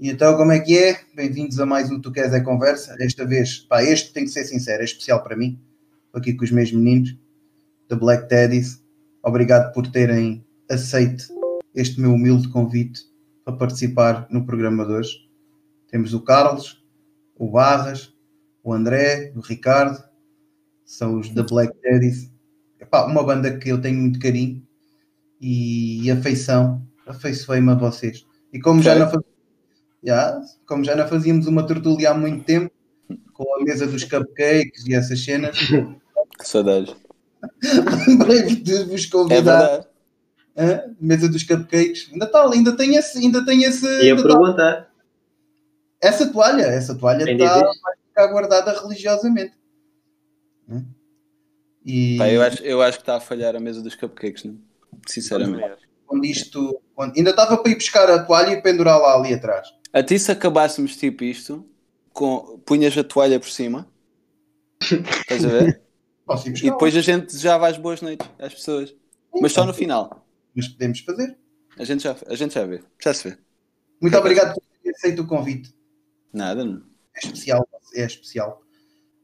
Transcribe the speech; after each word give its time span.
E 0.00 0.10
então, 0.10 0.36
como 0.36 0.52
é 0.52 0.58
que 0.58 0.76
é? 0.76 1.00
Bem-vindos 1.14 1.60
a 1.60 1.66
mais 1.66 1.90
um 1.90 2.00
Tu 2.00 2.10
Queres 2.10 2.32
é 2.32 2.40
Conversa. 2.40 2.96
Desta 2.96 3.24
vez, 3.24 3.58
pá, 3.60 3.82
este 3.82 4.12
tem 4.12 4.24
que 4.24 4.30
ser 4.30 4.44
sincero, 4.44 4.82
é 4.82 4.84
especial 4.84 5.22
para 5.22 5.36
mim. 5.36 5.60
Estou 6.06 6.18
aqui 6.20 6.34
com 6.34 6.44
os 6.44 6.50
meus 6.50 6.72
meninos 6.72 7.16
da 7.88 7.94
Black 7.94 8.28
Teddies. 8.28 8.82
Obrigado 9.22 9.72
por 9.72 9.86
terem 9.86 10.44
aceito 10.68 11.24
este 11.74 12.00
meu 12.00 12.14
humilde 12.14 12.48
convite 12.48 13.02
para 13.44 13.56
participar 13.56 14.26
no 14.30 14.44
programa 14.44 14.84
de 14.84 14.92
hoje. 14.92 15.16
Temos 15.88 16.14
o 16.14 16.20
Carlos, 16.20 16.82
o 17.36 17.50
Barras, 17.50 18.12
o 18.64 18.72
André, 18.72 19.32
o 19.36 19.40
Ricardo, 19.40 20.02
são 20.84 21.20
os 21.20 21.28
da 21.30 21.42
Black 21.42 21.74
Teddies. 21.80 22.30
Epá, 22.80 23.06
uma 23.06 23.22
banda 23.22 23.56
que 23.56 23.68
eu 23.68 23.80
tenho 23.80 24.00
muito 24.00 24.18
carinho 24.18 24.66
e 25.40 26.10
afeição, 26.10 26.82
afeiçoei-me 27.06 27.70
a 27.70 27.74
vocês. 27.74 28.26
E 28.52 28.58
como 28.58 28.82
já, 28.82 28.94
não 28.94 29.08
faz... 29.08 29.31
já, 30.02 30.40
como 30.66 30.84
já 30.84 30.94
não 30.96 31.06
fazíamos 31.08 31.46
uma 31.46 31.66
tertúlia 31.66 32.10
há 32.10 32.14
muito 32.14 32.44
tempo, 32.44 32.70
com 33.32 33.56
a 33.56 33.62
mesa 33.64 33.86
dos 33.86 34.04
cupcakes 34.04 34.86
e 34.86 34.94
essas 34.94 35.22
cenas. 35.24 35.56
Que 35.58 36.48
saudades. 36.48 36.94
Lembrei-me 38.08 38.56
de 38.56 38.84
vos 38.84 39.04
É 39.04 39.10
convidar. 39.10 39.86
Hã? 40.56 40.82
Mesa 41.00 41.28
dos 41.28 41.42
cupcakes. 41.42 42.08
Ainda 42.12 42.26
está, 42.26 42.48
ainda 42.50 42.76
tem 42.76 42.94
esse, 42.96 43.18
ainda 43.18 43.44
tem 43.44 43.64
esse. 43.64 43.86
Ia 43.86 44.12
ainda 44.14 44.22
tá- 44.22 44.28
perguntar. 44.28 44.92
Essa 46.00 46.32
toalha, 46.32 46.62
essa 46.62 46.94
toalha 46.94 47.30
está 47.30 47.60
vai 47.60 47.96
ficar 48.08 48.26
guardada 48.28 48.80
religiosamente. 48.80 49.54
Hã? 50.68 50.84
E 51.84 52.16
Pá, 52.18 52.28
eu, 52.28 52.42
acho, 52.42 52.62
eu 52.62 52.82
acho 52.82 52.98
que 52.98 53.02
está 53.02 53.16
a 53.16 53.20
falhar 53.20 53.56
a 53.56 53.60
mesa 53.60 53.82
dos 53.82 53.94
cupcakes, 53.94 54.44
não? 54.44 54.58
sinceramente. 55.06 55.88
quando 56.06 56.24
isto. 56.26 56.80
quando- 56.94 57.16
ainda 57.16 57.30
estava 57.30 57.56
para 57.56 57.72
ir 57.72 57.76
buscar 57.76 58.08
a 58.10 58.22
toalha 58.22 58.50
e 58.52 58.62
pendurá-la 58.62 59.14
ali 59.16 59.32
atrás. 59.34 59.68
A 59.92 60.02
ti 60.02 60.18
se 60.18 60.32
acabássemos 60.32 60.96
tipo 60.96 61.22
isto, 61.24 61.66
com, 62.12 62.58
punhas 62.64 62.96
a 62.96 63.04
toalha 63.04 63.38
por 63.38 63.50
cima, 63.50 63.88
estás 64.80 65.44
a 65.44 65.48
ver? 65.48 65.82
E 66.62 66.70
depois 66.70 66.96
a 66.96 67.00
gente 67.00 67.26
desejava 67.26 67.68
as 67.68 67.76
boas 67.76 68.00
noites 68.00 68.26
às 68.38 68.54
pessoas. 68.54 68.94
Mas 69.40 69.52
só 69.52 69.66
no 69.66 69.74
final. 69.74 70.24
Mas 70.54 70.68
podemos 70.68 71.00
fazer. 71.00 71.36
A 71.76 71.84
gente 71.84 72.04
já, 72.04 72.16
a 72.26 72.34
gente 72.34 72.54
já 72.54 72.64
vê. 72.64 72.80
Já 73.02 73.12
se 73.12 73.28
vê. 73.28 73.38
Muito 74.00 74.16
obrigado 74.16 74.54
por 74.54 74.62
ter 74.82 74.90
aceito 74.90 75.22
o 75.22 75.26
convite. 75.26 75.74
Nada, 76.32 76.64
não. 76.64 76.82
É 77.14 77.26
especial. 77.26 77.68
É 77.94 78.04
especial. 78.04 78.62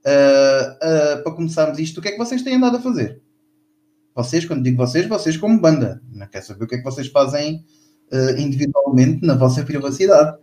Ah, 0.04 0.78
ah, 0.82 1.20
para 1.22 1.32
começarmos 1.32 1.78
isto, 1.78 1.98
o 1.98 2.02
que 2.02 2.08
é 2.08 2.12
que 2.12 2.18
vocês 2.18 2.42
têm 2.42 2.56
andado 2.56 2.76
a 2.76 2.80
fazer? 2.80 3.22
Vocês, 4.14 4.44
quando 4.44 4.64
digo 4.64 4.76
vocês, 4.76 5.06
vocês 5.06 5.36
como 5.36 5.60
banda. 5.60 6.02
Não 6.10 6.26
quero 6.26 6.44
saber 6.44 6.64
o 6.64 6.66
que 6.66 6.74
é 6.74 6.78
que 6.78 6.84
vocês 6.84 7.06
fazem 7.08 7.64
ah, 8.12 8.32
individualmente 8.38 9.24
na 9.24 9.34
vossa 9.34 9.62
privacidade. 9.64 10.36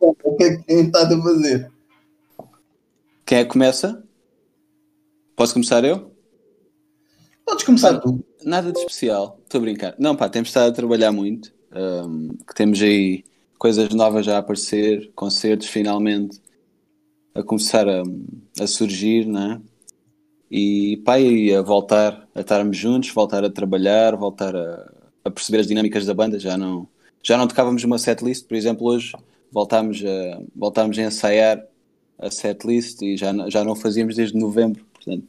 O 0.00 0.36
que 0.36 0.44
é 0.44 0.56
que 0.56 0.72
estado 0.72 1.14
a 1.14 1.22
fazer? 1.22 1.72
Quem 3.26 3.38
é 3.38 3.44
que 3.44 3.50
começa? 3.50 4.02
Posso 5.36 5.52
começar 5.52 5.84
eu? 5.84 6.12
Podes 7.44 7.64
começar 7.64 7.98
tu. 7.98 8.24
Nada 8.44 8.72
de 8.72 8.78
especial, 8.78 9.38
estou 9.42 9.58
a 9.58 9.62
brincar. 9.62 9.94
Não, 9.98 10.14
pá, 10.14 10.28
temos 10.28 10.48
estado 10.48 10.70
a 10.70 10.74
trabalhar 10.74 11.12
muito. 11.12 11.52
hum, 11.74 12.28
que 12.46 12.54
temos 12.54 12.80
aí 12.82 13.24
coisas 13.58 13.90
novas 13.94 14.24
já 14.24 14.36
a 14.36 14.38
aparecer, 14.38 15.10
concertos 15.14 15.68
finalmente 15.68 16.40
a 17.34 17.42
começar 17.42 17.88
a, 17.88 18.02
a 18.60 18.66
surgir, 18.66 19.26
né? 19.26 19.60
E 20.50 20.98
pá, 21.04 21.18
e 21.20 21.54
a 21.54 21.62
voltar 21.62 22.28
a 22.34 22.40
estarmos 22.40 22.76
juntos, 22.76 23.10
voltar 23.10 23.44
a 23.44 23.50
trabalhar, 23.50 24.16
voltar 24.16 24.56
a, 24.56 24.92
a 25.24 25.30
perceber 25.30 25.60
as 25.60 25.66
dinâmicas 25.66 26.06
da 26.06 26.14
banda. 26.14 26.38
Já 26.38 26.56
não, 26.56 26.88
já 27.22 27.36
não 27.36 27.48
tocávamos 27.48 27.82
uma 27.84 27.98
setlist, 27.98 28.46
por 28.46 28.54
exemplo, 28.56 28.86
hoje 28.86 29.12
voltámos 29.50 30.02
a, 30.04 30.42
voltámos 30.54 30.98
a 30.98 31.02
ensaiar 31.02 31.64
a 32.18 32.30
setlist 32.30 33.02
e 33.02 33.16
já, 33.16 33.32
não- 33.32 33.50
já 33.50 33.64
não 33.64 33.74
fazíamos 33.76 34.16
desde 34.16 34.38
novembro, 34.38 34.84
portanto 34.92 35.26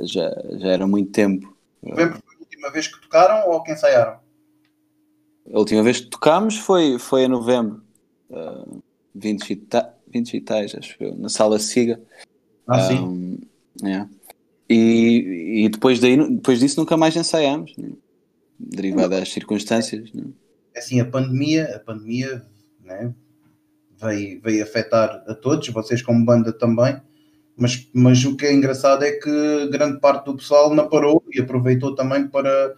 já, 0.00 0.30
já 0.58 0.68
era 0.68 0.86
muito 0.86 1.12
tempo. 1.12 1.56
Novembro 1.82 2.18
foi 2.24 2.36
a 2.36 2.40
última 2.40 2.70
vez 2.70 2.88
que 2.88 3.00
tocaram 3.00 3.50
ou 3.50 3.62
que 3.62 3.72
ensaiaram? 3.72 4.18
A 5.52 5.58
última 5.58 5.82
vez 5.82 6.00
que 6.00 6.06
tocámos 6.08 6.56
foi, 6.56 6.98
foi 6.98 7.24
em 7.24 7.28
novembro, 7.28 7.82
uh, 8.30 8.82
20, 9.14 9.50
e 9.50 9.56
ta- 9.56 9.94
20 10.08 10.34
e 10.34 10.40
tais, 10.40 10.74
acho 10.74 10.96
eu, 11.00 11.14
na 11.14 11.28
sala 11.28 11.58
Siga. 11.58 12.00
Ah, 12.66 12.80
sim. 12.80 12.98
Um, 13.04 13.38
é. 13.86 14.08
E, 14.68 15.64
e 15.64 15.68
depois, 15.68 16.00
daí, 16.00 16.16
depois 16.16 16.58
disso 16.58 16.80
nunca 16.80 16.96
mais 16.96 17.14
ensaiámos, 17.14 17.76
né? 17.76 17.90
derivado 18.58 19.10
das 19.10 19.30
circunstâncias. 19.30 20.10
Né? 20.12 20.24
Assim, 20.76 21.00
a 21.00 21.04
pandemia, 21.04 21.76
a 21.76 21.78
pandemia 21.78 22.42
né, 22.82 23.14
veio, 24.00 24.40
veio 24.42 24.62
afetar 24.62 25.24
a 25.26 25.34
todos, 25.34 25.68
vocês 25.68 26.02
como 26.02 26.24
banda 26.24 26.52
também, 26.52 27.00
mas, 27.56 27.88
mas 27.92 28.24
o 28.24 28.36
que 28.36 28.46
é 28.46 28.52
engraçado 28.52 29.04
é 29.04 29.12
que 29.12 29.68
grande 29.70 30.00
parte 30.00 30.26
do 30.26 30.36
pessoal 30.36 30.74
não 30.74 30.88
parou 30.88 31.22
e 31.32 31.40
aproveitou 31.40 31.94
também 31.94 32.26
para, 32.26 32.74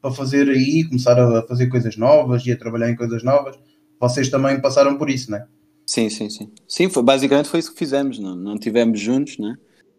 para 0.00 0.12
fazer 0.12 0.48
aí, 0.48 0.84
começar 0.84 1.18
a 1.18 1.42
fazer 1.46 1.68
coisas 1.68 1.96
novas 1.96 2.44
e 2.46 2.52
a 2.52 2.58
trabalhar 2.58 2.90
em 2.90 2.96
coisas 2.96 3.22
novas. 3.22 3.58
Vocês 3.98 4.28
também 4.28 4.60
passaram 4.60 4.98
por 4.98 5.08
isso, 5.08 5.30
né? 5.30 5.46
Sim, 5.86 6.10
sim, 6.10 6.28
sim. 6.28 6.52
Sim, 6.68 6.90
foi, 6.90 7.02
basicamente 7.02 7.48
foi 7.48 7.60
isso 7.60 7.72
que 7.72 7.78
fizemos. 7.78 8.18
Não, 8.18 8.36
não 8.36 8.58
tivemos 8.58 9.00
juntos, 9.00 9.38
né? 9.38 9.56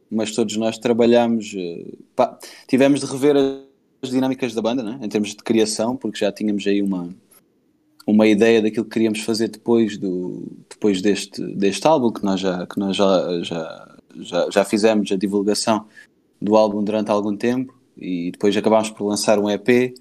mas 0.09 0.31
todos 0.31 0.55
nós 0.57 0.77
trabalhámos. 0.77 1.53
eh, 1.55 1.85
pá, 2.15 2.37
tivemos 2.67 3.01
de 3.01 3.05
rever 3.05 3.35
as 4.01 4.09
dinâmicas 4.09 4.53
da 4.53 4.61
banda, 4.61 4.81
né? 4.81 4.99
em 5.01 5.09
termos 5.09 5.29
de 5.29 5.37
criação, 5.37 5.95
porque 5.95 6.19
já 6.19 6.31
tínhamos 6.31 6.65
aí 6.65 6.81
uma, 6.81 7.09
uma 8.05 8.27
ideia 8.27 8.61
daquilo 8.61 8.85
que 8.85 8.91
queríamos 8.91 9.21
fazer 9.21 9.49
depois, 9.49 9.97
do, 9.97 10.47
depois 10.69 11.01
deste, 11.01 11.41
deste 11.55 11.85
álbum, 11.87 12.11
que 12.11 12.23
nós, 12.23 12.39
já, 12.39 12.65
que 12.65 12.79
nós 12.79 12.95
já, 12.95 13.43
já, 13.43 13.97
já, 14.19 14.49
já 14.49 14.65
fizemos 14.65 15.11
a 15.11 15.15
divulgação 15.15 15.85
do 16.41 16.55
álbum 16.55 16.83
durante 16.83 17.11
algum 17.11 17.35
tempo 17.35 17.77
e 17.97 18.31
depois 18.31 18.55
acabámos 18.55 18.89
por 18.89 19.05
lançar 19.05 19.37
um 19.39 19.49
EP. 19.49 19.93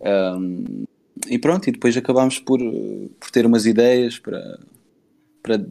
um, 0.00 0.84
e 1.28 1.38
pronto, 1.38 1.68
e 1.68 1.72
depois 1.72 1.96
acabámos 1.96 2.38
por, 2.38 2.58
por 3.18 3.30
ter 3.30 3.44
umas 3.44 3.66
ideias 3.66 4.18
para, 4.18 4.58
para, 5.42 5.66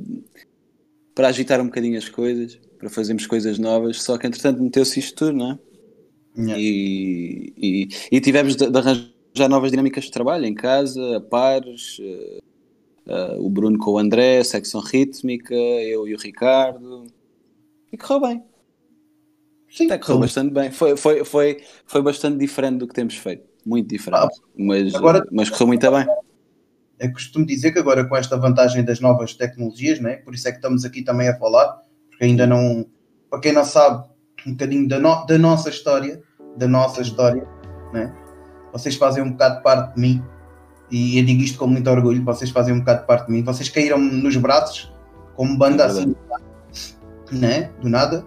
para 1.16 1.28
agitar 1.28 1.60
um 1.60 1.66
bocadinho 1.66 1.98
as 1.98 2.08
coisas, 2.08 2.60
para 2.78 2.90
fazermos 2.90 3.26
coisas 3.26 3.58
novas, 3.58 4.02
só 4.02 4.18
que 4.18 4.28
entretanto 4.28 4.62
meteu-se 4.62 5.00
isto 5.00 5.16
tudo, 5.16 5.38
não 5.38 5.52
é? 5.52 5.60
Yeah. 6.38 6.60
E, 6.60 7.54
e, 7.58 7.90
e 8.12 8.22
tivemos 8.22 8.56
de, 8.56 8.70
de 8.70 8.78
arranjar 8.78 9.10
novas 9.48 9.72
dinâmicas 9.72 10.06
de 10.06 10.12
trabalho 10.12 10.46
em 10.46 10.54
casa, 10.54 11.18
a 11.18 11.22
pares, 11.22 11.98
eh, 12.02 12.40
eh, 13.08 13.38
o 13.40 13.50
Bruno 13.50 13.78
com 13.78 13.92
o 13.92 13.98
André, 13.98 14.40
a 14.40 14.44
secção 14.44 14.82
rítmica, 14.82 15.54
eu 15.54 16.08
e 16.08 16.14
o 16.14 16.18
Ricardo, 16.18 17.06
e 17.92 17.98
correu 17.98 18.22
bem, 18.22 18.44
Sim, 19.70 19.86
até 19.86 19.98
correu 20.00 20.20
bastante 20.20 20.52
bem, 20.54 20.72
foi, 20.72 20.98
foi, 20.98 21.24
foi, 21.24 21.64
foi 21.86 22.02
bastante 22.02 22.38
diferente 22.38 22.80
do 22.80 22.88
que 22.88 22.94
temos 22.94 23.16
feito, 23.16 23.48
muito 23.66 23.88
diferente, 23.88 24.24
Ah, 24.24 24.30
mas, 24.58 24.96
agora- 24.96 25.26
mas 25.32 25.50
correu 25.50 25.68
muito 25.68 25.92
bem. 25.92 26.06
Eu 27.00 27.14
costumo 27.14 27.46
dizer 27.46 27.72
que 27.72 27.80
agora 27.80 28.04
com 28.04 28.16
esta 28.18 28.36
vantagem 28.36 28.84
das 28.84 29.00
novas 29.00 29.34
tecnologias, 29.34 30.02
né? 30.02 30.18
por 30.18 30.34
isso 30.36 30.48
é 30.48 30.52
que 30.52 30.58
estamos 30.58 30.84
aqui 30.84 31.02
também 31.02 31.30
a 31.30 31.38
falar, 31.38 31.82
porque 32.10 32.26
ainda 32.26 32.46
não, 32.46 32.86
para 33.30 33.40
quem 33.40 33.54
não 33.54 33.64
sabe 33.64 34.06
um 34.46 34.52
bocadinho 34.52 34.88
da, 34.88 35.00
no- 35.00 35.26
da 35.26 35.38
nossa 35.38 35.70
história, 35.70 36.22
da 36.58 36.68
nossa 36.68 37.02
história, 37.02 37.48
né? 37.94 38.14
Vocês 38.72 38.96
fazem 38.96 39.24
um 39.24 39.32
bocado 39.32 39.58
de 39.58 39.64
parte 39.64 39.96
de 39.96 40.02
mim, 40.02 40.24
e 40.92 41.20
eu 41.20 41.26
digo 41.26 41.42
isto 41.44 41.58
com 41.58 41.68
muito 41.68 41.90
orgulho, 41.90 42.24
vocês 42.24 42.50
fazem 42.50 42.74
um 42.74 42.80
bocado 42.80 43.02
de 43.02 43.08
parte 43.08 43.26
de 43.28 43.32
mim, 43.34 43.44
vocês 43.44 43.70
caíram 43.70 44.00
nos 44.00 44.36
braços 44.38 44.92
como 45.36 45.58
banda 45.58 45.84
É 45.84 45.86
assim, 45.88 46.16
né? 47.32 47.70
do 47.82 47.90
nada, 47.90 48.26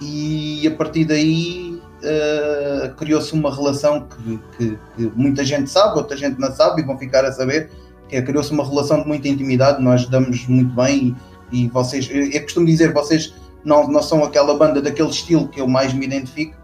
e 0.00 0.66
a 0.66 0.70
partir 0.72 1.04
daí 1.04 1.80
eh, 2.02 2.92
criou-se 2.96 3.32
uma 3.32 3.54
relação 3.54 4.06
que, 4.08 4.38
que- 4.56 4.78
que 4.96 5.12
muita 5.14 5.44
gente 5.44 5.70
sabe, 5.70 5.96
outra 5.96 6.16
gente 6.16 6.38
não 6.38 6.52
sabe 6.52 6.82
e 6.82 6.84
vão 6.84 6.98
ficar 6.98 7.24
a 7.24 7.32
saber, 7.32 7.70
que 8.08 8.16
é, 8.16 8.22
criou-se 8.22 8.52
uma 8.52 8.64
relação 8.64 9.00
de 9.02 9.08
muita 9.08 9.28
intimidade, 9.28 9.82
nós 9.82 10.06
damos 10.06 10.46
muito 10.46 10.74
bem 10.74 11.16
e, 11.52 11.64
e 11.64 11.68
vocês, 11.68 12.08
eu, 12.10 12.26
eu 12.30 12.42
costumo 12.42 12.66
dizer, 12.66 12.92
vocês 12.92 13.34
não, 13.64 13.88
não 13.88 14.02
são 14.02 14.22
aquela 14.24 14.54
banda 14.58 14.82
daquele 14.82 15.08
estilo 15.08 15.48
que 15.48 15.60
eu 15.60 15.66
mais 15.68 15.94
me 15.94 16.04
identifico, 16.04 16.54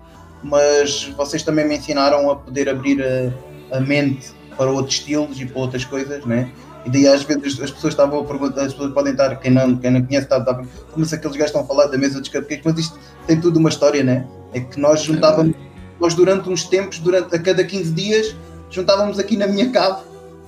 mas 0.43 1.05
vocês 1.17 1.43
também 1.43 1.67
me 1.67 1.77
ensinaram 1.77 2.31
a 2.31 2.37
poder 2.37 2.69
abrir 2.69 3.03
a, 3.03 3.77
a 3.77 3.81
mente 3.81 4.31
para 4.57 4.71
outros 4.71 4.97
estilos 4.97 5.41
e 5.41 5.47
para 5.47 5.61
outras 5.61 5.85
coisas, 5.85 6.25
né? 6.25 6.51
E 6.85 6.91
daí 6.91 7.07
às 7.07 7.23
vezes 7.23 7.61
as 7.61 7.71
pessoas 7.71 7.93
estavam 7.93 8.21
a 8.21 8.25
perguntar, 8.25 8.63
as 8.63 8.73
pessoas 8.73 8.93
podem 8.93 9.13
estar, 9.13 9.37
quem 9.37 9.51
não, 9.51 9.77
quem 9.77 9.91
não 9.91 10.03
conhece, 10.03 10.25
está, 10.25 10.39
está, 10.39 10.63
como 10.93 11.05
se 11.05 11.15
aqueles 11.15 11.37
gajos 11.37 11.51
estão 11.51 11.63
a 11.63 11.67
falar 11.67 11.87
da 11.87 11.99
mesa 11.99 12.21
dos 12.21 12.29
cupcakes, 12.29 12.63
mas 12.65 12.79
isto 12.79 12.99
tem 13.27 13.41
tudo 13.41 13.59
uma 13.59 13.69
história, 13.69 14.03
né? 14.03 14.27
É 14.53 14.61
que 14.61 14.81
nós 14.81 15.03
juntávamos, 15.03 15.55
nós 16.01 16.15
durante 16.15 16.49
uns 16.49 16.65
tempos, 16.65 16.99
durante 16.99 17.35
a 17.35 17.39
cada 17.39 17.63
15 17.63 17.93
dias, 17.93 18.37
juntávamos 18.71 19.19
aqui 19.19 19.37
na 19.37 19.47
minha 19.47 19.71
cave, 19.71 20.03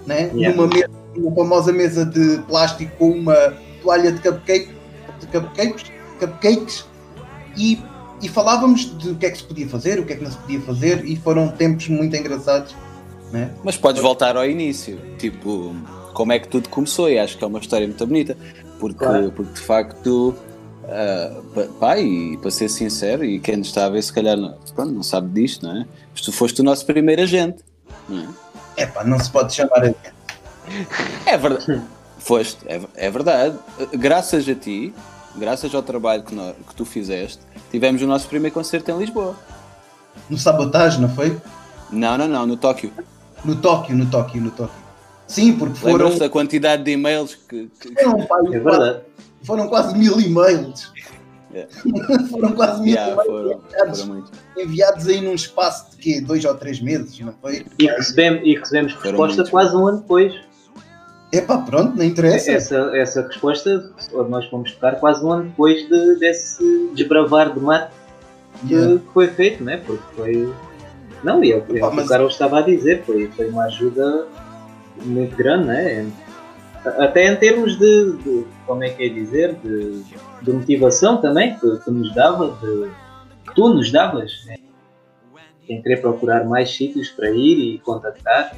né? 0.06 0.30
Yeah. 0.34 0.56
Numa 0.56 0.68
mesa, 0.68 0.90
uma 1.16 1.34
famosa 1.34 1.72
mesa 1.72 2.06
de 2.06 2.38
plástico 2.48 2.90
com 2.96 3.10
uma 3.10 3.54
toalha 3.82 4.12
de 4.12 4.20
cupcake, 4.20 4.70
de 5.20 5.26
cupcakes, 5.26 5.92
cupcakes 6.18 6.86
e, 7.56 7.78
e 8.22 8.28
falávamos 8.28 8.96
de 8.98 9.10
o 9.10 9.16
que 9.16 9.26
é 9.26 9.30
que 9.30 9.38
se 9.38 9.44
podia 9.44 9.68
fazer, 9.68 9.98
o 9.98 10.06
que 10.06 10.12
é 10.12 10.16
que 10.16 10.22
não 10.24 10.30
se 10.30 10.38
podia 10.38 10.60
fazer, 10.60 11.04
e 11.04 11.16
foram 11.16 11.48
tempos 11.48 11.88
muito 11.88 12.14
engraçados 12.16 12.74
Né? 13.32 13.50
Mas 13.64 13.76
podes 13.78 14.02
voltar 14.02 14.36
ao 14.36 14.44
início, 14.44 15.00
tipo, 15.18 15.74
como 16.12 16.32
é 16.32 16.38
que 16.38 16.48
tudo 16.48 16.68
começou, 16.68 17.08
e 17.10 17.18
acho 17.18 17.38
que 17.38 17.42
é 17.42 17.46
uma 17.46 17.58
história 17.58 17.86
muito 17.86 18.06
bonita, 18.06 18.36
porque, 18.78 18.98
Claro. 18.98 19.32
porque 19.34 19.52
de 19.54 19.60
facto, 19.60 20.34
ah, 20.84 21.40
pá, 21.80 21.98
e 21.98 22.36
para 22.36 22.50
ser 22.50 22.68
sincero, 22.68 23.24
e 23.24 23.40
quem 23.40 23.56
nos 23.56 23.68
está 23.68 23.86
a 23.86 23.88
ver, 23.88 24.02
se 24.02 24.12
calhar 24.12 24.36
não, 24.36 24.54
pronto, 24.74 24.92
não 24.92 25.02
sabe 25.02 25.28
disto, 25.40 25.66
não 25.66 25.80
é? 25.80 25.86
Mas 26.12 26.20
tu 26.20 26.30
foste 26.30 26.60
o 26.60 26.64
nosso 26.64 26.84
primeiro 26.84 27.22
agente, 27.22 27.64
não 28.08 28.20
é? 28.20 28.28
É 28.76 28.86
pá, 28.86 29.02
não 29.02 29.18
se 29.18 29.30
pode 29.30 29.54
chamar 29.54 29.84
a 29.84 29.94
É 31.26 31.38
verdade. 31.38 31.82
Foste, 32.18 32.58
é, 32.66 32.80
é 32.94 33.10
verdade. 33.10 33.56
Graças 33.94 34.48
a 34.48 34.54
ti, 34.54 34.94
graças 35.36 35.74
ao 35.74 35.82
trabalho 35.82 36.22
que, 36.22 36.34
que 36.34 36.74
tu 36.74 36.84
fizeste, 36.84 37.40
tivemos 37.72 38.00
o 38.02 38.06
nosso 38.06 38.28
primeiro 38.28 38.54
concerto 38.54 38.90
em 38.92 38.98
Lisboa. 38.98 39.34
no 40.30 40.38
sabotagem, 40.38 41.00
não 41.00 41.08
foi? 41.08 41.36
Não, 41.90 42.16
não, 42.16 42.28
não, 42.28 42.46
no 42.46 42.56
Tóquio. 42.56 42.92
No 43.44 43.56
Tóquio, 43.56 43.96
no 43.96 44.06
Tóquio, 44.06 44.40
no 44.40 44.50
Tóquio. 44.50 44.80
Sim, 45.26 45.54
porque 45.56 45.74
foram, 45.78 45.94
Lembras-te 45.94 46.20
da 46.20 46.28
quantidade 46.28 46.84
de 46.84 46.92
e-mails 46.92 47.34
que. 47.34 47.68
que- 47.80 47.94
foram, 48.04 48.26
pá, 48.26 48.36
É 48.52 48.58
verdade. 48.58 49.00
foram 49.42 49.68
quase 49.68 49.96
mil 49.98 50.20
e-mails. 50.20 50.92
É. 51.54 51.66
foram 52.30 52.52
quase 52.52 52.80
mil 52.82 52.94
Yeah, 52.94 53.12
e-mails 53.12 53.26
foram, 53.26 53.60
enviados, 53.66 54.00
foram 54.02 54.24
enviados 54.58 55.06
aí 55.08 55.20
num 55.20 55.34
espaço 55.34 55.90
de 55.90 55.96
quê? 55.96 56.20
Dois 56.20 56.44
ou 56.44 56.54
três 56.54 56.80
meses, 56.80 57.18
não 57.20 57.34
foi? 57.40 57.66
E 57.78 57.86
recebemos, 57.86 58.40
e 58.44 58.54
recebemos 58.54 58.94
resposta 58.94 59.44
quase 59.50 59.76
um 59.76 59.86
ano 59.86 60.00
depois. 60.00 60.34
Epá, 61.32 61.58
pronto, 61.58 61.96
não 61.96 62.04
interessa. 62.04 62.52
Essa, 62.52 62.76
essa 62.94 63.22
resposta, 63.26 63.90
nós 64.28 64.44
fomos 64.46 64.72
tocar 64.72 64.96
quase 65.00 65.24
um 65.24 65.32
ano 65.32 65.44
depois 65.44 65.88
de, 65.88 66.16
desse 66.16 66.90
desbravar 66.94 67.52
de 67.54 67.60
mato 67.60 67.92
que, 68.66 68.74
Yeah. 68.74 69.00
foi 69.14 69.28
feito, 69.28 69.64
né? 69.64 69.78
Porque 69.84 70.02
foi. 70.14 70.52
Não, 71.24 71.42
e 71.42 71.52
é 71.52 71.56
o 71.56 71.62
que 71.62 71.80
o 71.80 72.06
Carlos 72.06 72.32
estava 72.34 72.58
a 72.58 72.62
dizer, 72.62 73.02
foi, 73.04 73.28
foi 73.28 73.48
uma 73.48 73.64
ajuda 73.64 74.26
muito 75.04 75.34
grande, 75.36 75.66
né? 75.68 76.10
Até 76.98 77.32
em 77.32 77.36
termos 77.36 77.78
de, 77.78 78.12
de- 78.18 78.44
como 78.66 78.84
é 78.84 78.90
que 78.90 79.04
é 79.04 79.08
dizer, 79.08 79.54
de, 79.64 80.02
de 80.42 80.52
motivação 80.52 81.16
também, 81.20 81.56
que, 81.58 81.78
que 81.78 81.90
nos 81.90 82.12
dava, 82.14 82.56
de, 82.60 82.90
que 83.48 83.54
tu 83.54 83.68
nos 83.72 83.90
davas, 83.90 84.44
né? 84.46 84.56
em 85.68 85.80
querer 85.80 86.00
procurar 86.02 86.44
mais 86.44 86.70
sítios 86.74 87.08
para 87.08 87.30
ir 87.30 87.74
e 87.74 87.78
contactar. 87.78 88.52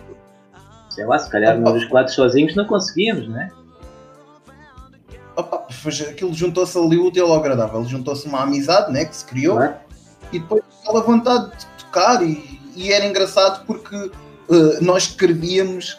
Sei 0.95 1.05
lá, 1.05 1.19
se 1.19 1.29
calhar 1.29 1.59
nós 1.59 1.83
os 1.83 1.89
quatro 1.89 2.13
sozinhos 2.13 2.55
não 2.55 2.65
conseguíamos, 2.67 3.29
né? 3.29 3.51
Opa, 5.37 5.67
aquilo 6.09 6.33
juntou-se 6.33 6.79
ali 6.79 6.97
o 6.97 7.07
útil 7.07 7.27
ao 7.27 7.35
agradável. 7.35 7.85
Juntou-se 7.85 8.27
uma 8.27 8.43
amizade 8.43 8.93
né, 8.93 9.05
que 9.05 9.17
se 9.17 9.25
criou 9.25 9.57
Claro. 9.57 9.75
e 10.33 10.39
depois 10.39 10.63
aquela 10.81 11.03
vontade 11.03 11.51
de 11.51 11.67
tocar. 11.85 12.23
E, 12.23 12.61
e 12.77 12.93
era 12.93 13.05
engraçado 13.05 13.67
porque 13.67 13.97
eh, 14.51 14.79
nós 14.81 15.05
escrevíamos, 15.05 15.99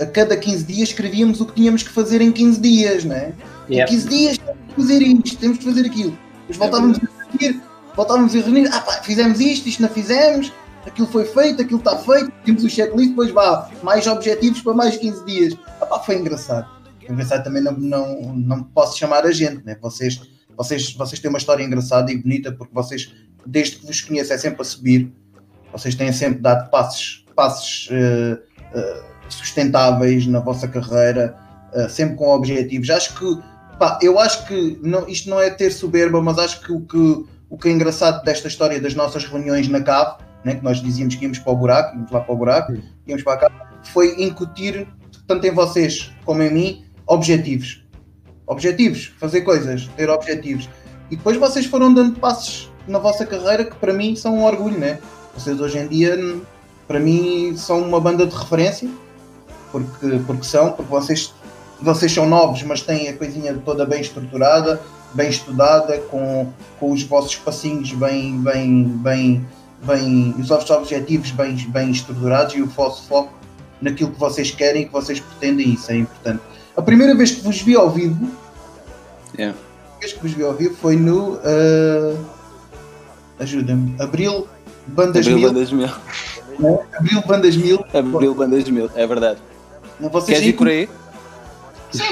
a 0.00 0.06
cada 0.06 0.34
15 0.36 0.64
dias, 0.64 0.88
escrevíamos 0.88 1.40
o 1.42 1.46
que 1.46 1.52
tínhamos 1.52 1.82
que 1.82 1.90
fazer 1.90 2.22
em 2.22 2.32
15 2.32 2.60
dias, 2.60 3.04
né? 3.04 3.34
Yeah. 3.68 3.92
Em 3.92 3.96
15 3.96 4.08
dias 4.08 4.38
temos 4.38 4.58
que 4.66 4.74
fazer 4.80 5.02
isto, 5.02 5.38
temos 5.38 5.58
que 5.58 5.64
fazer 5.64 5.86
aquilo. 5.86 6.18
Depois 6.48 6.56
voltávamos 6.56 6.98
a 6.98 7.30
reunir, 7.30 7.60
voltávamos 7.94 8.34
a 8.34 8.38
reunir, 8.38 8.70
ah 8.72 8.80
pá, 8.80 8.92
fizemos 9.02 9.40
isto, 9.40 9.68
isto 9.68 9.82
não 9.82 9.88
fizemos, 9.90 10.50
aquilo 10.86 11.06
foi 11.06 11.24
feito, 11.24 11.62
aquilo 11.62 11.78
está 11.78 11.96
feito, 11.98 12.30
temos 12.44 12.64
o 12.64 12.68
checklist, 12.68 13.10
depois 13.10 13.30
vá, 13.30 13.70
mais 13.82 14.06
objetivos 14.06 14.60
para 14.60 14.74
mais 14.74 14.96
15 14.96 15.24
dias. 15.24 15.56
Ah 15.80 15.86
pá, 15.86 15.98
foi 16.00 16.16
engraçado. 16.16 16.68
Foi 17.04 17.14
engraçado 17.14 17.44
também 17.44 17.62
não, 17.62 17.72
não, 17.72 18.34
não 18.34 18.62
posso 18.62 18.98
chamar 18.98 19.24
a 19.24 19.32
gente, 19.32 19.64
né? 19.64 19.76
Vocês, 19.80 20.20
vocês, 20.56 20.92
vocês 20.94 21.20
têm 21.20 21.28
uma 21.28 21.38
história 21.38 21.62
engraçada 21.62 22.10
e 22.12 22.18
bonita 22.18 22.52
porque 22.52 22.72
vocês, 22.74 23.12
desde 23.46 23.76
que 23.76 23.86
vos 23.86 24.00
conheço, 24.00 24.32
é 24.32 24.38
sempre 24.38 24.62
a 24.62 24.64
subir. 24.64 25.12
Vocês 25.72 25.94
têm 25.94 26.12
sempre 26.12 26.40
dado 26.40 26.68
passos, 26.70 27.24
passos 27.34 27.88
eh, 27.92 28.38
eh, 28.74 29.02
sustentáveis 29.28 30.26
na 30.26 30.40
vossa 30.40 30.66
carreira, 30.66 31.36
eh, 31.72 31.88
sempre 31.88 32.16
com 32.16 32.28
objetivos. 32.28 32.90
Acho 32.90 33.16
que 33.16 33.40
Pá, 33.80 33.98
eu 34.02 34.18
acho 34.18 34.46
que 34.46 34.78
não, 34.82 35.08
isto 35.08 35.30
não 35.30 35.40
é 35.40 35.48
ter 35.48 35.70
soberba, 35.70 36.20
mas 36.20 36.38
acho 36.38 36.60
que 36.60 36.70
o, 36.70 36.82
que 36.82 37.24
o 37.48 37.56
que 37.56 37.66
é 37.66 37.72
engraçado 37.72 38.22
desta 38.22 38.46
história 38.46 38.78
das 38.78 38.94
nossas 38.94 39.24
reuniões 39.24 39.68
na 39.68 39.80
cave, 39.80 40.16
né, 40.44 40.54
que 40.54 40.64
nós 40.64 40.80
dizíamos 40.82 41.14
que 41.14 41.24
íamos 41.24 41.38
para 41.38 41.52
o 41.52 41.56
buraco, 41.56 41.96
íamos 41.96 42.10
lá 42.10 42.20
para 42.20 42.34
o 42.34 42.36
buraco, 42.36 42.72
íamos 43.06 43.22
para 43.22 43.36
cá, 43.36 43.50
foi 43.92 44.22
incutir, 44.22 44.86
tanto 45.26 45.46
em 45.46 45.52
vocês 45.52 46.12
como 46.24 46.42
em 46.42 46.52
mim, 46.52 46.84
objetivos. 47.06 47.84
Objetivos, 48.46 49.12
fazer 49.18 49.42
coisas, 49.42 49.88
ter 49.96 50.08
objetivos. 50.10 50.68
E 51.10 51.16
depois 51.16 51.36
vocês 51.36 51.66
foram 51.66 51.92
dando 51.92 52.18
passos 52.18 52.70
na 52.86 52.98
vossa 52.98 53.24
carreira 53.24 53.64
que 53.64 53.76
para 53.76 53.92
mim 53.92 54.16
são 54.16 54.34
um 54.36 54.44
orgulho, 54.44 54.78
né? 54.78 54.98
Vocês 55.34 55.60
hoje 55.60 55.78
em 55.78 55.86
dia, 55.86 56.16
para 56.88 56.98
mim, 56.98 57.56
são 57.56 57.80
uma 57.80 58.00
banda 58.00 58.26
de 58.26 58.34
referência, 58.34 58.88
porque, 59.70 60.20
porque 60.26 60.44
são, 60.44 60.72
porque 60.72 60.90
vocês 60.90 61.32
vocês 61.82 62.12
são 62.12 62.28
novos, 62.28 62.62
mas 62.62 62.82
têm 62.82 63.08
a 63.08 63.16
coisinha 63.16 63.54
toda 63.64 63.86
bem 63.86 64.00
estruturada, 64.00 64.80
bem 65.14 65.30
estudada, 65.30 65.98
com, 66.10 66.52
com 66.78 66.92
os 66.92 67.02
vossos 67.02 67.36
passinhos 67.36 67.92
bem, 67.92 68.38
bem, 68.38 68.84
bem, 68.84 69.46
bem, 69.84 70.34
os 70.38 70.48
vossos 70.48 70.70
objetivos 70.70 71.30
bem, 71.32 71.54
bem 71.68 71.90
estruturados 71.90 72.54
e 72.54 72.62
o 72.62 72.66
vosso 72.66 73.06
foco 73.08 73.32
naquilo 73.80 74.10
que 74.12 74.18
vocês 74.20 74.50
querem 74.50 74.82
e 74.82 74.86
que 74.86 74.92
vocês 74.92 75.20
pretendem, 75.20 75.72
isso 75.74 75.90
é 75.90 75.96
importante. 75.96 76.42
A 76.76 76.82
primeira 76.82 77.14
vez 77.14 77.30
que 77.32 77.42
vos 77.42 77.60
vi 77.60 77.74
ao 77.76 77.90
vivo, 77.90 78.30
Yeah. 79.38 79.56
a 79.96 80.00
vez 80.00 80.12
que 80.12 80.18
vos 80.20 80.32
vi 80.32 80.42
ao 80.42 80.52
vivo 80.52 80.74
foi 80.76 80.96
no 80.96 81.34
uh, 81.34 82.18
ajuda-me, 83.38 83.94
Abril 84.00 84.48
Bandas 84.88 85.24
Abril 85.26 85.38
Mil, 85.38 85.48
Bandas 85.52 85.72
Mil. 85.72 85.88
Abril 86.98 87.22
Bandas 87.26 87.56
Mil, 87.56 87.84
Abril 87.94 88.34
Bandas 88.34 88.68
Mil, 88.68 88.90
é 88.96 89.06
verdade. 89.06 89.40
vocês 90.00 90.38
Queres 90.38 90.48
ir 90.48 90.52
por 90.54 90.68
aí? 90.68 90.88
Sim, 91.92 92.02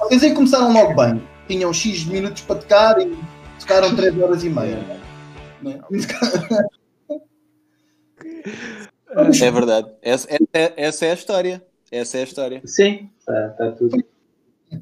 Vocês 0.00 0.22
aí 0.24 0.34
começaram 0.34 0.72
logo 0.72 0.94
bem. 0.94 1.22
Tinham 1.48 1.72
X 1.72 2.04
minutos 2.04 2.42
para 2.42 2.56
tocar 2.56 3.00
e 3.00 3.16
tocaram 3.60 3.94
3 3.94 4.20
horas 4.20 4.44
e 4.44 4.48
meia. 4.48 5.00
né? 5.62 5.80
É 9.44 9.50
verdade. 9.50 9.92
Essa, 10.02 10.28
essa- 10.30 10.72
essa 10.76 11.06
é 11.06 11.10
a 11.10 11.14
história. 11.14 11.66
Essa 11.90 12.18
é 12.18 12.20
a 12.20 12.24
história. 12.24 12.62
Sim, 12.64 13.10
está 13.18 13.48
tá 13.50 13.72
tudo. 13.72 14.02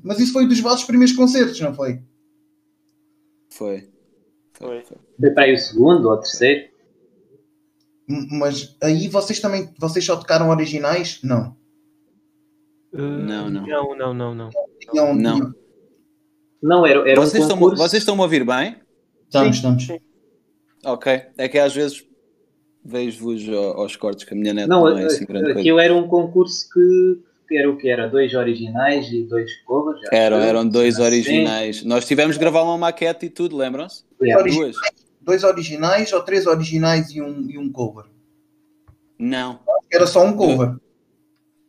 Mas 0.03 0.21
isso 0.21 0.33
foi 0.33 0.47
dos 0.47 0.61
vossos 0.61 0.85
primeiros 0.85 1.15
concertos, 1.17 1.61
não 1.61 1.75
foi? 1.75 2.01
Foi. 3.51 3.89
Foi. 4.53 4.85
Foi 4.85 5.31
para 5.31 5.45
aí 5.45 5.55
o 5.55 5.59
segundo 5.59 6.07
ou 6.09 6.15
o 6.15 6.19
terceiro. 6.19 6.71
Mas 8.09 8.77
aí 8.83 9.09
vocês 9.09 9.41
também 9.41 9.73
vocês 9.79 10.05
só 10.05 10.17
tocaram 10.17 10.49
originais? 10.51 11.21
Não. 11.23 11.57
Não, 12.93 13.49
não. 13.51 13.67
Não, 13.67 13.97
não, 13.97 14.15
não, 14.15 14.35
não. 14.35 14.51
Não. 14.95 15.17
tinham- 15.19 15.55
Não, 16.63 16.87
era, 16.87 17.09
era 17.09 17.21
Vocês, 17.21 17.43
um 17.43 17.47
estão, 17.47 17.59
vocês 17.77 18.03
estão 18.03 18.19
a 18.19 18.23
ouvir 18.23 18.45
bem? 18.45 18.77
Estamos, 19.25 19.57
estamos. 19.57 19.89
Ok. 20.85 21.23
É 21.39 21.49
que 21.49 21.59
às 21.59 21.75
vezes 21.75 22.05
vejo-vos 22.85 23.49
ao- 23.49 23.81
aos 23.81 23.97
cortes 23.97 24.25
que 24.25 24.33
a 24.35 24.37
minha 24.37 24.55
net 24.55 24.69
Não, 24.69 24.81
não, 24.85 24.99
é 24.99 25.05
assim 25.05 25.25
grande 25.27 25.47
coisa. 25.47 25.61
aquilo 25.61 25.79
era 25.79 25.95
um 25.95 26.09
concurso 26.09 26.69
que, 26.73 27.19
que 27.49 27.57
era 27.57 27.71
o 27.71 27.77
que 27.77 27.89
era? 27.89 28.09
Dois 28.09 28.33
originais 28.35 29.09
e 29.13 29.23
dois 29.25 29.51
covers? 29.65 30.01
Eram, 30.13 30.39
eram 30.41 30.67
dois 30.69 30.97
Sim. 30.97 31.03
originais. 31.03 31.85
Nós 31.85 32.07
tivemos 32.07 32.37
de 32.37 32.41
gravar 32.41 32.63
uma 32.63 32.79
maquete 32.79 33.27
e 33.27 33.31
tudo, 33.31 33.57
lembram-se? 33.57 34.05
Yeah. 34.21 34.43
Duas. 34.51 34.77
Dois 35.21 35.45
originais 35.45 36.13
ou 36.13 36.23
três 36.23 36.47
originais 36.47 37.11
e 37.11 37.21
um, 37.21 37.51
e 37.51 37.59
um 37.59 37.71
cover? 37.71 38.05
Não. 39.19 39.61
Era 39.93 40.07
só 40.07 40.25
um 40.25 40.35
cover. 40.37 40.77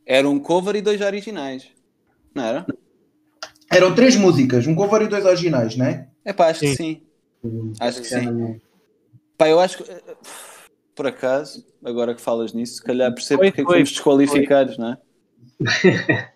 Era 0.06 0.28
um 0.30 0.40
cover 0.40 0.76
e 0.76 0.82
dois 0.82 1.02
originais. 1.02 1.68
Não 2.34 2.44
era? 2.44 2.66
Eram 3.72 3.94
três 3.94 4.16
músicas, 4.16 4.68
um 4.68 4.76
cover 4.76 5.02
e 5.04 5.08
dois 5.08 5.26
originais, 5.26 5.76
não 5.76 5.86
é? 5.86 6.08
É 6.24 6.34
pá, 6.34 6.48
acho 6.48 6.62
que 6.62 6.68
Sim. 6.68 6.76
sim. 6.76 7.02
Acho 7.80 8.02
que 8.02 8.08
sim. 8.08 8.60
Pá, 9.38 9.50
eu 9.50 9.60
acho 9.60 9.78
que, 9.84 9.92
eh, 9.92 10.02
por 10.96 11.08
acaso, 11.08 11.66
agora 11.84 12.14
que 12.14 12.22
falas 12.22 12.54
nisso, 12.54 12.76
se 12.76 12.84
calhar 12.84 13.14
percebo 13.14 13.42
Foi, 13.42 13.52
porque 13.52 13.62
é 13.62 13.64
que 13.64 13.68
foi, 13.68 13.78
fomos 13.78 13.92
desqualificados, 13.92 14.78
não 14.78 14.94
é? 14.94 14.98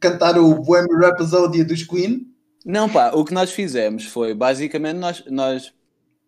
Cantar 0.00 0.38
o 0.38 0.54
Bohemian 0.62 0.98
Rhapsody 0.98 1.64
dos 1.64 1.82
Queen. 1.84 2.26
Não, 2.64 2.88
pá, 2.88 3.10
o 3.12 3.24
que 3.24 3.34
nós 3.34 3.52
fizemos 3.52 4.04
foi, 4.06 4.34
basicamente, 4.34 4.96
nós, 4.96 5.24
nós 5.26 5.74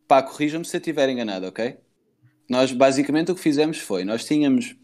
pá, 0.08 0.22
corrijam-me 0.22 0.64
se 0.64 0.76
eu 0.76 0.78
estiver 0.78 1.08
enganado, 1.08 1.46
ok? 1.46 1.78
Nós, 2.48 2.72
basicamente, 2.72 3.30
o 3.30 3.34
que 3.34 3.40
fizemos 3.40 3.78
foi, 3.78 4.04
nós 4.04 4.24
tínhamos, 4.24 4.76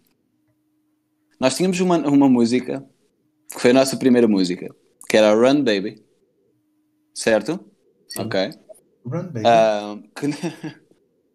nós 1.41 1.57
tínhamos 1.57 1.81
uma, 1.81 1.99
uma 1.99 2.29
música, 2.29 2.85
que 3.53 3.61
foi 3.61 3.71
a 3.71 3.75
nossa 3.75 3.97
primeira 3.97 4.29
música, 4.29 4.75
que 5.09 5.17
era 5.17 5.35
Run 5.35 5.63
Baby, 5.63 6.03
certo? 7.15 7.61
Ok. 8.17 8.51
Run, 9.05 9.25
baby. 9.25 9.43
Ah, 9.47 9.99
que, 10.15 10.27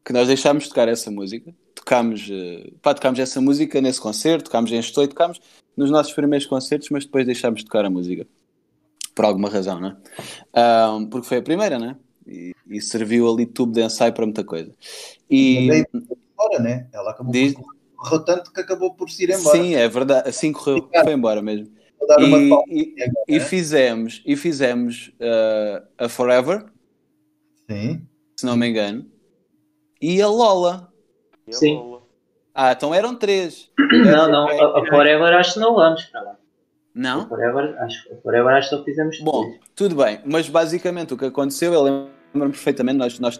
que 0.04 0.14
nós 0.14 0.28
deixámos 0.28 0.64
de 0.64 0.70
tocar 0.70 0.88
essa 0.88 1.10
música. 1.10 1.54
Tocámos, 1.76 2.28
eh, 2.32 2.72
pá, 2.82 2.94
tocámos 2.94 3.20
essa 3.20 3.42
música 3.42 3.82
nesse 3.82 4.00
concerto, 4.00 4.46
tocámos 4.46 4.72
em 4.72 4.80
Estou 4.80 5.04
e 5.04 5.08
tocámos 5.08 5.40
nos 5.76 5.90
nossos 5.92 6.14
primeiros 6.14 6.48
concertos, 6.48 6.90
mas 6.90 7.06
depois 7.06 7.26
deixámos 7.26 7.60
de 7.62 7.66
tocar 7.66 7.86
a 7.86 7.90
música. 7.90 8.28
Por 9.16 9.26
alguma 9.26 9.50
razão, 9.50 9.80
né? 9.80 9.98
Ah, 10.54 10.98
porque 11.12 11.28
foi 11.28 11.38
a 11.38 11.42
primeira, 11.44 11.78
né? 11.78 11.96
E, 12.26 12.54
e 12.68 12.82
serviu 12.82 13.32
ali 13.32 13.46
tubo 13.46 13.74
de 13.74 13.82
ensaio 13.82 14.14
para 14.14 14.26
muita 14.26 14.44
coisa. 14.44 14.72
E, 15.30 15.68
Baby. 15.68 16.08
embora, 16.32 16.60
né? 16.64 16.88
Ela 16.94 17.12
acabou 17.12 17.32
Diz- 17.32 17.54
por 17.54 17.74
correu 17.96 18.26
tanto 18.26 18.52
que 18.52 18.60
acabou 18.60 18.94
por 18.96 19.10
se 19.10 19.24
ir 19.24 19.30
embora. 19.30 19.58
Sim, 19.58 19.76
é 19.76 19.88
verdade. 19.88 20.28
Assim 20.28 20.52
correu, 20.52 20.90
foi 21.04 21.14
embora 21.14 21.42
mesmo. 21.42 21.72
Vou 21.98 22.08
dar 22.08 22.18
uma 22.18 22.38
E, 22.38 22.50
pausa 22.50 22.66
e, 22.70 22.96
agora, 23.02 23.26
e 23.28 23.40
né? 23.40 23.46
fizemos, 23.46 24.22
e 24.26 24.36
fizemos 24.36 25.12
uh, 25.20 25.88
a 25.98 26.10
Forever, 26.10 26.66
Sim. 27.70 28.06
se 28.38 28.46
não 28.46 28.58
me 28.58 28.68
engano, 28.68 29.06
e 30.04 30.22
a 30.22 30.28
Lola. 30.28 30.92
E 31.48 31.52
a 31.52 31.54
Sim. 31.54 31.76
Lola. 31.78 32.02
Ah, 32.54 32.72
então 32.74 32.94
eram 32.94 33.16
três. 33.16 33.70
Não, 33.80 34.30
não, 34.30 34.48
a, 34.48 34.80
a 34.82 34.86
Forever 34.88 35.34
acho 35.34 35.54
que 35.54 35.60
não 35.60 35.74
vamos 35.74 36.04
para 36.04 36.22
lá. 36.22 36.32
A 36.32 36.36
Não? 36.94 37.28
Forever, 37.28 37.76
acho, 37.80 38.14
a 38.14 38.16
Forever 38.22 38.54
acho 38.54 38.70
que 38.70 38.76
só 38.76 38.84
fizemos 38.84 39.20
Bom, 39.22 39.46
três. 39.46 39.60
tudo 39.74 39.96
bem, 39.96 40.20
mas 40.26 40.50
basicamente 40.50 41.14
o 41.14 41.18
que 41.18 41.26
aconteceu, 41.26 41.74
eu 41.74 41.82
lembro-me 41.82 42.52
perfeitamente, 42.52 42.98
nós, 42.98 43.18
nós, 43.20 43.40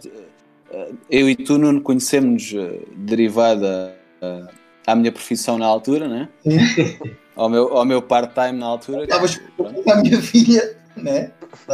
eh, 0.72 0.92
eu 1.10 1.28
e 1.28 1.36
tu, 1.36 1.58
Nuno, 1.58 1.80
conhecemos 1.82 2.52
derivada 2.96 3.94
eh, 4.22 4.46
à 4.86 4.96
minha 4.96 5.12
profissão 5.12 5.58
na 5.58 5.66
altura, 5.66 6.08
né? 6.08 6.28
Sim. 6.42 7.14
Ao 7.36 7.48
meu, 7.48 7.76
ao 7.76 7.84
meu 7.84 8.00
part-time 8.00 8.52
na 8.60 8.66
altura. 8.66 9.02
Explicações 9.04 9.88
à 9.88 9.96
minha 9.96 10.22
filha, 10.22 10.76
né? 10.96 11.32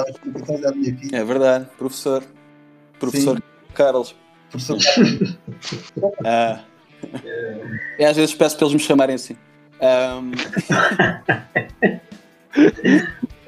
Explicações 0.09 0.65
à 0.65 0.73
minha 0.73 0.97
filha. 0.97 1.19
É 1.19 1.23
verdade, 1.23 1.67
professor. 1.77 2.23
Professor 2.99 3.37
Sim. 3.37 3.43
Carlos. 3.75 4.17
Professor, 4.51 4.79
Ah. 6.25 6.61
E 7.99 8.05
às 8.05 8.17
vezes 8.17 8.35
peço 8.35 8.57
para 8.57 8.67
eles 8.67 8.75
me 8.75 8.81
chamarem 8.87 9.15
assim. 9.15 9.37
Ahm, 9.81 10.33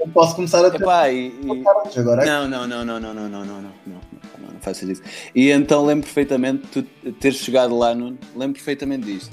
eu 0.00 0.08
posso 0.14 0.34
começar 0.34 0.64
a 0.64 0.70
ter 0.70 0.80
epá, 0.80 1.10
e- 1.10 1.28
e- 1.28 1.98
agora. 1.98 2.24
Não, 2.24 2.48
não, 2.48 2.66
não, 2.66 2.84
não, 2.84 3.00
não, 3.00 3.14
não, 3.14 3.28
não, 3.28 3.44
não, 3.44 3.44
não, 3.44 3.62
não, 3.62 3.72
não, 3.86 4.00
não, 4.38 4.52
não 4.52 4.60
faças 4.60 4.88
isso. 4.88 5.02
E 5.34 5.50
então 5.50 5.84
lembro 5.84 6.04
perfeitamente 6.04 6.62
de 6.66 6.82
tu 6.82 7.12
teres 7.14 7.38
chegado 7.38 7.76
lá, 7.76 7.94
Nuno, 7.94 8.18
lembro 8.34 8.54
perfeitamente 8.54 9.04
disto. 9.04 9.32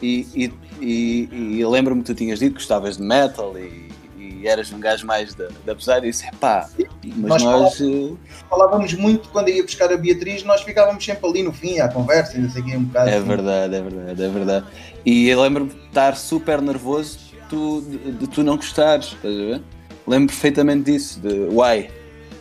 E, 0.00 0.26
e, 0.34 0.52
e, 0.80 1.58
e 1.58 1.66
lembro-me 1.66 2.00
que 2.02 2.06
tu 2.06 2.14
tinhas 2.14 2.38
dito 2.38 2.52
que 2.52 2.58
gostavas 2.60 2.96
de 2.96 3.02
metal 3.02 3.58
e, 3.58 3.90
e 4.40 4.46
eras 4.48 4.72
um 4.72 4.80
gajo 4.80 5.06
mais 5.06 5.34
da, 5.34 5.48
da 5.64 5.74
pesada 5.74 6.06
e 6.06 6.10
disse, 6.10 6.24
pá, 6.40 6.68
mas 7.16 7.42
Nós 7.42 7.42
nós. 7.42 7.80
eh, 7.80 8.12
Falávamos 8.48 8.94
muito 8.94 9.28
quando 9.28 9.48
ia 9.48 9.62
buscar 9.62 9.92
a 9.92 9.96
Beatriz, 9.96 10.42
nós 10.44 10.62
ficávamos 10.62 11.04
sempre 11.04 11.28
ali 11.28 11.42
no 11.42 11.52
fim, 11.52 11.78
à 11.78 11.88
conversa, 11.88 12.36
e 12.36 12.40
não 12.40 12.50
sei 12.50 12.62
o 12.62 12.64
que, 12.64 12.76
um 12.76 12.84
bocado. 12.84 13.10
É 13.10 13.16
assim. 13.16 13.26
verdade, 13.28 13.74
é 13.74 13.82
verdade, 13.82 14.22
é 14.22 14.28
verdade. 14.28 14.66
E 15.04 15.28
eu 15.28 15.42
lembro-me 15.42 15.70
de 15.70 15.76
estar 15.86 16.16
super 16.16 16.60
nervoso 16.62 17.18
tu, 17.48 17.82
de, 17.82 18.12
de 18.12 18.26
tu 18.28 18.42
não 18.42 18.56
gostares, 18.56 19.06
estás 19.12 19.34
a 19.34 19.38
ver? 19.38 19.62
Lembro 20.06 20.28
perfeitamente 20.28 20.90
disso, 20.90 21.20
de 21.20 21.48
uai. 21.52 21.90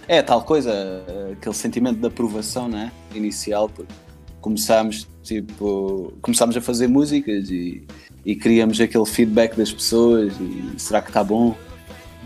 É 0.07 0.21
tal 0.21 0.41
coisa, 0.43 0.71
eh, 0.71 1.33
aquele 1.33 1.55
sentimento 1.55 1.99
de 1.99 2.07
aprovação, 2.07 2.67
né? 2.67 2.91
Inicial, 3.13 3.69
porque 3.69 3.93
começámos, 4.41 5.07
tipo, 5.23 6.13
começámos 6.21 6.55
a 6.57 6.61
fazer 6.61 6.87
músicas 6.87 7.49
e, 7.49 7.85
e 8.25 8.35
queríamos 8.35 8.79
aquele 8.81 9.05
feedback 9.05 9.55
das 9.55 9.71
pessoas 9.71 10.33
e 10.39 10.73
será 10.79 11.01
que 11.01 11.09
está 11.09 11.23
bom? 11.23 11.55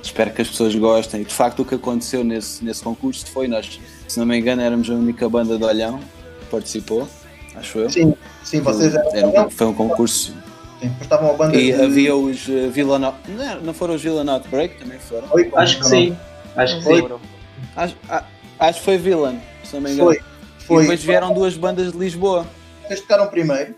Espero 0.03 0.31
que 0.31 0.41
as 0.41 0.49
pessoas 0.49 0.75
gostem. 0.75 1.21
E 1.21 1.25
de 1.25 1.33
facto 1.33 1.61
o 1.61 1.65
que 1.65 1.75
aconteceu 1.75 2.23
nesse, 2.23 2.63
nesse 2.63 2.83
concurso 2.83 3.25
foi 3.27 3.47
nós, 3.47 3.79
se 4.07 4.19
não 4.19 4.25
me 4.25 4.37
engano, 4.37 4.61
éramos 4.61 4.89
a 4.89 4.93
única 4.93 5.27
banda 5.29 5.57
de 5.57 5.63
Olhão 5.63 5.99
que 6.39 6.45
participou, 6.51 7.07
acho 7.55 7.79
eu. 7.79 7.89
Sim, 7.89 8.13
sim, 8.43 8.59
vocês 8.61 8.93
eram. 8.93 9.09
Era 9.15 9.47
um- 9.47 9.49
foi 9.49 9.67
um 9.67 9.73
concurso. 9.73 10.33
sim, 10.81 10.91
estavam 11.01 11.31
a 11.31 11.33
banda 11.33 11.55
E 11.55 11.71
de- 11.71 11.81
havia 11.81 12.15
os 12.15 12.47
uh, 12.47 12.69
Villain 12.69 13.03
Out- 13.05 13.17
não, 13.31 13.61
não 13.61 13.73
foram 13.73 13.95
os 13.95 14.01
Villain 14.03 14.29
Outbreak? 14.29 14.77
Também 14.77 14.99
foram? 14.99 15.27
Oi, 15.31 15.49
Acho 15.55 15.79
que 15.79 15.85
sim. 15.87 16.17
Acho 16.55 16.77
que 16.79 16.83
Foi. 16.83 17.01
sim. 17.01 17.09
Acho, 17.75 17.95
a- 18.09 18.23
acho 18.59 18.79
que 18.79 18.85
foi 18.85 18.97
Villain, 18.97 19.39
se 19.63 19.73
não 19.73 19.81
me 19.81 19.91
engano. 19.91 20.09
Foi, 20.09 20.17
E 20.17 20.63
foi. 20.65 20.81
depois 20.81 21.03
vieram 21.03 21.33
duas 21.33 21.55
bandas 21.55 21.91
de 21.93 21.97
Lisboa. 21.97 22.45
Vocês 22.85 22.99
tocaram 22.99 23.27
primeiro, 23.27 23.73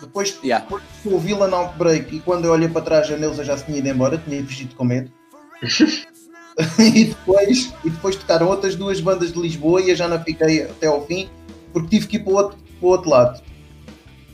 depois 0.00 0.38
Yeah. 0.42 0.64
depois 0.64 0.82
o 1.04 1.18
Villain 1.18 1.52
Outbreak 1.52 2.14
e 2.16 2.20
quando 2.20 2.44
eu 2.44 2.52
olhei 2.52 2.68
para 2.68 2.82
trás 2.82 3.10
a 3.10 3.16
Neuza 3.16 3.44
já 3.44 3.56
se 3.56 3.64
tinha 3.64 3.78
ido 3.78 3.88
embora, 3.88 4.18
tinha 4.18 4.42
fugido 4.44 4.74
com 4.74 4.84
medo. 4.84 5.10
e, 6.78 7.04
depois, 7.04 7.72
e 7.84 7.90
depois 7.90 8.16
tocaram 8.16 8.46
outras 8.48 8.74
duas 8.76 9.00
bandas 9.00 9.32
de 9.32 9.38
Lisboa 9.40 9.80
e 9.80 9.90
eu 9.90 9.96
já 9.96 10.08
não 10.08 10.22
fiquei 10.22 10.62
até 10.64 10.86
ao 10.86 11.06
fim 11.06 11.28
porque 11.72 11.88
tive 11.90 12.06
que 12.06 12.16
ir 12.16 12.20
para 12.20 12.32
o 12.32 12.36
outro, 12.36 12.58
para 12.80 12.86
o 12.86 12.90
outro 12.90 13.10
lado. 13.10 13.40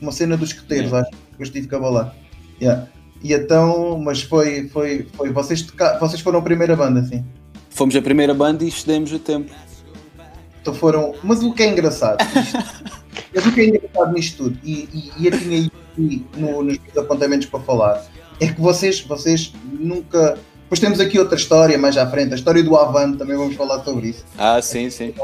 Uma 0.00 0.12
cena 0.12 0.36
dos 0.36 0.50
escoteiros, 0.50 0.92
acho 0.92 1.10
que 1.10 1.16
depois 1.32 1.50
tive 1.50 1.68
que 1.68 1.74
abalar. 1.74 2.14
Yeah. 2.60 2.88
E 3.22 3.32
então, 3.32 3.98
mas 3.98 4.22
foi, 4.22 4.68
foi, 4.68 5.06
foi 5.14 5.30
vocês, 5.30 5.62
toca- 5.62 5.98
vocês 5.98 6.20
foram 6.20 6.40
a 6.40 6.42
primeira 6.42 6.74
banda, 6.76 7.04
sim. 7.04 7.24
Fomos 7.70 7.94
a 7.96 8.02
primeira 8.02 8.34
banda 8.34 8.64
e 8.64 8.68
excedemos 8.68 9.12
o 9.12 9.18
tempo. 9.18 9.52
Então 10.60 10.74
foram. 10.74 11.14
Mas 11.22 11.42
o 11.42 11.52
que 11.52 11.62
é 11.62 11.70
engraçado, 11.70 12.18
isto- 12.20 13.01
mas 13.34 13.46
o 13.46 13.52
que 13.52 13.60
é 13.60 13.64
engraçado 13.66 14.12
nisto 14.12 14.44
tudo, 14.44 14.58
e, 14.64 14.88
e, 14.92 15.12
e 15.18 15.26
eu 15.26 15.38
tinha 15.38 15.58
ido 15.58 15.72
aqui 15.92 16.26
no- 16.36 16.62
nos 16.62 16.78
meus 16.78 16.96
apontamentos 16.96 17.46
para 17.46 17.60
falar, 17.60 18.04
é 18.40 18.46
que 18.48 18.60
vocês, 18.60 19.00
vocês 19.00 19.52
nunca. 19.72 20.38
Depois 20.64 20.80
temos 20.80 21.00
aqui 21.00 21.18
outra 21.18 21.36
história 21.36 21.76
mais 21.76 21.96
à 21.98 22.06
frente, 22.10 22.32
a 22.32 22.36
história 22.36 22.62
do 22.62 22.76
Avante, 22.76 23.18
também 23.18 23.36
vamos 23.36 23.54
falar 23.56 23.84
sobre 23.84 24.08
isso. 24.08 24.24
Ah, 24.38 24.60
sim, 24.62 24.88
sim. 24.90 25.14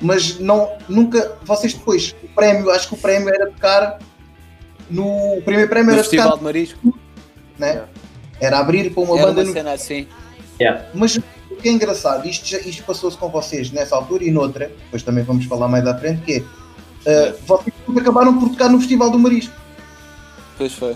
Mas 0.00 0.38
não, 0.38 0.70
nunca. 0.88 1.36
Vocês 1.44 1.74
depois, 1.74 2.14
o 2.22 2.28
prémio, 2.28 2.70
acho 2.70 2.86
que 2.88 2.94
o 2.94 2.98
prémio 2.98 3.28
era 3.28 3.46
tocar. 3.50 3.98
No, 4.90 5.38
o 5.38 5.42
primeiro 5.42 5.68
prémio 5.68 5.86
No 5.88 5.92
era 5.94 6.02
Festival 6.02 6.26
tocar, 6.28 6.38
de 6.38 6.44
Marisco. 6.44 6.98
né? 7.58 7.82
Era 8.40 8.58
abrir 8.60 8.90
para 8.94 9.02
uma 9.02 9.16
Era 9.18 9.26
banda 9.26 9.40
uma 9.40 9.46
no 9.48 9.52
cena 9.52 9.72
assim. 9.72 10.06
Mas 10.94 11.16
o 11.16 11.56
que 11.56 11.68
é 11.68 11.72
engraçado, 11.72 12.26
isto, 12.28 12.46
já- 12.46 12.60
isto 12.60 12.84
passou-se 12.84 13.16
com 13.18 13.28
vocês 13.28 13.70
nessa 13.72 13.96
altura 13.96 14.22
e 14.24 14.30
noutra, 14.30 14.68
depois 14.84 15.02
também 15.02 15.24
vamos 15.24 15.44
falar 15.46 15.66
mais 15.68 15.84
à 15.86 15.98
frente, 15.98 16.22
que 16.22 16.32
é, 16.36 16.42
uh, 17.06 17.38
vocês 17.46 17.74
acabaram 17.96 18.38
por 18.38 18.50
tocar 18.50 18.68
no 18.68 18.78
Festival 18.78 19.10
do 19.10 19.18
Marisco. 19.18 19.54
Pois 20.56 20.72
foi. 20.74 20.94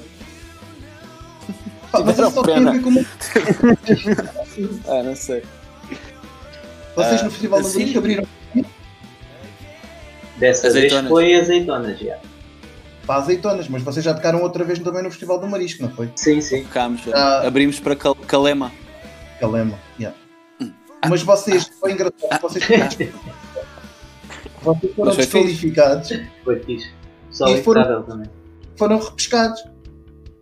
Pá, 1.91 2.01
mas 2.01 2.19
isso 2.19 2.31
só 2.31 2.43
tem 2.43 2.55
a 2.55 2.59
pena. 2.59 2.73
ver 2.73 2.83
com 2.83 2.91
Ah, 4.89 5.03
não 5.03 5.15
sei. 5.17 5.43
Vocês 6.97 7.21
Ah, 7.21 7.25
no 7.25 7.31
Festival 7.31 7.61
do 7.63 7.69
sim. 7.69 7.79
Marisco 7.79 7.99
abriram 7.99 8.25
Dessa 10.39 10.67
Azeitonas. 10.69 11.03
vez 11.03 11.11
foi 11.13 11.35
azeitonas, 11.35 11.99
já. 12.01 12.19
para 13.07 13.17
azeitonas, 13.21 13.69
mas 13.69 13.83
vocês 13.83 14.05
já 14.05 14.15
tocaram 14.15 14.43
outra 14.43 14.65
vez 14.65 14.79
também 14.79 15.03
no 15.03 15.11
Festival 15.11 15.39
do 15.39 15.47
Marisco, 15.47 15.83
não 15.83 15.91
foi? 15.91 16.11
Sim, 16.17 16.41
sim. 16.41 16.65
Tocámos, 16.65 17.03
Ah. 17.13 17.47
abrimos 17.47 17.79
para 17.79 17.95
Cal- 17.95 18.15
Calema. 18.15 18.73
Calema, 19.39 19.79
yeah. 20.01 20.17
Mas 21.09 21.23
vocês, 21.23 21.69
foi 21.81 21.93
engraçado, 21.93 22.41
vocês, 22.41 22.65
vocês 24.63 24.95
foram 24.95 25.17
desqualificados, 25.17 26.13
Foi 26.45 26.59
fixe. 26.61 26.91
Só 27.31 27.49
E 27.49 27.63
foram- 27.63 28.03
também. 28.03 28.31
foram 28.77 28.99
repescados. 29.01 29.63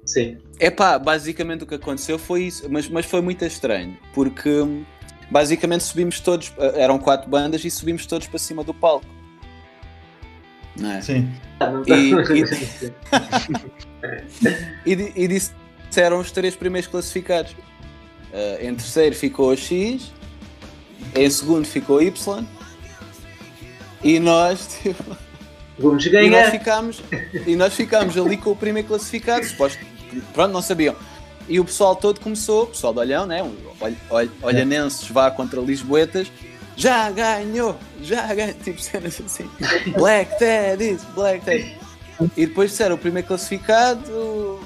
Sim. 0.04 0.38
Epá, 0.58 0.98
basicamente 0.98 1.62
o 1.64 1.66
que 1.66 1.74
aconteceu 1.76 2.18
foi 2.18 2.42
isso, 2.44 2.68
mas, 2.68 2.88
mas 2.88 3.06
foi 3.06 3.20
muito 3.20 3.44
estranho, 3.44 3.96
porque 4.12 4.48
hum, 4.50 4.84
basicamente 5.30 5.84
subimos 5.84 6.18
todos, 6.20 6.52
eh, 6.58 6.82
eram 6.82 6.98
quatro 6.98 7.30
bandas 7.30 7.64
e 7.64 7.70
subimos 7.70 8.06
todos 8.06 8.26
para 8.26 8.38
cima 8.38 8.64
do 8.64 8.74
palco. 8.74 9.06
Não 10.76 10.90
é? 10.90 11.00
Sim. 11.00 11.28
Ah, 11.60 11.72
E- 11.86 12.10
tá- 13.10 13.60
E, 14.86 14.96
di- 14.96 15.12
e 15.14 15.28
disseram 15.28 16.18
os 16.20 16.30
três 16.32 16.56
primeiros 16.56 16.90
classificados. 16.90 17.54
Eh, 18.32 18.66
em 18.68 18.74
terceiro 18.74 19.14
ficou 19.14 19.50
a 19.50 19.56
X, 19.56 20.12
em 21.14 21.28
segundo 21.30 21.66
ficou 21.66 21.98
a 21.98 22.04
Y 22.04 22.46
e 24.02 24.19
nós, 24.19 24.78
tipo, 24.83 25.16
Vamos 25.78 26.04
e 26.07 26.11
nós 26.11 26.21
ganhar. 26.30 26.50
ficámos 26.50 27.02
e 27.47 27.57
nós 27.57 27.75
ficámos 27.75 28.16
ali 28.16 28.37
com 28.37 28.50
o 28.50 28.57
primeiro 28.57 28.88
classificado, 28.88 29.45
suposto, 29.47 29.78
pronto, 30.33 30.52
não 30.52 30.62
sabiam. 30.62 30.95
E 31.49 31.59
o 31.59 31.64
pessoal 31.64 31.97
todo 31.97 32.21
começou, 32.21 32.64
o 32.64 32.66
pessoal 32.69 32.92
de 32.92 33.00
Olhão, 33.00 33.26
né? 33.26 33.42
Ol- 33.42 33.52
ol- 34.11 34.28
Olhanenses 34.42 35.09
vá 35.09 35.30
contra 35.30 35.59
Lisboetas, 35.61 36.30
já 36.76 37.11
ganhou, 37.11 37.76
já 38.02 38.33
ganhou, 38.35 38.54
tipo 38.62 38.80
cenas 38.80 39.21
assim. 39.25 39.49
Black 39.97 40.38
Teddies, 40.38 41.02
Black 41.14 41.45
Teddies. 41.45 41.73
E 42.37 42.47
depois 42.47 42.71
disseram 42.71 42.95
o 42.97 42.99
primeiro 42.99 43.26
classificado, 43.26 44.61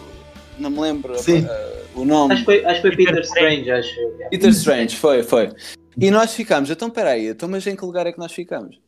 não 0.59 0.69
me 0.71 0.81
lembro 0.81 1.17
Sim. 1.19 1.47
eh, 1.49 1.83
o 1.95 2.05
nome. 2.05 2.35
Acho 2.35 2.43
que 2.43 2.47
foi, 2.47 2.65
acho 2.65 2.81
foi 2.83 2.97
Peter 2.97 3.21
Strange, 3.21 3.71
acho. 3.71 3.95
Peter 4.31 4.51
Strange, 4.51 4.97
foi, 4.97 5.23
foi. 5.23 5.53
E 5.97 6.11
nós 6.11 6.35
ficámos, 6.35 6.69
então 6.71 6.91
peraí, 6.91 7.29
então, 7.29 7.49
mas 7.49 7.65
em 7.67 7.77
que 7.77 7.85
lugar 7.85 8.07
é 8.09 8.13
que 8.13 8.19
nós 8.19 8.33
ficamos? 8.33 8.79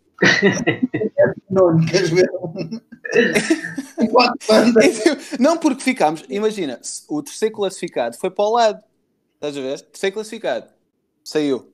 Não, 5.38 5.56
porque 5.58 5.82
ficámos, 5.82 6.24
imagina, 6.28 6.80
o 7.08 7.22
terceiro 7.22 7.54
classificado 7.54 8.16
foi 8.16 8.30
para 8.30 8.44
o 8.44 8.52
lado, 8.52 8.82
estás 9.34 9.56
a 9.56 9.60
ver? 9.60 9.80
Terceiro 9.80 10.14
classificado, 10.14 10.66
saiu. 11.24 11.72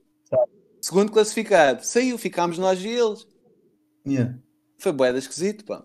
Segundo 0.80 1.12
classificado, 1.12 1.84
saiu, 1.84 2.18
ficámos 2.18 2.58
nós 2.58 2.82
e 2.82 2.88
eles. 2.88 3.26
Yeah. 4.06 4.34
Foi 4.78 4.90
boeda 4.92 5.18
esquisito, 5.18 5.64
pá. 5.64 5.84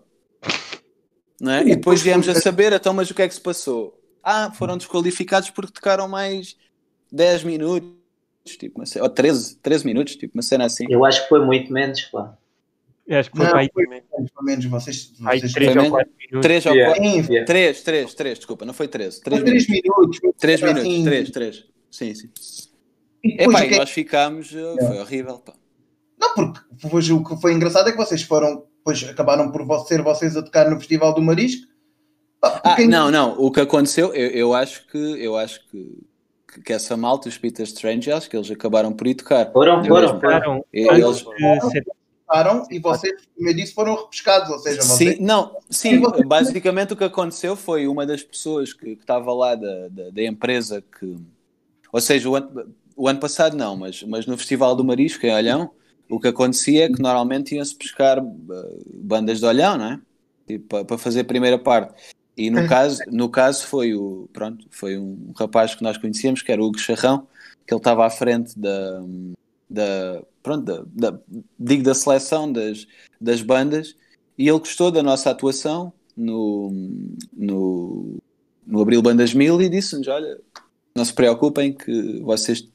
Não 1.40 1.52
é? 1.52 1.62
E 1.62 1.76
depois 1.76 2.02
viemos 2.02 2.28
a 2.28 2.34
saber, 2.34 2.72
então, 2.72 2.92
mas 2.92 3.08
o 3.10 3.14
que 3.14 3.22
é 3.22 3.28
que 3.28 3.34
se 3.34 3.40
passou? 3.40 3.96
Ah, 4.22 4.50
foram 4.52 4.76
desqualificados 4.76 5.50
porque 5.50 5.72
tocaram 5.72 6.08
mais 6.08 6.56
10 7.12 7.44
minutos, 7.44 7.92
tipo, 8.58 8.80
uma 8.80 8.86
ce- 8.86 9.00
ou 9.00 9.08
13, 9.08 9.56
13 9.56 9.86
minutos, 9.86 10.16
tipo, 10.16 10.36
uma 10.36 10.42
cena 10.42 10.64
assim. 10.64 10.86
Eu 10.90 11.04
acho 11.04 11.22
que 11.22 11.28
foi 11.28 11.44
muito 11.44 11.72
menos, 11.72 12.00
pá. 12.02 12.36
Eu 13.08 13.18
acho 13.20 13.30
que 13.30 13.36
foi 13.38 13.46
Não, 13.46 13.52
para 13.52 13.60
aí 13.62 13.70
foi 13.72 13.86
foi 13.86 14.44
menos. 14.44 14.64
Vocês, 14.66 15.12
aí 15.24 15.40
vocês 15.40 15.52
3 15.54 15.72
Foi 15.72 15.82
ou 15.84 15.90
4 15.90 16.12
minutos. 16.18 16.40
3 16.42 16.66
ou 16.66 16.72
Yeah. 16.74 16.94
4. 16.94 17.10
Sim, 17.10 17.32
Yeah. 17.32 17.46
3, 17.46 17.82
3, 17.82 18.14
3, 18.14 18.38
desculpa, 18.38 18.64
não 18.66 18.74
foi 18.74 18.86
13. 18.86 19.20
3 19.22 19.42
3 19.42 19.66
minutos. 19.68 20.20
minutos. 20.20 20.40
3 20.40 20.62
assim, 20.62 20.72
minutos, 20.74 21.04
3, 21.04 21.30
3. 21.30 21.64
Sim, 21.90 22.14
sim. 22.14 22.28
Epá, 23.24 23.60
o 23.60 23.64
e 23.64 23.68
que 23.68 23.74
é- 23.74 23.78
nós 23.78 23.90
ficámos, 23.90 24.52
uh, 24.52 24.76
foi 24.86 24.98
horrível. 25.00 25.38
Pá. 25.38 25.54
Não, 26.20 26.34
porque 26.34 26.60
depois 26.82 27.08
o 27.10 27.24
que 27.24 27.40
foi 27.40 27.54
engraçado 27.54 27.88
é 27.88 27.92
que 27.92 27.96
vocês 27.98 28.22
foram, 28.22 28.64
depois 28.78 29.02
acabaram 29.08 29.50
por 29.50 29.86
ser 29.86 30.02
vocês 30.02 30.36
a 30.36 30.42
tocar 30.42 30.68
no 30.70 30.76
Festival 30.78 31.14
do 31.14 31.22
Marisco. 31.22 31.66
Pá, 32.40 32.60
Ah, 32.62 32.76
quem- 32.76 32.86
não, 32.88 33.10
não, 33.10 33.38
o 33.40 33.50
que 33.50 33.60
aconteceu, 33.60 34.14
eu, 34.14 34.28
eu 34.30 34.54
acho 34.54 34.86
que 34.86 34.98
eu 34.98 35.34
acho 35.36 35.66
que, 35.70 35.98
que, 36.52 36.60
que 36.60 36.72
essa 36.74 36.94
malta, 36.96 37.28
os 37.28 37.38
Peter 37.38 37.64
Strange, 37.64 38.12
acho 38.12 38.28
que 38.28 38.36
eles 38.36 38.50
acabaram 38.50 38.92
por 38.92 39.06
ir 39.06 39.14
tocar. 39.14 39.50
Foram, 39.50 39.82
foram, 39.82 40.20
foram. 40.20 40.64
Eles, 40.72 41.24
e 42.70 42.78
vocês, 42.78 43.22
como 43.34 43.48
eu 43.48 43.54
disse, 43.54 43.72
foram 43.72 43.96
repescados. 43.96 44.50
Ou 44.50 44.58
seja, 44.58 44.82
vocês, 44.82 45.16
Sim, 45.16 45.22
não, 45.22 45.56
sim, 45.70 45.94
E 45.94 45.98
você- 45.98 46.24
basicamente 46.24 46.92
o 46.92 46.96
que 46.96 47.04
aconteceu 47.04 47.56
foi 47.56 47.88
uma 47.88 48.04
das 48.04 48.22
pessoas 48.22 48.72
que 48.72 48.96
que 48.96 49.02
estava 49.02 49.32
lá 49.32 49.54
da, 49.54 49.88
da, 49.88 50.10
da 50.10 50.22
empresa 50.24 50.82
que, 50.82 51.16
ou 51.92 52.00
seja, 52.00 52.28
o 52.28 52.36
ano, 52.36 52.74
o 52.96 53.08
ano 53.08 53.20
passado 53.20 53.56
não, 53.56 53.76
mas, 53.76 54.02
mas 54.02 54.26
no 54.26 54.36
Festival 54.36 54.74
do 54.74 54.84
Marisco 54.84 55.24
em 55.24 55.32
Olhão, 55.34 55.70
o 56.10 56.18
que 56.18 56.28
acontecia 56.28 56.86
é 56.86 56.88
que 56.88 57.00
normalmente 57.00 57.54
iam-se 57.54 57.74
pescar 57.74 58.18
uh, 58.22 58.82
bandas 58.94 59.40
de 59.40 59.46
Olhão, 59.46 59.78
não 59.78 59.92
é? 59.92 60.00
Tipo, 60.46 60.84
para, 60.84 60.98
fazer 60.98 61.20
a 61.20 61.24
primeira 61.24 61.58
parte. 61.58 61.94
E 62.36 62.50
no 62.50 62.66
caso, 62.68 63.02
no 63.08 63.28
caso 63.28 63.66
foi 63.66 63.94
o, 63.94 64.28
pronto, 64.32 64.66
foi 64.70 64.96
um 64.96 65.32
rapaz 65.36 65.74
que 65.74 65.82
nós 65.82 65.98
conhecíamos, 65.98 66.40
que 66.40 66.52
era 66.52 66.62
o 66.62 66.66
Hugo 66.66 66.78
Charrão, 66.78 67.26
que 67.66 67.74
ele 67.74 67.80
estava 67.80 68.06
à 68.06 68.10
frente 68.10 68.58
da, 68.58 69.02
da 69.68 70.22
pronto, 70.42 70.64
da, 70.64 71.10
da, 71.10 71.18
digo 71.58 71.82
da 71.82 71.94
seleção 71.94 72.50
das, 72.50 72.86
das 73.20 73.42
bandas 73.42 73.94
e 74.36 74.48
ele 74.48 74.58
gostou 74.58 74.90
da 74.90 75.02
nossa 75.02 75.30
atuação 75.30 75.92
no, 76.16 76.70
no, 77.36 78.18
no 78.66 78.80
Abril 78.80 79.02
Bandas 79.02 79.34
Mil 79.34 79.60
e 79.60 79.68
disse-nos: 79.68 80.08
Olha, 80.08 80.38
não 80.94 81.04
se 81.04 81.12
preocupem 81.12 81.72
que 81.72 82.20
vocês 82.20 82.68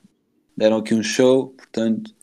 deram 0.56 0.78
aqui 0.78 0.94
um 0.94 1.04
show, 1.04 1.50
portanto, 1.50 2.14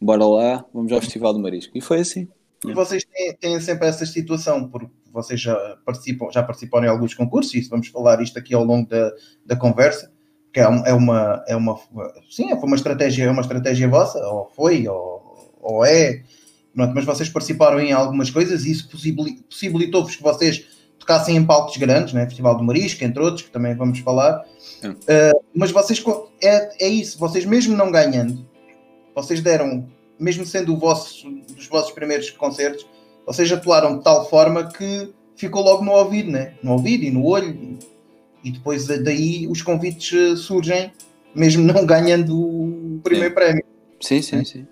bora 0.00 0.26
lá, 0.26 0.64
vamos 0.72 0.92
ao 0.92 1.00
Festival 1.00 1.32
do 1.32 1.40
Marisco. 1.40 1.76
E 1.76 1.80
foi 1.80 2.00
assim. 2.00 2.28
E 2.66 2.72
vocês 2.72 3.04
têm, 3.04 3.34
têm 3.36 3.60
sempre 3.60 3.86
essa 3.86 4.04
situação, 4.04 4.68
porque 4.68 4.90
vocês 5.12 5.40
já 5.40 5.78
participam, 5.84 6.30
já 6.30 6.42
participaram 6.42 6.86
em 6.86 6.88
alguns 6.88 7.14
concursos, 7.14 7.54
e 7.54 7.60
vamos 7.68 7.88
falar 7.88 8.20
isto 8.22 8.38
aqui 8.38 8.54
ao 8.54 8.64
longo 8.64 8.88
da, 8.88 9.12
da 9.44 9.56
conversa, 9.56 10.12
que 10.56 10.60
é, 10.60 10.66
um- 10.66 10.86
é 10.86 10.94
uma, 10.94 11.44
é 11.46 11.54
uma, 11.54 11.78
sim, 12.30 12.50
é 12.50 12.54
uma 12.54 12.76
estratégia, 12.76 13.24
é 13.24 13.30
uma 13.30 13.42
estratégia 13.42 13.86
vossa, 13.86 14.18
ou 14.26 14.50
foi, 14.56 14.88
ou, 14.88 15.52
ou 15.60 15.84
é, 15.84 16.22
Pronto, 16.74 16.94
mas 16.94 17.04
vocês 17.04 17.28
participaram 17.28 17.78
em 17.78 17.92
algumas 17.92 18.30
coisas 18.30 18.64
e 18.64 18.70
isso 18.70 18.88
possibili- 18.88 19.42
possibilitou-vos 19.50 20.16
que 20.16 20.22
vocês 20.22 20.66
tocassem 20.98 21.36
em 21.36 21.44
palcos 21.44 21.76
grandes, 21.76 22.14
né? 22.14 22.24
Festival 22.24 22.56
do 22.56 22.64
Marisco, 22.64 23.04
entre 23.04 23.22
outros, 23.22 23.42
que 23.42 23.50
também 23.50 23.74
vamos 23.74 23.98
falar. 23.98 24.44
Uh, 24.82 25.40
mas 25.54 25.70
vocês, 25.70 26.02
é, 26.42 26.86
é 26.86 26.88
isso, 26.88 27.18
vocês 27.18 27.44
mesmo 27.44 27.76
não 27.76 27.90
ganhando, 27.90 28.46
vocês 29.14 29.42
deram, 29.42 29.86
mesmo 30.18 30.44
sendo 30.46 30.72
o 30.74 30.78
vosso, 30.78 31.30
dos 31.54 31.66
vossos 31.66 31.92
primeiros 31.92 32.30
concertos, 32.30 32.86
vocês 33.26 33.50
atuaram 33.52 33.98
de 33.98 34.04
tal 34.04 34.28
forma 34.28 34.68
que 34.70 35.12
ficou 35.34 35.62
logo 35.62 35.84
no 35.84 35.92
ouvido, 35.92 36.30
né? 36.30 36.54
No 36.62 36.72
ouvido 36.72 37.04
e 37.04 37.10
no 37.10 37.24
olho. 37.26 37.78
E, 38.44 38.50
depois 38.50 38.86
da- 38.86 38.96
daí 38.96 39.46
os 39.48 39.62
convites 39.62 40.12
eh, 40.18 40.36
surgem, 40.36 40.92
mesmo 41.34 41.62
não 41.64 41.84
ganhando 41.84 42.38
o 42.38 43.00
primeiro 43.02 43.34
prémio. 43.34 43.64
Sim, 44.00 44.22
sim, 44.22 44.44
sim. 44.44 44.66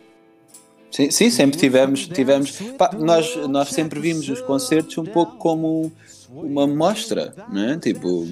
Sim, 0.90 1.11
sim, 1.11 1.28
sempre 1.30 1.59
tivemos, 1.59 2.06
tivemos 2.06 2.52
pá, 2.78 2.92
nós, 2.97 3.35
nós 3.49 3.71
sempre 3.71 3.99
vimos 3.99 4.28
os 4.28 4.40
concertos 4.40 4.97
um 4.97 5.04
pouco 5.04 5.37
como 5.38 5.90
uma 6.30 6.68
mostra, 6.68 7.35
não 7.49 7.71
é? 7.71 7.78
Tipo, 7.78 8.28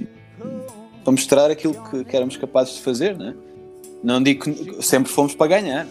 para 1.03 1.11
mostrar 1.11 1.51
aquilo 1.51 1.75
que, 1.91 2.05
que 2.05 2.15
éramos 2.17 2.37
capazes 2.37 2.75
de 2.77 2.83
fazer, 2.83 3.19
não 3.19 3.29
é? 3.31 3.35
Não 4.05 4.23
digo 4.23 4.45
que 4.45 4.81
sempre 4.83 5.11
fomos 5.11 5.35
para 5.35 5.49
ganhar. 5.49 5.89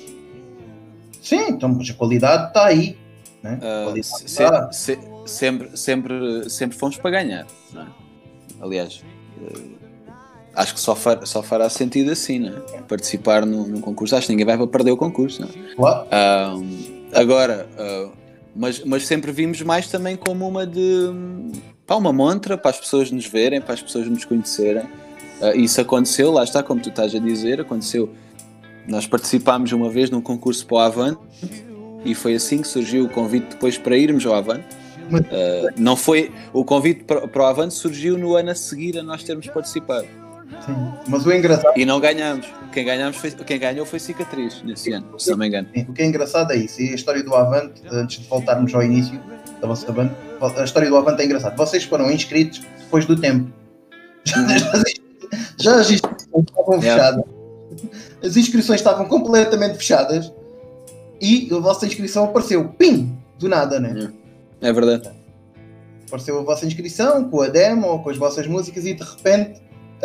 Sim, 1.22 1.42
então 1.50 1.68
mas 1.70 1.90
a 1.90 1.94
qualidade 1.94 2.48
está 2.48 2.66
aí. 2.68 2.98
Né? 3.44 3.58
Qualidade 3.84 4.08
se- 4.76 4.96
se- 4.96 5.00
sempre, 5.26 5.76
sempre, 5.78 6.50
sempre 6.50 6.78
fomos 6.78 6.98
para 6.98 7.12
ganhar, 7.12 7.46
é? 7.76 7.86
Aliás, 8.62 9.04
acho 10.56 10.74
que 10.74 10.80
só, 10.80 10.96
far- 10.96 11.26
só 11.26 11.42
fará 11.42 11.70
sentido 11.70 12.12
assim, 12.12 12.40
não 12.40 12.50
é? 12.50 12.82
Participar 12.88 13.46
num, 13.46 13.80
concurso. 13.82 14.16
Acho 14.16 14.28
que 14.28 14.34
ninguém 14.34 14.46
vai 14.46 14.68
perder 14.68 14.92
o 14.92 14.98
concurso, 14.98 15.44
é? 15.44 15.48
Agora, 17.14 17.68
ah, 17.78 18.10
mas, 18.56 18.84
mas 18.84 19.06
sempre 19.06 19.32
vimos 19.32 19.62
mais 19.62 19.88
também 19.88 20.16
como 20.16 20.48
uma 20.48 20.66
de 20.66 21.10
pá, 21.86 21.96
uma 21.96 22.14
montra 22.14 22.58
para 22.58 22.72
as 22.72 22.80
pessoas 22.80 23.12
nos 23.12 23.26
verem, 23.26 23.62
para 23.62 23.74
as 23.74 23.82
pessoas 23.82 24.08
nos 24.08 24.26
conhecerem. 24.26 24.84
Ah, 25.42 25.56
isso 25.56 25.80
aconteceu, 25.82 26.32
lá 26.32 26.44
está, 26.44 26.62
como 26.62 26.82
tu 26.82 26.90
estás 26.90 27.14
a 27.16 27.20
dizer, 27.20 27.62
aconteceu. 27.62 28.10
Nós 28.88 29.06
participámos 29.06 29.72
uma 29.72 29.90
vez 29.90 30.10
num 30.10 30.22
concurso 30.22 30.66
para 30.66 30.76
o 30.76 30.80
Avante 30.80 31.20
e 32.04 32.16
foi 32.16 32.34
assim 32.34 32.62
que 32.62 32.68
surgiu 32.68 33.06
o 33.06 33.10
convite 33.10 33.50
depois 33.52 33.78
para 33.78 33.96
irmos 33.96 34.26
ao 34.26 34.34
Avante. 34.34 34.66
Ah, 35.18 35.74
não 35.78 35.96
foi 35.96 36.32
o 36.54 36.64
convite 36.64 37.04
para, 37.04 37.28
para 37.28 37.42
o 37.42 37.46
Avante 37.46 37.74
surgiu 37.74 38.18
no 38.18 38.36
ano 38.36 38.52
a 38.52 38.56
seguir 38.56 38.98
a 38.98 39.04
nós 39.04 39.24
termos 39.24 39.48
participado 39.48 40.08
Sim. 40.66 40.94
Mas 41.08 41.26
o 41.26 41.32
engraçado, 41.32 41.74
e 41.78 41.86
não 41.86 42.00
ganhámos. 42.00 42.48
Quem, 42.72 42.86
ganhámos 42.86 43.18
foi, 43.18 43.32
quem 43.32 43.58
ganhou 43.60 43.86
foi 43.86 44.00
Cicatriz 44.00 44.62
nesse 44.64 44.92
ano, 44.92 45.20
se 45.20 45.32
não 45.32 45.38
me 45.38 45.48
engano. 45.48 45.68
o 45.88 45.94
que 45.94 46.02
é 46.02 46.06
engraçado 46.06 46.52
é 46.52 46.58
isso. 46.58 46.82
E 46.82 46.90
a 46.90 46.96
história 46.96 47.24
do 47.24 47.34
Avante, 47.34 47.82
antes 47.92 48.20
de 48.20 48.28
voltarmos 48.28 48.74
ao 48.74 48.84
início 48.84 49.20
da 49.60 49.68
vossa 49.68 49.92
banda, 49.92 50.16
a 50.58 50.64
história 50.64 50.90
do 50.90 50.98
Avante 50.98 51.22
é 51.22 51.26
engraçada. 51.26 51.56
Vocês 51.56 51.84
foram 51.84 52.12
inscritos 52.12 52.62
depois 52.80 53.06
do 53.06 53.16
tempo. 53.20 53.50
Já 55.58 55.80
as 55.80 55.90
inscrições 55.92 56.46
estavam 56.48 56.80
Yeah. 56.82 57.04
fechadas. 57.04 57.24
As 58.24 58.38
inscrições 58.38 58.80
estavam 58.80 59.06
completamente 59.08 59.78
fechadas 59.78 60.32
e 61.22 61.50
a 61.52 61.60
vossa 61.60 61.86
inscrição 61.86 62.26
apareceu, 62.26 62.68
pim, 62.78 63.18
do 63.40 63.48
nada, 63.48 63.80
né? 63.80 64.12
É 64.62 64.72
verdade. 64.72 65.10
apareceu 66.08 66.40
a 66.40 66.44
vossa 66.44 66.66
inscrição 66.66 67.30
com 67.30 67.42
a 67.42 67.48
demo, 67.48 68.02
com 68.04 68.10
as 68.10 68.18
vossas 68.18 68.46
músicas 68.48 68.86
e 68.86 68.94
de 68.94 69.04
repente 69.04 69.62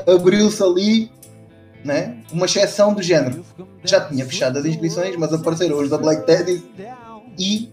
abriu-se 0.06 0.62
ali 0.62 1.10
né, 1.84 2.16
uma 2.32 2.46
exceção 2.46 2.94
do 2.94 3.02
género. 3.02 3.44
Já 3.84 4.00
tinha 4.00 4.24
fechado 4.24 4.58
as 4.58 4.64
inscrições, 4.64 5.14
mas 5.16 5.32
apareceram 5.32 5.78
os 5.78 5.90
da 5.90 5.98
Black 5.98 6.26
Teddy 6.26 6.64
e 7.38 7.70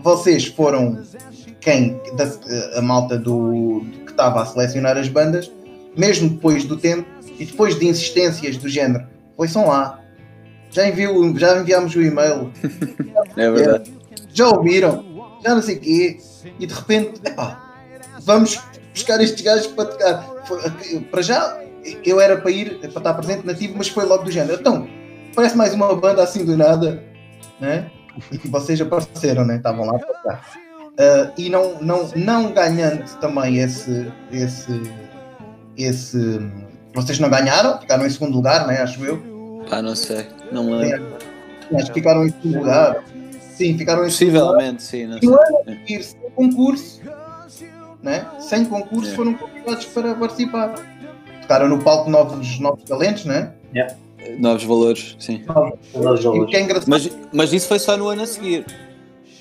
vocês 0.00 0.46
foram 0.46 1.02
quem 1.60 2.00
da, 2.16 2.78
a 2.78 2.82
malta 2.82 3.18
do, 3.18 3.80
do 3.80 3.98
que 4.04 4.10
estava 4.12 4.42
a 4.42 4.46
selecionar 4.46 4.96
as 4.96 5.08
bandas, 5.08 5.50
mesmo 5.96 6.28
depois 6.30 6.64
do 6.64 6.76
tempo 6.76 7.08
e 7.38 7.44
depois 7.44 7.78
de 7.78 7.86
insistências 7.86 8.56
do 8.56 8.68
género, 8.68 9.04
ouçam 9.36 9.66
lá. 9.68 10.00
Já, 10.70 10.88
enviou, 10.88 11.36
já 11.38 11.58
enviámos 11.58 11.94
o 11.94 12.02
e-mail, 12.02 12.52
É 13.36 13.50
verdade. 13.50 13.92
já 14.32 14.48
ouviram, 14.48 15.04
já 15.44 15.54
não 15.54 15.62
sei 15.62 15.76
o 15.76 15.80
quê, 15.80 16.18
e 16.58 16.66
de 16.66 16.74
repente, 16.74 17.20
epá, 17.24 17.74
vamos 18.22 18.60
buscar 18.94 19.20
estes 19.20 19.40
gajos 19.42 19.66
para 19.68 19.84
tocar. 19.86 20.22
Foi- 20.46 21.00
Para 21.10 21.22
já, 21.22 21.60
eu 22.04 22.20
era 22.20 22.36
para 22.36 22.50
ir, 22.50 22.78
para 22.78 22.88
estar 22.88 23.14
presente 23.14 23.46
nativo, 23.46 23.74
mas 23.76 23.88
foi 23.88 24.04
logo 24.04 24.24
do 24.24 24.30
género. 24.30 24.58
Então, 24.60 24.88
parece 25.34 25.56
mais 25.56 25.74
uma 25.74 25.94
banda 25.94 26.22
assim 26.22 26.44
do 26.44 26.56
nada, 26.56 27.02
né? 27.60 27.90
E 28.32 28.48
vocês 28.48 28.80
apareceram, 28.80 29.44
né? 29.44 29.56
Estavam 29.56 29.84
lá 29.86 29.98
para 29.98 30.06
tocar. 30.08 30.40
Ah, 30.98 31.30
e 31.36 31.50
não, 31.50 31.78
não, 31.82 32.08
não 32.16 32.52
ganhando 32.52 33.04
também 33.20 33.58
esse, 33.58 34.10
esse, 34.32 34.82
esse. 35.76 36.40
Vocês 36.94 37.18
não 37.18 37.28
ganharam, 37.28 37.78
ficaram 37.80 38.06
em 38.06 38.10
segundo 38.10 38.34
lugar, 38.36 38.66
né? 38.66 38.80
Acho 38.80 39.04
eu. 39.04 39.62
Pá, 39.68 39.82
não 39.82 39.94
sei. 39.94 40.26
Não 40.50 40.64
me 40.64 40.74
lembro. 40.76 41.16
Acho 41.74 41.86
que 41.88 41.94
ficaram 41.94 42.24
em 42.24 42.30
segundo 42.30 42.58
lugar. 42.60 43.04
Sim, 43.56 43.76
ficaram. 43.78 44.02
Possivelmente, 44.04 44.82
sim. 44.82 45.06
Não 45.06 45.18
E 45.22 45.26
o 45.28 45.38
sei. 45.64 45.96
ir 45.96 46.02
sem 46.02 46.30
concurso, 46.30 47.00
né? 48.02 48.26
sem 48.40 48.64
concurso, 48.64 49.10
É. 49.12 49.14
foram 49.14 49.34
convidados 49.34 49.84
para 49.86 50.14
participar. 50.14 50.74
Tocaram 51.42 51.68
no 51.68 51.78
palco 51.82 52.10
novos, 52.10 52.58
novos 52.60 52.82
talentos, 52.84 53.24
né? 53.24 53.52
Novos 54.38 54.64
valores, 54.64 55.16
sim. 55.20 55.42
Novos 55.46 55.78
E 55.94 55.98
o 55.98 56.02
valores. 56.32 56.50
que 56.50 56.56
é 56.56 56.60
engraçado, 56.60 56.88
Mas, 56.90 57.08
mas 57.32 57.52
isso 57.52 57.68
foi 57.68 57.78
só 57.78 57.96
no 57.96 58.08
ano 58.08 58.22
a 58.22 58.26
seguir. 58.26 58.66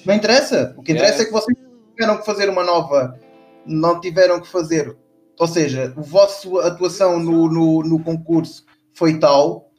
não 0.06 0.14
interessa. 0.14 0.74
O 0.78 0.84
que 0.84 0.92
interessa 0.92 1.20
É. 1.20 1.22
é 1.24 1.26
que 1.26 1.32
vocês 1.32 1.58
tiveram 1.96 2.18
que 2.20 2.26
fazer 2.26 2.48
uma 2.50 2.64
nova, 2.64 3.20
não 3.66 4.00
tiveram 4.00 4.40
que 4.40 4.48
fazer. 4.48 4.96
Ou 5.40 5.48
seja, 5.48 5.94
a 5.98 6.02
vossa 6.02 6.48
atuação 6.68 7.20
no, 7.20 7.50
no, 7.52 7.84
no 7.84 8.00
concurso 8.04 8.64
foi 8.94 9.18
tal, 9.20 9.72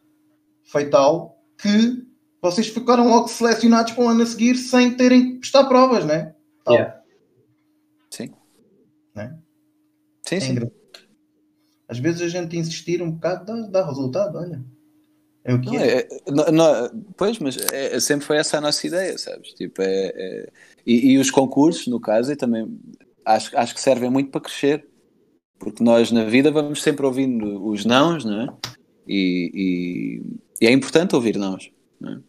foi 0.64 0.86
tal, 0.90 1.38
que 1.56 2.02
vocês 2.50 2.68
ficaram 2.68 3.08
logo 3.08 3.28
selecionados 3.28 3.92
para 3.92 4.04
o 4.04 4.08
ano 4.08 4.22
a 4.22 4.26
seguir 4.26 4.56
sem 4.56 4.96
terem 4.96 5.32
que 5.34 5.38
prestar 5.40 5.64
provas, 5.64 6.04
né? 6.04 6.34
Tal. 6.64 6.74
Yeah. 6.74 7.00
Sim. 8.10 8.30
Né? 9.14 9.36
Sim, 10.22 10.36
É 10.36 10.40
sim. 10.40 10.52
engraçado. 10.52 10.76
Às 11.88 11.98
vezes 11.98 12.22
a 12.22 12.28
gente 12.28 12.56
insistir 12.56 13.00
um 13.02 13.10
bocado 13.12 13.44
dá, 13.44 13.66
dá 13.80 13.86
resultado, 13.86 14.38
olha. 14.38 14.64
É 15.44 15.54
o 15.54 15.60
que 15.60 15.66
Não, 15.66 15.76
é. 15.76 15.98
é, 15.98 16.08
não- 16.28 16.46
não- 16.52 17.04
pois, 17.16 17.38
mas 17.38 17.56
é- 17.72 18.00
sempre 18.00 18.26
foi 18.26 18.36
essa 18.38 18.58
a 18.58 18.60
nossa 18.60 18.84
ideia, 18.86 19.16
sabes? 19.16 19.52
Tipo, 19.52 19.80
é, 19.82 20.06
é- 20.14 20.48
e, 20.84 21.12
e 21.12 21.18
os 21.18 21.30
concursos, 21.30 21.86
no 21.86 22.00
caso, 22.00 22.32
e 22.32 22.36
também 22.36 22.66
acho, 23.24 23.56
acho 23.56 23.74
que 23.74 23.80
servem 23.80 24.10
muito 24.10 24.30
para 24.30 24.40
crescer, 24.40 24.88
porque 25.58 25.84
nós 25.84 26.10
na 26.10 26.24
vida 26.24 26.50
vamos 26.50 26.82
sempre 26.82 27.06
ouvindo 27.06 27.64
os 27.64 27.84
nãos, 27.84 28.24
não 28.24 28.40
é? 28.40 28.48
E, 29.06 29.50
e- 29.54 30.22
e 30.60 30.66
é 30.66 30.72
importante 30.72 31.14
ouvir 31.14 31.36
nãos, 31.36 31.70
não 32.00 32.14
é? 32.14 32.20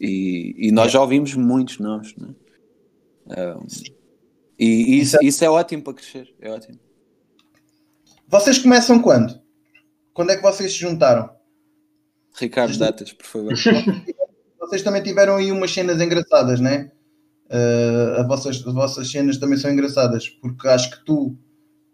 E, 0.00 0.54
e 0.56 0.72
nós 0.72 0.90
já 0.90 1.00
ouvimos 1.00 1.34
muitos 1.34 1.78
nãos, 1.78 2.14
não 2.16 2.34
é? 3.28 3.54
Um, 3.54 3.66
e 4.58 4.98
isso, 4.98 5.18
isso 5.22 5.44
é 5.44 5.50
ótimo 5.50 5.82
para 5.82 5.94
crescer, 5.94 6.34
é 6.40 6.50
ótimo. 6.50 6.78
Vocês 8.26 8.58
começam 8.58 9.00
quando? 9.00 9.40
Quando 10.14 10.30
é 10.30 10.36
que 10.36 10.42
vocês 10.42 10.72
se 10.72 10.78
juntaram? 10.78 11.30
Ricardo 12.34 12.76
Datas, 12.78 13.12
por 13.12 13.26
favor. 13.26 13.52
Vocês 14.60 14.82
também 14.82 15.02
tiveram 15.02 15.36
aí 15.36 15.50
umas 15.50 15.72
cenas 15.72 16.00
engraçadas, 16.00 16.60
né? 16.60 16.92
Uh, 17.46 18.20
as, 18.20 18.26
vossas, 18.28 18.64
as 18.64 18.72
vossas 18.72 19.10
cenas 19.10 19.36
também 19.38 19.58
são 19.58 19.72
engraçadas, 19.72 20.28
porque 20.28 20.68
acho 20.68 20.90
que 20.92 21.04
tu 21.04 21.36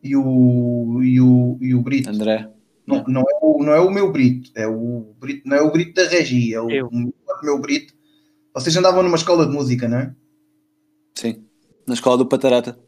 e 0.02 0.14
o, 0.14 1.02
e 1.02 1.20
o, 1.20 1.58
e 1.60 1.74
o 1.74 1.80
Brito 1.80 2.10
André, 2.10 2.50
não, 2.86 3.02
não, 3.04 3.22
é 3.22 3.38
o, 3.40 3.64
não 3.64 3.72
é 3.72 3.80
o 3.80 3.90
meu 3.90 4.12
Brito, 4.12 4.50
é 4.54 4.66
o 4.66 5.14
Brito, 5.18 5.48
não 5.48 5.56
é 5.56 5.62
o 5.62 5.72
Brito 5.72 5.94
da 5.94 6.06
Regi, 6.06 6.52
é 6.52 6.60
o, 6.60 6.66
o 6.66 7.12
meu 7.42 7.58
Brito. 7.58 7.95
Vocês 8.56 8.74
andavam 8.74 9.02
numa 9.02 9.16
escola 9.16 9.46
de 9.46 9.52
música, 9.52 9.86
não 9.86 9.98
é? 9.98 10.14
sim, 11.14 11.44
na 11.86 11.92
escola 11.92 12.16
do 12.16 12.24
Patarata. 12.26 12.78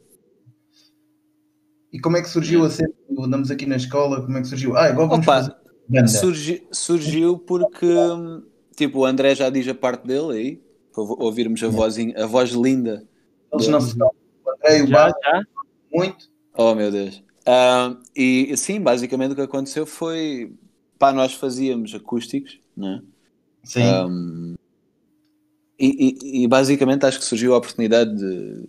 E 1.93 1.99
como 1.99 2.17
é 2.17 2.21
que 2.23 2.29
surgiu 2.29 2.65
a 2.65 2.69
cena? 2.71 2.91
Andamos 3.19 3.51
aqui 3.51 3.65
na 3.67 3.75
escola, 3.75 4.21
como 4.25 4.35
é 4.37 4.41
que 4.41 4.47
surgiu? 4.47 4.75
Ah, 4.75 4.85
agora 4.85 5.07
vamos 5.07 5.25
Opa, 5.27 5.35
fazer 5.35 5.55
banda. 5.87 6.07
Surgi- 6.07 6.67
surgiu 6.71 7.37
porque 7.37 7.87
tipo, 8.75 8.99
o 8.99 9.05
André 9.05 9.35
já 9.35 9.49
diz 9.49 9.67
a 9.67 9.75
parte 9.75 10.07
dele 10.07 10.31
aí, 10.31 10.63
para 10.91 11.03
ou- 11.03 11.21
ouvirmos 11.21 11.61
a, 11.63 11.67
vozinha, 11.67 12.23
a 12.23 12.25
voz 12.25 12.49
linda. 12.51 13.07
Eles 13.53 13.67
não 13.67 13.79
se 13.79 13.95
falam. 13.95 14.13
O 14.45 14.49
André 14.51 14.79
e 14.79 14.81
o 14.83 14.87
Já, 14.87 15.13
muito. 15.93 16.29
Oh 16.57 16.73
meu 16.73 16.91
Deus. 16.91 17.23
Ah, 17.45 17.95
e 18.15 18.55
sim, 18.57 18.81
basicamente 18.81 19.33
o 19.33 19.35
que 19.35 19.41
aconteceu 19.41 19.85
foi 19.85 20.51
pá, 20.97 21.11
nós 21.13 21.33
fazíamos 21.33 21.93
acústicos, 21.93 22.59
né? 22.75 23.03
Sim. 23.63 23.83
Um, 23.83 24.55
e, 25.79 26.17
e- 26.21 26.43
e 26.43 26.47
basicamente 26.47 27.05
acho 27.05 27.19
que 27.19 27.25
surgiu 27.25 27.53
a 27.53 27.57
oportunidade 27.57 28.15
de. 28.15 28.63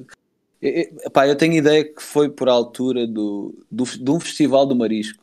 e- 0.62 1.10
pá, 1.12 1.26
eu 1.26 1.36
tenho 1.36 1.54
ideia 1.54 1.84
que 1.84 2.02
foi 2.02 2.30
por 2.30 2.48
altura 2.48 3.06
do, 3.06 3.54
do, 3.70 3.84
de 3.84 4.10
um 4.10 4.20
festival 4.20 4.66
do 4.66 4.76
Marisco. 4.76 5.22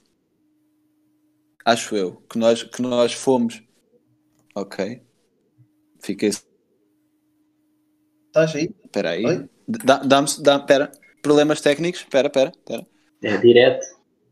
Acho 1.66 1.96
eu. 1.96 2.22
Que 2.30 2.38
nós, 2.38 2.64
que 2.64 2.82
nós 2.82 3.14
fomos. 3.14 3.62
Ok. 4.56 5.02
Fiquei. 6.00 6.30
Estás 8.28 8.56
aí? 8.56 8.70
Espera 8.86 9.10
aí. 9.12 9.48
Dá-me. 9.68 10.28
Dá, 10.42 10.60
pera. 10.60 10.92
Problemas 11.22 11.60
técnicos? 11.62 12.02
Espera, 12.02 12.28
espera, 12.28 12.52
espera. 12.56 12.86
É 13.22 13.38
direto. 13.38 13.86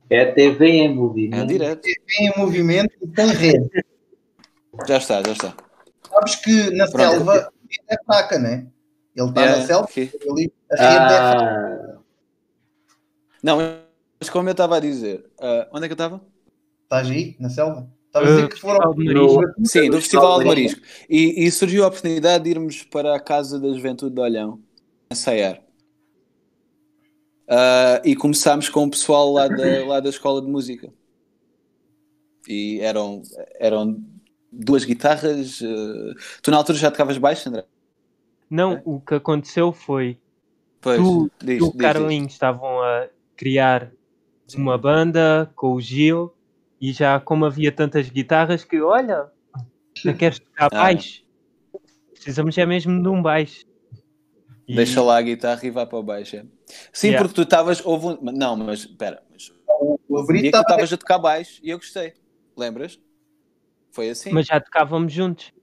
É 0.09 0.25
TV 0.31 0.67
em 0.67 0.93
movimento. 0.95 1.41
É 1.43 1.45
direto. 1.45 1.81
Tem 1.81 2.27
em 2.27 2.33
movimento 2.37 2.93
e 3.01 3.07
tem 3.07 3.27
rede. 3.27 3.69
Já 4.87 4.97
está, 4.97 5.23
já 5.23 5.31
está. 5.33 5.64
Sabes 6.09 6.35
que 6.35 6.71
na 6.71 6.87
Pronto. 6.87 7.11
selva 7.15 7.53
é 7.89 8.03
fraca, 8.03 8.39
né? 8.39 8.67
Ele 9.15 9.29
está 9.29 9.41
É, 9.41 9.49
na 9.49 9.61
selva, 9.61 9.85
ok. 9.85 10.11
ali, 10.29 10.53
a 10.71 10.75
é. 10.75 10.87
Ah, 10.87 11.99
Não, 13.41 13.57
mas 14.19 14.29
como 14.29 14.49
eu 14.49 14.51
estava 14.53 14.77
a 14.77 14.79
dizer, 14.79 15.29
ah, 15.39 15.67
onde 15.71 15.85
é 15.85 15.87
que 15.87 15.93
eu 15.93 15.95
estava? 15.95 16.21
Estás 16.83 17.09
aí, 17.09 17.35
na 17.39 17.49
selva? 17.49 17.89
Estava 18.07 18.25
a 18.25 18.29
dizer 18.29 18.45
Uh, 18.45 18.49
que 18.49 18.57
foram. 18.57 18.79
Festival 18.79 18.93
de 18.95 19.03
Marisco. 19.05 19.51
Sim, 19.65 19.89
do 19.89 19.99
Festival 20.01 20.39
de 20.39 20.45
Marisco. 20.45 20.81
E, 21.09 21.45
e 21.45 21.51
surgiu 21.51 21.83
a 21.83 21.87
oportunidade 21.87 22.43
de 22.45 22.49
irmos 22.51 22.83
para 22.83 23.15
a 23.15 23.19
Casa 23.19 23.59
da 23.59 23.67
Juventude 23.73 24.15
de 24.15 24.21
Olhão, 24.21 24.61
ensaiar. 25.11 25.61
Ah, 27.47 28.01
e 28.03 28.15
começámos 28.15 28.69
com 28.69 28.83
o 28.85 28.89
pessoal 28.89 29.31
lá 29.31 29.47
da, 29.47 29.85
lá 29.85 29.99
da 29.99 30.09
Escola 30.09 30.41
de 30.41 30.47
Música. 30.47 30.91
E 32.47 32.79
eram, 32.81 33.21
eram 33.59 34.03
duas 34.55 34.83
guitarras. 34.85 35.61
ah, 35.63 36.13
tu 36.41 36.51
na 36.51 36.57
altura 36.57 36.77
já 36.77 36.91
tocavas 36.91 37.17
baixo, 37.17 37.49
André? 37.49 37.65
Não, 38.49 38.81
o 38.85 38.99
que 39.01 39.15
aconteceu 39.15 39.71
foi 39.71 40.17
Pois, 40.81 40.97
Tu- 40.99 41.31
o. 41.63 41.77
Carlinhos 41.77 42.33
estavam 42.33 42.79
a 42.81 43.07
criar 43.35 43.91
uma 44.55 44.77
banda 44.77 45.51
com 45.55 45.73
o 45.73 45.81
Gil 45.81 46.31
e 46.79 46.93
já 46.93 47.19
como 47.19 47.45
havia 47.45 47.71
tantas 47.71 48.07
guitarras 48.09 48.63
que 48.63 48.79
olha, 48.81 49.31
não 50.03 50.13
queres 50.13 50.39
tocar 50.39 50.69
Ah. 50.73 50.83
baixo? 50.83 51.23
Precisamos 52.13 52.55
é 52.57 52.65
mesmo 52.65 53.01
de 53.01 53.07
um 53.09 53.21
baixo. 53.21 53.65
E- 54.67 54.75
Deixa 54.75 55.01
lá 55.01 55.17
a 55.17 55.21
guitarra 55.21 55.65
e 55.65 55.71
vai 55.71 55.85
para 55.85 55.97
o 55.97 56.03
baixo. 56.03 56.35
é. 56.37 56.45
Sim, 56.93 57.07
Yeah. 57.07 57.23
porque 57.27 57.35
tu 57.35 57.43
estavas. 57.43 57.83
houve 57.85 58.07
um- 58.07 58.31
Não, 58.31 58.55
mas 58.55 58.79
espera. 58.81 59.21
Mas 59.31 59.51
O, 59.67 59.97
um 60.21 60.25
que 60.25 60.33
tu 60.33 60.45
estava 60.45 60.61
estavas 60.63 60.93
a 60.93 60.97
tocar 60.97 61.17
baixo 61.19 61.59
e 61.63 61.69
eu 61.71 61.77
gostei. 61.77 62.13
Lembras? 62.57 62.99
Foi 63.95 64.09
assim? 64.09 64.29
Mas 64.33 64.47
já 64.47 64.59
tocávamos 64.59 65.13
juntos. 65.13 65.53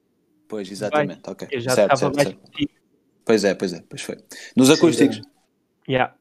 Pois, 0.48 0.70
exatamente. 0.70 1.20
Ok. 1.26 1.48
Eu 1.50 1.60
já 1.60 1.74
Certo, 1.74 1.90
tocava 1.90 2.14
certo, 2.14 2.16
baixo 2.16 2.40
certo. 2.56 2.78
Pois 3.26 3.44
é, 3.44 3.54
pois 3.54 3.72
é, 3.74 3.84
pois 3.86 4.00
foi. 4.00 4.16
Nos 4.56 4.70
acústicos. 4.70 5.20
Yeah. 5.86 6.16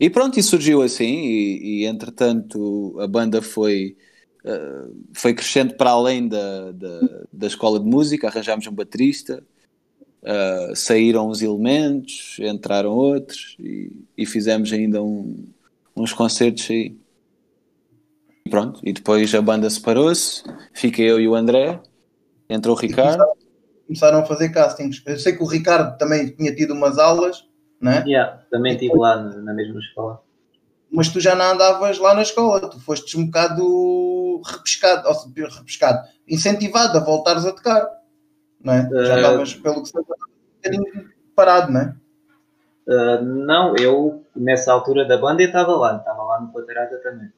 E 0.00 0.08
pronto, 0.08 0.40
e 0.40 0.42
surgiu 0.42 0.80
assim, 0.80 1.04
e, 1.04 1.82
e, 1.82 1.84
entretanto 1.84 2.98
a 2.98 3.06
banda 3.06 3.42
foi, 3.42 3.94
eh, 4.42 4.86
foi 5.12 5.34
crescendo 5.34 5.76
para 5.76 5.90
além 5.90 6.26
da, 6.26 6.72
da, 6.72 7.00
da 7.30 7.46
escola 7.46 7.78
de 7.78 7.84
música, 7.84 8.28
arranjámos 8.28 8.66
um 8.66 8.72
baterista, 8.72 9.44
eh, 10.22 10.72
saíram 10.74 11.28
os 11.28 11.42
elementos, 11.42 12.38
entraram 12.40 12.92
outros 12.92 13.54
e, 13.60 13.92
e 14.16 14.24
fizemos 14.24 14.72
ainda 14.72 15.02
um- 15.02 15.44
uns 15.94 16.14
concertos 16.14 16.70
aí. 16.70 16.96
E 18.46 18.50
pronto, 18.50 18.80
e 18.84 18.92
depois 18.92 19.34
a 19.34 19.40
banda 19.40 19.70
separou-se, 19.70 20.42
fiquei 20.74 21.10
eu 21.10 21.18
e 21.18 21.26
o 21.26 21.34
André, 21.34 21.80
entrou 22.48 22.76
o 22.76 22.78
Ricardo. 22.78 23.24
começaram 23.86 24.18
a 24.18 24.26
fazer 24.26 24.50
castings. 24.50 25.02
Eu 25.06 25.18
sei 25.18 25.34
que 25.34 25.42
o 25.42 25.46
Ricardo 25.46 25.96
também 25.96 26.28
tinha 26.28 26.54
tido 26.54 26.74
umas 26.74 26.98
aulas, 26.98 27.48
né? 27.80 28.04
yeah, 28.06 28.42
também 28.50 28.74
estive 28.74 28.96
lá 28.98 29.16
na, 29.16 29.54
mesma 29.54 29.80
escola. 29.80 30.22
mas 30.90 31.08
tu 31.08 31.20
já 31.20 31.34
não 31.34 31.52
andavas 31.52 31.98
lá 31.98 32.14
na 32.14 32.22
escola, 32.22 32.68
tu 32.68 32.78
fostes 32.80 33.14
um 33.14 33.26
bocado 33.26 34.42
repescado, 34.44 35.08
ou 35.08 35.14
seja, 35.14 35.48
repescado, 35.48 36.06
incentivado 36.28 36.98
a 36.98 37.00
voltares 37.00 37.46
a 37.46 37.52
tocar, 37.52 37.88
não 38.62 38.74
é? 38.74 38.88
Já 39.06 39.14
Eh, 39.14 39.16
estavas, 39.16 39.54
pelo 39.54 39.82
que 39.82 39.88
sei, 39.88 40.00
um 40.02 40.04
bocadinho 40.56 41.10
parado, 41.34 41.72
não 41.72 41.80
é? 41.80 41.96
Ah, 42.88 43.20
não, 43.22 43.74
eu 43.76 44.22
nessa 44.36 44.70
altura 44.70 45.06
da 45.06 45.16
banda 45.16 45.42
eu 45.42 45.46
estava 45.46 45.74
lá, 45.76 45.96
estava 45.96 46.22
lá 46.22 46.40
no 46.40 46.52
Patarata 46.52 46.98
também. 46.98 47.30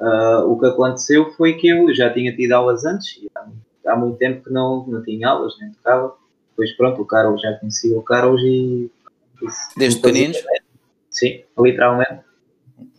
Ah, 0.00 0.44
o 0.46 0.58
que 0.58 0.66
aconteceu 0.66 1.30
foi 1.32 1.54
que 1.54 1.68
eu 1.68 1.94
já 1.94 2.12
tinha 2.12 2.34
tido 2.34 2.52
aulas 2.52 2.84
antes, 2.84 3.18
e 3.22 3.28
há, 3.36 3.92
há 3.92 3.96
muito 3.96 4.16
tempo 4.18 4.44
que 4.44 4.50
não, 4.52 4.86
não 4.86 5.02
tinha 5.02 5.28
aulas, 5.28 5.54
nem 5.60 5.70
tocava. 5.72 6.14
Depois 6.50 6.72
pronto, 6.76 7.02
o 7.02 7.06
Carlos 7.06 7.40
já 7.40 7.52
conhecia 7.54 7.96
o 7.98 8.02
Carlos 8.02 8.40
e. 8.42 8.90
e- 9.42 9.46
Desde 9.76 9.98
e 9.98 10.02
fazia- 10.02 10.02
pequeninos? 10.02 10.42
Sim, 11.10 11.42
literalmente. 11.58 12.20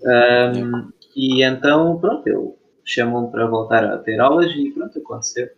Ahm, 0.05 0.91
e 1.15 1.43
então, 1.43 1.97
pronto, 1.99 2.27
eu 2.27 2.57
chamou-me 2.83 3.31
para 3.31 3.47
voltar 3.47 3.83
a 3.85 3.97
ter 3.97 4.19
aulas 4.19 4.51
e 4.55 4.71
pronto, 4.71 4.97
aconteceu. 4.99 5.49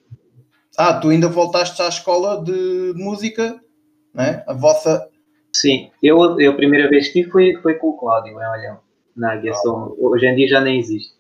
Ah, 0.77 0.93
tu 0.99 1.09
ainda 1.09 1.27
voltaste 1.27 1.81
à 1.81 1.87
escola 1.87 2.43
de 2.43 2.93
música, 2.95 3.59
não 4.13 4.23
é? 4.23 4.43
A 4.47 4.53
vossa, 4.53 5.07
Sim, 5.55 5.91
eu, 6.01 6.39
eu 6.39 6.51
a 6.51 6.55
primeira 6.55 6.89
vez 6.89 7.07
que 7.07 7.13
tive 7.21 7.31
foi, 7.31 7.55
foi 7.61 7.75
com 7.75 7.89
o 7.89 7.97
Cláudio 7.97 8.31
em 8.33 8.45
Olhão, 8.47 8.79
na 9.15 9.33
Aguiação. 9.33 9.95
Hoje 9.99 10.25
em 10.25 10.35
dia 10.35 10.47
já 10.47 10.59
nem 10.61 10.79
existe. 10.79 11.13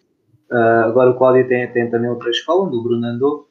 Ah, 0.53 0.85
agora 0.85 1.09
o 1.11 1.17
Cláudio 1.17 1.47
tem, 1.47 1.67
tem 1.71 1.89
também 1.89 2.09
outra 2.09 2.29
escola, 2.29 2.65
onde 2.67 2.75
o 2.77 2.83
Bruno 2.83 3.05
andou, 3.07 3.47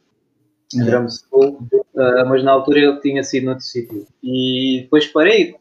em 0.74 0.84
Drum 0.84 1.06
School, 1.10 1.58
ah, 1.96 2.24
mas 2.28 2.42
na 2.44 2.52
altura 2.52 2.78
ele 2.78 3.00
tinha 3.00 3.22
sido 3.24 3.44
noutro 3.46 3.64
sítio. 3.64 4.06
E 4.22 4.80
depois 4.82 5.06
parei, 5.06 5.56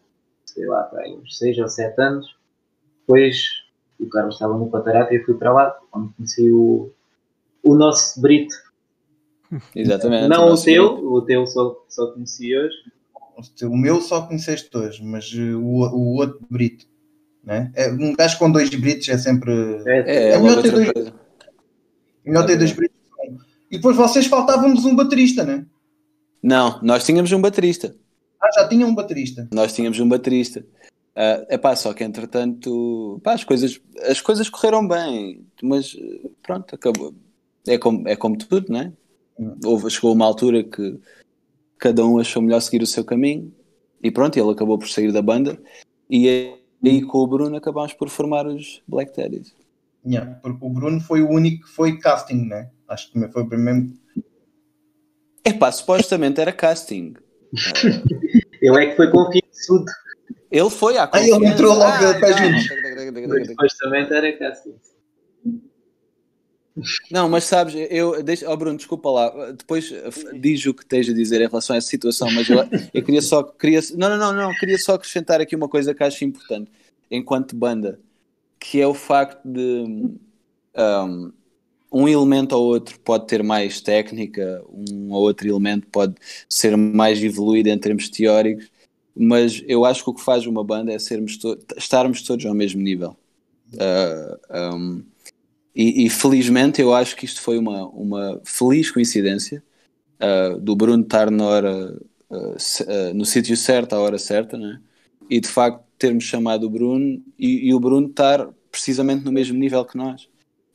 sei 0.46 0.66
lá, 0.68 0.84
para 0.84 1.02
aí, 1.02 1.14
uns 1.14 1.38
6 1.38 1.58
ou 1.60 1.68
7 1.68 2.00
anos. 2.02 2.26
Depois 3.02 3.38
o 4.00 4.08
Carlos 4.08 4.36
estava 4.36 4.58
no 4.58 4.70
Patarata 4.70 5.14
e 5.14 5.18
eu 5.18 5.26
fui 5.26 5.34
para 5.36 5.52
lá, 5.54 5.78
onde 5.94 6.14
conheci 6.14 6.52
o, 6.52 6.92
o 7.64 7.76
nosso 7.76 8.22
Brito. 8.22 8.56
Exatamente. 9.76 10.28
Não 10.30 10.46
o 10.46 10.50
nosso 10.52 10.66
teu, 10.66 10.96
grupo. 10.98 11.18
o 11.18 11.22
teu 11.24 11.46
só, 11.48 11.84
só 11.90 12.08
conheci 12.08 12.56
hoje. 12.58 12.76
o 13.64 13.76
meu 13.78 14.00
só 14.02 14.22
conheceste 14.22 14.70
hoje, 14.78 15.04
mas 15.04 15.32
uh, 15.34 15.58
o, 15.60 15.82
o 15.90 16.16
outro 16.16 16.40
Brito, 16.50 16.86
né? 17.44 17.70
É, 17.76 17.92
um 17.92 18.14
gajo 18.16 18.38
com 18.40 18.50
dois 18.52 18.70
Britos 18.70 19.10
é 19.10 19.18
sempre 19.18 19.52
É, 19.86 20.00
É, 20.00 20.30
É 20.30 20.32
é 20.34 20.40
melhor 20.40 20.62
ter 20.62 20.72
dois- 20.72 20.92
coisa. 20.92 21.21
Melhor 22.26 22.46
ter 22.46 22.58
dois. 22.58 22.76
E 23.70 23.78
depois 23.78 23.96
vocês 23.96 24.26
faltávamos 24.28 24.86
um 24.86 24.96
baterista, 24.96 25.44
né? 25.44 25.66
Não, 26.44 26.80
nós 26.82 27.06
tínhamos 27.06 27.32
um 27.32 27.42
baterista. 27.42 27.96
Ah, 28.42 28.50
já 28.56 28.68
tinham 28.68 28.90
um 28.90 28.96
baterista. 28.96 29.48
Nós 29.54 29.74
tínhamos 29.74 30.00
um 30.00 30.10
baterista. 30.10 30.66
é 31.16 31.58
pá, 31.58 31.76
só 31.76 31.94
que 31.94 32.04
entretanto, 32.04 33.22
pá, 33.24 33.34
as 33.34 33.44
coisas, 33.44 33.80
as 34.02 34.20
coisas 34.20 34.50
correram 34.50 34.88
bem, 34.88 35.46
mas 35.62 35.96
pronto, 36.44 36.76
acabou. 36.76 37.14
É 37.68 37.78
como, 37.78 38.08
é 38.08 38.16
como 38.16 38.38
tudo, 38.38 38.74
né? 38.74 38.92
houve, 39.64 39.90
chegou 39.90 40.14
uma 40.14 40.26
altura 40.26 40.64
que 40.64 41.00
cada 41.78 42.06
um 42.06 42.20
achou 42.20 42.42
melhor 42.42 42.60
seguir 42.60 42.84
o 42.84 42.88
seu 42.88 43.04
caminho 43.04 43.52
e 44.04 44.12
pronto, 44.12 44.38
ele 44.38 44.52
acabou 44.52 44.78
por 44.78 44.88
sair 44.88 45.12
da 45.12 45.22
banda 45.22 45.60
e 46.10 46.54
aí 46.84 47.02
com 47.02 47.20
o 47.20 47.28
Bruno 47.28 47.56
acabámos 47.56 47.94
por 47.94 48.10
formar 48.10 48.46
os 48.48 48.82
Black 48.88 49.14
Teddies. 49.14 49.54
Yeah, 50.06 50.36
porque 50.42 50.66
o 50.66 50.70
Bruno 50.70 51.00
foi 51.00 51.22
o 51.22 51.30
único 51.30 51.66
que 51.66 51.72
foi 51.72 51.98
casting, 52.00 52.48
né? 52.48 52.72
Acho 52.88 53.08
que 53.08 53.14
também 53.14 53.32
foi 53.32 53.44
o 53.44 53.48
primeiro. 53.48 53.92
Epá, 55.46 55.72
supostamente 55.72 56.40
era 56.42 56.52
casting. 56.52 57.14
Ele 58.62 58.84
é 58.84 58.90
que 58.90 58.96
foi 58.96 59.12
confiançudo. 59.12 59.86
Ele 60.50 60.70
foi 60.70 60.98
à 60.98 61.10
Ah, 61.12 61.22
ele 61.22 61.46
entrou 61.48 61.74
logo 61.74 61.86
Ah, 61.86 62.12
a 62.12 62.20
pé 62.20 62.30
não. 62.32 62.38
juntos. 62.60 63.48
Supostamente 63.48 64.14
era 64.14 64.38
casting. 64.38 64.76
Não, 67.12 67.28
mas 67.28 67.44
sabes, 67.44 67.76
eu 67.90 68.24
deixa, 68.24 68.50
oh 68.50 68.56
Bruno, 68.56 68.78
desculpa 68.78 69.10
lá, 69.10 69.52
depois 69.52 69.92
eh, 69.92 70.10
diz 70.40 70.66
o 70.66 70.74
que 70.74 70.86
tens 70.86 71.10
a 71.10 71.14
dizer 71.14 71.42
em 71.42 71.48
relação 71.48 71.74
a 71.74 71.78
essa 71.78 71.88
situação, 71.88 72.32
mas 72.32 72.50
eu, 72.50 72.60
eu 72.94 73.04
queria 73.04 73.22
só 73.22 73.44
queria, 73.44 73.82
não, 73.98 74.10
não, 74.10 74.18
não, 74.18 74.34
não, 74.34 74.54
queria 74.56 74.78
só 74.78 74.94
acrescentar 74.94 75.42
aqui 75.42 75.54
uma 75.54 75.68
coisa 75.68 75.94
que 75.94 76.02
acho 76.02 76.24
importante 76.24 76.72
enquanto 77.10 77.58
banda, 77.58 78.00
que 78.62 78.80
é 78.80 78.86
o 78.88 78.94
facto 78.94 79.42
de 79.44 79.60
um, 80.78 81.32
um 81.92 82.08
elemento 82.08 82.54
ou 82.56 82.64
outro 82.64 83.00
pode 83.00 83.28
ter 83.28 83.44
mais 83.44 83.82
técnica, 83.82 84.64
um 84.70 85.12
ou 85.12 85.24
outro 85.24 85.48
elemento 85.48 85.88
pode 85.88 86.16
ser 86.48 86.78
mais 86.78 87.22
evoluído 87.24 87.70
em 87.70 87.80
termos 87.80 88.08
teóricos, 88.08 88.70
mas 89.16 89.64
eu 89.68 89.84
acho 89.84 90.04
que 90.04 90.10
o 90.12 90.14
que 90.14 90.24
faz 90.24 90.46
uma 90.46 90.64
banda 90.64 90.94
é 90.94 91.00
sermos 91.00 91.38
to- 91.38 91.58
estarmos 91.76 92.22
todos 92.22 92.46
ao 92.46 92.54
mesmo 92.54 92.82
nível. 92.82 93.18
Uh, 93.74 94.76
um, 94.76 95.06
e, 95.76 96.06
e 96.06 96.10
felizmente 96.10 96.82
eu 96.82 96.94
acho 96.94 97.16
que 97.16 97.26
isto 97.26 97.42
foi 97.42 97.58
uma, 97.58 97.88
uma 97.90 98.42
feliz 98.46 98.92
coincidência 98.92 99.64
uh, 100.22 100.60
do 100.60 100.76
Bruno 100.76 101.04
estar 101.04 101.32
na 101.32 101.46
hora, 101.46 102.00
uh, 102.30 102.56
uh, 102.56 103.14
no 103.16 103.26
sítio 103.26 103.58
certo, 103.58 103.94
à 103.94 104.00
hora 104.00 104.18
certa, 104.20 104.58
né? 104.58 104.82
e 105.30 105.40
de 105.40 105.48
facto 105.48 105.86
termos 106.02 106.24
chamado 106.24 106.66
o 106.66 106.70
Bruno 106.70 107.22
e, 107.38 107.70
e 107.70 107.74
o 107.74 107.80
Bruno 107.80 108.08
estar 108.08 108.50
precisamente 108.72 109.24
no 109.24 109.32
mesmo 109.32 109.58
nível 109.58 109.86
que 109.86 109.96
nós. 109.98 110.24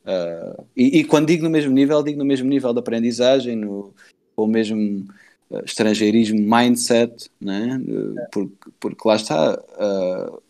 Uh, 0.05 0.63
e, 0.75 0.99
e 0.99 1.03
quando 1.03 1.27
digo 1.27 1.43
no 1.43 1.49
mesmo 1.49 1.73
nível, 1.73 2.01
digo 2.01 2.17
no 2.17 2.23
mesmo 2.25 2.47
nível 2.47 2.71
de 2.73 2.79
aprendizagem, 2.79 3.57
no, 3.57 3.93
com 4.35 4.45
o 4.45 4.47
mesmo 4.47 5.05
uh, 5.49 5.65
estrangeirismo 5.65 6.39
mindset, 6.39 7.29
né? 7.41 7.77
Uh, 7.85 8.15
porque, 8.31 8.55
porque 8.79 9.07
lá 9.07 9.15
está. 9.17 9.53
uh, 9.53 10.41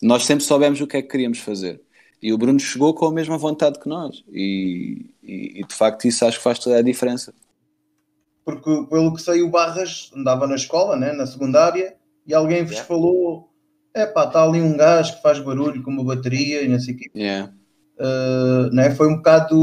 nós 0.00 0.24
sempre 0.24 0.44
soubemos 0.44 0.80
o 0.80 0.86
que 0.86 0.98
é 0.98 1.02
que 1.02 1.08
queríamos 1.08 1.38
fazer. 1.40 1.80
E 2.22 2.32
o 2.32 2.38
Bruno 2.38 2.60
chegou 2.60 2.94
com 2.94 3.06
a 3.06 3.12
mesma 3.12 3.36
vontade 3.36 3.80
que 3.80 3.88
nós. 3.88 4.22
E, 4.30 5.06
e- 5.22 5.60
e, 5.60 5.66
de 5.66 5.74
facto 5.74 6.06
isso 6.06 6.24
acho 6.24 6.38
que 6.38 6.44
faz 6.44 6.58
toda 6.60 6.78
a 6.78 6.82
diferença. 6.82 7.34
Porque, 8.44 8.86
pelo 8.88 9.12
que 9.14 9.20
sei, 9.22 9.42
o 9.42 9.50
Barras 9.50 10.10
andava 10.14 10.46
na 10.46 10.54
escola, 10.54 10.96
né? 10.96 11.12
na 11.12 11.26
secundária, 11.26 11.96
e 12.24 12.32
alguém 12.32 12.62
vos 12.62 12.72
Yeah. 12.72 12.86
falou: 12.88 13.50
é 13.96 14.04
pá, 14.04 14.24
está 14.24 14.44
ali 14.44 14.60
um 14.60 14.76
gajo 14.76 15.16
que 15.16 15.22
faz 15.22 15.38
barulho 15.38 15.82
com 15.82 15.90
uma 15.90 16.04
bateria 16.04 16.62
e 16.62 16.68
não 16.68 16.78
sei 16.78 16.94
o 16.94 16.96
quê. 16.98 17.10
Yeah. 17.16 17.50
Uh, 17.98 18.70
né? 18.72 18.90
Foi 18.90 19.08
um 19.08 19.16
bocado. 19.16 19.56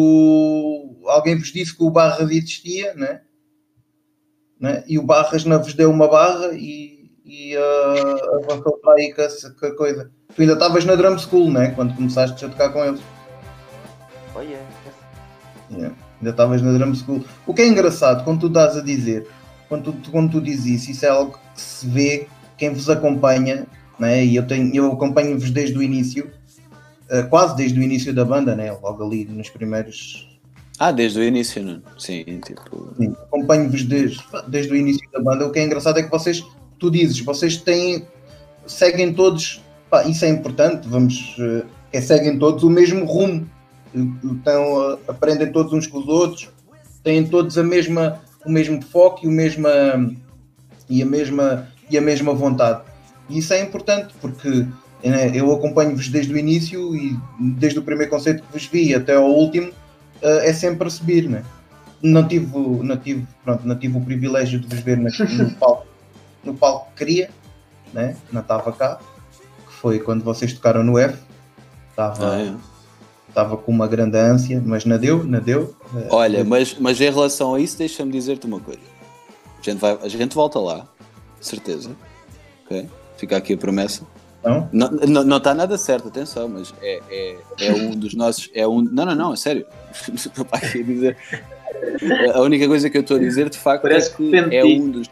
Alguém 1.06 1.38
vos 1.38 1.52
disse 1.52 1.78
que 1.78 1.84
o 1.84 1.92
Barras 1.92 2.32
existia, 2.32 2.96
né? 2.96 3.22
Né? 4.60 4.84
e 4.88 4.98
o 4.98 5.04
Barras 5.04 5.46
não 5.46 5.62
vos 5.62 5.74
deu 5.74 5.92
uma 5.92 6.08
barra 6.08 6.52
e, 6.54 7.12
e 7.26 7.56
uh, 7.58 8.44
avançou 8.44 8.78
para 8.78 8.94
aí 8.94 9.14
com 9.14 9.22
a, 9.22 9.28
com 9.60 9.66
a 9.66 9.76
coisa. 9.76 10.12
Tu 10.34 10.42
ainda 10.42 10.54
estavas 10.54 10.86
na 10.86 10.96
drum 10.96 11.18
school, 11.18 11.52
né? 11.52 11.72
quando 11.72 11.96
começaste 11.96 12.44
a 12.44 12.50
tocar 12.50 12.70
com 12.70 12.84
eles. 12.86 13.02
Oh 14.36 14.42
yeah. 14.42 14.66
Yeah. 15.70 15.96
Ainda 16.18 16.30
estavas 16.30 16.62
na 16.62 16.78
drum 16.78 16.96
school. 16.96 17.24
O 17.46 17.54
que 17.54 17.62
é 17.62 17.68
engraçado, 17.68 18.24
quando 18.24 18.40
tu 18.40 18.48
estás 18.48 18.78
a 18.78 18.82
dizer, 18.82 19.28
quando 19.68 19.92
tu, 19.92 20.12
quando 20.12 20.32
tu 20.32 20.42
dizes 20.42 20.82
isso, 20.82 20.92
isso 20.92 21.06
é 21.06 21.10
algo 21.10 21.38
que 21.54 21.62
se 21.62 21.88
vê 21.88 22.28
quem 22.58 22.74
vos 22.74 22.90
acompanha, 22.90 23.68
né? 24.00 24.26
e 24.26 24.36
eu, 24.36 24.46
tenho, 24.46 24.74
eu 24.76 24.92
acompanho-vos 24.92 25.52
desde 25.52 25.78
o 25.78 25.84
início, 25.84 26.30
eh, 27.10 27.24
quase 27.24 27.56
desde 27.56 27.80
o 27.80 27.84
início 27.84 28.14
da 28.14 28.26
banda, 28.26 28.56
né? 28.56 28.72
logo 28.72 29.04
ali 29.04 29.26
nos 29.26 29.50
primeiros. 29.50 30.28
Ah, 30.80 30.92
desde 30.92 31.20
o 31.20 31.24
início, 31.24 31.64
não? 31.64 31.82
Sim, 31.98 32.24
tipo. 32.46 32.94
Sim, 32.98 33.16
acompanho-vos 33.24 33.84
desde, 33.84 34.24
desde 34.48 34.74
o 34.74 34.76
início 34.76 35.08
da 35.12 35.22
banda. 35.22 35.46
O 35.46 35.52
que 35.52 35.60
é 35.60 35.64
engraçado 35.64 36.00
é 36.00 36.04
que 36.04 36.10
vocês, 36.10 36.44
tu 36.80 36.90
dizes, 36.90 37.20
vocês 37.20 37.58
têm, 37.58 38.08
seguem 38.66 39.14
todos, 39.14 39.62
pá, 39.90 40.04
isso 40.06 40.26
é 40.26 40.30
importante, 40.30 40.88
vamos, 40.88 41.36
eh, 41.40 41.64
é, 41.94 42.02
seguem 42.02 42.40
todos 42.40 42.64
o 42.64 42.70
mesmo 42.70 43.06
rumo, 43.06 43.48
então, 43.94 44.92
eh, 44.94 44.98
aprendem 45.08 45.52
todos 45.52 45.72
uns 45.74 45.86
com 45.86 46.00
os 46.00 46.08
outros, 46.08 46.50
têm 47.04 47.26
todos 47.28 47.58
a 47.58 47.64
mesma, 47.64 48.20
o 48.44 48.52
mesmo 48.52 48.82
foco 48.82 49.26
e, 49.26 49.28
o 49.28 49.32
mesma, 49.32 49.70
e, 50.90 51.02
a 51.02 51.06
mesma, 51.06 51.68
e 51.90 51.98
a 51.98 52.02
mesma 52.02 52.34
vontade. 52.34 52.82
E 53.30 53.38
isso 53.40 53.54
é 53.54 53.62
importante 53.62 54.14
porque 54.22 54.66
né, 55.04 55.32
eu 55.34 55.52
acompanho-vos 55.54 56.08
desde 56.10 56.34
o 56.34 56.38
início 56.38 56.96
e 56.96 57.18
desde 57.40 57.80
o 57.80 57.84
primeiro 57.84 58.10
conceito 58.12 58.44
que 58.44 58.52
vos 58.54 58.66
vi 58.66 58.94
até 58.94 59.16
ao 59.16 59.26
último 59.30 59.72
eh, 60.22 60.50
é 60.50 60.54
sempre 60.54 60.88
a 60.88 60.92
subir, 60.92 61.30
né? 61.30 61.44
Não 62.02 62.28
tive, 62.28 62.46
não, 62.58 62.98
tive, 62.98 63.26
pronto, 63.44 63.66
não 63.68 63.78
tive 63.78 63.98
o 63.98 64.02
privilégio 64.02 64.60
de 64.60 64.68
vos 64.68 64.80
ver 64.84 64.98
na- 64.98 65.10
no 65.10 65.52
palco, 65.56 65.86
no 66.44 66.54
palco 66.54 66.88
que 66.92 66.98
queria, 67.06 67.30
né? 67.94 68.16
não 68.32 68.42
estava 68.42 68.72
cá, 68.74 69.00
que 69.68 69.74
foi 69.74 70.00
quando 70.00 70.24
vocês 70.24 70.52
tocaram 70.54 70.84
no 70.84 70.98
F. 71.00 71.18
Estava, 71.90 72.34
Ah, 72.36 72.42
é. 72.42 72.54
estava 73.30 73.56
com 73.56 73.72
uma 73.72 73.88
grande 73.88 74.18
ânsia, 74.18 74.62
mas 74.66 74.84
não 74.84 74.98
deu, 74.98 75.24
não 75.24 75.40
deu. 75.40 75.76
Eh, 75.96 76.08
Olha, 76.10 76.44
mas, 76.44 76.76
mas 76.80 77.00
em 77.00 77.10
relação 77.10 77.56
a 77.56 77.60
isso, 77.60 77.78
deixa-me 77.78 78.12
dizer-te 78.12 78.46
uma 78.48 78.60
coisa. 78.60 78.82
A 79.60 79.62
gente, 79.62 79.80
vai, 79.80 79.98
a 80.02 80.08
gente 80.10 80.36
volta 80.36 80.60
lá, 80.60 80.88
certeza. 81.40 81.92
Ok? 82.66 82.90
Fica 83.24 83.38
aqui 83.38 83.54
a 83.54 83.58
promessa. 83.58 84.04
Não? 84.44 84.68
Não, 84.74 84.92
não, 84.92 85.24
não 85.24 85.38
está 85.38 85.54
nada 85.56 85.78
certo, 85.78 86.10
atenção, 86.10 86.50
mas 86.50 86.74
é, 86.82 87.00
é, 87.10 87.38
é 87.62 87.72
um 87.72 87.92
dos 87.92 88.14
nossos. 88.14 88.50
É 88.54 88.68
um, 88.68 88.82
não, 88.82 89.06
não, 89.06 89.16
não, 89.16 89.34
é 89.34 89.38
sério. 89.38 89.66
Estou 90.14 90.44
para 90.44 90.58
aqui 90.58 90.82
a 90.82 90.84
dizer. 90.84 91.18
A 92.34 92.42
única 92.42 92.68
coisa 92.68 92.90
que 92.90 92.98
eu 92.98 93.02
estou 93.02 93.16
a 93.16 93.20
dizer, 93.22 93.50
de 93.50 93.58
facto, 93.58 93.84
Parece 93.84 94.12
é 94.12 94.16
que 94.18 94.30
depende 94.30 94.56
é 94.58 94.66
um 94.66 94.90
dos. 94.90 95.10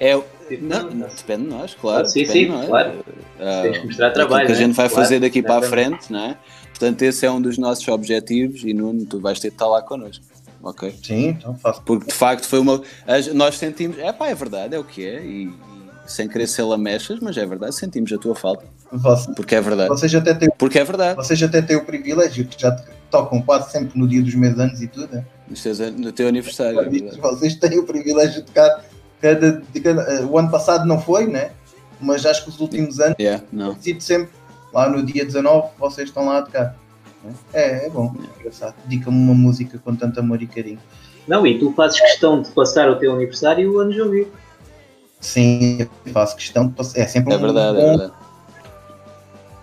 É, 0.00 0.14
não, 0.62 0.90
não, 0.90 1.08
depende 1.08 1.42
de 1.42 1.48
nós, 1.50 1.74
claro. 1.74 2.08
Sim, 2.08 2.20
depende 2.20 2.32
sim, 2.38 2.44
de 2.46 2.50
nós. 2.50 2.66
claro. 2.66 3.04
Ah, 3.38 3.60
Tens 3.62 3.78
que 3.78 3.86
mostrar 3.86 4.10
trabalho. 4.12 4.46
que 4.46 4.52
a 4.52 4.54
gente 4.54 4.68
né? 4.68 4.74
vai 4.74 4.88
Claro, 4.88 5.02
fazer 5.02 5.20
daqui 5.20 5.42
para 5.42 5.66
a 5.66 5.68
frente, 5.68 6.10
não 6.10 6.20
é? 6.20 6.38
Portanto, 6.70 7.02
esse 7.02 7.26
é 7.26 7.30
um 7.30 7.42
dos 7.42 7.58
nossos 7.58 7.86
objetivos 7.88 8.64
e 8.64 8.72
Nuno, 8.72 9.04
tu 9.04 9.20
vais 9.20 9.38
ter 9.38 9.48
de 9.48 9.54
estar 9.56 9.66
lá 9.66 9.82
connosco. 9.82 10.24
Ok? 10.62 10.94
Sim, 11.02 11.28
então 11.28 11.54
faço. 11.58 11.82
Porque 11.82 12.06
de 12.06 12.14
facto 12.14 12.46
foi 12.46 12.60
uma. 12.60 12.80
Nós 13.34 13.58
sentimos. 13.58 13.98
É 13.98 14.10
pá, 14.10 14.28
é 14.28 14.34
verdade, 14.34 14.74
é 14.74 14.78
o 14.78 14.84
que 14.84 15.04
é. 15.04 15.22
E, 15.22 15.44
e 15.44 15.77
sem 16.08 16.26
querer 16.28 16.46
ser 16.46 16.62
lamechas, 16.62 17.18
mas 17.20 17.36
é 17.36 17.44
verdade, 17.46 17.74
sentimos 17.74 18.12
a 18.12 18.18
tua 18.18 18.34
falta. 18.34 18.64
Vocês, 18.90 19.34
Porque 19.36 19.54
é 19.54 19.60
verdade. 19.60 19.88
vocês, 19.88 20.14
até 20.14 20.34
têm, 20.34 20.48
Porque 20.58 20.78
é 20.78 20.84
verdade. 20.84 21.16
vocês 21.16 21.42
até 21.42 21.60
têm 21.62 21.76
o 21.76 21.84
privilégio 21.84 22.46
que 22.46 22.60
já 22.60 22.72
tocam 23.10 23.40
quase 23.42 23.70
sempre 23.70 23.98
no 23.98 24.08
dia 24.08 24.22
dos 24.22 24.34
meus 24.34 24.58
anos 24.58 24.80
e 24.82 24.88
tudo. 24.88 25.08
né? 25.14 25.24
Isto 25.50 25.68
é 25.82 25.90
no 25.90 26.10
teu 26.12 26.28
aniversário. 26.28 26.80
É. 26.80 27.16
Vocês 27.20 27.54
têm 27.56 27.78
o 27.78 27.84
privilégio 27.84 28.40
de 28.40 28.46
tocar 28.46 28.84
cada, 29.20 29.62
de 29.72 29.80
cada- 29.80 30.02
eh, 30.02 30.24
O 30.24 30.38
ano 30.38 30.50
passado 30.50 30.86
não 30.86 31.00
foi, 31.00 31.26
né? 31.26 31.50
Mas 32.00 32.24
acho 32.26 32.44
que 32.44 32.50
os 32.50 32.60
últimos 32.60 33.00
anos 33.00 33.16
Yeah, 33.18 33.42
não. 33.52 33.74
sido 33.80 34.00
sempre 34.02 34.30
lá 34.72 34.88
no 34.88 35.02
dia 35.04 35.24
19, 35.24 35.68
vocês 35.78 36.08
estão 36.08 36.26
lá 36.26 36.38
a 36.38 36.42
tocar. 36.42 36.76
né? 37.24 37.32
É, 37.52 37.86
é 37.86 37.90
bom, 37.90 38.14
é 38.18 38.40
engraçado. 38.40 38.74
Dedica-me 38.84 39.16
uma 39.16 39.34
música 39.34 39.78
com 39.78 39.94
tanto 39.96 40.20
amor 40.20 40.40
e 40.42 40.46
carinho. 40.46 40.78
Não, 41.26 41.46
e 41.46 41.58
tu 41.58 41.72
fazes 41.72 42.00
questão 42.00 42.40
de 42.40 42.48
passar 42.50 42.88
o 42.88 42.96
teu 42.96 43.12
aniversário 43.14 43.78
antes 43.80 43.94
de 43.96 44.00
ouvir. 44.02 44.28
Sim, 45.20 45.88
faço 46.12 46.36
questão. 46.36 46.72
É 46.94 47.06
sempre 47.06 47.34
É 47.34 47.36
um 47.36 47.40
verdade, 47.40 47.78
é 47.78 47.84
verdade. 47.84 48.12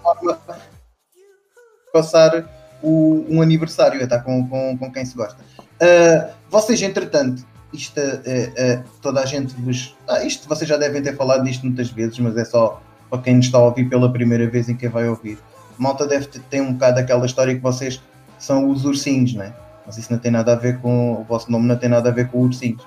forma 0.02 0.34
de 0.34 1.92
passar 1.92 2.46
o, 2.84 3.26
um 3.30 3.42
aniversário, 3.42 4.00
é 4.00 4.04
estar 4.04 4.20
com, 4.20 4.48
com, 4.48 4.78
com 4.78 4.92
quem 4.92 5.06
se 5.06 5.16
gosta. 5.16 5.38
Ah, 5.82 6.30
vocês, 6.50 6.82
entretanto, 6.82 7.46
isto 7.74 8.00
é, 8.00 8.52
é, 8.56 8.84
toda 9.02 9.22
a 9.22 9.26
gente 9.26 9.54
vos. 9.62 9.96
Ah, 10.08 10.24
isto 10.24 10.48
vocês 10.48 10.70
já 10.70 10.78
devem 10.78 11.02
ter 11.02 11.16
falado 11.16 11.44
disto 11.44 11.66
muitas 11.66 11.90
vezes, 11.90 12.18
mas 12.20 12.38
é 12.38 12.46
só 12.46 12.82
para 13.10 13.22
quem 13.22 13.36
nos 13.36 13.46
está 13.46 13.58
a 13.58 13.64
ouvir 13.64 13.90
pela 13.90 14.12
primeira 14.12 14.48
vez 14.50 14.68
e 14.70 14.76
quem 14.76 14.90
vai 14.90 15.08
ouvir. 15.08 15.38
Malta 15.78 16.08
deve 16.08 16.28
ter, 16.28 16.40
ter 16.42 16.62
um 16.62 16.74
bocado 16.74 17.00
aquela 17.00 17.26
história 17.26 17.54
que 17.54 17.62
vocês 17.62 18.02
são 18.40 18.70
os 18.70 18.86
ursinhos, 18.86 19.34
né? 19.34 19.54
Mas 19.86 19.98
isso 19.98 20.12
não 20.12 20.20
tem 20.20 20.32
nada 20.32 20.54
a 20.54 20.56
ver 20.56 20.80
com. 20.80 21.14
O 21.14 21.24
vosso 21.24 21.52
nome 21.52 21.68
não 21.68 21.78
tem 21.78 21.90
nada 21.90 22.10
a 22.10 22.12
ver 22.12 22.30
com 22.30 22.40
ursinhos. 22.40 22.82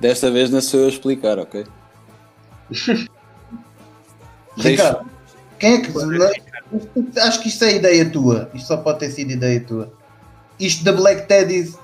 Desta 0.00 0.30
vez 0.30 0.50
não 0.50 0.60
sou 0.60 0.80
eu 0.80 0.86
a 0.86 0.90
explicar, 0.90 1.38
ok? 1.38 1.64
Ricardo, 4.56 5.08
quem 5.58 5.74
é 5.74 5.80
que. 5.80 7.18
acho 7.20 7.42
que 7.42 7.48
isto 7.48 7.64
é 7.64 7.76
ideia 7.76 8.10
tua. 8.10 8.50
Isto 8.54 8.68
só 8.68 8.76
pode 8.76 9.00
ter 9.00 9.10
sido 9.10 9.32
ideia 9.32 9.60
tua. 9.60 9.92
Isto 10.58 10.84
da 10.84 10.92
Black 10.92 11.26
Teddies, 11.26 11.76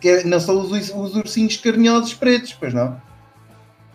que 0.00 0.08
é- 0.08 0.24
não 0.24 0.40
são 0.40 0.60
os, 0.60 0.70
os 0.70 1.14
ursinhos 1.14 1.56
carinhosos 1.56 2.14
pretos, 2.14 2.52
pois 2.52 2.74
não? 2.74 3.00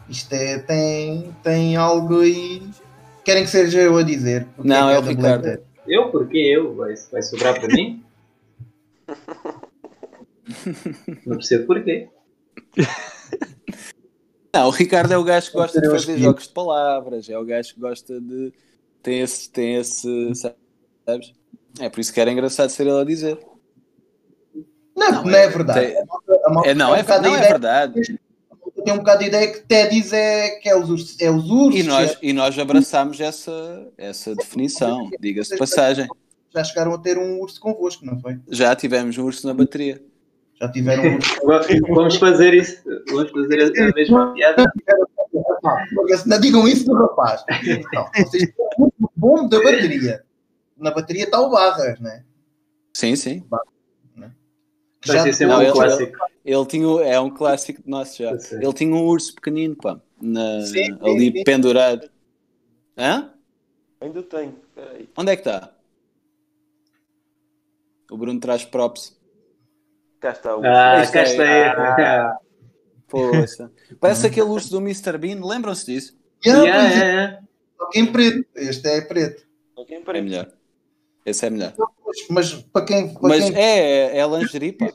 Isto 0.09 0.33
é, 0.33 0.57
tem, 0.59 1.33
tem 1.43 1.75
algo 1.75 2.21
aí. 2.21 2.63
Querem 3.23 3.43
que 3.43 3.49
seja 3.49 3.79
eu 3.79 3.97
a 3.97 4.03
dizer? 4.03 4.47
Não, 4.57 4.89
é 4.89 4.93
que 4.93 4.99
o 4.99 5.01
da 5.03 5.09
Ricardo. 5.11 5.59
Eu? 5.87 6.09
Porque 6.09 6.37
eu? 6.37 6.75
Vai, 6.75 6.93
vai 7.11 7.21
sobrar 7.21 7.59
para 7.59 7.67
mim? 7.67 8.03
Não 11.25 11.37
percebo 11.37 11.67
porquê. 11.67 12.09
Não, 14.53 14.67
o 14.67 14.71
Ricardo 14.71 15.11
é 15.11 15.17
o 15.17 15.23
gajo 15.23 15.47
que 15.49 15.57
gosta 15.57 15.81
de 15.81 15.87
Eu 15.87 15.91
fazer 15.91 16.17
jogos 16.19 16.43
de 16.47 16.53
palavras, 16.53 17.27
é 17.27 17.37
o 17.37 17.43
gajo 17.45 17.73
que 17.73 17.79
gosta 17.79 18.19
de. 18.21 18.53
tem 19.01 19.21
esse. 19.21 19.49
tem 19.49 19.75
esse. 19.75 20.31
sabes? 20.35 21.33
É 21.79 21.89
por 21.89 21.99
isso 21.99 22.13
que 22.13 22.19
era 22.21 22.31
engraçado 22.31 22.69
ser 22.69 22.83
ele 22.85 22.99
a 22.99 23.03
dizer. 23.03 23.39
Não, 24.95 25.11
Não, 25.11 25.23
não, 25.25 25.31
é- 25.35 25.45
é, 25.45 25.49
verdade. 25.49 25.79
tem- 25.87 25.97
A 25.97 26.47
a 26.47 26.53
malta 26.53 26.69
É, 26.69 26.75
não, 26.75 26.91
um 26.91 26.95
é, 26.95 27.01
bocado 27.01 27.27
não 27.27 27.35
é 27.35 27.41
verdade. 27.41 28.19
Tem 28.85 28.93
um 28.93 28.97
bocado 28.97 29.19
de 29.21 29.27
ideia 29.27 29.51
que 29.51 29.59
Teddy's 29.61 30.13
é, 30.13 30.49
que 30.59 30.69
é 30.69 30.75
os 30.75 30.89
ursos. 30.89 31.19
É 31.19 31.31
os 31.31 31.49
ursos 31.49 31.79
E 31.79 31.83
nós, 31.83 32.11
é- 32.11 32.17
e 32.21 32.33
nós 32.33 32.59
abraçámos 32.59 33.19
essa, 33.19 33.91
essa 33.97 34.35
definição, 34.35 35.09
diga-se 35.19 35.51
de 35.51 35.57
passagem. 35.57 36.07
já 36.53 36.63
chegaram 36.63 36.93
a 36.93 36.97
ter 36.99 37.17
um 37.17 37.39
urso 37.39 37.59
convosco, 37.59 38.05
não 38.05 38.19
foi? 38.19 38.39
Já 38.49 38.75
tivemos 38.75 39.17
um 39.17 39.23
urso 39.23 39.47
na 39.47 39.53
bateria. 39.55 40.03
Já 40.63 40.71
tiveram 40.71 41.03
um 41.17 41.93
Vamos 41.93 42.15
fazer 42.15 42.53
isso. 42.53 42.81
Vamos 43.09 43.31
fazer 43.31 43.63
a 43.81 43.91
mesma 43.93 44.33
piada. 44.33 44.63
Não 46.25 46.39
digam 46.39 46.65
isso 46.67 46.85
do 46.85 46.93
rapaz. 46.93 47.43
Não, 47.93 48.09
vocês 48.15 48.43
estão 48.43 48.65
muito 48.77 49.11
bom 49.15 49.47
da 49.49 49.57
bateria. 49.61 50.23
Na 50.77 50.91
bateria 50.91 51.25
está 51.25 51.41
o 51.41 51.49
Barras, 51.49 51.99
né? 51.99 52.23
Sim, 52.93 53.15
sim. 53.15 53.43
Vai 55.05 55.19
ser 55.19 55.33
sempre 55.33 55.53
Não, 55.53 55.59
um 55.59 55.63
ele- 55.63 55.71
clássico. 55.73 56.17
Ele 56.45 56.65
tinha, 56.65 56.87
o- 56.87 57.01
é 57.01 57.19
um 57.19 57.29
clássico 57.29 57.81
nosso 57.85 58.23
já. 58.23 58.31
Ele 58.53 58.73
tinha 58.73 58.95
um 58.95 59.05
urso 59.05 59.35
pequenino, 59.35 59.75
pá, 59.75 59.99
na- 60.21 60.61
Sim, 60.61 60.73
sim, 60.85 60.97
ali 61.01 61.31
sim. 61.39 61.43
pendurado. 61.43 62.09
Hã? 62.97 63.29
Ainda 63.99 64.23
tenho. 64.23 64.55
Onde 65.17 65.31
é 65.31 65.35
que 65.35 65.41
está? 65.41 65.71
O 68.09 68.15
Bruno 68.17 68.39
traz 68.39 68.63
props. 68.63 69.13
Cá 70.23 70.31
está 70.31 70.55
o. 70.55 70.61
Ah, 70.65 71.05
cá 71.11 71.19
é- 71.19 71.23
está 71.23 71.43
ele. 71.43 72.33
Poxa. 73.09 73.69
Parece 73.99 74.25
aquele 74.25 74.47
urso 74.47 74.71
do 74.71 74.77
Mr. 74.79 75.17
Bean, 75.17 75.45
lembram-se 75.45 75.85
disso? 75.85 76.17
Yeah, 76.45 76.63
Yeah, 76.63 76.83
é, 76.83 76.91
yeah, 76.97 77.11
yeah. 77.11 77.39
só 77.77 77.89
que 77.89 77.99
em 77.99 78.05
preto. 78.05 78.45
Este 78.55 78.87
é 78.87 79.01
preto. 79.01 79.43
Alguém 79.75 79.97
É 79.97 80.01
parece. 80.01 80.23
melhor. 80.23 80.47
Esse 81.25 81.45
é 81.45 81.49
melhor. 81.49 81.73
Mas 82.29 82.53
para 82.53 82.85
quem, 82.85 83.13
para 83.13 83.21
Mas 83.29 83.43
quem, 83.43 83.55
é, 83.57 84.17
é 84.17 84.25
lingerie, 84.27 84.71
pá. 84.71 84.93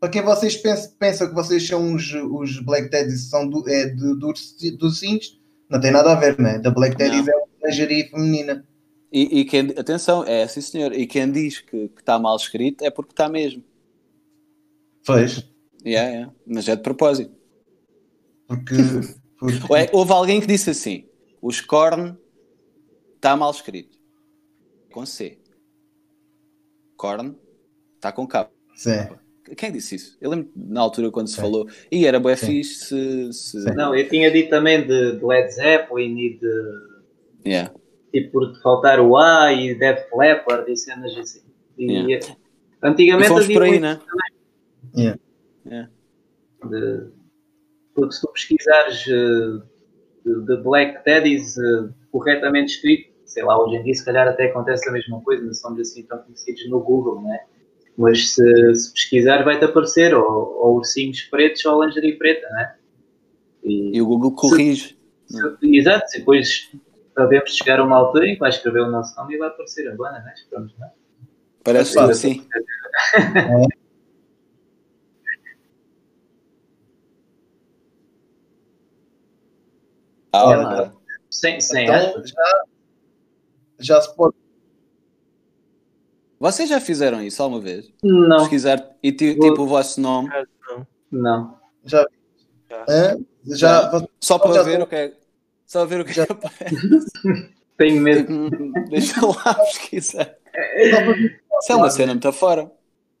para 0.00 0.08
quem 0.10 0.22
vocês 0.22 0.56
pensam, 0.56 0.90
pensam 0.98 1.28
que 1.28 1.34
vocês 1.34 1.64
são 1.64 1.94
os, 1.94 2.12
os 2.12 2.58
Black 2.60 2.90
Teddies 2.90 3.30
são 3.30 3.48
do, 3.48 3.68
é 3.68 3.86
do, 3.86 4.16
do 4.16 4.90
Sims, 4.90 5.38
não 5.70 5.80
tem 5.80 5.92
nada 5.92 6.10
a 6.10 6.16
ver, 6.16 6.36
né? 6.40 6.58
Da 6.58 6.70
Black 6.72 6.96
Teddies 6.96 7.28
é 7.28 7.36
uma 7.36 7.46
lingerie 7.64 8.08
feminina. 8.08 8.64
E, 9.12 9.40
e 9.40 9.44
quem, 9.44 9.70
atenção, 9.78 10.24
é 10.24 10.44
sim 10.48 10.60
senhor. 10.60 10.92
E 10.92 11.06
quem 11.06 11.30
diz 11.30 11.60
que 11.60 11.88
está 11.98 12.18
mal 12.18 12.34
escrito 12.36 12.84
é 12.84 12.90
porque 12.90 13.12
está 13.12 13.28
mesmo. 13.28 13.62
Fez. 15.06 15.48
Yeah, 15.84 16.10
yeah. 16.10 16.32
Mas 16.46 16.68
é 16.68 16.74
de 16.76 16.82
propósito. 16.82 17.32
Porque, 18.48 18.74
porque 19.38 19.58
Ou 19.68 19.76
é- 19.76 19.90
houve 19.92 20.12
alguém 20.12 20.40
que 20.40 20.46
disse 20.46 20.70
assim: 20.70 21.06
os 21.40 21.60
corn 21.60 22.16
está 23.14 23.36
mal 23.36 23.50
escrito. 23.50 23.96
Com 24.92 25.06
C. 25.06 25.38
Corn 26.96 27.36
está 27.96 28.10
com 28.12 28.26
K. 28.26 28.50
sim. 28.74 28.90
Quem 29.56 29.70
disse 29.70 29.94
isso? 29.94 30.18
Eu 30.20 30.30
lembro 30.30 30.50
na 30.56 30.80
altura 30.80 31.08
quando 31.12 31.28
se 31.28 31.36
Sim. 31.36 31.40
falou. 31.42 31.68
E 31.88 32.04
era 32.04 32.18
bué 32.18 32.34
Sim. 32.34 32.46
fixe 32.46 33.30
se. 33.32 33.32
se... 33.32 33.74
Não, 33.76 33.94
eu 33.94 34.08
tinha 34.08 34.28
dito 34.28 34.50
também 34.50 34.84
de, 34.84 35.12
de 35.20 35.24
Led 35.24 35.48
Zeppelin 35.54 36.18
e 36.18 36.36
de. 36.36 36.50
Yeah. 37.46 37.72
Tipo, 38.12 38.32
por 38.32 38.60
faltar 38.60 38.98
o 38.98 39.16
A 39.16 39.52
e 39.52 39.72
Dead 39.78 40.04
Leppard 40.12 40.68
e 40.72 40.76
cenas 40.76 41.16
assim. 41.16 41.42
E, 41.78 41.92
Yeah. 41.92 42.26
E 42.26 42.36
Antigamente 42.82 43.28
fomos 43.28 43.44
havia 43.44 43.54
por 43.56 43.62
aí, 43.62 43.70
muito 43.70 43.82
né? 43.82 44.00
Yeah. 44.96 45.18
Yeah. 45.66 45.90
de- 46.70 47.10
porque 47.94 48.14
se 48.14 48.20
tu 48.20 48.28
pesquisares 48.32 49.06
eh, 49.08 49.62
de, 50.24 50.46
de 50.46 50.56
Black 50.62 51.02
Teddies 51.04 51.56
eh, 51.58 51.88
corretamente 52.12 52.74
escrito, 52.74 53.10
sei 53.24 53.42
lá, 53.42 53.58
hoje 53.62 53.76
em 53.76 53.82
dia 53.84 53.94
se 53.94 54.04
calhar 54.04 54.28
até 54.28 54.46
acontece 54.50 54.88
a 54.88 54.92
mesma 54.92 55.20
coisa, 55.22 55.44
não 55.44 55.54
somos 55.54 55.80
assim 55.80 56.02
tão 56.04 56.18
conhecidos 56.18 56.68
no 56.70 56.80
Google, 56.80 57.22
né? 57.22 57.40
Mas 57.96 58.34
se, 58.34 58.74
se 58.74 58.92
pesquisar 58.92 59.42
vai-te 59.44 59.64
aparecer 59.64 60.14
ou, 60.14 60.24
ou 60.24 60.76
ursinhos 60.76 61.22
pretos 61.22 61.64
ou 61.64 61.82
lingerie 61.84 62.18
preta, 62.18 62.46
né? 62.50 62.74
E, 63.64 63.96
E 63.96 64.02
o 64.02 64.06
Google 64.06 64.32
corrige. 64.32 64.96
se- 65.26 65.46
exato, 65.62 66.06
e 66.14 66.18
depois 66.18 66.70
sabemos 67.14 67.50
chegar 67.56 67.80
a 67.80 67.84
uma 67.84 67.96
altura 67.96 68.26
em 68.28 68.34
que 68.34 68.40
vai 68.40 68.50
escrever 68.50 68.82
o 68.82 68.90
nosso 68.90 69.16
nome 69.16 69.34
e 69.34 69.38
vai 69.38 69.48
aparecer 69.48 69.88
a 69.90 69.94
banda, 69.96 70.18
né? 70.20 70.32
Esperamos, 70.36 70.76
né? 70.78 70.90
Parece 71.64 71.94
Claro. 71.94 72.12
tudo 72.20 72.46
Ah, 80.44 80.92
É. 80.92 80.96
Sem, 81.30 81.60
sem 81.60 81.84
Então, 81.84 82.22
já, 82.24 82.62
já 83.80 84.00
se 84.00 84.14
pode. 84.16 84.34
Vocês 86.38 86.68
já 86.68 86.80
fizeram 86.80 87.22
isso 87.22 87.42
alguma 87.42 87.60
vez? 87.60 87.90
Não, 88.02 88.38
Pesquisar 88.38 88.90
e 89.02 89.10
ti- 89.12 89.34
Vou- 89.34 89.48
tipo 89.50 89.62
o 89.62 89.66
vosso 89.66 90.00
nome, 90.00 90.28
não. 91.10 91.58
Já, 91.84 92.04
Já. 92.68 92.84
Hã? 92.88 93.16
já, 93.46 93.90
você- 93.90 94.08
só 94.20 94.38
para 94.38 94.52
Já 94.54 94.62
ver 94.62 94.78
tô- 94.78 94.84
o 94.84 94.86
que 94.86 94.94
é. 94.96 95.14
Só 95.66 95.84
ver 95.86 96.00
o 96.00 96.04
que 96.04 96.10
é 96.10 96.14
Já- 96.14 96.26
que 96.26 96.32
aparece. 96.32 96.76
Tenho 97.78 98.00
medo. 98.02 98.50
Tipo, 98.50 98.72
Deixa 98.90 99.26
lá 99.26 99.54
pesquisar. 99.64 100.34
Isso 101.60 101.72
é 101.72 101.74
uma 101.76 101.90
cena 101.90 102.12
muito 102.12 102.32
fora. 102.32 102.70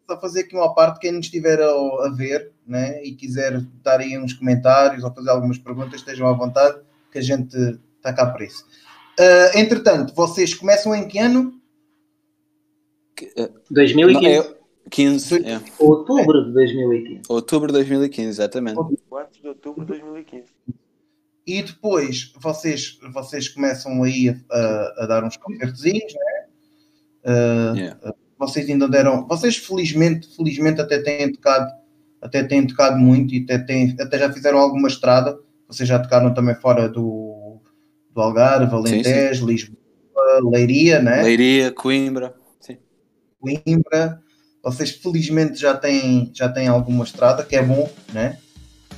só 0.08 0.20
fazer 0.20 0.40
aqui 0.42 0.54
uma 0.54 0.74
parte, 0.74 1.00
quem 1.00 1.12
nos 1.12 1.26
estiver 1.26 1.60
a, 1.60 1.68
a 1.70 2.10
ver 2.14 2.52
né, 2.66 3.02
e 3.02 3.12
quiser 3.14 3.60
dar 3.82 4.00
aí 4.00 4.16
uns 4.18 4.32
comentários 4.34 5.02
ou 5.04 5.12
fazer 5.12 5.30
algumas 5.30 5.58
perguntas, 5.58 5.96
estejam 6.00 6.26
à 6.28 6.32
vontade, 6.32 6.78
que 7.16 7.20
a 7.20 7.22
gente 7.22 7.56
está 7.96 8.12
cá 8.12 8.26
para 8.26 8.44
isso. 8.44 8.64
Ah, 9.18 9.58
entretanto, 9.58 10.14
vocês 10.14 10.52
começam 10.54 10.94
em 10.94 11.08
que 11.08 11.18
ano? 11.18 11.54
2015. 13.70 14.12
Não, 14.12 14.26
é 14.50 14.56
15, 14.90 15.36
é. 15.48 15.60
Outubro 15.78 16.44
de 16.44 16.52
2015. 16.52 17.22
Outubro 17.28 17.68
de 17.68 17.72
2015, 17.74 18.28
exatamente. 18.28 18.78
4 19.08 19.40
de 19.42 19.48
outubro 19.48 19.80
de 19.84 19.88
2015. 19.92 20.44
E 21.46 21.62
depois 21.62 22.32
vocês, 22.38 22.98
vocês 23.12 23.48
começam 23.48 24.02
aí 24.02 24.28
a, 24.28 24.56
a- 24.56 24.94
a 24.98 25.06
dar 25.06 25.24
uns 25.24 25.36
concertozinhos, 25.36 26.12
né? 26.12 26.44
Ah, 27.24 27.72
Yeah. 27.76 28.00
vocês 28.38 28.68
ainda 28.68 28.86
deram, 28.88 29.26
vocês 29.26 29.56
felizmente, 29.56 30.28
felizmente 30.36 30.80
até 30.80 30.98
têm 31.00 31.32
tocado, 31.32 31.72
até 32.20 32.44
têm 32.44 32.66
tocado 32.66 32.98
muito 32.98 33.34
e 33.34 33.42
até, 33.44 33.58
têm, 33.58 33.96
até 33.98 34.18
já 34.18 34.32
fizeram 34.32 34.58
alguma 34.58 34.88
estrada. 34.88 35.38
Vocês 35.68 35.88
já 35.88 35.98
tocaram 35.98 36.32
também 36.32 36.54
fora 36.54 36.88
do, 36.88 37.60
do 38.14 38.20
Algarve, 38.20 38.74
Alentejo, 38.74 39.46
Lisboa, 39.46 39.76
Leiria, 40.42 41.00
né? 41.00 41.22
Leiria, 41.22 41.72
Coimbra. 41.72 42.34
Sim. 42.60 42.78
Coimbra. 43.40 44.20
Vocês 44.62 44.90
felizmente 44.90 45.60
já 45.60 45.76
têm, 45.76 46.30
já 46.34 46.48
têm 46.48 46.68
alguma 46.68 47.04
estrada, 47.04 47.44
que 47.44 47.56
é 47.56 47.62
bom, 47.62 47.88
né? 48.12 48.38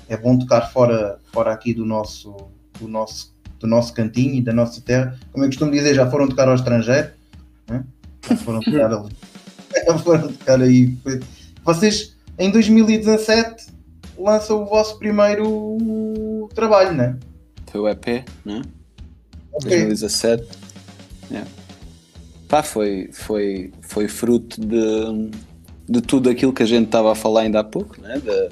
É 0.09 0.17
bom 0.17 0.39
tocar 0.39 0.73
fora, 0.73 1.19
fora 1.33 1.53
aqui 1.53 1.75
do 1.75 1.85
nosso, 1.85 2.35
do, 2.81 2.89
nosso, 2.89 3.35
do 3.59 3.67
nosso 3.67 3.93
cantinho 3.93 4.35
e 4.37 4.43
da 4.43 4.53
nossa 4.53 4.81
terra. 4.81 5.19
Como 5.33 5.45
eu 5.45 5.49
costumo 5.49 5.71
dizer, 5.71 5.95
já 5.95 6.11
foram 6.11 6.29
tocar 6.29 6.49
ao 6.49 6.55
estrangeiro, 6.55 7.11
né? 7.69 7.85
Já 8.29 8.37
foram 8.37 8.61
tocar 8.61 8.93
ali. 8.93 9.17
Já 9.87 9.99
foram 9.99 10.29
tocar 10.33 10.61
aí. 10.63 10.97
Vocês, 11.63 12.17
em 12.39 12.51
2017, 12.51 13.67
lançam 14.19 14.63
o 14.63 14.67
vosso 14.67 14.99
primeiro 14.99 15.77
trabalho, 16.55 16.93
né? 16.95 17.17
Foi 17.71 17.81
o 17.81 17.89
EP, 17.89 18.25
né? 18.45 18.63
Ok. 19.53 19.71
2017. 19.71 20.47
Yeah. 21.31 21.51
Pá, 22.49 22.63
foi, 22.63 23.11
foi, 23.13 23.73
foi 23.83 24.09
fruto 24.09 24.61
de, 24.61 25.31
de 25.89 26.01
tudo 26.01 26.31
aquilo 26.31 26.53
que 26.53 26.63
a 26.63 26.67
gente 26.67 26.87
estava 26.87 27.13
a 27.13 27.15
falar 27.15 27.43
ainda 27.43 27.61
há 27.61 27.65
pouco, 27.65 28.01
né? 28.01 28.19
de, 28.19 28.49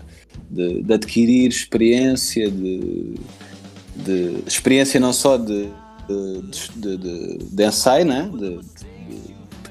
de, 0.51 0.83
de 0.83 0.93
adquirir 0.93 1.49
experiência, 1.49 2.51
de, 2.51 3.15
de 3.95 4.43
experiência 4.47 5.01
não 5.01 5.15
só 5.15 5.39
de, 5.39 5.71
de, 6.77 6.97
de, 7.51 7.65
ensaio, 7.65 8.05
né? 8.05 8.31
de 8.39 8.61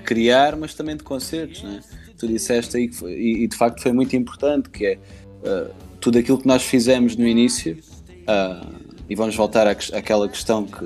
criar, 0.04 0.56
mas 0.56 0.74
também 0.74 0.96
de 0.96 1.04
concertos. 1.04 1.62
Né? 1.62 1.82
Tu 2.18 2.28
disseste 2.28 2.78
aí 2.78 2.88
que 2.88 2.96
foi, 2.96 3.14
e, 3.14 3.44
e 3.44 3.48
de 3.48 3.56
facto 3.56 3.82
foi 3.82 3.92
muito 3.92 4.16
importante, 4.16 4.70
que 4.70 4.86
é 4.86 4.98
uh, 5.44 5.72
tudo 6.00 6.18
aquilo 6.18 6.38
que 6.38 6.48
nós 6.48 6.64
fizemos 6.64 7.16
no 7.16 7.28
início. 7.28 7.78
Uh, 8.28 8.86
e 9.10 9.16
vamos 9.16 9.36
voltar 9.36 9.68
à, 9.68 9.72
àquela 9.72 10.28
questão 10.28 10.66
que, 10.66 10.80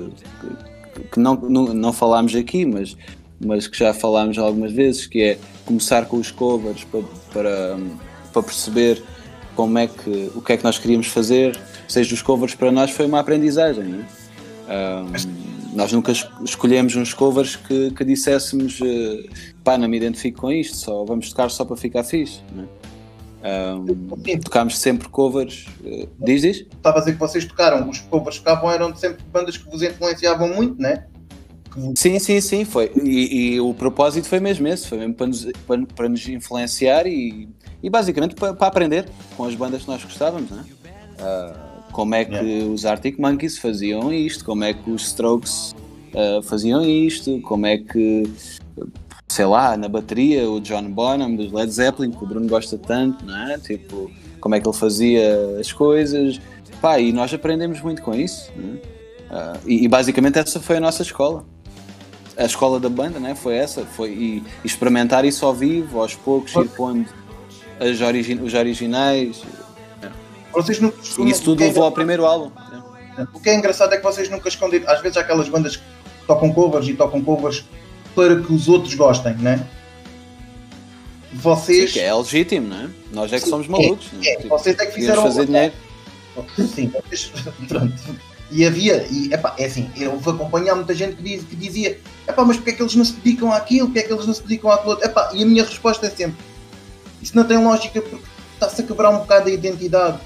que, 0.94 1.00
que 1.12 1.20
não, 1.20 1.34
não, 1.34 1.74
não 1.74 1.92
falámos 1.92 2.34
aqui, 2.34 2.64
mas, 2.64 2.96
mas 3.44 3.66
que 3.66 3.78
já 3.78 3.94
falámos 3.94 4.38
algumas 4.38 4.72
vezes, 4.72 5.06
que 5.06 5.22
é 5.22 5.38
começar 5.64 6.06
com 6.06 6.18
os 6.18 6.30
covers 6.30 6.84
para, 6.84 7.02
para, 7.32 7.78
para 8.32 8.42
perceber 8.42 9.02
como 9.56 9.78
é 9.78 9.86
que, 9.86 10.30
o 10.34 10.42
que 10.42 10.52
é 10.52 10.56
que 10.56 10.64
nós 10.64 10.78
queríamos 10.78 11.06
fazer, 11.06 11.58
seja 11.88 12.14
os 12.14 12.22
covers 12.22 12.54
para 12.54 12.70
nós 12.70 12.90
foi 12.90 13.06
uma 13.06 13.20
aprendizagem, 13.20 13.84
né? 13.84 14.06
um, 14.68 15.76
nós 15.76 15.92
nunca 15.92 16.12
escolhemos 16.44 16.96
uns 16.96 17.14
covers 17.14 17.56
que, 17.56 17.90
que 17.92 18.04
disséssemos 18.04 18.80
uh, 18.80 19.28
pá, 19.62 19.78
não 19.78 19.88
me 19.88 19.96
identifico 19.96 20.42
com 20.42 20.52
isto, 20.52 20.76
só 20.76 21.04
vamos 21.04 21.30
tocar 21.30 21.48
só 21.50 21.64
para 21.64 21.76
ficar 21.76 22.04
fixe, 22.04 22.40
né? 22.54 22.66
Um, 23.42 24.38
tocámos 24.42 24.78
sempre 24.78 25.08
covers. 25.08 25.66
eh, 25.84 26.06
diz, 26.18 26.42
diz? 26.42 26.56
Estava 26.58 26.98
a 26.98 27.00
dizer 27.00 27.12
que 27.14 27.18
vocês 27.18 27.44
tocaram, 27.44 27.88
os 27.88 27.98
covers 28.00 28.38
que 28.38 28.44
tocavam 28.44 28.70
eram 28.70 28.94
sempre 28.94 29.22
bandas 29.32 29.56
que 29.56 29.68
vos 29.70 29.82
influenciavam 29.82 30.48
muito, 30.54 30.80
né? 30.80 31.06
Que 31.72 31.80
vos- 31.80 31.98
Sim, 31.98 32.18
sim, 32.18 32.40
sim, 32.40 32.64
foi. 32.64 32.90
E, 33.02 33.54
e 33.54 33.60
o 33.60 33.72
propósito 33.72 34.28
foi 34.28 34.40
mesmo 34.40 34.68
esse, 34.68 34.86
foi 34.86 34.98
mesmo 34.98 35.14
para 35.14 35.26
nos, 35.26 35.44
para, 35.66 35.86
para 35.86 36.08
nos 36.08 36.28
influenciar 36.28 37.06
e, 37.06 37.48
e 37.82 37.88
basicamente 37.88 38.34
para, 38.34 38.52
para 38.52 38.66
aprender 38.66 39.08
com 39.36 39.44
as 39.44 39.54
bandas 39.54 39.82
que 39.82 39.88
nós 39.88 40.02
gostávamos, 40.04 40.50
né? 40.50 40.64
Ah, 41.18 41.54
como 41.92 42.14
é 42.14 42.24
que 42.24 42.34
Yeah. 42.34 42.66
os 42.70 42.84
Arctic 42.84 43.18
Monkeys 43.18 43.56
faziam 43.58 44.12
isto, 44.12 44.44
como 44.44 44.64
é 44.64 44.74
que 44.74 44.90
os 44.90 45.02
Strokes 45.06 45.74
ah, 46.14 46.40
faziam 46.42 46.84
isto, 46.84 47.40
como 47.40 47.64
é 47.66 47.78
que, 47.78 48.24
sei 49.30 49.44
lá, 49.44 49.76
na 49.76 49.88
bateria, 49.88 50.50
o 50.50 50.60
John 50.60 50.90
Bonham 50.90 51.36
dos 51.36 51.52
Led 51.52 51.70
Zeppelin, 51.70 52.10
que 52.10 52.24
o 52.24 52.26
Bruno 52.26 52.48
gosta 52.48 52.76
tanto, 52.76 53.24
não 53.24 53.36
é? 53.48 53.58
Tipo, 53.58 54.10
como 54.40 54.56
é 54.56 54.60
que 54.60 54.68
ele 54.68 54.76
fazia 54.76 55.56
as 55.60 55.70
coisas. 55.72 56.40
Pá, 56.80 56.98
e 56.98 57.12
nós 57.12 57.32
aprendemos 57.32 57.80
muito 57.80 58.02
com 58.02 58.12
isso? 58.14 58.50
Ah, 59.30 59.56
e, 59.64 59.84
e 59.84 59.88
basicamente 59.88 60.38
essa 60.38 60.58
foi 60.58 60.78
a 60.78 60.80
nossa 60.80 61.02
escola 61.02 61.44
a 62.36 62.44
escola 62.44 62.80
da 62.80 62.88
banda, 62.88 63.20
né? 63.20 63.34
Foi 63.34 63.54
essa, 63.54 63.84
foi 63.84 64.10
e, 64.10 64.36
e 64.38 64.66
experimentar 64.66 65.24
isso 65.26 65.44
ao 65.44 65.52
vivo, 65.54 66.00
aos 66.00 66.14
poucos, 66.14 66.54
ir 66.54 66.68
pondo 66.70 67.06
as 67.78 68.00
origi- 68.00 68.40
os 68.42 68.54
originais. 68.54 69.42
Vocês 70.52 70.80
nunca 70.80 70.96
E 71.18 71.30
isso 71.30 71.42
tudo 71.44 71.62
é 71.62 71.66
levou 71.66 71.84
ao 71.84 71.92
primeiro 71.92 72.24
álbum. 72.24 72.50
engra- 73.12 73.28
O 73.34 73.40
que 73.40 73.50
é 73.50 73.54
engraçado 73.54 73.92
é 73.92 73.98
que 73.98 74.02
vocês 74.02 74.28
nunca 74.30 74.48
esconderam. 74.48 74.88
Às 74.90 75.00
vezes 75.02 75.16
há 75.18 75.20
aquelas 75.20 75.48
bandas 75.48 75.76
que 75.76 75.82
tocam 76.26 76.52
covers 76.52 76.88
e 76.88 76.94
tocam 76.94 77.22
covers 77.22 77.64
para 78.20 78.40
que 78.42 78.52
os 78.52 78.68
outros 78.68 78.94
gostem, 78.94 79.34
né? 79.36 79.66
Sim, 81.32 81.38
Vocês. 81.38 81.92
que 81.92 82.00
é 82.00 82.12
legítimo, 82.14 82.68
né? 82.68 82.90
Nós 83.12 83.32
é 83.32 83.36
que 83.38 83.44
Sim, 83.44 83.50
somos 83.50 83.66
malucos. 83.68 84.12
né? 84.12 84.20
é, 84.26 84.36
Tipo, 84.36 84.48
vocês 84.50 84.78
é 84.78 84.86
que 84.86 84.92
fizeram 84.92 85.22
fazer 85.22 85.46
dinheiro. 85.46 85.72
Sim, 86.74 86.92
vocês- 87.08 87.32
pronto. 87.68 87.94
E 88.52 88.66
havia, 88.66 89.06
e, 89.10 89.32
epá, 89.32 89.54
é 89.58 89.64
assim, 89.64 89.88
eu 89.96 90.18
vou 90.18 90.34
acompanhar 90.34 90.74
muita 90.74 90.92
gente 90.92 91.14
que, 91.16 91.22
diz, 91.22 91.44
que 91.44 91.54
dizia 91.54 91.98
epá, 92.28 92.44
mas 92.44 92.56
porque 92.56 92.70
é 92.70 92.72
que 92.74 92.82
eles 92.82 92.94
não 92.96 93.04
se 93.04 93.12
dedicam 93.12 93.52
àquilo, 93.52 93.86
porque 93.86 94.00
é 94.00 94.02
que 94.02 94.12
eles 94.12 94.26
não 94.26 94.34
se 94.34 94.42
dedicam 94.42 94.70
àquilo 94.72 94.90
outro? 94.90 95.06
Epá, 95.06 95.30
e 95.32 95.42
a 95.42 95.46
minha 95.46 95.64
resposta 95.64 96.06
é 96.06 96.10
sempre, 96.10 96.36
isso 97.22 97.36
não 97.36 97.44
tem 97.44 97.56
lógica 97.62 98.02
porque 98.02 98.24
está-se 98.54 98.82
a 98.82 98.84
quebrar 98.84 99.10
um 99.10 99.18
bocado 99.18 99.48
a 99.48 99.52
identidade. 99.52 100.18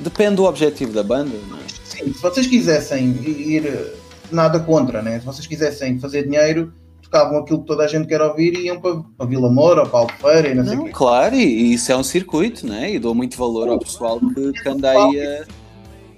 Depende 0.00 0.36
do 0.36 0.44
objetivo 0.44 0.92
da 0.92 1.02
banda, 1.02 1.36
não 1.48 1.58
é? 1.58 1.62
Sim, 1.84 2.12
se 2.12 2.20
vocês 2.22 2.46
quisessem 2.46 3.06
ir, 3.22 3.92
nada 4.30 4.60
contra, 4.60 5.02
né? 5.02 5.20
se 5.20 5.26
vocês 5.26 5.46
quisessem 5.46 5.98
fazer 5.98 6.24
dinheiro, 6.24 6.72
tocavam 7.02 7.38
aquilo 7.38 7.60
que 7.60 7.66
toda 7.66 7.84
a 7.84 7.88
gente 7.88 8.06
quer 8.08 8.20
ouvir 8.20 8.54
e 8.54 8.66
iam 8.66 8.80
para, 8.80 8.96
para 9.16 9.26
Vila 9.26 9.50
Moura 9.50 9.82
ou 9.82 9.88
para 9.88 10.00
Albufeira 10.00 10.48
e 10.48 10.54
não, 10.54 10.64
sei 10.64 10.74
o 10.74 10.76
Não, 10.78 10.84
quê. 10.86 10.90
claro, 10.92 11.34
e, 11.36 11.74
isso 11.74 11.92
é 11.92 11.96
um 11.96 12.02
circuito, 12.02 12.66
né? 12.66 12.92
E 12.92 12.98
dou 12.98 13.14
muito 13.14 13.36
valor 13.36 13.68
ao 13.68 13.78
pessoal 13.78 14.18
que, 14.18 14.52
que 14.52 14.68
anda 14.68 14.90
aí 14.90 15.20
a. 15.20 15.44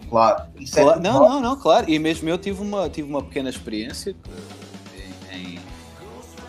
Claro, 0.09 0.43
isso 0.59 0.79
é 0.79 0.83
Claro, 0.83 1.01
não, 1.01 1.29
não, 1.29 1.41
não, 1.41 1.57
claro. 1.57 1.91
E 1.91 1.99
mesmo 1.99 2.29
eu 2.29 2.39
tive 2.39 2.63
uma, 2.63 2.89
tive 2.89 3.09
uma 3.09 3.23
pequena 3.23 3.51
experiência 3.51 4.15
em, 5.33 5.37
em 5.37 5.59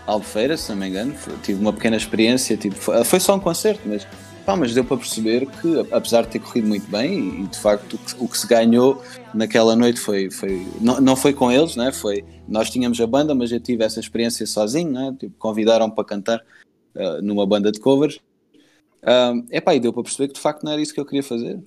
Albufeira, 0.05 0.55
se 0.55 0.69
não 0.69 0.77
me 0.77 0.87
engano. 0.87 1.13
Tive 1.43 1.59
uma 1.59 1.73
pequena 1.73 1.97
experiência, 1.97 2.55
tipo, 2.55 2.75
foi, 2.75 3.03
foi 3.03 3.19
só 3.19 3.35
um 3.35 3.39
concerto, 3.39 3.81
mas, 3.85 4.07
pá, 4.47 4.55
mas 4.55 4.73
deu 4.73 4.85
para 4.85 4.95
perceber 4.95 5.45
que, 5.45 5.93
apesar 5.93 6.21
de 6.21 6.29
ter 6.29 6.39
corrido 6.39 6.69
muito 6.69 6.89
bem, 6.89 7.43
e 7.43 7.47
de 7.47 7.59
facto 7.59 7.95
o 7.95 7.97
que, 7.97 8.23
o 8.23 8.27
que 8.29 8.37
se 8.37 8.47
ganhou 8.47 9.03
naquela 9.33 9.75
noite 9.75 9.99
foi. 9.99 10.31
foi 10.31 10.65
não, 10.79 11.01
não 11.01 11.15
foi 11.17 11.33
com 11.33 11.51
eles, 11.51 11.75
né? 11.75 11.91
foi, 11.91 12.23
nós 12.47 12.69
tínhamos 12.69 12.99
a 13.01 13.05
banda, 13.05 13.35
mas 13.35 13.51
eu 13.51 13.59
tive 13.59 13.83
essa 13.83 13.99
experiência 13.99 14.47
sozinho, 14.47 14.89
né? 14.89 15.13
tipo, 15.19 15.35
convidaram 15.37 15.91
para 15.91 16.05
cantar 16.05 16.45
ah, 16.95 17.19
numa 17.21 17.45
banda 17.45 17.73
de 17.73 17.79
covers. 17.81 18.21
Um, 19.03 19.45
epá, 19.51 19.75
e 19.75 19.81
deu 19.81 19.91
para 19.91 20.03
perceber 20.03 20.29
que 20.29 20.35
de 20.35 20.39
facto 20.39 20.63
não 20.63 20.71
era 20.71 20.81
isso 20.81 20.93
que 20.93 20.99
eu 21.01 21.05
queria 21.05 21.23
fazer. 21.23 21.61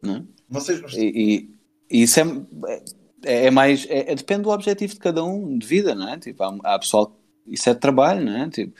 Não 0.00 0.16
é? 0.16 0.22
Vocês, 0.48 0.80
E, 0.94 1.04
e- 1.04 1.50
e 1.90 2.02
isso 2.02 2.18
é, 2.18 2.24
é, 3.26 3.46
é 3.46 3.50
mais. 3.50 3.86
É, 3.90 4.10
é- 4.10 4.14
depende 4.14 4.42
do 4.42 4.50
objetivo 4.50 4.94
de 4.94 5.00
cada 5.00 5.22
um 5.22 5.58
de 5.58 5.66
vida, 5.66 5.94
não 5.94 6.08
é? 6.08 6.18
Tipo, 6.18 6.42
há, 6.44 6.58
há 6.64 6.78
pessoal. 6.78 7.14
Isso 7.46 7.68
é 7.68 7.74
de 7.74 7.80
trabalho, 7.80 8.24
não 8.24 8.36
é? 8.36 8.48
Tipo, 8.48 8.74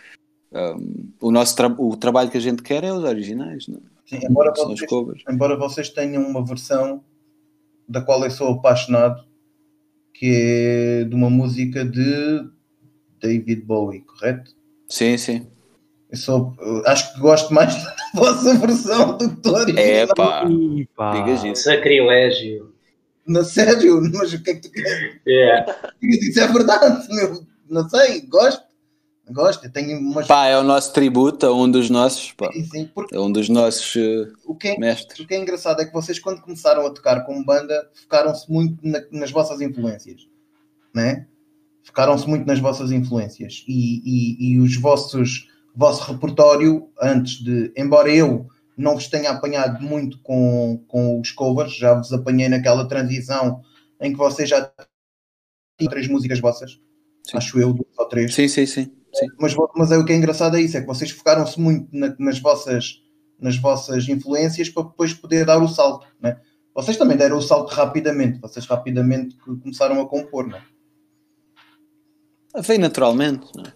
um, 0.54 1.08
o, 1.20 1.30
nosso 1.30 1.56
tra- 1.56 1.74
o 1.78 1.96
trabalho 1.96 2.30
que 2.30 2.36
a 2.36 2.40
gente 2.40 2.62
quer 2.62 2.84
é 2.84 2.92
os 2.92 3.02
originais, 3.04 3.66
não 3.68 3.78
é? 3.78 3.80
sim, 4.06 4.26
embora, 4.26 4.54
São 4.54 4.68
vocês, 4.68 4.88
covers. 4.88 5.22
embora 5.28 5.56
vocês 5.56 5.88
tenham 5.88 6.22
uma 6.26 6.44
versão 6.44 7.02
da 7.88 8.00
qual 8.00 8.22
eu 8.24 8.30
sou 8.30 8.48
apaixonado, 8.52 9.24
que 10.14 10.26
é 11.00 11.04
de 11.04 11.14
uma 11.14 11.30
música 11.30 11.84
de 11.84 12.44
David 13.20 13.62
Bowie, 13.62 14.00
correto? 14.02 14.52
Sim, 14.88 15.16
sim. 15.16 15.46
Eu 16.10 16.18
sou, 16.18 16.54
eu 16.60 16.82
acho 16.86 17.14
que 17.14 17.20
gosto 17.20 17.52
mais 17.54 17.74
da 17.82 17.94
vossa 18.14 18.54
versão 18.58 19.16
do 19.16 19.30
que 19.30 19.36
toda. 19.36 19.80
É 19.80 20.06
pá, 20.06 20.44
digas 20.44 21.42
isso. 21.44 21.62
Sacrilégio. 21.64 22.72
Na 23.26 23.44
sério, 23.44 24.02
mas 24.12 24.32
o 24.34 24.42
que 24.42 24.50
é 24.50 24.54
que 24.54 24.60
tu 24.68 24.70
queres? 24.72 25.20
Yeah. 25.26 25.74
Isso 26.02 26.40
é 26.40 26.46
verdade, 26.48 27.08
meu. 27.14 27.46
Não 27.70 27.88
sei, 27.88 28.20
gosto. 28.22 28.62
Gosto, 29.32 29.64
eu 29.64 29.72
tenho 29.72 29.98
umas. 29.98 30.26
Pá, 30.26 30.46
é 30.46 30.58
o 30.58 30.62
nosso 30.62 30.92
tributo 30.92 31.46
a 31.46 31.54
um 31.54 31.70
dos 31.70 31.88
nossos, 31.90 32.32
pá, 32.32 32.50
Sim, 32.52 32.64
sim, 32.64 32.90
porque 32.94 33.14
é 33.14 33.20
um 33.20 33.32
dos 33.32 33.48
nossos 33.48 33.96
eh, 33.96 34.30
o 34.44 34.54
que, 34.54 34.68
é, 34.68 34.78
mestres. 34.78 35.18
o 35.20 35.26
que 35.26 35.34
é 35.34 35.38
engraçado 35.40 35.80
é 35.80 35.86
que 35.86 35.92
vocês, 35.92 36.18
quando 36.18 36.40
começaram 36.42 36.86
a 36.86 36.90
tocar 36.90 37.24
como 37.24 37.44
banda, 37.44 37.90
focaram-se 37.94 38.50
muito 38.50 38.76
na- 38.86 39.02
nas 39.10 39.30
vossas 39.30 39.60
influências, 39.60 40.28
né? 40.94 41.26
Focaram-se 41.84 42.28
muito 42.28 42.46
nas 42.46 42.60
vossas 42.60 42.92
influências 42.92 43.64
e, 43.66 44.02
e, 44.04 44.52
e 44.52 44.58
os 44.60 44.76
vossos 44.76 45.48
vosso 45.74 46.12
repertório 46.12 46.90
antes 47.00 47.42
de, 47.42 47.72
embora 47.76 48.10
eu 48.14 48.46
não 48.76 48.94
vos 48.94 49.08
tenha 49.08 49.30
apanhado 49.30 49.82
muito 49.82 50.20
com, 50.22 50.82
com 50.86 51.20
os 51.20 51.30
covers, 51.30 51.74
já 51.74 51.94
vos 51.94 52.12
apanhei 52.12 52.48
naquela 52.48 52.86
transição 52.86 53.62
em 54.00 54.12
que 54.12 54.18
vocês 54.18 54.48
já 54.48 54.70
tinham 55.78 55.90
três 55.90 56.08
músicas 56.08 56.40
vossas, 56.40 56.78
Sim. 57.24 57.36
acho 57.36 57.58
eu, 57.60 57.72
duas 57.72 57.98
ou 57.98 58.06
três. 58.08 58.34
Sim, 58.34 58.48
sim, 58.48 58.66
sim. 58.66 58.92
sim. 59.14 59.26
Mas, 59.38 59.54
mas 59.76 59.92
é 59.92 59.98
o 59.98 60.04
que 60.04 60.12
é 60.12 60.16
engraçado 60.16 60.56
é 60.56 60.60
isso, 60.60 60.76
é 60.76 60.80
que 60.80 60.86
vocês 60.86 61.10
focaram-se 61.10 61.60
muito 61.60 61.88
na- 61.92 62.14
nas, 62.18 62.38
vossas, 62.38 63.02
nas 63.38 63.56
vossas 63.56 64.08
influências 64.08 64.68
para 64.68 64.82
depois 64.84 65.14
poder 65.14 65.44
dar 65.46 65.62
o 65.62 65.68
salto, 65.68 66.06
né? 66.20 66.40
Vocês 66.74 66.96
também 66.96 67.16
deram 67.16 67.36
o 67.36 67.42
salto 67.42 67.70
rapidamente, 67.70 68.40
vocês 68.40 68.64
rapidamente 68.66 69.36
começaram 69.36 70.00
a 70.00 70.08
compor, 70.08 70.46
né? 70.48 70.62
Veio 72.64 72.80
naturalmente, 72.80 73.46
não 73.56 73.64
é? 73.64 73.72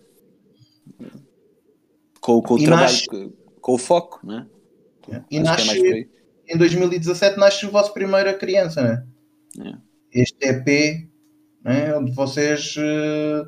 Com, 2.21 2.43
com 2.43 2.55
o 2.55 2.59
E 2.59 2.65
trabalho, 2.65 2.91
nasce- 2.93 3.33
com 3.61 3.75
o 3.75 3.79
foco, 3.79 4.21
não 4.25 4.39
é? 4.39 4.47
E 5.31 5.39
Acho 5.39 5.39
é 5.39 5.43
nasce, 5.43 5.87
aí. 5.93 6.09
em 6.49 6.57
2017 6.59 7.39
nasce 7.39 7.65
o 7.67 7.71
vosso 7.71 7.93
primeira 7.93 8.35
criança, 8.35 8.83
né? 8.83 9.07
É. 9.65 10.21
Este 10.21 10.37
EP, 10.47 11.09
né? 11.67 11.97
Onde 11.97 12.12
vocês 12.12 12.77
eh, 12.79 13.45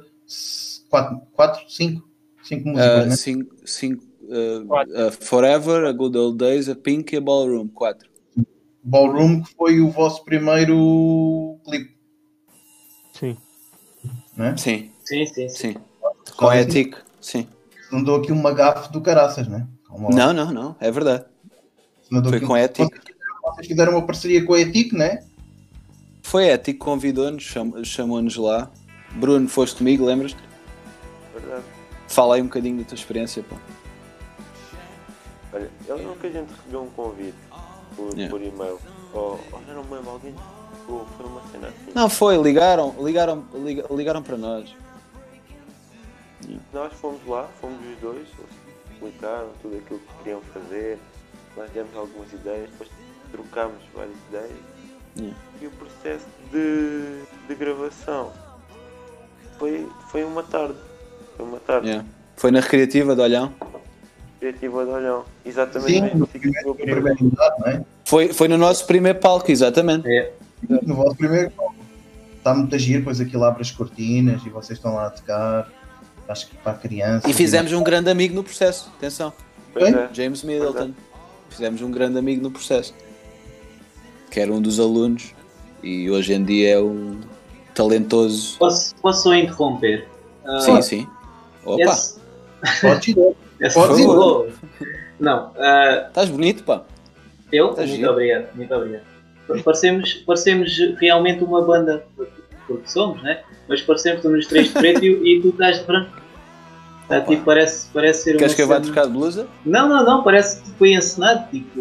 quatro, 0.90 1.20
quatro, 1.32 1.70
cinco, 1.70 2.08
cinco 2.42 2.68
músicas, 2.68 3.04
Uh, 3.04 3.08
né? 3.08 3.16
cinco, 3.16 3.54
cinco, 3.64 4.04
uh, 4.24 5.06
uh, 5.06 5.12
Forever, 5.12 5.84
A 5.86 5.92
Good 5.92 6.18
Old 6.18 6.36
Days, 6.36 6.68
A 6.68 6.74
Pink 6.74 7.14
e 7.14 7.18
A 7.18 7.20
Ballroom. 7.20 7.68
Quatro. 7.68 8.08
Ballroom 8.82 9.42
que 9.42 9.54
foi 9.54 9.80
o 9.80 9.90
vosso 9.90 10.24
primeiro 10.24 11.58
clipe, 11.64 11.96
Sim. 13.12 13.36
né? 14.36 14.56
Sim, 14.56 14.90
Sim, 15.04 15.26
sim, 15.26 15.48
sim. 15.48 15.72
sim. 15.72 15.76
Com 16.36 16.48
a 16.48 16.58
Ethic, 16.60 16.96
sim. 17.20 17.46
Não 17.92 18.02
dou 18.02 18.16
aqui 18.16 18.32
uma 18.32 18.52
gafe 18.52 18.92
do 18.92 19.00
caraças, 19.00 19.46
né? 19.46 19.66
Não, 20.10 20.32
não, 20.32 20.52
não, 20.52 20.76
é 20.80 20.90
verdade. 20.90 21.24
Foi 22.28 22.40
com 22.40 22.54
a 22.54 22.62
Ethic. 22.62 22.88
Vocês 23.44 23.66
fizeram 23.66 23.92
uma 23.92 24.06
parceria 24.06 24.44
com 24.44 24.54
a 24.54 24.60
Ethic, 24.60 24.94
né? 24.94 25.24
Foi 26.28 26.58
que 26.58 26.74
convidou-nos, 26.74 27.42
cham- 27.42 27.82
chamou-nos 27.82 28.36
lá. 28.36 28.70
Bruno, 29.12 29.48
foste 29.48 29.78
comigo, 29.78 30.04
lembras-te? 30.04 30.36
Verdade. 31.32 31.64
Fala 32.06 32.34
aí 32.34 32.42
um 32.42 32.44
bocadinho 32.44 32.76
da 32.76 32.84
tua 32.84 32.94
experiência, 32.96 33.42
pá. 33.42 33.56
Olha, 35.54 35.70
eu 35.86 35.98
nunca 36.00 36.26
a 36.28 36.30
gente 36.30 36.50
recebeu 36.52 36.82
um 36.82 36.90
convite 36.90 37.34
por, 37.96 38.12
Yeah. 38.14 38.28
por 38.30 38.42
e-mail. 38.42 38.78
Ou, 39.14 39.40
ou 39.50 39.60
não 39.68 39.84
me 39.84 39.94
lembro, 39.94 40.10
alguém. 40.10 40.34
Ou 40.86 41.06
foi 41.16 41.24
uma 41.26 41.40
cena 41.50 41.68
assim. 41.68 41.92
Não, 41.94 42.10
foi, 42.10 42.36
ligaram, 42.36 42.94
ligaram, 43.02 43.46
liga- 43.54 43.86
ligaram 43.90 44.22
para 44.22 44.36
nós. 44.36 44.76
Nós 46.74 46.92
fomos 46.92 47.26
lá, 47.26 47.48
fomos 47.58 47.78
os 47.90 47.98
dois, 48.02 48.28
explicaram 48.92 49.48
tudo 49.62 49.78
aquilo 49.78 49.98
que 49.98 50.14
queriam 50.18 50.42
fazer, 50.52 50.98
nós 51.56 51.70
demos 51.70 51.96
algumas 51.96 52.30
ideias, 52.34 52.68
depois 52.70 52.90
trocámos 53.32 53.78
várias 53.94 54.16
ideias. 54.28 54.77
Yeah. 55.16 55.36
E 55.60 55.66
o 55.66 55.70
processo 55.70 56.26
de, 56.52 57.22
de 57.48 57.54
gravação 57.54 58.32
foi, 59.58 59.86
foi 60.10 60.24
uma 60.24 60.42
tarde. 60.42 60.74
Foi 61.36 61.46
uma 61.46 61.58
tarde. 61.58 61.88
Yeah. 61.88 62.08
Foi 62.36 62.50
na 62.50 62.60
recreativa 62.60 63.14
de 63.14 63.20
Olhão. 63.20 63.52
Criativa 64.38 64.84
de 64.84 64.90
olhão. 64.92 65.24
Exatamente. 65.44 66.12
Sim, 66.12 66.16
no 66.16 66.26
primeiro, 66.28 66.74
primeiro. 66.74 67.32
não 67.58 67.66
é? 67.66 67.82
Foi, 68.04 68.32
foi 68.32 68.46
no 68.46 68.56
nosso 68.56 68.86
primeiro 68.86 69.18
palco, 69.18 69.50
exatamente. 69.50 70.08
É. 70.08 70.32
No 70.82 70.94
vosso 70.94 71.16
primeiro 71.16 71.52
está 72.36 72.54
muito 72.54 72.74
a 72.74 72.78
giro, 72.78 73.00
depois 73.00 73.20
aquilo 73.20 73.44
abre 73.44 73.62
as 73.62 73.70
cortinas 73.70 74.44
e 74.46 74.48
vocês 74.48 74.78
estão 74.78 74.94
lá 74.94 75.08
a 75.08 75.10
tocar. 75.10 75.68
Acho 76.28 76.48
que 76.48 76.56
para 76.56 76.72
a 76.72 76.74
criança. 76.76 77.28
E 77.28 77.32
fizemos 77.32 77.72
um 77.72 77.82
grande 77.82 78.10
amigo 78.10 78.34
no 78.34 78.44
processo, 78.44 78.92
atenção. 78.96 79.32
Pois 79.72 79.92
Bem, 79.92 80.02
é. 80.02 80.08
James 80.12 80.42
Middleton. 80.42 80.92
Fizemos 81.48 81.80
um 81.80 81.90
grande 81.90 82.18
amigo 82.18 82.42
no 82.42 82.50
processo. 82.50 82.94
Que 84.30 84.40
era 84.40 84.52
um 84.52 84.60
dos 84.60 84.78
alunos 84.78 85.34
e 85.82 86.10
hoje 86.10 86.34
em 86.34 86.44
dia 86.44 86.74
é 86.74 86.80
um 86.80 87.18
talentoso. 87.74 88.56
Posso, 88.58 88.94
posso 88.96 89.22
só 89.24 89.34
interromper? 89.34 90.06
Ah, 90.44 90.60
Sim, 90.60 90.82
sim. 90.82 91.06
Opa, 91.64 91.82
esse- 91.82 92.18
Pode 92.80 93.10
ir. 93.10 93.16
esse 93.60 93.74
Pode 93.74 94.02
ir. 94.02 94.52
Não, 95.20 95.52
ah, 95.56 96.04
estás 96.08 96.28
bonito, 96.28 96.62
pá. 96.64 96.84
eu? 97.52 97.68
Tá 97.70 97.82
muito 97.82 97.96
giro. 97.96 98.10
obrigado, 98.12 98.54
muito 98.54 98.74
obrigado. 98.74 99.02
Parecemos, 99.64 100.14
parecemos 100.26 100.78
realmente 101.00 101.42
uma 101.42 101.62
banda, 101.62 102.04
porque 102.66 102.88
somos, 102.88 103.22
né? 103.22 103.40
Mas 103.66 103.80
parecemos 103.80 104.20
que 104.20 104.28
nos 104.28 104.46
três 104.46 104.68
de 104.68 104.74
preto 104.74 105.02
e, 105.04 105.36
e 105.36 105.40
tu 105.40 105.48
estás 105.48 105.78
de 105.78 105.84
branco. 105.84 106.10
Tá, 107.08 107.22
tipo, 107.22 107.42
parece, 107.44 107.86
parece 107.92 108.24
ser 108.24 108.36
Queres 108.36 108.52
uma 108.52 108.56
que 108.56 108.62
eu 108.62 108.68
vá 108.68 108.74
cena- 108.74 108.86
trocar 108.86 109.06
de 109.06 109.12
blusa? 109.12 109.46
Não, 109.64 109.88
não, 109.88 110.04
não, 110.04 110.22
parece 110.22 110.60
que 110.60 110.70
foi 110.72 110.92
encenado, 110.92 111.48
tipo. 111.50 111.80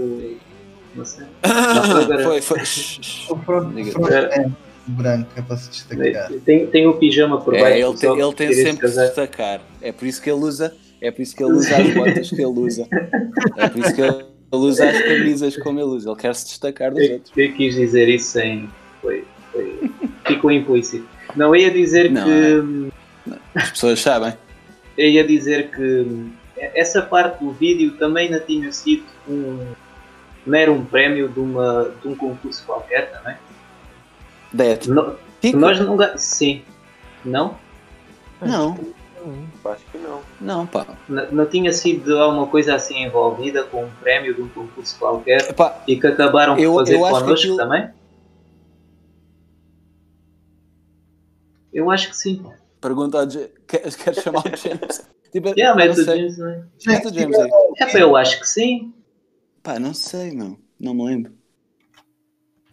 Não. 0.98 1.76
Não, 1.76 1.98
agora- 2.02 2.24
Foi, 2.24 2.42
foi. 2.42 2.60
O 3.30 3.36
front, 3.38 3.74
Diga. 3.76 3.92
front 3.92 4.12
é 4.12 4.50
branco, 4.88 5.30
é 5.36 5.42
para 5.42 5.58
se 5.58 5.70
destacar. 5.70 6.32
Tem, 6.46 6.66
tem 6.68 6.88
o 6.88 6.94
pijama 6.94 7.40
por 7.42 7.54
baixo. 7.54 7.66
É, 7.66 7.80
ele 7.82 7.98
tem, 7.98 8.20
ele 8.20 8.34
tem 8.34 8.54
sempre 8.54 8.80
que 8.88 8.88
se 8.88 9.00
destacar. 9.06 9.62
É 9.82 9.92
por 9.92 10.06
isso 10.08 10.22
que 10.22 10.30
ele 10.30 10.40
usa, 10.40 10.74
é 11.02 11.12
por 11.12 11.22
isso 11.22 11.36
que 11.36 11.44
ele 11.44 11.54
usa 11.54 11.76
as 11.78 11.94
botas 11.94 12.30
que 12.30 12.36
ele 12.42 12.46
usa. 12.60 12.88
É 13.58 13.68
por 13.70 13.80
isso 13.80 13.94
que 13.96 14.02
ele 14.02 14.24
usa 14.52 14.90
as 14.90 15.02
camisas 15.02 15.58
como 15.58 15.80
ele 15.80 15.90
usa. 15.90 16.10
Ele 16.10 16.20
quer 16.20 16.34
se 16.36 16.46
destacar 16.46 16.92
dos 16.92 17.04
Eu, 17.04 17.14
outros. 17.16 17.34
eu 17.38 17.54
quis 17.54 17.76
dizer 17.76 18.08
isso 18.08 18.28
sem. 18.32 18.70
Foi. 19.02 19.24
foi 19.52 19.92
ficou 20.26 20.52
implícito. 20.52 21.08
Não, 21.36 21.54
eu 21.54 21.62
ia 21.62 21.72
dizer 21.72 22.10
Não, 22.12 22.24
que. 22.24 22.90
As 23.56 23.72
pessoas 23.72 24.00
sabem. 24.00 24.34
Eu 24.98 25.10
ia 25.10 25.28
dizer 25.28 25.70
que 25.72 26.08
essa 26.74 27.02
parte 27.02 27.44
do 27.44 27.52
vídeo 27.52 27.92
também 27.98 28.32
não 28.32 28.40
tinha 28.40 28.72
sido 28.72 29.04
um. 29.30 29.60
Não 30.48 30.58
era 30.58 30.72
um 30.72 30.84
prémio 30.86 31.28
de, 31.30 31.40
uma, 31.40 31.94
de 32.02 32.08
um 32.08 32.16
concurso 32.16 32.64
qualquer 32.66 33.12
também. 33.12 33.36
Dete. 34.54 34.90
No- 34.90 35.16
nós 35.56 35.80
não. 35.80 35.98
Sim. 36.18 36.64
Não? 37.24 37.58
Não, 38.42 38.78
Acho 39.66 39.84
que 39.92 39.98
não. 39.98 40.22
não, 40.40 40.66
pá. 40.66 40.86
N- 41.10 41.28
Não 41.32 41.46
tinha 41.46 41.74
sido 41.74 42.18
alguma 42.18 42.48
coisa 42.48 42.76
assim 42.76 43.04
envolvida 43.04 43.64
com 43.64 43.84
um 43.84 43.90
prémio 44.00 44.34
de 44.34 44.42
um 44.42 44.48
concurso 44.48 44.98
qualquer 44.98 45.50
Epá, 45.50 45.84
e 45.88 46.00
que 46.00 46.08
acabaram 46.08 46.56
por 46.56 46.62
Eu- 46.64 46.76
fazer 46.76 46.96
eu 46.96 47.06
acho 47.06 47.16
que 47.16 47.22
connosco 47.24 47.44
aquilo- 47.46 47.58
também? 47.58 47.90
Eu 51.74 51.92
acho 51.92 52.10
que 52.10 52.18
sim. 52.18 52.44
pergunta 52.80 53.20
ao 53.20 53.30
James. 53.30 53.50
Queres, 53.68 53.96
queres 53.96 54.24
chamar 54.24 54.44
o 54.46 54.56
James? 54.56 55.08
Tipo, 55.30 55.50
Yeah, 55.50 55.78
não 55.78 55.86
mete 55.86 56.00
o. 56.00 56.06
James, 56.06 56.38
não 56.38 56.48
é? 56.50 56.58
O 56.60 57.14
James. 57.14 57.38
É 57.82 58.02
eu 58.02 58.16
acho 58.16 58.40
que 58.40 58.48
sim. 58.48 58.94
Pá, 59.68 59.78
não 59.78 59.94
sei, 59.94 60.32
meu. 60.32 60.58
Não 60.80 60.94
me 60.94 61.04
lembro. 61.04 61.34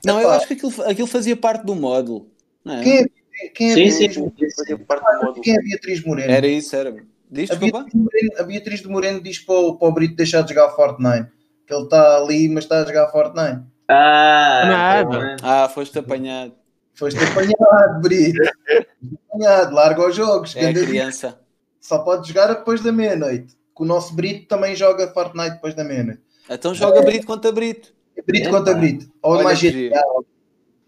Não, 0.04 0.20
eu 0.20 0.30
acho 0.30 0.46
que 0.46 0.52
aquilo, 0.52 0.72
aquilo 0.84 1.08
fazia 1.08 1.36
parte 1.36 1.66
do 1.66 1.74
módulo. 1.74 2.30
Não 2.64 2.76
é? 2.76 2.84
Quem 2.84 2.98
é, 2.98 3.48
quem 3.48 3.70
é, 3.72 3.90
Sim, 3.90 4.06
Beatriz, 4.06 4.14
sim. 4.14 4.50
Fazia 4.56 4.78
parte 4.78 5.02
do 5.02 5.26
modo. 5.26 5.40
quem 5.40 5.56
é 5.56 5.60
Beatriz 5.60 6.04
Moreno? 6.04 6.32
Era 6.32 6.46
isso, 6.46 6.76
era. 6.76 6.94
Diz, 7.28 7.50
A? 7.50 7.56
Beatriz, 7.56 7.94
Moreno, 7.94 8.30
a 8.38 8.42
Beatriz 8.44 8.80
de 8.80 8.86
Moreno 8.86 9.20
diz 9.20 9.40
para 9.40 9.56
o, 9.56 9.76
para 9.76 9.88
o 9.88 9.92
Brito 9.92 10.14
deixar 10.14 10.42
de 10.42 10.54
jogar 10.54 10.70
Fortnite. 10.70 11.32
Que 11.66 11.74
ele 11.74 11.82
está 11.82 12.16
ali, 12.16 12.48
mas 12.48 12.62
está 12.62 12.82
a 12.82 12.84
jogar 12.84 13.08
Fortnite. 13.08 13.64
Ah, 13.88 14.62
Nada. 14.64 15.10
tá 15.10 15.18
bem. 15.18 15.36
Ah, 15.42 15.68
foste 15.68 15.98
apanhado. 15.98 16.52
Foste 16.94 17.18
apanhado, 17.18 18.02
Brito. 18.02 18.40
apanhado, 19.32 19.74
larga 19.74 20.06
os 20.06 20.14
jogos. 20.14 20.54
É 20.54 20.72
criança. 20.72 21.40
Só 21.80 21.98
pode 21.98 22.28
jogar 22.28 22.54
depois 22.54 22.80
da 22.84 22.92
meia-noite. 22.92 23.52
Que 23.76 23.82
o 23.82 23.84
nosso 23.84 24.14
Brito 24.14 24.46
também 24.46 24.76
joga 24.76 25.08
Fortnite 25.08 25.54
depois 25.54 25.74
da 25.74 25.82
meia-noite. 25.82 26.22
Então 26.50 26.74
joga 26.74 27.02
Brito 27.02 27.26
contra 27.26 27.50
Brito. 27.52 27.92
Brito 28.26 28.48
É, 28.48 28.50
contra 28.50 28.74
pá. 28.74 28.80
Brito. 28.80 29.10
Ou 29.22 29.42
mais 29.42 29.58
GTA. 29.58 30.02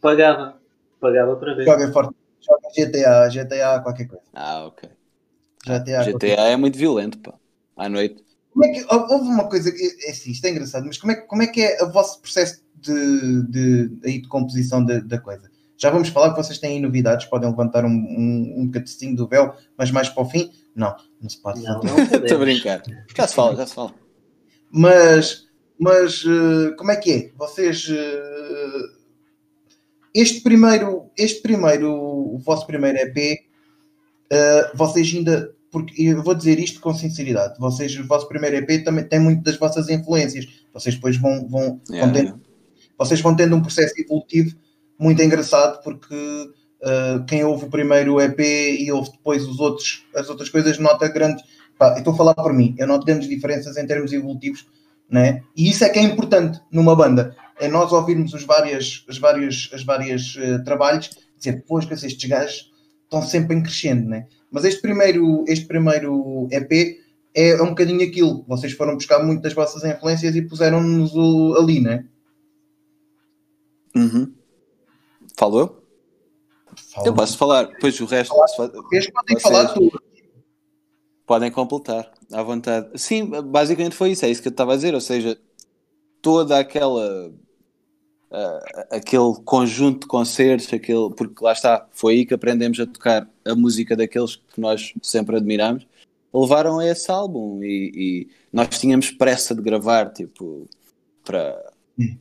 Pagava. 0.01 0.61
Pagava 1.01 1.37
para 1.37 1.55
ver. 1.55 1.65
Joga 1.65 1.93
Fortnite. 1.93 2.17
Joga 2.41 2.69
GTA. 2.77 3.29
GTA 3.29 3.81
qualquer 3.81 4.07
coisa. 4.07 4.25
Ah, 4.35 4.67
ok. 4.67 4.89
GTA. 5.67 6.03
GTA 6.05 6.43
é 6.49 6.57
muito 6.57 6.79
violento, 6.79 7.19
pá. 7.19 7.35
À 7.77 7.89
noite. 7.89 8.25
Como 8.53 8.65
é 8.65 8.69
que, 8.73 8.81
hou- 8.95 9.07
houve 9.11 9.29
uma 9.29 9.49
coisa 9.49 9.71
que 9.71 9.83
é 10.07 10.11
assim, 10.11 10.31
isto 10.31 10.45
é 10.47 10.51
engraçado, 10.51 10.87
mas 10.87 10.97
como 10.97 11.13
é, 11.13 11.17
que- 11.17 11.27
como 11.27 11.43
é 11.43 11.47
que 11.47 11.61
é 11.61 11.83
o 11.85 11.91
vosso 11.93 12.21
processo 12.21 12.63
de, 12.75 13.43
de, 13.49 13.99
aí 14.05 14.23
de 14.23 14.29
composição 14.29 14.83
da, 14.85 14.99
da 15.01 15.19
coisa? 15.19 15.51
Já 15.77 15.91
vamos 15.91 16.09
falar 16.09 16.31
que 16.31 16.43
vocês 16.43 16.59
têm 16.59 16.71
aí 16.77 16.81
novidades, 16.81 17.27
podem 17.27 17.51
levantar 17.51 17.85
um, 17.85 17.89
um, 17.91 18.55
um 18.63 18.71
catecinho 18.71 19.15
do 19.15 19.29
véu, 19.29 19.53
mas 19.77 19.91
mais 19.91 20.09
para 20.09 20.23
o 20.23 20.27
fim? 20.27 20.51
Não, 20.75 20.97
não 21.21 21.29
se 21.29 21.39
pode. 21.43 21.63
Não, 21.63 21.83
fazer. 21.83 22.19
não 22.19 22.25
Estou 22.25 22.37
a 22.39 22.41
brincar. 22.41 22.83
Já 23.15 23.27
se 23.27 23.35
fala, 23.35 23.57
já 23.57 23.67
se 23.67 23.75
fala. 23.75 23.95
Mas, 24.71 25.46
mas 25.79 26.25
eh, 26.25 26.75
como 26.77 26.91
é 26.91 26.97
que 26.97 27.13
é? 27.13 27.31
Vocês 27.37 27.89
eh, 27.91 28.83
este 30.15 30.41
primeiro, 30.41 31.11
este 31.17 31.43
primeiro, 31.43 31.93
o 31.93 32.39
vosso 32.39 32.67
primeiro 32.67 32.99
EP, 32.99 33.41
eh, 34.31 34.71
vocês 34.75 35.15
ainda, 35.15 35.55
porque 35.71 36.03
eu 36.03 36.23
vou 36.23 36.35
dizer 36.35 36.59
isto 36.59 36.81
com 36.81 36.95
sinceridade, 36.95 37.59
vocês, 37.59 37.95
o 37.99 38.07
vosso 38.07 38.27
primeiro 38.27 38.57
EP 38.57 38.85
também 38.85 39.05
tem 39.05 39.21
muito 39.21 39.43
das 39.43 39.59
vossas 39.59 39.89
influências. 39.91 40.47
Vocês 40.73 40.95
depois 40.95 41.17
vão, 41.17 41.47
vão, 41.49 41.61
vão 41.61 41.81
Yeah, 41.91 42.13
tendo, 42.13 42.41
vocês 42.99 43.21
vão 43.21 43.37
tendo 43.37 43.57
um 43.57 43.61
processo 43.61 43.95
evolutivo 44.01 44.57
muito 44.99 45.23
engraçado 45.23 45.83
porque 45.83 46.17
eh, 46.83 47.25
quem 47.27 47.45
ouve 47.45 47.67
o 47.67 47.71
primeiro 47.71 48.21
EP 48.21 48.41
e 48.41 48.91
ouve 48.93 49.11
depois 49.11 49.47
os 49.47 49.59
outros, 49.59 50.07
as 50.15 50.29
outras 50.29 50.49
coisas 50.49 50.79
nota 50.79 51.09
grandes. 51.09 51.45
Pá, 51.79 51.93
eu 51.93 51.99
estou 51.99 52.15
a 52.15 52.17
falar 52.17 52.35
por 52.35 52.53
mim, 52.53 52.75
eu 52.79 52.87
noto 52.87 53.05
grandes 53.05 53.29
diferenças 53.29 53.77
em 53.77 53.87
termos 53.87 54.13
evolutivos, 54.13 54.67
né? 55.09 55.43
E 55.57 55.71
isso 55.71 55.85
é 55.85 55.89
que 55.89 55.99
é 55.99 56.03
importante 56.03 56.61
numa 56.71 56.95
banda, 56.97 57.37
é 57.59 57.69
nós 57.69 57.93
ouvirmos 57.93 58.35
os 58.35 58.45
vários, 58.45 59.05
os 59.09 59.19
vários, 59.19 59.71
os 59.73 59.85
vários 59.85 60.37
eh, 60.39 60.59
trabalhos, 60.59 61.11
dizer, 61.39 61.65
pois 61.67 61.85
que 61.85 61.95
estes 61.95 62.29
gajos 62.29 62.71
estão 63.05 63.23
sempre 63.23 63.57
em 63.57 63.63
crescendo, 63.63 64.09
né? 64.09 64.27
Mas 64.51 64.65
este 64.65 64.81
primeiro, 64.83 65.45
este 65.49 65.67
primeiro 65.67 66.49
EP 66.51 66.99
é, 67.35 67.51
é 67.51 67.63
um 67.63 67.69
bocadinho 67.71 68.03
aquilo. 68.07 68.45
Vocês 68.49 68.73
foram 68.73 68.95
buscar 68.95 69.23
muito 69.23 69.43
das 69.43 69.53
vossas 69.53 69.85
influências 69.85 70.35
e 70.35 70.43
puseram-nos 70.43 71.13
ali, 71.59 71.81
né? 71.81 72.05
Uhum. 73.95 74.33
Falo 75.37 75.59
eu? 75.61 75.83
Eu 77.05 77.15
posso 77.15 77.37
falar. 77.39 77.65
Depois 77.65 77.99
o 78.01 78.05
resto 78.07 78.35
se 78.49 78.57
fa- 78.57 78.69
Vocês 78.69 79.11
podem 79.11 79.41
falar 79.41 79.69
tudo. 79.73 80.01
podem 81.27 81.51
completar 81.51 82.11
à 82.33 82.43
vontade. 82.43 82.89
Sim, 82.99 83.27
basicamente 83.45 83.95
foi 83.97 84.11
isso. 84.13 84.25
É 84.25 84.31
isso 84.31 84.43
que 84.43 84.49
eu 84.49 84.51
estava 84.51 84.73
a 84.73 84.77
dizer. 84.77 84.95
Ou 84.95 85.01
seja, 85.01 85.39
toda 86.23 86.59
aquela. 86.59 87.33
ah, 88.31 88.87
aquele 88.93 89.35
conjunto 89.45 90.01
de 90.01 90.07
concertos, 90.07 90.73
aquele, 90.73 91.11
porque 91.17 91.43
lá 91.45 91.53
está, 91.53 91.87
foi 91.93 92.15
aí 92.15 92.27
que 92.27 92.35
aprendemos 92.35 92.79
a 92.81 92.87
tocar 92.87 93.29
a 93.45 93.55
música 93.55 93.97
daqueles 93.97 94.37
que 94.37 94.61
nós 94.61 94.93
sempre 95.03 95.37
admiramos, 95.37 95.87
levaram 96.35 96.79
a 96.81 96.87
esse 96.87 97.11
álbum 97.11 97.63
e, 97.63 97.93
e 97.95 98.29
nós 98.53 98.69
tínhamos 98.79 99.11
pressa 99.11 99.55
de 99.55 99.63
gravar, 99.63 100.13
tipo, 100.13 100.69
para, 101.25 101.73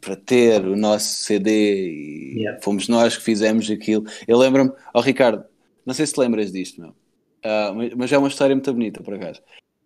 para 0.01 0.16
ter 0.16 0.64
o 0.66 0.76
nosso 0.76 1.08
CD 1.24 1.89
e 1.91 2.16
Yeah. 2.38 2.62
fomos 2.62 2.88
nós 2.89 3.18
que 3.18 3.24
fizemos 3.24 3.70
aquilo. 3.72 4.06
Eu 4.28 4.38
lembro-me, 4.38 4.72
ó 4.93 4.99
Ricardo, 5.01 5.45
não 5.86 5.93
sei 5.93 6.06
se 6.06 6.14
te 6.14 6.20
lembras 6.20 6.51
disto, 6.51 6.82
meu, 6.82 6.93
Ah, 7.43 7.72
mas, 7.76 7.93
mas 7.95 8.12
é 8.12 8.18
uma 8.18 8.28
história 8.28 8.56
muito 8.56 8.72
bonita, 8.74 9.01
por 9.03 9.14
acaso, 9.14 9.41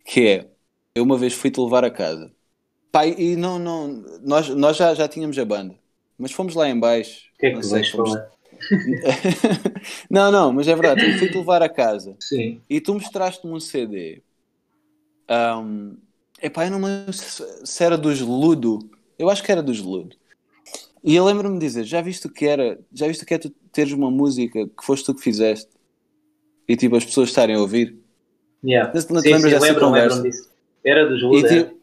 que 0.05 0.27
é, 0.27 0.49
eu 0.95 1.03
uma 1.03 1.17
vez 1.17 1.33
fui-te 1.33 1.59
levar 1.59 1.83
a 1.85 1.91
casa, 1.91 2.31
pai, 2.91 3.15
e 3.17 3.35
não, 3.35 3.59
não, 3.59 3.87
nós, 4.23 4.49
nós 4.49 4.77
já, 4.77 4.93
já 4.95 5.07
tínhamos 5.07 5.37
a 5.39 5.45
banda, 5.45 5.79
mas 6.17 6.31
fomos 6.31 6.55
lá 6.55 6.69
em 6.69 6.79
baixo, 6.79 7.29
O 7.33 7.37
que 7.39 7.45
é 7.47 7.53
não 7.53 7.61
que 7.61 7.67
vais 7.67 7.89
fomos- 7.89 8.11
falar? 8.11 8.31
não, 10.09 10.31
não, 10.31 10.53
mas 10.53 10.67
é 10.67 10.75
verdade, 10.75 11.05
eu 11.05 11.13
fui-te 11.13 11.37
levar 11.37 11.61
a 11.61 11.69
casa 11.69 12.17
Sim. 12.19 12.61
e 12.69 12.81
tu 12.81 12.93
mostraste-me 12.93 13.53
um 13.53 13.59
CD. 13.59 14.23
Um, 15.29 15.97
epá, 16.41 16.65
eu 16.65 16.71
não 16.71 16.79
me 16.79 16.85
lembro 16.87 17.13
se 17.13 17.83
era 17.83 17.97
dos 17.97 18.21
Ludo. 18.21 18.79
Eu 19.17 19.29
acho 19.29 19.43
que 19.43 19.51
era 19.51 19.61
dos 19.63 19.79
Ludo. 19.81 20.15
E 21.03 21.15
eu 21.15 21.25
lembro-me 21.25 21.59
de 21.59 21.65
dizer: 21.65 21.85
já 21.85 22.01
viste 22.01 22.27
o 22.27 22.31
que 22.33 22.45
era? 22.47 22.79
Já 22.93 23.07
viste 23.07 23.23
o 23.23 23.27
que 23.27 23.33
é 23.35 23.39
tu 23.39 23.49
teres 23.71 23.93
uma 23.93 24.11
música 24.11 24.67
que 24.67 24.85
foste 24.85 25.05
tu 25.05 25.15
que 25.15 25.21
fizeste? 25.23 25.69
E 26.67 26.77
tipo, 26.77 26.95
as 26.97 27.05
pessoas 27.05 27.29
estarem 27.29 27.57
a 27.57 27.61
ouvir. 27.61 27.98
Yeah. 28.63 28.93
Não 28.93 29.01
te- 29.05 29.13
não 29.13 29.23
te 29.23 29.27
sim, 29.27 29.33
lembras 29.33 29.51
sim, 29.51 29.53
dessa 29.53 29.59
lembro, 29.61 29.85
conversa? 29.85 30.19
lembro 30.19 30.29
disso. 30.31 30.49
Era 30.83 31.07
dos 31.07 31.21
E, 31.29 31.43
Luda. 31.43 31.43
tipo, 31.43 31.75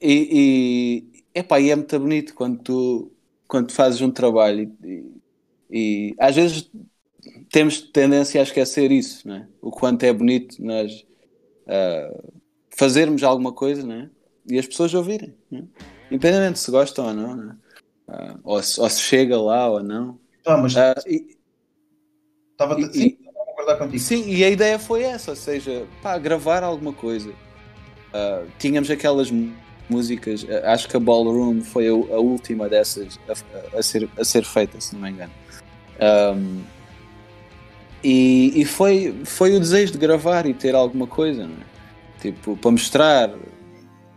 e, 0.00 1.12
e, 1.14 1.24
epá, 1.40 1.60
e 1.60 1.70
é 1.70 1.76
muito 1.76 1.98
bonito 2.00 2.34
quando 2.34 2.62
tu, 2.62 3.12
quando 3.48 3.68
tu 3.68 3.74
fazes 3.74 4.00
um 4.00 4.10
trabalho 4.12 4.76
e, 4.84 4.88
e- 5.70 6.10
e 6.10 6.16
às 6.18 6.36
vezes 6.36 6.70
temos 7.50 7.80
tendência 7.92 8.40
a 8.40 8.44
esquecer 8.44 8.92
isso, 8.92 9.26
não 9.28 9.36
é? 9.36 9.48
o 9.60 9.70
quanto 9.72 10.04
é 10.04 10.12
bonito 10.12 10.62
nós 10.64 11.06
ah, 11.68 12.22
fazermos 12.76 13.22
alguma 13.22 13.52
coisa 13.54 13.84
não 13.86 13.94
é? 13.94 14.10
e 14.50 14.58
as 14.58 14.66
pessoas 14.66 14.94
ouvirem, 14.94 15.36
não 15.50 15.60
é? 15.60 15.64
independente 16.10 16.58
se 16.60 16.70
gostam 16.70 17.06
ou 17.08 17.14
não, 17.14 17.36
não 17.36 17.52
é? 17.52 17.56
Ah, 18.08 18.38
ou, 18.44 18.62
se, 18.62 18.80
ou 18.80 18.90
se 18.90 19.00
chega 19.02 19.40
lá 19.40 19.68
ou 19.70 19.82
não. 19.82 20.20
Tá, 20.42 20.56
mas 20.56 20.74
Ah, 20.74 20.94
e- 21.06 21.38
estava 22.52 22.74
e- 22.76 22.92
sim, 22.92 23.08
estava 23.10 23.21
a 23.21 23.21
concordar 23.62 23.78
contigo. 23.78 23.98
Sim, 24.02 24.24
e 24.28 24.44
a 24.44 24.50
ideia 24.50 24.78
foi 24.78 25.02
essa, 25.02 25.30
ou 25.32 25.36
seja, 25.36 25.84
pá, 26.02 26.18
gravar 26.18 26.62
alguma 26.62 26.92
coisa. 26.92 27.32
Ah, 28.12 28.42
tínhamos 28.58 28.90
aquelas 28.90 29.32
músicas. 29.88 30.44
Eh, 30.48 30.62
Acho 30.66 30.88
que 30.88 30.96
a 30.96 31.00
Ballroom 31.00 31.62
foi 31.62 31.88
a, 31.88 31.92
a 31.92 32.18
última 32.20 32.68
dessas 32.68 33.18
a, 33.28 33.78
a 33.78 33.82
ser, 33.82 34.08
a 34.18 34.24
ser 34.24 34.44
feita, 34.44 34.80
se 34.80 34.94
não 34.94 35.02
me 35.02 35.10
engano. 35.10 35.32
Um, 36.00 36.62
e 38.02 38.60
e 38.60 38.64
foi, 38.64 39.14
foi 39.24 39.54
o 39.54 39.60
desejo 39.60 39.92
de 39.92 39.98
gravar 39.98 40.46
e 40.46 40.54
ter 40.54 40.74
alguma 40.74 41.06
coisa, 41.06 41.46
não 41.46 41.54
é? 41.54 41.72
Tipo, 42.20 42.56
para 42.56 42.70
mostrar, 42.70 43.30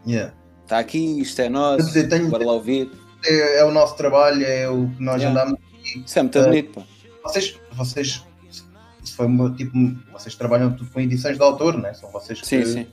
Yeah. 0.08 0.34
está 0.64 0.78
aqui, 0.80 1.20
isto 1.22 1.42
é 1.42 1.50
nosso, 1.50 1.88
dizer, 1.88 2.08
tenho- 2.08 2.30
bora 2.30 2.46
lá 2.46 2.54
ouvir. 2.54 2.90
É, 3.26 3.60
é 3.60 3.66
o 3.66 3.72
nosso 3.72 3.96
trabalho, 3.98 4.46
é 4.46 4.70
o 4.70 4.88
que 4.90 5.04
nós 5.04 5.22
Yeah. 5.22 5.30
andamos. 5.42 5.60
Isso 6.06 6.20
é 6.20 6.22
muito 6.22 6.38
Eh, 6.38 6.44
bonito, 6.44 6.72
pá. 6.74 6.84
Vocês, 7.24 7.60
vocês, 7.74 8.24
isso 9.06 9.16
foi 9.16 9.28
uma, 9.28 9.52
tipo, 9.52 9.78
vocês 10.12 10.36
trabalham 10.36 10.74
tudo 10.74 10.90
com 10.90 11.00
edições 11.00 11.38
de 11.38 11.44
autor, 11.44 11.78
né? 11.78 11.94
São 11.94 12.12
vocês 12.12 12.42
que, 12.42 12.48
Sim, 12.48 12.66
sim. 12.66 12.88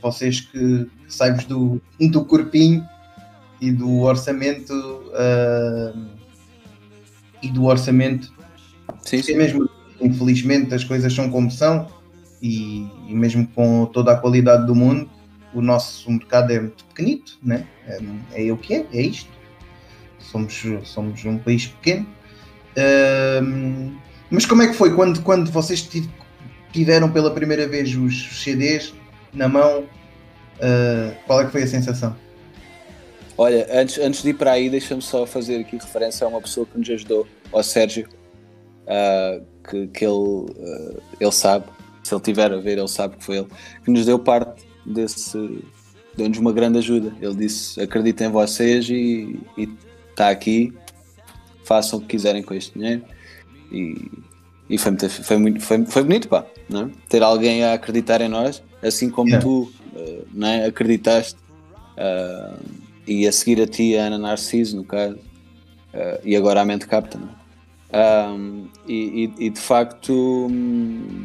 vocês 0.00 0.40
que, 0.40 0.86
que 0.86 1.46
do, 1.46 1.80
do 1.98 2.24
corpinho 2.24 2.86
e 3.60 3.72
do 3.72 4.00
orçamento 4.00 4.72
ah, 5.14 5.92
e 7.42 7.48
do 7.48 7.64
orçamento 7.64 8.32
sim, 9.02 9.22
sim. 9.22 9.34
mesmo 9.34 9.68
infelizmente 10.00 10.74
as 10.74 10.84
coisas 10.84 11.12
são 11.12 11.30
como 11.30 11.50
são 11.50 11.86
e, 12.40 12.86
e 13.08 13.14
mesmo 13.14 13.46
com 13.48 13.84
toda 13.86 14.12
a 14.12 14.16
qualidade 14.16 14.66
do 14.66 14.74
mundo 14.74 15.10
o 15.52 15.60
nosso 15.60 16.10
mercado 16.10 16.52
é 16.52 16.60
muito 16.60 16.84
pequenito 16.86 17.38
né? 17.42 17.66
é, 17.86 18.46
é 18.48 18.52
o 18.52 18.56
que 18.56 18.74
é, 18.74 18.86
é 18.92 19.02
isto 19.02 19.30
somos, 20.18 20.62
somos 20.84 21.24
um 21.24 21.38
país 21.38 21.66
pequeno 21.66 22.06
Ahm, 22.76 23.98
mas 24.30 24.46
como 24.46 24.62
é 24.62 24.68
que 24.68 24.74
foi 24.74 24.94
quando, 24.94 25.22
quando 25.22 25.50
vocês 25.50 25.82
ti- 25.82 26.08
tiveram 26.72 27.10
pela 27.10 27.30
primeira 27.32 27.66
vez 27.66 27.94
os 27.96 28.42
CDs 28.42 28.94
na 29.32 29.48
mão 29.48 29.84
ah, 30.60 31.14
qual 31.26 31.40
é 31.40 31.46
que 31.46 31.52
foi 31.52 31.62
a 31.62 31.66
sensação? 31.66 32.14
Olha, 33.36 33.66
antes, 33.72 33.98
antes 33.98 34.22
de 34.22 34.30
ir 34.30 34.34
para 34.34 34.52
aí, 34.52 34.68
deixa-me 34.68 35.00
só 35.00 35.26
fazer 35.26 35.60
aqui 35.60 35.76
referência 35.76 36.26
a 36.26 36.28
uma 36.28 36.40
pessoa 36.40 36.66
que 36.66 36.78
nos 36.78 36.90
ajudou, 36.90 37.26
ao 37.50 37.62
Sérgio, 37.62 38.06
ah, 38.86 39.40
que, 39.68 39.86
que 39.88 40.04
ele, 40.04 40.46
ah, 40.60 41.00
ele 41.18 41.32
sabe, 41.32 41.64
se 42.02 42.14
ele 42.14 42.20
tiver 42.20 42.52
a 42.52 42.58
ver, 42.58 42.78
ele 42.78 42.88
sabe 42.88 43.16
que 43.16 43.24
foi 43.24 43.38
ele, 43.38 43.48
que 43.84 43.90
nos 43.90 44.04
deu 44.04 44.18
parte 44.18 44.62
desse, 44.84 45.64
deu-nos 46.16 46.38
uma 46.38 46.52
grande 46.52 46.78
ajuda. 46.78 47.14
Ele 47.20 47.34
disse: 47.34 47.80
acreditem 47.80 48.26
em 48.26 48.30
vocês 48.30 48.88
e 48.90 49.38
está 50.10 50.28
aqui, 50.28 50.72
façam 51.64 51.98
o 51.98 52.02
que 52.02 52.08
quiserem 52.08 52.42
com 52.42 52.52
este 52.52 52.78
dinheiro. 52.78 53.02
E, 53.70 54.10
e 54.68 54.78
foi, 54.78 54.90
muito, 54.92 55.08
foi, 55.24 55.36
muito, 55.38 55.60
foi, 55.60 55.84
foi 55.86 56.02
bonito, 56.02 56.28
pá, 56.28 56.44
não 56.68 56.82
é? 56.82 56.90
ter 57.08 57.22
alguém 57.22 57.64
a 57.64 57.72
acreditar 57.74 58.20
em 58.20 58.28
nós, 58.28 58.62
assim 58.82 59.10
como 59.10 59.28
Yeah. 59.28 59.44
tu 59.46 59.72
não 60.32 60.46
é? 60.48 60.66
acreditaste. 60.66 61.36
ah, 61.98 62.54
e 63.06 63.26
a 63.26 63.32
seguir 63.32 63.60
a 63.60 63.66
ti 63.66 63.96
a 63.96 64.04
Ana 64.04 64.18
Narciso, 64.18 64.76
no 64.76 64.84
caso, 64.84 65.18
eh, 65.92 66.20
e 66.24 66.36
agora 66.36 66.60
a 66.60 66.64
Mente 66.64 66.86
Capta, 66.86 67.18
é? 67.92 67.98
Ahm, 67.98 68.66
e, 68.86 69.32
e- 69.38 69.46
e, 69.46 69.50
de 69.50 69.58
facto 69.60 70.12
hum, 70.48 71.24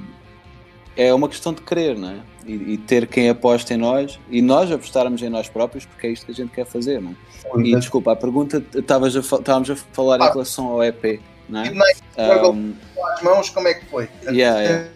é 0.98 1.14
uma 1.14 1.30
questão 1.30 1.54
de 1.54 1.62
querer, 1.62 1.96
não 1.96 2.10
é? 2.10 2.16
E, 2.48 2.54
e 2.74 2.78
ter 2.78 3.06
quem 3.08 3.30
aposta 3.30 3.74
em 3.74 3.78
nós 3.78 4.18
e 4.32 4.42
nós 4.42 4.72
apostarmos 4.72 5.22
em 5.22 5.30
nós 5.30 5.48
próprios, 5.48 5.86
porque 5.86 6.08
é 6.08 6.12
isto 6.12 6.26
que 6.26 6.32
a 6.32 6.36
gente 6.36 6.52
quer 6.52 6.66
fazer, 6.66 7.00
não 7.02 7.12
é? 7.12 7.62
E 7.62 7.76
desculpa, 7.76 8.14
a 8.14 8.16
pergunta, 8.16 8.64
estavas 8.74 9.16
a 9.16 9.20
estávamos 9.20 9.70
a 9.70 9.76
falar 9.76 10.20
em 10.20 10.24
Ah. 10.24 10.32
relação 10.32 10.66
ao 10.68 10.84
EP, 10.84 11.20
não 11.50 11.60
é? 11.62 11.64
Midnight 11.64 12.02
Struggle 12.12 12.52
Ahm, 12.52 12.74
as 13.14 13.22
mãos, 13.22 13.50
como 13.50 13.68
é 13.68 13.74
que 13.76 13.86
foi? 13.86 14.10
Yeah, 14.24 14.60
yeah. 14.62 14.90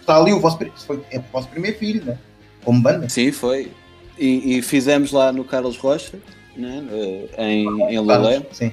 Está 0.00 0.16
ali 0.16 0.32
o 0.32 0.40
vosso, 0.40 0.58
foi, 0.86 1.02
é 1.10 1.18
o 1.18 1.24
vosso 1.32 1.48
primeiro 1.48 1.78
filho, 1.78 2.04
né? 2.04 2.18
Como 2.64 2.80
banda. 2.82 3.08
sim, 3.08 3.30
foi. 3.32 3.72
E, 4.18 4.56
e 4.58 4.62
fizemos 4.62 5.12
lá 5.12 5.30
no 5.32 5.44
Carlos 5.44 5.76
Rocha, 5.76 6.18
né? 6.56 6.84
eh, 6.90 7.44
em, 7.52 7.66
em 7.94 7.98
Lolé. 8.00 8.42
Sim. 8.52 8.72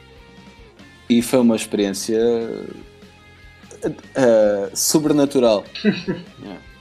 e 1.09 1.21
foi 1.21 1.39
uma 1.39 1.55
experiência 1.55 2.17
eh, 4.15 4.69
sobrenatural. 4.73 5.63
É. 6.45 6.75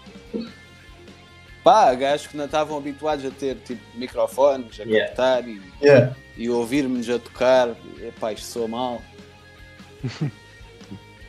Pá, 1.63 1.95
gajos 1.95 2.27
que 2.27 2.37
não 2.37 2.45
estavam 2.45 2.77
habituados 2.77 3.25
a 3.25 3.31
ter 3.31 3.57
tipo, 3.65 3.81
microfones, 3.97 4.79
a 4.79 4.83
Yeah. 4.83 5.07
captar 5.09 5.49
e, 5.49 5.63
Yeah. 5.83 6.15
e 6.37 6.51
ouvir-nos 6.51 7.09
a 7.09 7.19
tocar. 7.19 7.71
Epá, 8.03 8.33
isto 8.35 8.45
soa 8.47 8.69
mal. 8.69 9.01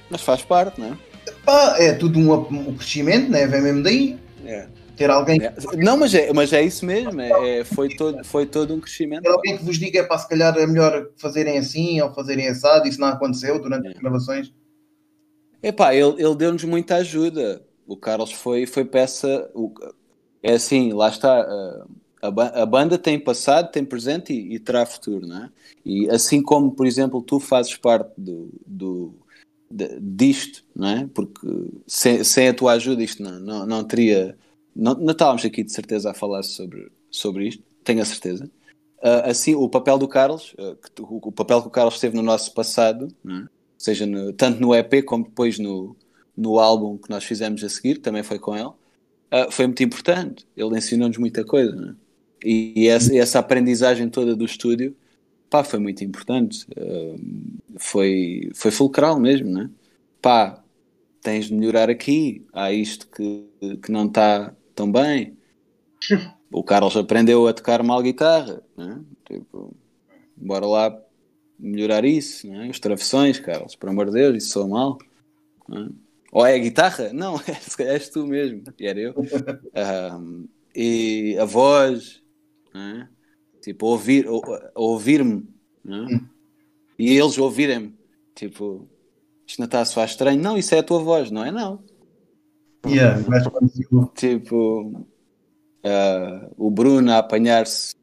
Mas 0.09 0.21
faz 0.21 0.41
parte, 0.43 0.80
não 0.80 0.93
é? 0.93 0.97
Pá, 1.43 1.76
é 1.80 1.93
tudo 1.93 2.19
um, 2.19 2.32
um 2.34 2.76
crescimento, 2.76 3.30
né? 3.32 3.47
Vem 3.47 3.61
mesmo 3.61 3.84
daí. 3.84 4.19
É. 4.45 4.67
Ter 4.95 5.09
alguém, 5.09 5.41
É. 5.41 5.53
Não, 5.78 5.97
mas 5.97 6.13
é, 6.13 6.32
mas 6.32 6.53
é 6.53 6.61
isso 6.61 6.86
mesmo. 6.86 7.19
É, 7.19 7.59
é- 7.59 7.63
foi, 7.65 7.89
todo, 7.89 8.23
foi 8.23 8.45
todo 8.45 8.73
um 8.73 8.80
crescimento. 8.80 9.23
ter 9.23 9.30
alguém 9.30 9.57
que 9.57 9.63
vos 9.65 9.78
diga, 9.78 9.99
é 9.99 10.03
para 10.03 10.17
se 10.19 10.30
calhar 10.30 10.55
é 10.57 10.65
melhor 10.65 11.09
fazerem 11.17 11.57
assim 11.57 11.99
ou 12.01 12.13
fazerem 12.13 12.47
assado. 12.47 12.88
Isso 12.88 13.01
não 13.01 13.07
aconteceu 13.09 13.59
durante 13.61 13.88
É. 13.88 13.91
as 13.91 13.97
gravações. 13.97 14.53
Epá, 15.61 15.93
ele, 15.93 16.15
ele 16.23 16.36
deu-nos 16.36 16.63
muita 16.63 16.97
ajuda. 16.97 17.61
O 17.88 17.97
Carlos 17.97 18.32
foi, 18.32 18.65
foi 18.65 18.86
peça. 18.86 19.49
o- 19.53 19.73
é 20.41 20.53
assim, 20.53 20.93
lá 20.93 21.09
está. 21.09 21.41
a- 21.41 21.86
A, 22.28 22.32
ba- 22.32 22.47
a 22.55 22.65
banda 22.65 22.97
tem 22.97 23.19
passado, 23.19 23.71
tem 23.71 23.84
presente 23.86 24.34
e, 24.34 24.55
e 24.55 24.59
terá 24.59 24.86
futuro, 24.86 25.28
não 25.28 25.43
é? 25.45 25.49
E 25.86 26.09
assim 26.09 26.41
como, 26.41 26.71
por 26.71 26.86
exemplo, 26.86 27.21
tu 27.21 27.39
fazes 27.39 27.76
parte 27.76 28.11
do, 28.17 28.49
do, 28.65 29.13
de- 29.69 29.99
disto, 29.99 30.63
não 30.76 30.88
é? 30.88 31.07
Porque 31.13 31.47
sem, 31.88 32.23
sem 32.23 32.47
a 32.47 32.53
tua 32.53 32.73
ajuda 32.73 33.03
isto 33.03 33.21
não, 33.23 33.39
não, 33.39 33.65
não 33.65 33.84
teria. 33.84 34.38
Não, 34.76 34.93
não 34.95 35.11
estávamos 35.11 35.45
aqui 35.45 35.63
de 35.63 35.71
certeza 35.71 36.11
a 36.11 36.13
falar 36.13 36.43
sobre, 36.43 36.91
sobre 37.09 37.47
isto, 37.47 37.63
tenho 37.84 38.01
a 38.01 38.05
certeza. 38.05 38.49
Ah, 39.01 39.30
assim, 39.30 39.55
o 39.55 39.69
papel 39.69 39.97
do 39.97 40.07
Carlos, 40.07 40.53
ah, 40.59 40.76
que 40.76 41.01
o, 41.01 41.19
o 41.28 41.32
papel 41.32 41.61
que 41.61 41.67
o 41.67 41.71
Carlos 41.71 41.99
teve 41.99 42.15
no 42.15 42.23
nosso 42.23 42.53
passado, 42.53 43.07
é? 43.30 43.43
seja 43.78 44.05
no- 44.05 44.34
tanto 44.34 44.59
no 44.59 44.73
EP 44.76 45.03
como 45.03 45.23
depois 45.26 45.59
no, 45.59 45.95
no 46.36 46.59
álbum 46.59 46.97
que 46.97 47.09
nós 47.09 47.23
fizemos 47.23 47.63
a 47.63 47.69
seguir, 47.69 47.99
também 47.99 48.23
foi 48.23 48.39
com 48.39 48.55
ele, 48.55 48.71
ah, 49.32 49.47
foi 49.51 49.67
muito 49.67 49.84
importante. 49.84 50.45
Ele 50.57 50.78
ensinou-nos 50.78 51.17
muita 51.17 51.43
coisa. 51.45 51.95
E, 52.45 52.87
essa, 52.87 53.15
essa 53.17 53.39
aprendizagem 53.39 54.09
toda 54.09 54.35
do 54.35 54.45
estúdio 54.45 54.95
pá, 55.49 55.63
foi 55.63 55.79
muito 55.79 56.03
importante. 56.03 56.65
Ah, 56.77 57.15
foi, 57.77 58.51
foi 58.53 58.71
fulcral 58.71 59.19
mesmo, 59.19 59.49
né? 59.49 59.69
Pá, 60.21 60.63
tens 61.21 61.45
de 61.45 61.53
melhorar 61.53 61.89
aqui. 61.89 62.45
Há 62.53 62.71
isto 62.71 63.07
que, 63.09 63.47
que 63.81 63.91
não 63.91 64.07
está 64.07 64.53
tão 64.75 64.91
bem. 64.91 65.37
O 66.51 66.63
Carlos 66.63 66.95
aprendeu 66.95 67.47
a 67.47 67.53
tocar 67.53 67.81
mal 67.83 68.01
guitarra, 68.01 68.61
né? 68.77 69.01
Tipo, 69.25 69.75
bora 70.35 70.65
lá 70.65 71.01
melhorar 71.57 72.05
isso, 72.05 72.47
né? 72.47 72.69
Os 72.69 72.79
travessões, 72.79 73.39
Carlos, 73.39 73.75
por 73.75 73.89
amor 73.89 74.07
de 74.07 74.13
Deus, 74.13 74.37
isso 74.37 74.53
soa 74.53 74.67
mal. 74.67 74.97
né? 75.67 75.89
Ou 76.31 76.45
é 76.45 76.55
a 76.55 76.57
guitarra? 76.59 77.13
Não, 77.13 77.37
se 77.61 77.77
calhar 77.77 77.93
és 77.93 78.09
tu 78.09 78.27
mesmo, 78.27 78.61
e 78.77 78.85
era 78.85 78.99
eu. 78.99 79.15
Ahm, 79.73 80.45
e 80.75 81.37
a 81.39 81.45
voz, 81.45 82.21
né? 82.76 83.09
tipo, 83.61 83.88
ouvir, 83.88 84.28
ou- 84.28 84.43
ouvir-me, 84.76 85.47
né? 85.84 86.21
e 86.99 87.17
eles 87.17 87.38
ouvirem-me, 87.38 87.95
tipo, 88.36 88.88
isto 89.47 89.59
não 89.59 89.65
está 89.65 89.82
a 89.82 89.86
soar 89.86 90.05
estranho, 90.05 90.41
não, 90.41 90.57
isso 90.57 90.76
é 90.76 90.80
a 90.80 90.84
tua 90.84 90.99
voz, 90.99 91.32
não 91.32 91.43
é? 91.43 91.51
Não. 91.51 91.84
Yeah, 92.86 93.19
Tipo, 94.13 95.07
ah, 95.84 96.49
o 96.55 96.69
Bruno 96.69 97.11
a 97.11 97.17
apanhar-se 97.17 97.95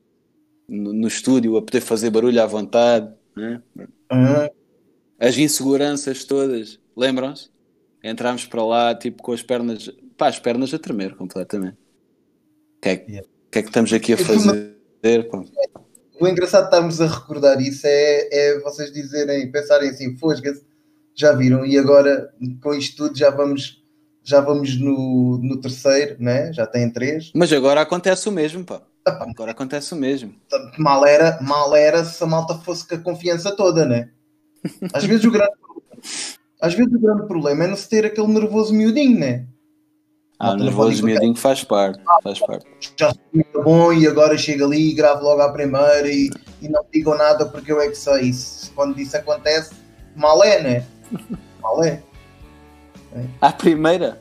no, 0.69 0.93
no 0.93 1.07
estúdio, 1.07 1.57
a 1.57 1.63
poder 1.63 1.81
fazer 1.81 2.11
barulho 2.11 2.43
à 2.43 2.47
vontade, 2.47 3.15
né? 3.37 3.63
Ah, 4.11 4.51
as 5.21 5.39
inseguranças 5.39 6.25
todas, 6.25 6.81
lembram-se? 6.97 7.51
Entramos 8.03 8.45
para 8.47 8.65
lá, 8.65 8.95
tipo, 8.97 9.23
com 9.23 9.33
as 9.33 9.43
pernas, 9.43 9.89
pá, 10.17 10.27
as 10.27 10.41
pernas 10.41 10.75
a 10.75 10.79
tremer 10.79 11.15
completamente. 11.15 11.79
Que 12.81 12.89
é, 12.89 13.07
Yeah. 13.09 13.32
Que 13.53 13.59
é 13.59 13.63
que 13.63 13.69
estamos 13.69 13.93
aqui 13.93 14.15
a 14.15 14.17
fazer? 14.17 15.29
pá? 15.31 15.45
o 16.19 16.27
engraçado 16.27 16.63
de 16.63 16.69
estarmos 16.69 17.01
a 17.01 17.07
recordar 17.07 17.61
isso 17.61 17.87
é, 17.87 18.29
é 18.33 18.61
vocês 18.61 18.91
dizerem, 18.93 19.51
pensarem 19.51 19.91
assim, 19.91 20.17
fosga-se, 20.17 20.65
já 21.15 21.33
viram, 21.33 21.67
e 21.67 21.77
agora 21.77 22.33
com 22.63 22.73
isto 22.73 22.97
tudo 22.97 23.19
já 23.19 23.29
vamos, 23.29 23.83
já 24.25 24.41
vamos 24.41 24.81
no, 24.81 25.39
no 25.39 25.61
terceiro, 25.61 26.17
né? 26.19 26.51
já 26.53 26.67
tem 26.67 26.89
três. 26.91 27.31
Mas 27.35 27.53
agora 27.53 27.83
acontece 27.83 28.29
o 28.29 28.33
mesmo, 28.33 28.65
pá. 28.65 28.81
Agora 29.05 29.51
acontece 29.51 29.93
o 29.93 29.97
mesmo. 29.97 30.33
Mal 30.79 31.05
era, 31.05 31.39
mal 31.43 31.75
era 31.75 32.05
se 32.05 32.23
a 32.23 32.27
malta 32.27 32.55
fosse 32.55 32.87
com 32.87 32.95
a 32.95 32.99
confiança 32.99 33.55
toda, 33.55 33.85
né? 33.85 34.11
Às 34.95 35.05
vezes 35.05 35.25
o 35.25 35.31
grande, 35.31 35.53
às 36.61 36.73
vezes 36.73 36.95
o 36.95 37.01
grande 37.01 37.27
problema 37.27 37.65
é 37.65 37.67
não 37.67 37.77
se 37.77 37.89
ter 37.89 38.07
aquele 38.07 38.29
nervoso 38.29 38.73
miudinho, 38.73 39.19
né? 39.19 39.47
Ah, 40.45 40.53
o 40.55 40.57
nervoso 40.57 41.05
miudinho 41.05 41.37
faz 41.37 41.63
parte, 41.63 42.01
faz 42.23 42.41
parte. 42.41 42.67
Já 42.99 43.11
sou 43.11 43.21
muito 43.33 43.63
bom 43.63 43.93
e 43.93 44.07
agora 44.09 44.37
chego 44.37 44.65
ali 44.65 44.91
e 44.91 44.95
gravo 44.95 45.23
logo 45.23 45.41
à 45.41 45.53
primeira 45.53 46.09
e, 46.09 46.29
e 46.61 46.69
não 46.69 46.85
digam 46.93 47.17
nada 47.17 47.47
porque 47.47 47.71
eu 47.71 47.81
é 47.81 47.89
que 47.89 47.95
sei. 47.95 48.23
Isso, 48.31 48.73
quando 48.75 48.99
isso 48.99 49.17
acontece, 49.17 49.73
mal 50.17 50.43
é, 50.43 50.61
né? 50.61 50.85
Mal 51.61 51.85
é. 51.85 52.03
À 53.41 53.53
primeira. 53.53 54.21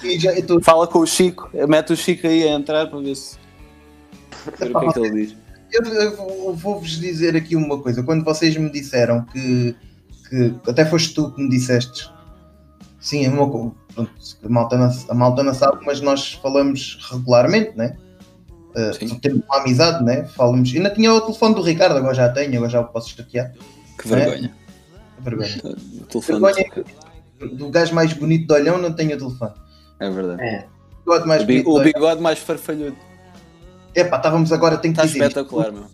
Pi 0.00 0.18
já- 0.18 0.42
tô- 0.42 0.60
Fala 0.60 0.86
com 0.88 0.98
o 0.98 1.06
Chico, 1.06 1.48
mete 1.68 1.92
o 1.92 1.96
Chico 1.96 2.26
aí 2.26 2.42
a 2.48 2.50
entrar 2.52 2.88
para 2.88 2.98
ver 2.98 3.14
se. 3.14 3.36
Ver 4.58 4.74
o 4.74 4.80
que 4.80 4.86
é 4.86 4.92
que 4.92 4.98
ele 4.98 5.26
diz. 5.26 5.36
Eu, 5.70 5.84
eu 5.84 6.16
vou- 6.16 6.54
vou-vos 6.56 6.90
dizer 6.98 7.36
aqui 7.36 7.54
uma 7.54 7.78
coisa. 7.80 8.02
Quando 8.02 8.24
vocês 8.24 8.56
me 8.56 8.70
disseram 8.70 9.24
que, 9.26 9.76
que 10.28 10.54
até 10.66 10.84
foste 10.84 11.14
tu 11.14 11.30
que 11.32 11.42
me 11.42 11.48
disseste, 11.50 12.10
sim, 13.08 13.24
é 13.24 13.28
uma, 13.28 13.48
co- 13.50 13.74
pronto, 13.94 14.10
a, 14.44 14.48
malta 14.48 15.42
não, 15.42 15.50
a 15.50 15.54
sabe, 15.54 15.84
mas 15.84 16.00
nós 16.00 16.34
falamos 16.34 16.98
regularmente, 17.10 17.76
né? 17.76 17.96
Uh, 18.70 19.18
temos 19.20 19.42
uma 19.48 19.60
amizade, 19.60 20.04
né? 20.04 20.24
Falamos. 20.26 20.72
Ainda 20.74 20.90
tinha 20.90 21.12
o 21.12 21.20
telefone 21.20 21.54
do 21.54 21.62
Ricardo, 21.62 21.96
agora 21.96 22.14
já 22.14 22.28
tenho, 22.28 22.54
agora 22.56 22.70
já 22.70 22.80
o 22.80 22.84
posso 22.88 23.10
chatear. 23.10 23.52
Que 23.98 24.08
vergonha. 24.08 24.54
Vergonha. 25.20 25.60
O 26.02 26.06
telefone. 26.06 26.40
Vergonha 26.40 26.84
do 27.40 27.70
gajo 27.70 27.94
mais 27.94 28.12
bonito 28.12 28.46
de 28.46 28.52
olhão, 28.52 28.78
não 28.78 28.92
tenho 28.92 29.14
o 29.14 29.18
telefone. 29.18 29.52
É 30.00 30.10
verdade. 30.10 30.42
É. 30.42 30.66
O 30.92 30.98
bigode 31.04 31.26
mais 31.26 31.42
O, 31.42 31.46
bi- 31.46 31.64
o 31.66 31.80
bigode 31.80 32.20
mais 32.20 32.38
farfalhudo. 32.38 32.96
Epá, 33.94 34.16
estávamos 34.16 34.52
agora, 34.52 34.76
tenho 34.76 34.92
que 34.94 35.00
Está 35.00 35.06
dizer. 35.12 35.18
isto. 35.26 35.38
espetacular, 35.40 35.72
meu. 35.72 35.84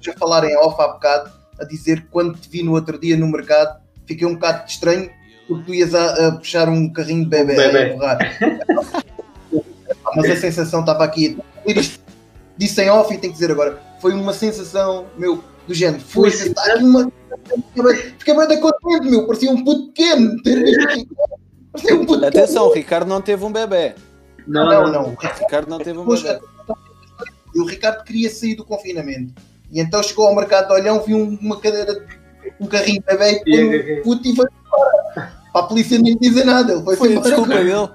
já 0.00 0.12
falar 0.14 0.44
em 0.44 0.56
off 0.56 0.80
há 0.80 0.88
bocado, 0.88 1.30
a 1.58 1.64
dizer 1.64 2.02
que 2.02 2.08
quando 2.08 2.36
te 2.38 2.48
vi 2.48 2.62
no 2.62 2.72
outro 2.72 2.98
dia 2.98 3.16
no 3.16 3.26
mercado, 3.28 3.80
fiquei 4.06 4.26
um 4.26 4.34
bocado 4.34 4.68
estranho 4.68 5.10
porque 5.48 5.64
tu 5.64 5.74
ias 5.74 5.94
a, 5.94 6.28
a 6.28 6.32
puxar 6.32 6.68
um 6.68 6.92
carrinho 6.92 7.24
de 7.24 7.30
bebê, 7.30 7.56
Um 7.56 7.94
empurrar. 7.94 8.18
Mas 10.16 10.30
a 10.30 10.36
sensação 10.36 10.80
estava 10.80 11.04
aqui. 11.04 11.38
Isto 11.66 12.00
disse 12.56 12.82
em 12.82 12.90
off 12.90 13.12
e 13.12 13.18
tenho 13.18 13.32
que 13.32 13.38
dizer 13.38 13.50
agora. 13.52 13.78
Foi 14.00 14.12
uma 14.12 14.32
sensação, 14.32 15.06
meu, 15.16 15.42
do 15.66 15.74
género. 15.74 16.02
Foi, 16.02 16.30
Foi, 16.30 16.46
está 16.48 16.74
aqui 16.74 16.84
uma. 16.84 17.12
Fiquei 18.18 18.34
bem 18.46 18.60
contente, 18.60 19.10
meu. 19.10 19.26
Parecia 19.26 19.50
um 19.50 19.64
puto 19.64 19.88
pequeno. 19.88 20.42
Ter 20.42 20.62
visto 20.62 20.82
aqui. 20.88 21.08
Parecia 21.72 21.96
um 21.96 22.06
puto 22.06 22.24
Atenção, 22.24 22.66
o 22.66 22.72
Ricardo 22.72 23.08
não 23.08 23.20
teve 23.20 23.44
um 23.44 23.52
bebê. 23.52 23.94
Não, 24.46 24.64
Não, 24.66 24.92
não. 24.92 25.02
O 25.12 25.16
Ricardo 25.16 25.68
não 25.68 25.78
teve 25.78 25.98
um 25.98 26.06
bebê. 26.06 26.40
E 27.54 27.60
o 27.60 27.64
Ricardo 27.64 28.04
queria 28.04 28.30
sair 28.30 28.54
do 28.54 28.64
confinamento. 28.64 29.32
E 29.70 29.80
então 29.80 30.02
chegou 30.02 30.26
ao 30.26 30.34
mercado 30.34 30.68
de 30.68 30.74
Olhão, 30.74 31.02
viu 31.02 31.16
um- 31.18 31.38
uma 31.40 31.60
cadeira, 31.60 32.04
um 32.58 32.66
carrinho 32.66 33.00
de 33.00 33.06
bebê 33.06 33.42
E 33.46 33.56
e 33.56 33.64
um 33.64 33.72
e 33.74 34.02
foi 34.36 34.46
embora. 34.46 35.37
Para 35.52 35.62
a 35.62 35.68
polícia 35.68 35.98
nem 35.98 36.16
dizer 36.16 36.44
nada. 36.44 36.72
Ele 36.72 36.82
foi, 36.82 36.96
Foi 36.96 37.16
a 37.16 37.20
desculpa 37.20 37.54
dele. 37.54 37.88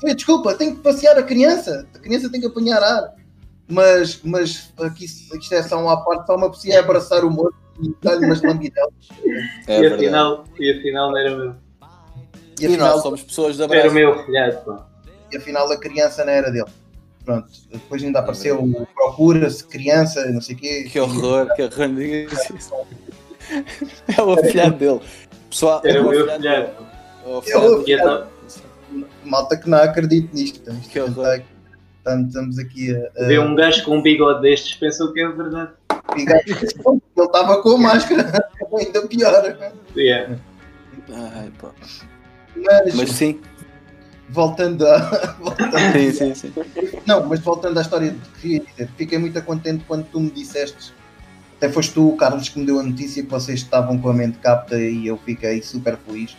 Foi, 0.00 0.14
desculpa, 0.14 0.54
tenho 0.54 0.76
que 0.76 0.82
passear 0.82 1.18
a 1.18 1.22
criança. 1.22 1.86
A 1.94 1.98
criança 1.98 2.30
tem 2.30 2.40
que 2.40 2.46
apanhar 2.46 2.82
ar. 2.82 3.14
Mas, 3.68 4.20
mas 4.24 4.72
aqui 4.78 5.04
isto 5.04 5.54
é 5.54 5.62
só 5.62 5.80
uma 5.80 6.02
parte, 6.04 6.26
só 6.26 6.36
uma 6.36 6.50
pessoa 6.50 6.74
é 6.74 6.78
abraçar 6.78 7.24
o 7.24 7.30
morto 7.30 7.54
e 7.82 7.94
dar-lhe 8.02 8.26
umas 8.26 8.42
lambidelas. 8.42 8.92
É 9.66 9.78
e, 9.78 9.80
verdade. 9.80 10.04
afinal, 10.06 10.44
e 10.58 10.70
afinal 10.72 11.10
não 11.10 11.18
era 11.18 11.36
meu. 11.36 11.54
E 12.60 12.64
E 12.64 12.68
nós 12.68 12.76
afinal, 12.76 13.00
somos 13.00 13.22
pessoas 13.22 13.56
de 13.56 13.62
Era 13.62 13.90
o 13.90 13.94
meu 13.94 14.24
filhado, 14.24 14.58
pá. 14.64 14.86
e 15.32 15.36
afinal 15.36 15.70
a 15.70 15.76
criança 15.78 16.24
não 16.24 16.32
era 16.32 16.50
dele. 16.50 16.66
Pronto, 17.24 17.48
depois 17.70 18.02
ainda 18.02 18.18
apareceu 18.18 18.62
o 18.62 18.86
procura-se 18.86 19.64
criança, 19.64 20.24
não 20.30 20.40
sei 20.40 20.56
o 20.56 20.58
quê. 20.58 20.88
Que 20.90 21.00
horror, 21.00 21.54
que 21.54 21.62
horror. 21.62 21.88
É 24.16 24.22
o 24.22 24.32
afilhado 24.32 24.76
dele. 24.76 25.00
Pessoal, 25.52 25.82
Era 25.84 25.98
é 25.98 26.00
o 26.00 26.06
o 26.06 26.10
meu 26.10 26.20
afilhado 26.20 26.42
filhado. 26.42 26.62
dele. 26.66 26.76
pá. 26.78 26.84
É 27.24 27.28
o 27.28 27.34
É 27.34 27.38
afilhado 27.38 27.66
o 27.66 27.78
dele. 27.84 27.90
E 27.90 27.94
então, 27.94 28.28
Malta 29.24 29.56
que 29.56 29.68
não 29.70 29.78
acredita 29.78 30.28
nisto. 30.34 30.58
Estamos, 30.60 30.86
Que 30.86 31.00
horror. 31.00 31.42
estamos, 31.98 32.26
estamos 32.28 32.58
aqui 32.58 32.94
a. 32.96 33.22
a 33.22 33.26
ver 33.26 33.40
um 33.40 33.54
gajo 33.54 33.84
com 33.84 33.96
um 33.98 34.02
bigode 34.02 34.40
destes 34.42 34.74
pensou 34.74 35.12
que 35.12 35.20
é 35.20 35.28
verdade. 35.28 35.70
Ele 36.16 37.26
estava 37.26 37.62
com 37.62 37.70
a 37.72 37.78
máscara, 37.78 38.50
ainda 38.78 39.06
pior. 39.06 39.56
Yeah. 39.96 40.36
Ai. 41.12 41.52
Mas, 42.56 42.94
Mas 42.94 43.10
sim, 43.10 43.40
voltando 44.30 44.86
a. 44.86 44.98
voltando- 45.40 45.76
sim, 45.92 46.12
sim, 46.12 46.34
sim. 46.34 46.52
não, 47.06 47.26
mas 47.26 47.40
voltando 47.40 47.78
à 47.78 47.82
história 47.82 48.10
de 48.10 48.28
queria 48.40 48.60
dizer, 48.60 48.90
fiquei 48.96 49.18
muito 49.18 49.40
contente 49.42 49.84
quando 49.86 50.04
tu 50.06 50.18
me 50.20 50.30
disseste. 50.30 50.92
Até 51.62 51.72
foste 51.72 51.94
tu, 51.94 52.16
Carlos, 52.16 52.48
que 52.48 52.58
me 52.58 52.66
deu 52.66 52.80
a 52.80 52.82
notícia 52.82 53.22
que 53.22 53.30
vocês 53.30 53.60
estavam 53.60 53.96
com 53.96 54.08
a 54.08 54.12
mente 54.12 54.36
capta 54.38 54.76
e 54.80 55.06
eu 55.06 55.16
fiquei 55.16 55.62
super 55.62 55.96
feliz 55.96 56.36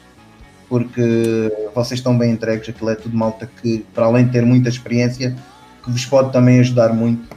porque 0.67 1.49
vocês 1.74 2.01
estão 2.01 2.17
bem 2.17 2.32
entregues, 2.32 2.67
aquilo 2.67 2.89
é 2.89 2.95
tudo 2.95 3.15
malta 3.15 3.49
que, 3.61 3.86
para 3.93 4.05
além 4.05 4.26
de 4.26 4.34
ter 4.34 4.45
muita 4.45 4.67
experiência, 4.67 5.34
que 5.82 5.89
vos 5.89 6.05
pode 6.05 6.34
também 6.34 6.59
ajudar 6.59 6.91
muito. 6.93 7.34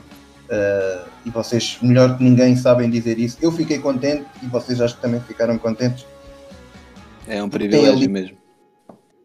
eh, 0.51 1.05
e 1.27 1.31
vocês, 1.31 1.79
melhor 1.81 2.19
que 2.19 2.25
ninguém, 2.25 2.57
sabem 2.57 2.91
dizer 2.91 3.21
isso. 3.21 3.39
Eu 3.41 3.53
fiquei 3.53 3.79
contente 3.79 4.27
e 4.43 4.47
vocês 4.47 4.81
acho 4.81 4.97
que 4.97 5.03
também 5.03 5.21
ficaram 5.21 5.57
contentes. 5.57 6.05
É 7.29 7.41
um 7.41 7.49
privilégio 7.49 7.93
ali- 7.93 8.09
mesmo. 8.09 8.37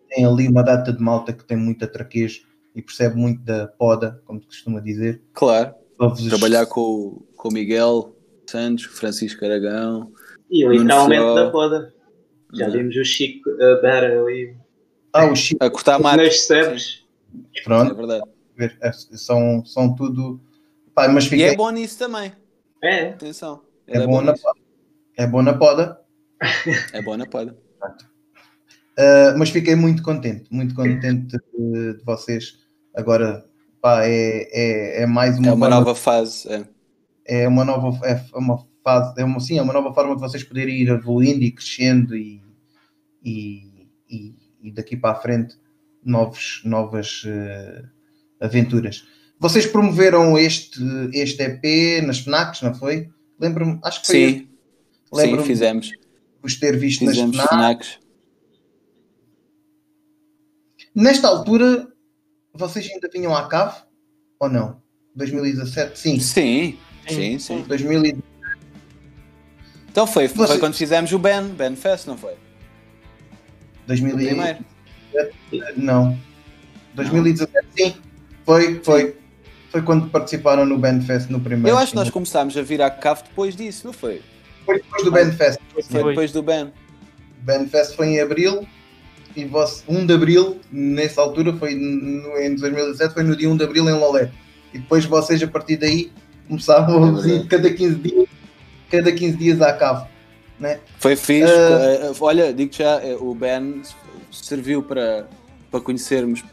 Tem 0.07 0.23
ali 0.23 0.47
uma 0.47 0.61
data 0.61 0.93
de 0.93 1.01
malta 1.01 1.33
que 1.33 1.43
tem 1.43 1.57
muita 1.57 1.87
traquejo 1.87 2.41
e 2.75 2.81
percebe 2.83 3.15
muito 3.15 3.41
da 3.41 3.67
poda, 3.67 4.21
como 4.23 4.39
se 4.39 4.45
costuma 4.45 4.79
dizer. 4.79 5.19
Claro, 5.33 5.73
trabalhar 6.29 6.67
com, 6.67 7.23
com 7.35 7.49
o 7.49 7.51
Miguel 7.51 8.15
Santos, 8.51 8.85
Francisco 8.85 9.43
Aragão. 9.45 10.11
E 10.49 10.63
Nuno 10.65 10.77
literalmente 10.81 11.21
Fló. 11.21 11.35
da 11.35 11.49
poda. 11.51 11.93
Já 12.53 12.67
Não. 12.67 12.73
vimos 12.73 12.95
o 12.97 13.03
Chico 13.05 13.49
a 13.49 13.75
dar 13.81 14.03
ali 14.03 14.55
Ah, 15.13 15.25
o 15.25 15.35
Chico, 15.35 15.63
A 15.63 15.69
cortar 15.71 15.99
mato. 15.99 16.29
sebes. 16.31 17.05
É 17.57 17.61
pronto, 17.63 17.95
verdade. 17.95 18.23
ver, 18.57 18.77
é- 18.81 18.91
são, 18.91 19.63
são 19.65 19.95
tudo. 19.95 20.41
Pá, 20.93 21.07
mas 21.07 21.25
E 21.25 21.29
fiquei, 21.29 21.45
é 21.47 21.55
bom 21.55 21.69
nisso 21.69 21.97
também. 21.97 22.33
É, 22.83 23.09
Atenção. 23.09 23.61
é, 23.87 23.97
Ele 23.97 24.07
bom 24.07 24.21
na 24.21 24.33
nisso. 24.33 24.43
poda. 24.43 24.59
É 25.17 25.27
bom 25.27 25.41
na 25.41 25.53
poda. 25.53 26.01
É 26.93 27.01
bom 27.01 27.15
na 27.15 27.25
poda. 27.25 27.55
Uh, 28.99 29.37
mas 29.37 29.49
fiquei 29.49 29.75
muito 29.75 30.03
contente, 30.03 30.43
muito 30.51 30.75
contente 30.75 31.37
de, 31.57 31.93
de 31.93 32.03
vocês. 32.03 32.59
Agora, 32.95 33.45
pá, 33.81 34.03
é, 34.05 34.47
é, 34.51 35.03
é 35.03 35.05
mais 35.05 35.37
uma, 35.39 35.47
É 35.47 35.51
uma 35.53 35.65
forma- 35.67 35.75
nova 35.75 35.95
fase. 35.95 36.51
É. 36.51 36.65
é 37.31 37.47
uma 37.47 37.63
nova 37.63 38.05
é 38.05 38.21
uma 38.33 38.61
fase, 38.83 39.13
é 39.17 39.23
uma, 39.23 39.39
sim, 39.39 39.57
é 39.57 39.61
uma 39.61 39.71
nova 39.71 39.93
forma 39.93 40.15
de 40.15 40.21
vocês 40.21 40.43
poderem 40.43 40.75
ir 40.75 40.89
evoluindo 40.89 41.41
e 41.43 41.51
crescendo 41.51 42.13
e, 42.13 42.43
e, 43.23 43.87
e, 44.09 44.35
e 44.63 44.71
daqui 44.71 44.97
para 44.97 45.11
a 45.11 45.15
frente 45.15 45.55
novos, 46.03 46.61
novas 46.65 47.23
eh, 47.25 47.83
aventuras. 48.41 49.07
Vocês 49.39 49.65
promoveram 49.65 50.37
este, 50.37 50.81
este 51.13 51.41
EP 51.41 52.03
nas 52.05 52.19
FNACs, 52.19 52.61
não 52.63 52.73
foi? 52.73 53.09
Lembro-me, 53.39 53.79
acho 53.81 54.01
que 54.01 54.07
foi 54.07 54.15
Sim, 54.15 54.47
sim, 55.13 55.43
fizemos. 55.43 55.91
vos 56.41 56.59
ter 56.59 56.77
visto 56.77 57.05
Fizemos 57.05 57.37
nas 57.37 57.47
FNACs. 57.47 57.87
FNACs. 57.87 57.99
Nesta 60.93 61.29
altura, 61.29 61.87
vocês 62.53 62.89
ainda 62.91 63.07
vinham 63.13 63.33
à 63.33 63.47
cave 63.47 63.77
ou 64.37 64.49
não? 64.49 64.81
2017? 65.15 65.97
Sim. 65.97 66.19
Sim, 66.19 66.77
sim, 67.07 67.39
sim. 67.39 67.61
2000 67.67 68.17
Então 69.89 70.07
foi, 70.07 70.27
foi 70.27 70.47
Você- 70.47 70.59
quando 70.59 70.73
fizemos 70.75 71.11
o 71.11 71.19
Ben, 71.19 71.43
Ben 71.49 71.75
Fest, 71.75 72.07
não 72.07 72.17
foi? 72.17 72.33
2000 73.87 74.13
O 74.15 74.17
primeiro. 74.17 74.59
Não. 75.75 76.17
2017, 76.93 77.67
sim. 77.75 77.95
Foi, 78.45 78.81
foi. 78.83 79.15
Foi 79.69 79.81
quando 79.81 80.09
participaram 80.09 80.65
no 80.65 80.77
Bandfest 80.77 81.29
no 81.31 81.39
primeiro. 81.39 81.69
Eu 81.69 81.77
acho 81.77 81.91
que 81.91 81.95
nós 81.95 82.09
começámos 82.09 82.57
a 82.57 82.61
vir 82.61 82.81
à 82.81 82.89
cave 82.91 83.23
depois 83.23 83.55
disso, 83.55 83.87
não 83.87 83.93
foi? 83.93 84.21
Foi 84.65 84.75
depois 84.77 85.03
do 85.05 85.11
Bandfest. 85.11 85.59
Foi 85.73 85.83
Foi. 85.83 86.03
depois 86.09 86.31
do 86.33 86.43
Ben. 86.43 86.65
O 86.65 86.71
Bandfest 87.43 87.95
foi 87.95 88.07
em 88.07 88.19
abril 88.19 88.67
e 89.33 89.45
você, 89.45 89.81
1 89.87 90.05
de 90.05 90.13
abril, 90.13 90.59
nessa 90.69 91.21
altura, 91.21 91.53
foi 91.55 91.73
no, 91.73 92.37
em 92.37 92.53
2017, 92.55 93.13
foi 93.13 93.23
no 93.23 93.33
dia 93.33 93.49
1 93.49 93.55
de 93.55 93.63
abril 93.63 93.89
em 93.89 93.93
Lolé. 93.93 94.29
E 94.73 94.79
depois 94.79 95.05
vocês, 95.05 95.41
a 95.41 95.47
partir 95.47 95.77
daí, 95.77 96.11
começavam 96.47 97.05
É 97.05 97.09
a 97.09 97.11
verdade. 97.21 97.47
cada 97.47 97.73
15 97.73 97.95
dias, 97.95 98.25
cada 98.89 99.11
15 99.11 99.37
dias 99.37 99.61
à 99.61 99.73
cave. 99.73 100.05
Foi 100.99 101.15
fixe. 101.15 101.51
Eh, 101.51 102.11
olha, 102.19 102.53
digo 102.53 102.71
já, 102.73 103.01
eh, 103.03 103.15
o 103.19 103.33
Ben 103.33 103.81
serviu 104.31 104.83
para, 104.83 105.27
para 105.71 105.79
conhecermos 105.81 106.43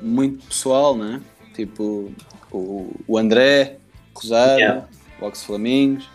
muito 0.00 0.46
pessoal, 0.46 0.96
né? 0.96 1.20
Tipo 1.54 2.12
o, 2.52 2.92
o 3.08 3.18
André, 3.18 3.76
o 4.14 4.18
Rosário, 4.20 4.58
Yeah. 4.60 4.86
o 5.20 5.24
Ox 5.26 5.42
Flamingos 5.42 6.08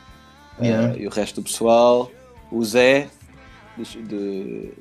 Yeah. 0.62 0.98
e 0.98 1.06
o 1.06 1.10
resto 1.10 1.42
do 1.42 1.44
pessoal, 1.44 2.10
o 2.50 2.64
Zé, 2.64 3.08
de, 3.78 4.02
de- 4.04 4.72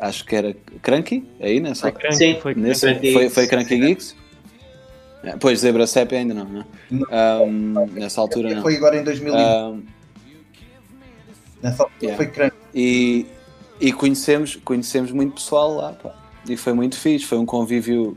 acho 0.00 0.26
que 0.26 0.36
era 0.36 0.54
Cranky, 0.82 1.26
aí 1.40 1.60
nessa 1.60 1.90
Foi 1.90 1.92
cranky, 1.92 2.16
Sim. 2.16 2.38
foi 2.42 2.54
Nesse, 2.54 2.80
foi, 2.80 2.94
Geeks. 2.98 3.34
foi 3.34 3.46
Cranky 3.46 3.78
Geeks? 3.78 4.14
É, 5.24 5.36
Pois, 5.38 5.60
Zebra 5.60 5.86
Sepp 5.86 6.12
ainda 6.14 6.32
não, 6.34 6.44
né? 6.44 6.64
Ahm, 7.10 7.74
nessa 7.92 8.20
altura 8.20 8.54
não. 8.54 8.62
Foi 8.62 8.76
agora 8.76 8.96
em 8.96 9.04
2000. 9.04 9.34
Ahm, 9.36 9.82
Nessa 11.62 11.82
altura 11.82 11.98
yeah. 12.02 12.16
foi 12.16 12.26
crânio. 12.32 12.52
e, 12.72 13.26
e 13.80 13.92
conhecemos, 13.92 14.56
conhecemos 14.64 15.10
muito 15.10 15.34
pessoal 15.34 15.74
lá, 15.74 15.92
pá. 15.92 16.14
E 16.48 16.56
foi 16.56 16.72
muito 16.72 16.96
fixe, 16.96 17.24
foi 17.26 17.36
um 17.38 17.44
convívio 17.44 18.16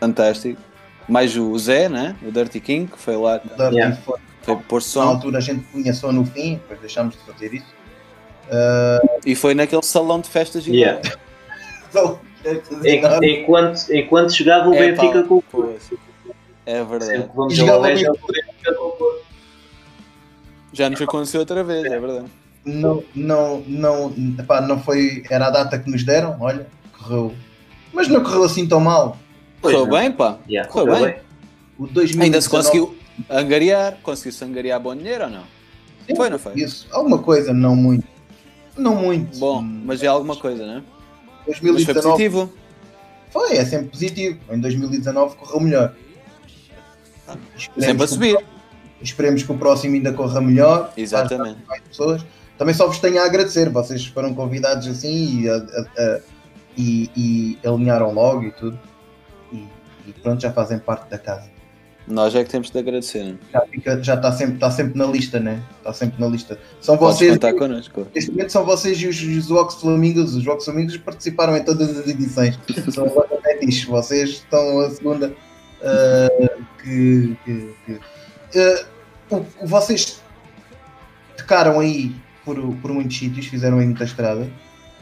fantástico. 0.00 0.60
Mais 1.08 1.36
o 1.36 1.56
Zé, 1.58 1.88
né? 1.88 2.16
O 2.26 2.32
Dirty 2.32 2.58
King, 2.60 2.90
que 2.90 2.98
foi 2.98 3.16
lá, 3.16 3.38
da- 3.38 3.68
Yeah. 3.70 3.96
foi- 3.96 4.18
foi 4.42 4.56
Na 4.74 4.80
som. 4.80 5.02
altura 5.02 5.38
a 5.38 5.40
gente 5.40 5.60
punha 5.66 5.92
só 5.94 6.10
no 6.10 6.24
fim, 6.26 6.54
depois 6.54 6.80
deixámos 6.80 7.14
de 7.16 7.20
fazer 7.32 7.54
isso. 7.54 7.66
E 9.24 9.36
foi 9.36 9.54
naquele 9.54 9.82
salão 9.84 10.20
de 10.20 10.28
festas 10.28 10.66
Yeah. 10.66 11.00
gigante. 12.82 13.26
Enquanto, 13.26 13.92
enquanto 13.94 14.30
jogava 14.34 14.68
o 14.70 14.74
É, 14.74 14.90
Benfica 14.90 15.22
pá, 15.22 15.28
com 15.28 15.36
o. 15.36 15.76
É 16.66 16.84
verdade. 16.84 17.30
Vamos 17.34 17.56
E 17.56 17.60
ao 17.60 17.66
jogava 17.66 18.18
Porto. 18.18 19.22
Já 20.72 20.88
nos 20.88 21.00
aconteceu 21.02 21.40
outra 21.40 21.62
vez, 21.62 21.84
é 21.84 22.00
verdade. 22.00 22.26
Não, 22.64 23.02
não, 23.14 23.62
não, 23.66 24.14
epá, 24.38 24.60
não 24.60 24.80
foi. 24.80 25.22
Era 25.28 25.48
a 25.48 25.50
data 25.50 25.78
que 25.78 25.90
nos 25.90 26.04
deram, 26.04 26.36
olha, 26.40 26.66
correu. 26.96 27.34
Mas 27.92 28.08
não 28.08 28.22
correu 28.22 28.44
assim 28.44 28.66
tão 28.66 28.80
mal. 28.80 29.18
Correu 29.60 29.86
bem, 29.86 30.10
pá. 30.10 30.38
Yeah, 30.48 30.70
Correu 30.70 30.94
correu 30.94 31.06
bem. 31.06 31.16
O 31.78 31.86
2019, 31.86 32.24
Ainda 32.24 32.40
se 32.40 32.48
conseguiu 32.48 32.96
angariar, 33.28 33.98
conseguiu-se 34.02 34.44
angariar 34.44 34.80
bom 34.80 34.94
dinheiro 34.94 35.24
ou 35.24 35.30
não? 35.30 35.44
Sim, 36.06 36.16
Foi, 36.16 36.30
não 36.30 36.38
foi? 36.38 36.54
Isso, 36.54 36.86
alguma 36.90 37.18
coisa, 37.18 37.52
não 37.52 37.76
muito. 37.76 38.06
Não 38.76 38.94
muito. 38.94 39.38
Bom, 39.38 39.60
mas 39.62 40.02
é 40.02 40.06
alguma 40.06 40.36
coisa, 40.36 40.64
né? 40.66 40.82
Mas 41.46 41.58
foi 41.58 41.68
2019 41.68 42.08
positivo. 42.08 42.52
foi, 43.30 43.56
é 43.56 43.64
sempre 43.64 43.88
positivo. 43.88 44.38
Em 44.50 44.60
2019 44.60 45.36
correu 45.36 45.60
melhor. 45.60 45.94
Sempre 47.78 48.04
a 48.04 48.08
subir. 48.08 48.38
Esperemos 49.00 49.42
que 49.42 49.50
o 49.52 49.56
próximo 49.58 49.94
ainda 49.94 50.12
corra 50.12 50.40
melhor. 50.40 50.92
Exatamente. 50.96 51.58
Pessoas. 51.88 52.24
Também 52.56 52.74
só 52.74 52.86
vos 52.86 52.98
tenho 53.00 53.20
a 53.20 53.24
agradecer. 53.26 53.68
Vocês 53.68 54.06
foram 54.06 54.32
convidados 54.34 54.86
assim 54.86 55.40
e, 55.42 55.48
a- 55.48 55.56
a- 55.56 56.02
a- 56.02 56.20
e- 56.76 57.10
e 57.16 57.58
alinharam 57.68 58.12
logo 58.12 58.44
e 58.44 58.52
tudo. 58.52 58.78
E, 59.52 59.66
e 60.06 60.12
pronto, 60.22 60.40
já 60.40 60.52
fazem 60.52 60.78
parte 60.78 61.10
da 61.10 61.18
casa. 61.18 61.50
Nós 62.06 62.34
é 62.34 62.42
que 62.42 62.50
temos 62.50 62.68
de 62.70 62.78
agradecer. 62.78 63.36
Já, 63.52 63.60
fica- 63.62 64.02
já 64.02 64.14
está 64.14 64.32
sempre, 64.32 64.54
está 64.54 64.70
sempre 64.70 64.98
na 64.98 65.06
lista, 65.06 65.38
né? 65.40 65.60
Está 65.78 65.92
sempre 65.92 66.20
na 66.20 66.26
lista. 66.28 66.58
São 66.80 66.96
Podes 66.98 67.18
vocês. 67.18 67.32
contar 67.32 67.54
connosco. 67.54 68.06
Neste 68.14 68.30
momento 68.32 68.50
são 68.50 68.64
vocês 68.64 68.98
e 69.00 69.06
os, 69.06 69.20
os 69.22 69.46
Vox 69.48 69.74
Flamingos. 69.76 70.34
Os 70.34 70.44
Vox 70.44 70.64
Flamingos 70.64 70.96
participaram 70.96 71.56
em 71.56 71.62
todas 71.64 71.96
as 71.98 72.06
edições. 72.08 72.58
São 72.92 73.08
fetiches. 73.42 73.84
Vocês 73.84 74.30
estão 74.30 74.80
a 74.80 74.90
segunda. 74.90 75.32
Que, 76.82 77.36
que- 77.44 77.74
que- 77.86 78.84
o- 79.30 79.36
o- 79.60 79.66
vocês 79.66 80.22
tocaram 81.36 81.80
aí 81.80 82.14
por, 82.44 82.56
por 82.76 82.92
muitos 82.92 83.18
sítios, 83.18 83.46
fizeram 83.46 83.78
aí 83.78 83.86
muita 83.86 84.04
estrada, 84.04 84.50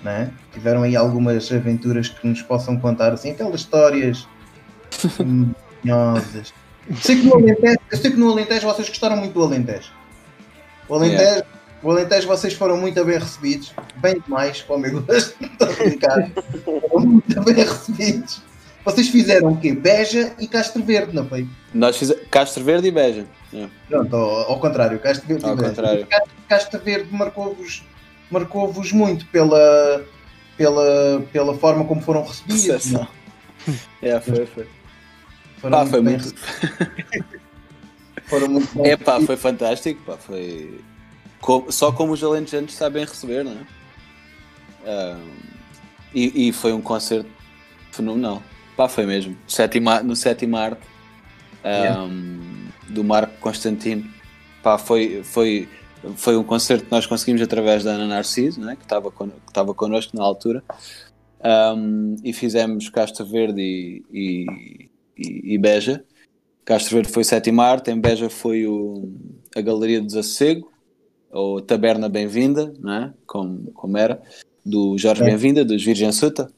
né? 0.03 0.31
tiveram 0.53 0.83
aí 0.83 0.97
algumas 0.97 1.51
aventuras 1.53 2.09
que 2.09 2.26
nos 2.26 2.43
possam 2.43 2.78
contar, 2.78 3.12
assim, 3.12 3.31
aquelas 3.33 3.61
histórias 3.61 4.26
manhosas. 5.85 6.53
Sei 7.03 7.16
que 7.20 7.26
no 7.26 7.35
Alentejo, 7.35 7.78
eu 7.91 7.99
sei 7.99 8.11
que 8.11 8.16
no 8.16 8.31
Alentejo 8.33 8.66
vocês 8.66 8.89
gostaram 8.89 9.16
muito 9.16 9.33
do 9.35 9.43
Alentejo. 9.45 9.91
O 10.89 10.95
Alentejo, 10.95 11.43
o 11.83 11.91
Alentejo 11.91 12.26
vocês 12.26 12.53
foram 12.55 12.76
muito 12.76 13.05
bem 13.05 13.18
recebidos, 13.18 13.72
bem 13.97 14.18
demais, 14.20 14.61
para 14.62 14.76
o 14.76 14.78
meu 14.78 15.01
gosto, 15.03 15.37
estou 15.45 15.68
a 15.68 15.72
brincar. 15.72 16.31
Foram 16.64 17.07
muito 17.07 17.43
bem 17.43 17.55
recebidos. 17.55 18.43
Vocês 18.85 19.09
fizeram 19.09 19.53
o 19.53 19.57
quê? 19.61 19.72
Beja 19.74 20.35
e 20.39 20.47
Castro 20.49 20.83
Verde, 20.83 21.14
não 21.14 21.26
foi? 21.28 21.47
Nós 21.74 21.97
fizemos 21.97 22.22
Castro 22.31 22.64
Verde 22.64 22.89
e 22.89 22.91
Beja. 22.91 23.26
É, 23.53 23.66
Pronto, 23.89 24.16
ao, 24.16 24.51
ao 24.53 24.61
contrário, 24.61 24.99
Castro 25.01 25.26
Verde 25.28 25.45
Ao 25.45 25.53
e 25.53 25.57
Beja. 25.57 26.07
Castro, 26.49 26.81
Verde 26.81 27.12
marcou-vos 27.12 27.85
marcou-vos 28.31 28.93
muito 28.93 29.26
pela, 29.26 30.05
pela, 30.57 31.20
pela 31.33 31.55
forma 31.59 31.85
como 31.85 32.01
foram 32.01 32.24
recebidos. 32.24 32.91
Não? 32.93 33.07
É, 34.01 34.18
foi, 34.22 34.47
foi. 34.47 34.66
Foram 35.59 35.78
Pá, 35.78 35.85
muito 35.85 35.91
foi 35.91 36.01
muito. 36.01 36.35
Foram 38.26 38.49
muito 38.49 38.78
bem 38.78 38.93
É 38.93 38.97
pá, 38.97 39.14
recebidos. 39.14 39.26
foi 39.26 39.37
fantástico, 39.37 40.03
pá, 40.07 40.16
foi 40.16 40.81
só 41.70 41.91
como 41.91 42.12
os 42.12 42.22
alentejanos 42.22 42.72
sabem 42.74 43.05
receber, 43.05 43.45
não 43.45 43.53
é? 43.53 43.57
Ah, 44.87 45.18
e, 46.14 46.49
e 46.49 46.53
foi 46.53 46.72
um 46.72 46.81
concerto 46.81 47.28
fenomenal, 47.91 48.41
pá, 48.77 48.89
foi 48.89 49.07
mesmo. 49.07 49.37
Sétima, 49.47 50.03
no 50.03 50.14
sétimo 50.16 50.57
arte 50.57 50.83
ah, 51.64 52.07
do 52.89 53.05
Marco 53.05 53.33
Constantino, 53.41 54.05
pá, 54.62 54.79
foi, 54.79 55.23
foi, 55.23 55.68
foi 56.16 56.37
um 56.37 56.43
concerto 56.45 56.85
que 56.87 56.91
nós 56.91 57.07
conseguimos 57.07 57.43
através 57.43 57.85
da 57.85 57.93
Ana 57.93 58.07
Narciso, 58.07 58.61
não 58.61 58.71
é? 58.71 58.77
que 58.77 58.83
estava 58.83 59.11
con- 59.11 59.29
que 59.31 59.49
estava 59.49 59.75
connosco 59.75 60.16
na 60.16 60.23
altura. 60.25 60.62
Um, 61.43 62.16
e 62.23 62.33
fizemos 62.33 62.89
Castro 62.91 63.25
Verde 63.25 63.62
e, 63.62 64.05
e, 64.12 64.91
e- 65.16 65.55
e 65.55 65.59
Beja. 65.59 66.05
Castro 66.64 66.95
Verde 66.97 67.11
foi 67.12 67.25
sétima 67.25 67.64
arte, 67.64 67.91
em 67.91 67.99
Beja 68.01 68.29
foi 68.29 68.66
o, 68.66 69.11
a 69.57 69.61
Galeria 69.61 70.01
do 70.01 70.07
Desassossego, 70.07 70.71
ou 71.31 71.61
Taberna 71.61 72.09
Bem-vinda, 72.09 72.73
não 72.79 72.93
é? 72.93 73.14
como, 73.27 73.71
como 73.73 73.97
era, 73.97 74.21
do 74.64 74.99
Jorge 74.99 75.23
É. 75.23 75.27
Bem-vinda, 75.27 75.64
dos 75.64 75.83
Virgem 75.83 76.12
Suta. 76.12 76.51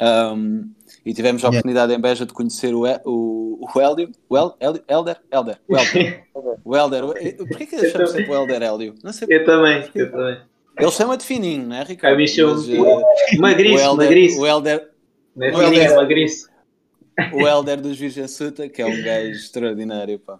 Um, 0.00 0.70
e 1.04 1.12
tivemos 1.12 1.42
a 1.42 1.48
Yeah. 1.48 1.58
oportunidade 1.58 1.92
em 1.92 2.00
Beja 2.00 2.24
de 2.26 2.32
conhecer 2.32 2.74
o, 2.74 2.84
o, 3.04 3.66
o 3.74 3.80
Hélio, 3.80 4.10
o 4.28 4.36
El, 4.36 4.56
Hélio- 4.60 4.84
Elder, 4.88 5.16
Elder, 5.32 5.58
o 5.68 5.76
Elder, 5.76 6.24
o 6.64 6.76
Elder. 6.76 7.02
Porquê 7.48 7.66
que 7.66 7.74
ele 7.76 7.90
chama 7.90 8.06
sempre 8.06 8.30
o 8.30 8.34
Elder 8.34 8.62
Hélio? 8.62 8.94
Não 9.02 9.12
sei. 9.12 9.26
Eu 9.30 9.44
também, 9.44 9.84
eu 9.94 10.10
também. 10.10 10.38
Ele 10.78 10.90
chama-de 10.90 11.24
fininho, 11.24 11.66
não 11.66 11.76
é, 11.76 11.82
Ricardo? 11.82 12.14
A 12.14 12.16
mim 12.16 12.26
chama- 12.26 12.52
eh, 12.68 13.36
Magriço, 13.38 13.74
o 13.74 13.78
Elder, 13.80 14.06
magriço. 14.06 14.40
o 14.40 14.46
Elder, 14.46 14.88
Não 15.36 15.46
é 15.46 15.50
o 15.50 15.52
Helder- 15.54 15.68
fininho, 15.70 15.92
é 15.92 15.96
magriço. 15.96 16.48
o 17.34 17.46
Elder 17.48 17.80
dos 17.80 17.98
Virgem 17.98 18.26
Suta, 18.28 18.68
que 18.68 18.80
é 18.80 18.86
um 18.86 19.02
gajo 19.02 19.30
extraordinário, 19.32 20.18
pá. 20.18 20.38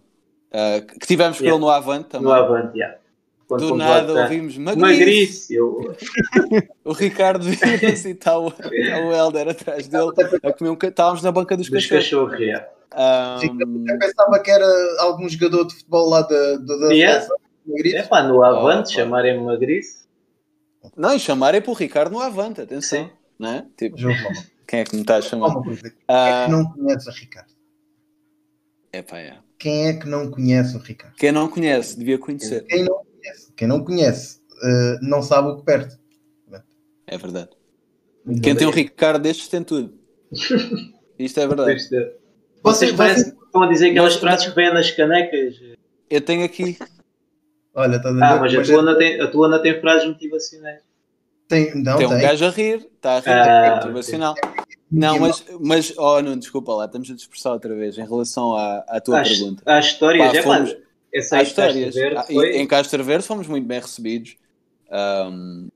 Ah, 0.52 0.80
que 0.80 1.06
tivemos 1.06 1.38
com 1.38 1.44
Yeah. 1.44 1.56
ele 1.58 1.64
no 1.64 1.70
Avante 1.70 2.08
também. 2.08 2.26
No 2.28 2.32
Avante, 2.32 2.78
já. 2.78 2.94
Quando 3.58 3.68
Do 3.68 3.76
nada 3.76 4.22
ouvimos. 4.22 4.56
Magriço. 4.56 5.52
Eu... 5.52 5.94
O 6.84 6.92
Ricardo 6.92 7.44
vira-se 7.44 8.08
e 8.08 8.12
está 8.12 8.38
o, 8.38 8.48
está 8.48 8.98
o 9.04 9.12
Elder 9.12 9.48
atrás 9.50 9.86
dele 9.86 10.10
a 10.42 10.52
comer 10.52 10.70
um 10.70 10.78
Estávamos 10.82 11.22
na 11.22 11.30
banca 11.30 11.56
dos 11.56 11.68
Dos 11.70 11.86
cachorros. 11.86 12.32
cachorros, 12.32 12.46
já. 12.46 12.68
Ah, 12.90 13.38
Eu 13.42 13.98
pensava 13.98 14.38
que 14.40 14.50
era 14.50 14.66
algum 15.00 15.28
jogador 15.28 15.64
de 15.66 15.74
futebol 15.74 16.08
lá 16.08 16.22
da, 16.22 16.56
da, 16.56 16.76
da 16.76 16.92
Yeah. 16.92 17.26
É 17.94 18.02
pá, 18.02 18.22
no 18.22 18.42
Avante, 18.42 18.78
Oh, 18.78 18.82
pá. 18.82 19.02
chamarem-me 19.02 19.44
magriço. 19.44 20.06
não, 20.96 21.14
e 21.14 21.20
chamarem 21.20 21.60
para 21.62 21.70
o 21.70 21.74
Ricardo 21.74 22.12
no 22.12 22.20
Avante, 22.20 22.60
atenção. 22.60 23.04
Sim. 23.04 23.10
Não 23.38 23.50
é? 23.50 23.66
Tipo, 23.76 23.96
quem 24.66 24.80
é 24.80 24.84
que 24.84 24.94
me 24.96 25.02
está 25.02 25.16
a 25.16 25.22
chamar? 25.22 25.48
uma 25.48 25.62
coisa. 25.62 25.82
Quem 25.82 25.90
é 25.90 26.02
Ah, 26.08 26.44
que 26.46 26.52
não 26.52 26.64
conhece 26.72 27.08
o 27.08 27.12
Ricardo? 27.12 27.52
é 28.92 29.02
pá, 29.02 29.18
é. 29.18 29.36
Quem 29.58 29.86
é 29.86 29.92
que 29.94 30.08
não 30.08 30.28
conhece 30.30 30.76
o 30.76 30.80
Ricardo? 30.80 31.14
Quem 31.16 31.30
não 31.32 31.48
conhece, 31.48 31.96
devia 31.96 32.18
conhecer. 32.18 32.64
Quem 32.64 32.84
não 32.84 32.94
conhece, 32.96 33.11
quem 33.56 33.66
não, 33.68 33.84
conhece 33.84 34.40
eh, 34.62 34.98
não 35.02 35.22
sabe 35.22 35.48
o 35.48 35.56
que 35.56 35.64
perde. 35.64 35.96
É 37.06 37.18
verdade. 37.18 37.50
Quem 38.42 38.54
tem 38.54 38.66
um 38.66 38.70
Ricardo 38.70 39.22
destes 39.22 39.48
tem 39.48 39.62
tudo. 39.62 39.92
Isto 41.18 41.40
é 41.40 41.46
verdade. 41.46 41.74
Vocês, 41.74 42.12
vocês 42.62 42.92
parecem 42.92 43.32
que 43.36 43.44
estão 43.44 43.62
a 43.62 43.68
dizer 43.68 43.90
aquelas 43.90 44.16
frases 44.16 44.48
que 44.48 44.54
vêm 44.54 44.72
nas 44.72 44.90
canecas. 44.90 45.56
Eu 46.08 46.20
tenho 46.20 46.44
aqui. 46.44 46.78
Olha, 47.74 48.00
Ah, 48.04 48.36
mas 48.40 48.54
a 48.54 48.62
tua, 48.62 48.82
não 48.82 48.96
tem, 48.98 49.20
a 49.20 49.26
tua 49.28 49.48
não 49.48 49.60
tem 49.62 49.80
frases 49.80 50.06
motivacionais. 50.06 50.80
tem, 51.48 51.74
não 51.82 51.96
tem 51.96 52.08
tem. 52.08 52.16
um 52.16 52.20
gajo 52.20 52.44
a 52.44 52.50
rir, 52.50 52.86
está 52.96 53.16
a 53.16 53.20
rir, 53.20 53.28
Ah, 53.30 53.66
é 53.66 53.74
motivacional. 53.76 54.34
Não, 54.90 55.18
mas, 55.18 55.44
mas, 55.58 55.94
oh, 55.96 56.20
não, 56.20 56.36
desculpa 56.38 56.72
lá, 56.74 56.84
estamos 56.84 57.10
a 57.10 57.14
dispersar 57.14 57.54
outra 57.54 57.74
vez 57.74 57.96
em 57.96 58.04
relação 58.06 58.54
à, 58.54 58.84
à 58.88 59.00
tua 59.00 59.22
Às, 59.22 59.28
pergunta. 59.30 59.62
às 59.64 59.86
histórias, 59.86 60.30
Pá, 60.32 60.36
é 60.38 60.42
fomos- 60.42 60.76
essa 61.12 61.36
Há 61.36 61.38
aí 61.40 61.44
que 61.44 61.50
estás 61.50 61.70
a 61.70 61.78
histórias. 61.78 61.94
ver 61.94 62.16
Ah, 62.16 62.22
foi 62.24 62.56
Em 62.56 62.66
Castro 62.66 63.04
Verde 63.04 63.26
fomos 63.26 63.46
muito 63.46 63.66
bem 63.66 63.80
recebidos. 63.80 64.36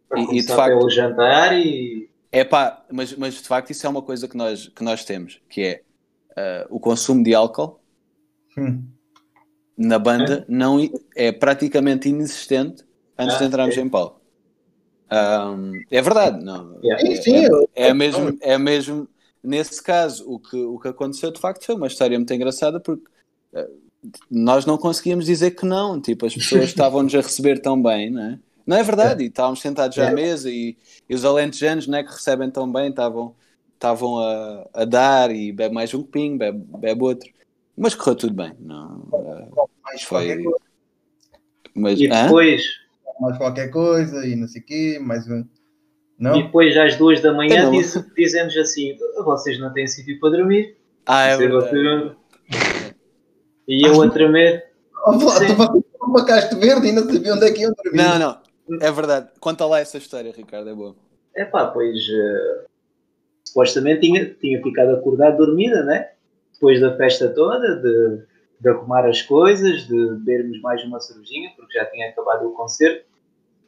Para 0.08 0.20
e, 0.20 0.38
e 0.38 0.42
de 0.42 0.48
facto, 0.48 0.78
pelo 0.78 0.90
jantar 0.90 1.56
e 1.58 2.08
é 2.32 2.44
pá, 2.44 2.84
mas, 2.92 3.12
mas 3.14 3.34
de 3.34 3.48
facto 3.48 3.70
isso 3.70 3.86
é 3.86 3.90
uma 3.90 4.02
coisa 4.02 4.28
que 4.28 4.36
nós, 4.36 4.68
que 4.68 4.82
nós 4.84 5.04
temos, 5.04 5.40
que 5.48 5.62
é 5.62 5.82
ah, 6.36 6.66
o 6.70 6.78
consumo 6.80 7.22
de 7.22 7.34
álcool 7.34 7.80
Hum. 8.56 8.88
na 9.76 9.98
banda 9.98 10.44
não 10.48 10.80
i- 10.80 10.92
é 11.14 11.32
praticamente 11.32 12.08
inexistente 12.08 12.84
antes 13.18 13.36
de 13.36 13.44
Ah, 13.44 13.46
entrarmos 13.46 13.74
ok. 13.74 13.84
em 13.84 13.88
palco. 13.88 14.20
Ahm, 15.10 15.72
é 15.90 16.02
verdade, 16.02 16.44
não. 16.44 16.80
É- 16.84 17.14
sim, 17.22 17.36
é- 17.36 17.48
eu- 17.48 17.68
é 17.74 17.94
mesmo, 17.94 18.38
é 18.40 18.58
mesmo 18.58 19.08
nesse 19.42 19.82
caso 19.82 20.28
o 20.30 20.40
que, 20.40 20.56
o 20.56 20.78
que 20.78 20.88
aconteceu 20.88 21.30
de 21.30 21.40
facto 21.40 21.64
foi 21.64 21.74
uma 21.74 21.86
história 21.86 22.18
muito 22.18 22.32
engraçada 22.34 22.80
porque 22.80 23.04
eh, 23.54 23.68
nós 24.30 24.66
não 24.66 24.78
conseguíamos 24.78 25.26
dizer 25.26 25.52
que 25.52 25.66
não, 25.66 26.00
tipo, 26.00 26.26
as 26.26 26.34
pessoas 26.34 26.64
estavam-nos 26.70 27.14
a 27.14 27.20
receber 27.20 27.60
tão 27.60 27.80
bem, 27.82 28.10
não 28.10 28.22
é? 28.22 28.38
Não 28.66 28.76
é 28.76 28.82
verdade, 28.82 29.22
e 29.24 29.28
estávamos 29.28 29.60
sentados 29.60 29.96
já 29.96 30.06
à 30.08 30.10
É. 30.10 30.14
mesa 30.14 30.50
e, 30.50 30.76
e 31.08 31.14
os 31.14 31.24
alentejanos 31.24 31.86
não 31.86 31.98
é, 31.98 32.02
que 32.02 32.10
recebem 32.10 32.50
tão 32.50 32.70
bem 32.70 32.88
estavam, 32.90 33.34
estavam 33.74 34.18
a, 34.18 34.68
a 34.74 34.84
dar 34.84 35.30
e 35.30 35.52
bebe 35.52 35.74
mais 35.74 35.94
um 35.94 36.02
copinho, 36.02 36.36
bebe, 36.36 36.58
bebe 36.78 37.02
outro, 37.04 37.30
mas 37.76 37.94
correu 37.94 38.16
tudo 38.16 38.34
bem, 38.34 38.52
não, 38.58 39.08
eh, 39.12 39.48
Mais 39.84 40.02
foi, 40.02 40.26
qualquer 40.26 40.42
coisa, 40.42 40.58
mas, 41.74 42.00
E 42.00 42.08
hã? 42.08 42.24
depois, 42.24 42.62
mais 43.20 43.38
qualquer 43.38 43.70
coisa 43.70 44.26
e 44.26 44.34
não 44.34 44.48
sei 44.48 44.62
o 44.62 44.64
quê, 44.64 44.98
mais 45.00 45.28
um. 45.28 45.44
Não? 46.18 46.38
e 46.38 46.42
depois 46.44 46.76
às 46.76 46.96
duas 46.96 47.20
da 47.20 47.32
manhã 47.32 47.64
Não. 47.64 47.70
diz, 47.70 47.94
dizemos 48.16 48.56
assim: 48.56 48.96
vocês 49.22 49.58
não 49.60 49.72
têm 49.72 49.86
sítio 49.86 50.18
para 50.18 50.30
dormir. 50.30 50.74
ah, 51.06 51.26
é 51.26 51.36
vão 51.36 51.48
verdade. 51.50 52.16
E 53.68 53.86
eu 53.86 54.00
a 54.02 54.10
tremer. 54.10 54.66
Oh, 55.06 55.12
tu 55.18 55.26
vais 55.28 55.54
para 56.12 56.24
Castro 56.24 56.58
Verde 56.60 56.88
e 56.88 56.92
não 56.92 57.04
sabia 57.04 57.34
onde 57.34 57.46
é 57.46 57.52
que 57.52 57.62
iam 57.62 57.72
dormir. 57.82 57.96
não, 57.98 58.18
não, 58.18 58.38
é 58.80 58.90
verdade, 58.90 59.28
conta 59.40 59.64
lá 59.66 59.80
essa 59.80 59.98
história 59.98 60.32
Ricardo, 60.36 60.68
é 60.70 60.74
boa 60.74 60.94
É 61.34 61.44
pá, 61.44 61.66
pois. 61.66 61.96
eh, 62.08 62.64
supostamente 63.44 64.00
tinha, 64.00 64.24
tinha 64.40 64.62
ficado 64.62 64.90
acordado 64.96 65.36
dormida, 65.38 65.84
né? 65.84 66.08
Depois 66.52 66.80
da 66.80 66.96
festa 66.96 67.28
toda, 67.28 67.76
de, 67.76 68.22
de 68.60 68.68
arrumar 68.68 69.06
as 69.06 69.22
coisas, 69.22 69.82
de 69.86 69.94
bebermos 70.14 70.60
mais 70.60 70.82
uma 70.84 70.98
cervejinha, 71.00 71.50
porque 71.56 71.78
já 71.78 71.84
tinha 71.86 72.08
acabado 72.08 72.46
o 72.48 72.52
concerto. 72.52 73.04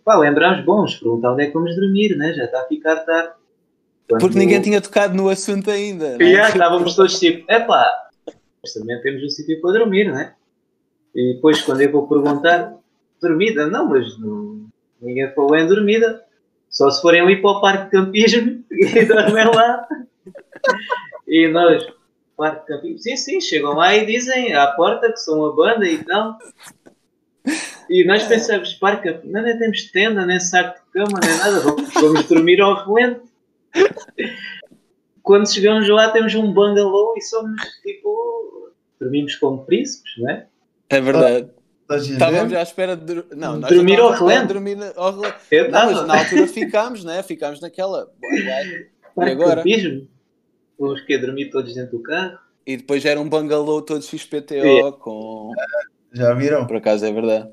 Pá, 0.05 0.17
lembramos, 0.17 0.65
bons, 0.65 0.97
perguntar 0.97 1.33
onde 1.33 1.43
é 1.45 1.47
que 1.47 1.53
vamos 1.55 1.77
dormir, 1.77 2.17
né? 2.17 2.33
Já 2.33 2.45
está 2.45 2.61
a 2.63 2.67
ficar 2.67 2.97
tarde. 3.05 3.33
Quando- 4.09 4.21
Porque 4.23 4.39
ninguém 4.39 4.61
tinha 4.63 4.81
tocado 4.81 5.15
no 5.15 5.29
assunto 5.29 5.71
ainda. 5.71 6.17
é? 6.19 6.23
E 6.23 6.33
já 6.35 6.49
estávamos 6.49 6.97
todos 6.97 7.19
tipo, 7.19 7.51
epá, 7.53 8.08
nós 8.63 8.73
também 8.73 9.01
temos 9.03 9.23
um 9.23 9.29
sítio 9.29 9.61
para 9.61 9.79
dormir, 9.79 10.11
né? 10.13 10.35
E 11.15 11.35
depois 11.35 11.63
quando 11.63 11.81
eu 11.81 11.91
vou 11.91 12.09
perguntar, 12.09 12.75
dormida? 13.21 13.67
Não, 13.67 13.89
mas 13.89 14.19
não, 14.19 14.67
ninguém 15.01 15.33
falou 15.35 15.57
em 15.57 15.67
dormida. 15.67 16.25
Só 16.71 16.91
se 16.91 17.01
forem 17.01 17.21
ali 17.21 17.41
para 17.41 17.51
o 17.51 17.61
parque 17.61 17.85
de 17.85 17.91
campismo 17.91 18.65
e 18.71 19.05
dormem 19.05 19.47
lá. 19.47 19.89
E 21.27 21.49
nós, 21.49 21.87
parque 22.37 22.61
de 22.61 22.67
campismo, 22.67 22.99
sim, 22.99 23.17
sim, 23.17 23.41
chegam 23.41 23.75
lá 23.75 23.97
e 23.97 24.07
dizem 24.07 24.55
à 24.55 24.67
porta 24.69 25.11
que 25.11 25.19
são 25.19 25.45
a 25.47 25.53
banda 25.53 25.89
e 25.89 26.05
tal. 26.05 26.39
E 27.89 28.05
nós 28.05 28.25
pensamos, 28.25 28.75
parque 28.75 29.19
não, 29.25 29.43
nem 29.43 29.59
temos 29.59 29.91
tenda, 29.91 30.27
nem 30.27 30.39
saco 30.39 30.79
de 30.79 30.93
cama, 30.93 31.21
nem 31.23 31.39
nada, 31.39 31.61
vamos, 31.61 31.95
vamos 31.95 32.25
dormir 32.29 32.61
ao 32.61 32.85
relento. 32.85 33.27
Quando 35.29 35.47
chegamos 35.53 35.87
lá 35.91 36.11
temos 36.11 36.35
um 36.35 36.51
bungalow 36.55 37.13
e 37.15 37.21
somos 37.21 37.61
tipo. 37.83 38.73
Dormimos 38.99 39.37
como 39.37 39.63
príncipes, 39.67 40.11
não 40.17 40.31
é? 40.31 40.47
É 40.89 41.01
verdade. 41.03 41.51
Estávamos 41.91 42.55
à 42.55 42.63
espera 42.63 42.97
de. 42.97 43.23
Não, 43.37 43.59
nós 43.59 43.71
Dormir 43.71 44.01
ao 44.01 44.11
relento. 44.13 44.55
Dormir 44.55 44.79
ao 44.97 45.13
relento. 45.13 45.71
Não, 45.71 46.07
na 46.07 46.19
altura 46.21 46.47
ficámos, 46.47 47.05
né? 47.05 47.23
Ficámos 47.23 47.61
naquela. 47.61 48.11
Parque 49.15 49.37
de 49.37 49.43
agora? 49.43 49.63
Vamos 50.79 51.03
que 51.03 51.19
dormir 51.19 51.51
todos 51.51 51.75
dentro 51.75 51.99
do 51.99 52.03
carro. 52.03 52.39
E 52.67 52.79
depois 52.79 53.05
era 53.05 53.21
um 53.21 53.29
bungalow 53.29 53.83
todo 53.83 54.03
XPTO 54.03 54.55
É. 54.55 54.93
com. 54.93 55.53
Já 56.15 56.33
viram? 56.33 56.67
Por 56.67 56.77
acaso 56.77 57.05
é 57.05 57.13
verdade. 57.13 57.51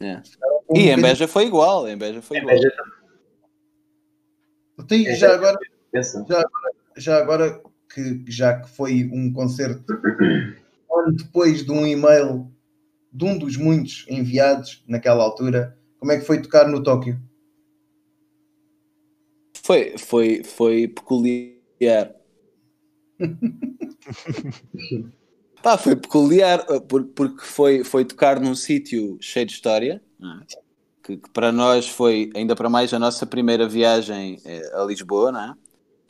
É. 0.00 0.22
Um 0.70 0.76
E 0.78 0.88
em 0.88 0.98
Beja 0.98 1.28
foi 1.28 1.44
igual. 1.44 1.86
Em 1.86 1.98
Beja 1.98 2.22
foi 2.22 2.38
igual. 2.38 2.56
Veja, 2.56 2.72
Tem- 4.88 5.06
É. 5.06 5.14
já 5.14 5.34
agora. 5.34 5.58
Já 7.00 7.18
agora 7.18 7.60
que 7.92 8.24
já 8.28 8.60
que 8.60 8.68
foi 8.70 9.04
um 9.12 9.32
concerto 9.32 9.92
ano 9.92 11.16
depois 11.16 11.64
de 11.64 11.72
um 11.72 11.86
e-mail 11.86 12.50
de 13.12 13.24
um 13.24 13.36
dos 13.36 13.56
muitos 13.56 14.06
enviados 14.08 14.84
naquela 14.86 15.24
altura, 15.24 15.76
como 15.98 16.12
é 16.12 16.18
que 16.18 16.24
foi 16.24 16.40
tocar 16.40 16.68
no 16.68 16.82
Tóquio? 16.82 17.20
Foi, 19.62 19.96
foi, 19.98 20.44
foi 20.44 20.88
peculiar. 20.88 22.14
Pá, 25.62 25.76
foi 25.76 25.94
peculiar 25.94 26.64
por- 26.88 27.04
porque 27.08 27.44
foi, 27.44 27.84
foi 27.84 28.04
tocar 28.04 28.40
num 28.40 28.54
sítio 28.54 29.18
cheio 29.20 29.44
de 29.46 29.52
história, 29.52 30.02
é? 30.22 30.46
que, 31.02 31.16
que 31.18 31.30
para 31.30 31.52
nós 31.52 31.88
foi, 31.88 32.30
ainda 32.34 32.56
para 32.56 32.70
mais, 32.70 32.92
a 32.94 32.98
nossa 32.98 33.26
primeira 33.26 33.68
viagem 33.68 34.40
eh, 34.44 34.70
a 34.74 34.84
Lisboa, 34.84 35.30
não 35.32 35.40
é? 35.40 35.54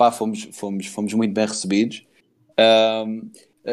Pá, 0.00 0.10
fomos, 0.10 0.48
fomos, 0.52 0.86
fomos 0.86 1.12
muito 1.12 1.34
bem 1.34 1.44
recebidos. 1.44 2.06
Eh, 2.56 3.04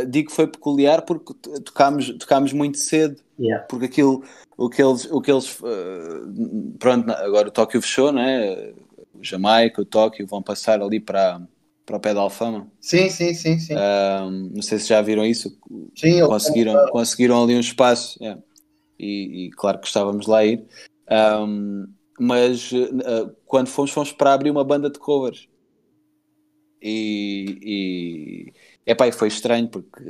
digo 0.10 0.28
que 0.28 0.36
foi 0.36 0.46
peculiar 0.46 1.04
porque 1.04 1.34
to- 1.34 1.62
tocámos, 1.62 2.10
tocámos 2.18 2.52
muito 2.52 2.78
cedo 2.78 3.16
Yeah. 3.40 3.66
porque 3.70 3.86
aquilo, 3.86 4.24
o 4.58 4.68
que 4.68 4.82
eles, 4.84 5.06
o 5.06 5.22
que 5.22 5.32
eles 5.32 5.58
eh, 5.64 6.76
pronto, 6.80 7.10
agora 7.12 7.48
o 7.48 7.52
Tóquio 7.52 7.82
fechou, 7.82 8.12
né? 8.12 8.74
O 9.14 9.24
Jamaica, 9.24 9.82
o 9.82 9.86
Tóquio 9.86 10.28
vão 10.28 10.42
passar 10.42 10.82
ali 10.82 11.00
para, 11.00 11.40
para 11.86 11.96
o 11.96 12.00
pé 12.00 12.14
da 12.14 12.20
Alfama. 12.20 12.68
Sim, 12.82 13.10
sim, 13.10 13.34
sim, 13.34 13.58
sim. 13.58 13.76
Ahm, 13.76 14.50
não 14.54 14.62
sei 14.62 14.80
se 14.80 14.90
já 14.90 15.02
viram 15.02 15.24
isso, 15.24 15.58
sim 15.96 16.20
conseguiram, 16.28 16.90
conseguiram 16.90 17.42
ali 17.42 17.56
um 17.56 17.62
espaço 17.62 18.22
yeah. 18.22 18.42
e, 19.00 19.46
e 19.46 19.50
claro 19.52 19.80
que 19.80 19.88
estávamos 19.88 20.28
lá 20.28 20.40
a 20.40 20.46
ir. 20.46 20.66
Ahm, 21.08 21.86
mas 22.20 22.72
eh, 22.74 23.32
quando 23.46 23.68
fomos, 23.68 23.92
fomos 23.92 24.12
para 24.12 24.34
abrir 24.34 24.50
uma 24.50 24.66
banda 24.66 24.90
de 24.90 25.00
covers. 25.00 25.48
E, 26.82 28.54
e 28.86 28.92
epá, 28.92 29.08
e 29.08 29.12
foi 29.12 29.28
estranho 29.28 29.68
porque 29.68 30.04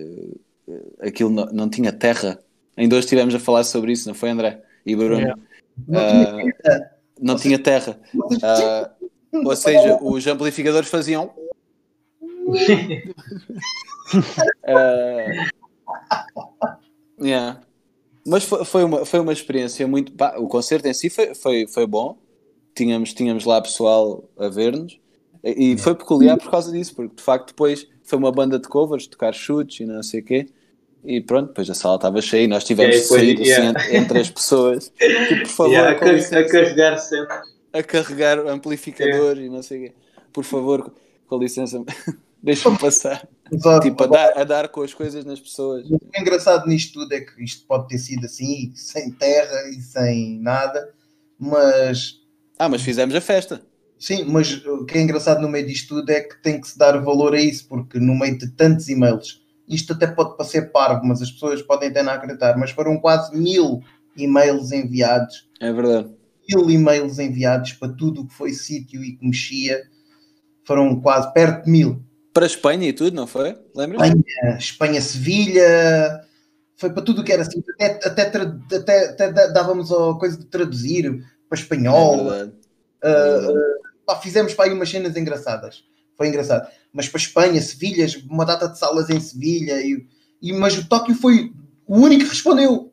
eh, 0.70 1.08
aquilo 1.08 1.30
não, 1.30 1.46
não 1.48 1.70
tinha 1.70 1.92
terra. 1.92 2.40
Ainda 2.76 2.96
hoje 2.96 3.06
estivemos 3.06 3.34
a 3.34 3.40
falar 3.40 3.64
sobre 3.64 3.92
isso, 3.94 4.08
não 4.08 4.16
foi, 4.16 4.30
André? 4.30 4.62
E 4.86 4.96
Bruno? 4.96 5.16
Yeah. 5.20 5.42
não 5.88 6.08
tinha- 6.08 6.56
Ah, 6.66 6.90
não 7.20 7.36
tinha 7.36 7.60
terra. 7.60 8.00
Ah, 8.44 8.92
ou 9.34 9.56
seja, 9.56 9.98
os 10.02 10.28
amplificadores 10.28 10.90
faziam. 10.90 11.34
Ah, 14.66 15.26
yeah. 17.22 17.62
Mas 18.26 18.44
foi, 18.44 18.66
foi 18.66 18.84
uma, 18.84 19.06
foi 19.06 19.20
uma 19.20 19.34
experiência 19.34 19.88
muito. 19.88 20.12
pá, 20.14 20.36
o 20.38 20.48
concerto 20.48 20.88
em 20.88 20.94
si 20.94 21.10
foi, 21.10 21.34
foi, 21.34 21.68
foi 21.68 21.86
bom. 21.88 22.18
Tínhamos, 22.76 23.14
tínhamos 23.14 23.46
lá 23.46 23.62
pessoal 23.62 24.30
a 24.38 24.48
ver-nos. 24.50 25.00
E 25.44 25.78
foi 25.78 25.96
peculiar 25.96 26.38
por 26.38 26.50
causa 26.52 26.72
disso, 26.72 26.96
porque 26.96 27.16
de 27.16 27.24
facto 27.24 27.48
depois 27.48 27.88
foi 28.04 28.18
uma 28.20 28.32
banda 28.32 28.58
de 28.60 28.68
covers, 28.68 29.08
tocar 29.08 29.34
chutes 29.34 29.80
e 29.82 29.86
não 29.86 30.02
sei 30.04 30.22
o 30.22 30.24
quê. 30.26 30.48
E 31.04 31.22
pronto, 31.22 31.48
depois 31.50 31.70
a 31.70 31.74
sala 31.74 31.96
estava 31.96 32.22
cheia 32.22 32.44
e 32.44 32.48
nós 32.48 32.64
tivemos 32.64 32.96
Yeah, 32.96 33.08
de 33.08 33.14
sair 33.14 33.42
assim, 33.42 33.50
yeah. 33.50 33.70
entre, 33.70 33.98
entre 33.98 34.20
as 34.20 34.30
pessoas. 34.30 34.92
Tipo, 34.98 35.42
por 35.44 35.48
favor, 35.50 35.72
Yeah, 35.72 35.92
a, 35.92 35.96
car- 35.96 36.14
licença 36.14 36.40
a 36.40 36.50
carregar 36.50 36.98
sempre. 36.98 37.36
a 37.74 37.84
carregar 37.84 38.40
amplificador 38.48 39.38
e 39.38 39.50
não 39.50 39.62
sei 39.64 39.78
o 39.78 39.82
quê. 39.90 39.96
Por 40.34 40.44
favor, 40.44 40.92
com 41.28 41.38
licença, 41.38 41.84
deixa-me 42.44 42.78
passar. 42.78 43.28
Só- 43.62 43.80
Tipo, 43.80 44.04
a 44.04 44.08
dar, 44.08 44.38
a 44.38 44.44
dar 44.44 44.68
com 44.70 44.82
as 44.82 44.94
coisas 44.94 45.24
nas 45.24 45.40
pessoas. 45.40 45.90
O 45.90 46.00
engraçado 46.18 46.68
nisto 46.68 46.94
tudo 47.00 47.14
é 47.14 47.22
que 47.22 47.42
isto 47.44 47.66
pode 47.68 47.88
ter 47.88 48.00
sido 48.00 48.26
assim, 48.26 48.74
sem 48.76 49.12
terra 49.12 49.70
e 49.70 49.82
sem 49.82 50.40
nada, 50.42 50.94
mas 51.40 52.20
Ah, 52.60 52.68
mas 52.68 52.82
fizemos 52.82 53.16
a 53.16 53.22
festa. 53.22 53.62
Sim, 54.00 54.24
mas 54.26 54.66
o 54.66 54.86
que 54.86 54.98
é 54.98 55.02
engraçado 55.02 55.42
no 55.42 55.50
meio 55.50 55.66
disto 55.68 55.96
tudo 55.96 56.10
é 56.12 56.22
que 56.22 56.42
tem 56.42 56.60
que 56.60 56.68
se 56.68 56.78
dar 56.78 56.98
valor 57.02 57.34
a 57.34 57.42
isso, 57.42 57.68
porque 57.68 58.00
no 58.00 58.18
meio 58.18 58.38
de 58.38 58.50
tantos 58.52 58.88
e-mails, 58.90 59.42
isto 59.68 59.94
até 59.94 60.08
pode 60.08 60.38
parecer 60.38 60.72
parvo, 60.72 61.06
mas 61.06 61.22
as 61.22 61.32
pessoas 61.32 61.62
podem 61.62 61.90
até 61.90 62.04
não 62.04 62.14
acreditar, 62.14 62.58
mas 62.58 62.72
foram 62.72 63.00
quase 63.00 63.36
mil 63.36 63.82
e-mails 64.16 64.72
enviados, 64.72 65.48
É 65.60 65.72
verdade. 65.72 66.10
mil 66.50 66.70
e-mails 66.70 67.20
enviados 67.20 67.74
para 67.74 67.94
tudo 67.94 68.22
o 68.22 68.28
que 68.28 68.34
foi 68.34 68.54
sítio 68.54 69.04
e 69.04 69.16
que 69.18 69.26
mexia, 69.26 69.84
foram 70.66 71.02
quase 71.02 71.34
perto 71.34 71.66
de 71.66 71.72
mil. 71.72 72.04
Para 72.34 72.46
a 72.46 72.48
Espanha 72.48 72.88
e 72.88 72.94
tudo, 72.94 73.16
não 73.16 73.28
foi? 73.28 73.58
Lembras? 73.76 74.04
Espanha, 74.04 74.58
Espanha-Sevilha, 74.58 76.22
foi 76.78 76.92
para 76.94 77.04
tudo 77.04 77.22
o 77.22 77.24
que 77.24 77.32
era 77.34 77.44
assim, 77.44 77.64
até, 77.76 78.00
até, 78.08 78.22
até, 78.78 79.06
até 79.10 79.32
dá- 79.32 79.48
dávamos 79.48 79.92
a 79.92 80.16
coisa 80.20 80.38
de 80.38 80.46
traduzir 80.46 81.24
para 81.50 81.60
É 81.92 82.06
espanhol, 82.06 82.06
verdade. 82.06 82.54
ah, 83.04 83.08
ah, 83.08 83.87
pá, 84.08 84.16
fizemos 84.16 84.54
para 84.56 84.66
aí 84.66 84.74
umas 84.74 84.90
cenas 84.90 85.16
engraçadas, 85.18 85.84
foi 86.16 86.30
engraçado, 86.30 86.68
mas 86.94 87.08
para 87.10 87.20
Espanha, 87.20 87.62
Sevilha, 87.62 88.08
uma 88.30 88.46
data 88.46 88.68
de 88.70 88.80
salas 88.80 89.10
em 89.10 89.20
Sevilha, 89.20 89.74
e, 89.84 90.04
e, 90.42 90.54
mas 90.54 90.76
o 90.78 90.88
Tóquio 90.88 91.14
foi 91.14 91.52
o 91.86 91.98
único 92.00 92.24
que 92.24 92.30
respondeu. 92.30 92.92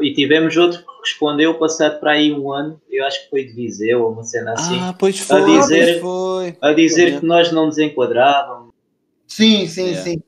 E 0.00 0.12
tivemos 0.12 0.56
outro 0.56 0.80
que 0.80 0.86
respondeu 1.10 1.56
passado 1.56 2.00
para 2.00 2.12
aí 2.12 2.32
um 2.32 2.50
ano, 2.52 2.80
eu 2.90 3.04
acho 3.06 3.22
que 3.24 3.30
foi 3.30 3.44
de 3.44 3.52
Viseu 3.52 4.02
ou 4.02 4.12
uma 4.12 4.24
cena 4.24 4.54
assim, 4.54 4.76
Ah, 4.80 4.92
pois 4.98 5.18
foi, 5.20 5.44
dizer- 5.44 6.00
pois 6.00 6.00
foi. 6.00 6.56
a 6.60 6.72
dizer 6.72 7.00
Yeah. 7.02 7.20
que 7.20 7.26
nós 7.26 7.52
não 7.52 7.66
nos 7.66 7.78
enquadrávamos. 7.78 8.72
Sim, 9.28 9.68
sim, 9.68 9.82
Yeah. 9.90 10.02
sim. 10.02 10.22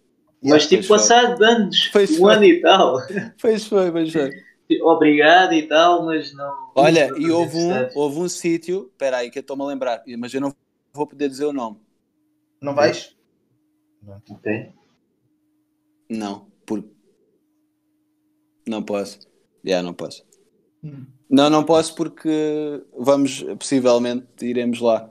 Mas 0.45 0.69
tipo, 0.69 0.87
pois 0.87 1.07
foi. 1.07 1.17
passado 1.17 1.39
de 1.39 1.45
anos, 1.45 1.89
Pois 1.93 2.11
um 2.13 2.17
foi. 2.19 2.35
ano 2.35 2.45
e 2.45 2.61
tal. 2.61 2.99
Pois 3.41 3.67
foi, 3.67 3.91
pois 3.91 4.13
foi. 4.13 4.31
Obrigado 4.83 5.53
e 5.53 5.63
tal, 5.67 6.05
mas 6.05 6.35
não. 6.35 6.73
Olha, 6.75 7.09
não 7.11 7.19
e 7.19 7.31
houve 7.31 7.57
um, 7.57 7.71
houve 7.95 8.19
um 8.19 8.29
sítio, 8.29 8.89
espera 8.93 9.19
aí 9.19 9.31
que 9.31 9.39
eu 9.39 9.41
estou-me 9.41 9.63
a 9.63 9.67
lembrar, 9.67 10.03
mas 10.19 10.35
eu 10.35 10.41
não 10.41 10.55
vou 10.93 11.07
poder 11.07 11.29
dizer 11.29 11.45
o 11.45 11.53
nome. 11.53 11.79
Não 12.61 12.75
vais? 12.75 13.17
Ok. 14.29 14.73
Não, 16.09 16.47
porque 16.65 16.89
não 18.67 18.83
posso. 18.83 19.21
Já, 19.65 19.83
não 19.83 19.95
posso. 19.95 20.25
Hum. 20.83 21.07
Não, 21.29 21.51
não 21.51 21.65
posso 21.65 21.95
porque 21.95 22.85
vamos, 22.97 23.43
possivelmente, 23.59 24.27
iremos 24.43 24.81
lá. 24.81 25.11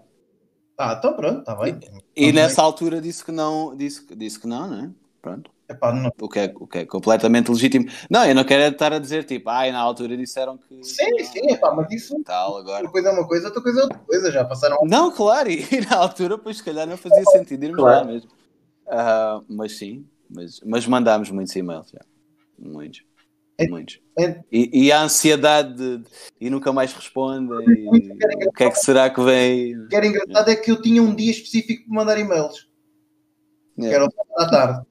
Ah, 0.78 0.96
então 0.98 1.14
pronto, 1.16 1.40
está 1.40 1.56
bem. 1.56 1.80
E 2.16 2.24
Ok. 2.24 2.34
nessa 2.34 2.62
altura 2.62 3.02
disse 3.02 3.24
que 3.24 3.32
não, 3.32 3.76
disse, 3.76 4.06
que- 4.06 4.16
disse 4.16 4.40
que 4.40 4.48
não, 4.48 4.70
né? 4.70 4.94
Pronto. 5.22 5.52
Epá, 5.68 5.92
não. 5.92 6.12
O 6.22 6.30
que, 6.30 6.40
é, 6.40 6.54
o 6.56 6.68
que 6.68 6.78
é 6.80 6.86
completamente 6.86 7.50
legítimo. 7.50 7.86
Não, 8.10 8.24
eu 8.26 8.36
não 8.36 8.44
quero 8.44 8.64
é 8.64 8.68
estar 8.68 8.94
a 8.94 9.00
dizer 9.00 9.24
tipo, 9.24 9.50
ai, 9.50 9.72
na 9.72 9.80
altura 9.80 10.16
disseram 10.16 10.58
que. 10.58 10.84
Sim, 10.84 11.10
não, 11.10 11.26
sim, 11.26 11.52
epá, 11.52 11.74
mas 11.74 11.92
isso 11.92 12.22
Tal, 12.24 12.58
agora. 12.58 12.84
uma 12.84 12.92
coisa 12.92 13.10
é 13.10 13.12
uma 13.12 13.28
coisa, 13.28 13.48
outra 13.48 13.62
coisa 13.64 13.80
é 13.80 13.84
outra 13.84 14.00
coisa, 14.00 14.32
já 14.32 14.46
passaram 14.46 14.78
Não, 14.84 15.12
claro, 15.12 15.50
e, 15.50 15.62
e 15.74 15.82
na 15.82 15.98
altura, 15.98 16.38
pois 16.38 16.58
se 16.58 16.64
calhar 16.64 16.86
não 16.88 16.98
fazia 16.98 17.24
sentido 17.26 17.64
irmos 17.64 17.82
Claro. 17.82 18.06
lá 18.06 18.14
mesmo. 18.14 18.30
Ah, 18.88 19.42
mas 19.50 19.78
sim, 19.78 20.06
mas, 20.30 20.60
mas 20.64 20.86
mandámos 20.86 21.32
muitos 21.32 21.56
e-mails 21.56 21.90
já. 21.90 22.02
Muitos. 22.60 23.04
É- 23.58 23.68
Muitos. 23.68 24.00
é- 24.20 24.42
E, 24.52 24.86
e 24.86 24.92
a 24.92 25.02
ansiedade 25.02 25.74
de, 25.76 26.04
e 26.40 26.50
nunca 26.50 26.72
mais 26.72 26.94
respondem. 26.94 27.58
e 27.68 28.48
o 28.48 28.52
que 28.52 28.64
é 28.66 28.70
que 28.70 28.80
será 28.80 29.10
que 29.10 29.22
vem? 29.22 29.76
O 29.80 29.88
que 29.88 29.96
era 29.96 30.06
engraçado 30.06 30.50
é 30.52 30.56
que 30.56 30.70
eu 30.70 30.80
tinha 30.82 31.02
um 31.02 31.16
dia 31.16 31.32
específico 31.32 31.86
para 31.88 31.96
mandar 31.96 32.20
e-mails, 32.20 32.68
que 33.76 33.86
É. 33.88 33.94
era 33.94 34.06
o 34.06 34.50
tarde. 34.50 34.86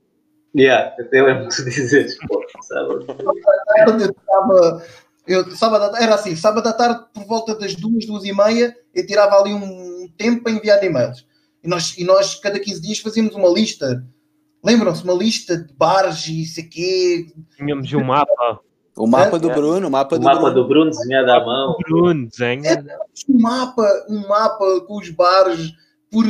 Yeah, 0.57 0.95
até 0.99 1.23
lembro 1.23 1.49
de 1.49 1.65
dizeres, 1.65 2.17
pô, 2.29 2.43
sábado. 2.63 3.05
tarde 3.07 4.05
eu 4.05 4.11
estava. 4.11 4.85
Eu, 5.27 5.51
sábado, 5.57 5.97
era 5.97 6.15
assim, 6.15 6.37
sábado 6.37 6.67
à 6.69 6.73
tarde, 6.73 7.05
por 7.15 7.25
volta 7.25 7.55
das 7.59 7.75
duas, 7.75 8.05
duas 8.07 8.25
e 8.25 8.33
meia, 8.33 8.77
eu 8.95 9.07
tirava 9.07 9.37
ali 9.41 9.53
um 9.55 10.09
tempo 10.19 10.43
para 10.45 10.53
enviar 10.53 10.83
e-mails. 10.85 11.27
E 11.63 11.69
nós, 11.69 11.97
e 11.97 12.05
nós 12.05 12.35
cada 12.37 12.61
15 12.61 12.81
dias, 12.83 12.99
fazíamos 12.99 13.35
uma 13.35 13.49
lista. 13.49 14.05
Lembram-se? 14.63 15.03
Uma 15.03 15.15
lista 15.15 15.57
de 15.57 15.73
bares 15.75 16.27
e 16.29 16.45
sei 16.45 16.65
quê. 16.65 17.27
Tínhamos 17.57 17.91
um 17.93 18.05
mapa. 18.05 18.61
O 18.97 19.07
mapa 19.09 19.37
É? 19.37 19.41
do 19.41 19.51
Bruno, 19.51 19.89
o 19.89 19.91
mapa 19.91 20.15
O 20.15 20.19
do 20.19 20.25
mapa 20.25 20.39
Bruno. 20.39 20.55
do 20.55 20.69
Bruno 20.69 20.91
desenhado 20.91 21.31
à 21.33 21.45
mão. 21.45 21.77
Bruno, 21.89 22.29
desenha. 22.29 22.85
Um 23.29 23.41
mapa, 23.41 23.83
um 24.09 24.29
mapa 24.29 24.81
com 24.87 24.99
os 24.99 25.11
bares 25.11 25.73
por, 26.11 26.25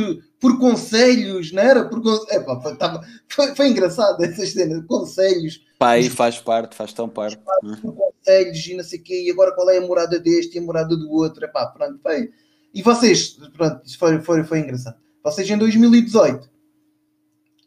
por 0.45 0.59
conselhos, 0.59 1.51
não 1.51 1.63
era? 1.63 1.89
Por, 1.89 2.03
con- 2.03 2.23
Epá, 2.29 2.61
foi, 2.61 2.75
tava- 2.75 3.01
foi, 3.27 3.55
foi 3.55 3.67
engraçado 3.69 4.23
essa 4.23 4.45
cena, 4.45 4.83
conselhos. 4.87 5.65
Pá, 5.79 5.91
aí 5.91 6.07
faz 6.07 6.37
parte, 6.39 6.75
faz 6.75 6.93
tão 6.93 7.09
parte. 7.09 7.35
né? 7.63 7.77
por 7.81 7.95
conselhos 7.95 8.67
e 8.67 8.75
não 8.75 8.83
sei 8.83 8.99
o 8.99 9.03
quê, 9.03 9.23
e 9.25 9.31
agora 9.31 9.55
qual 9.55 9.67
é 9.71 9.77
a 9.77 9.81
morada 9.81 10.19
deste 10.19 10.55
e 10.55 10.59
a 10.59 10.61
morada 10.61 10.95
do 10.95 11.11
outro, 11.11 11.43
epá, 11.45 11.65
pronto, 11.65 11.99
foi. 11.99 12.29
E 12.71 12.83
vocês, 12.83 13.39
pronto, 13.57 13.81
isso 13.83 13.97
foi, 13.97 14.21
foi, 14.21 14.43
foi 14.43 14.59
engraçado. 14.59 14.97
Vocês 15.23 15.49
em 15.49 15.57
2018 15.57 16.47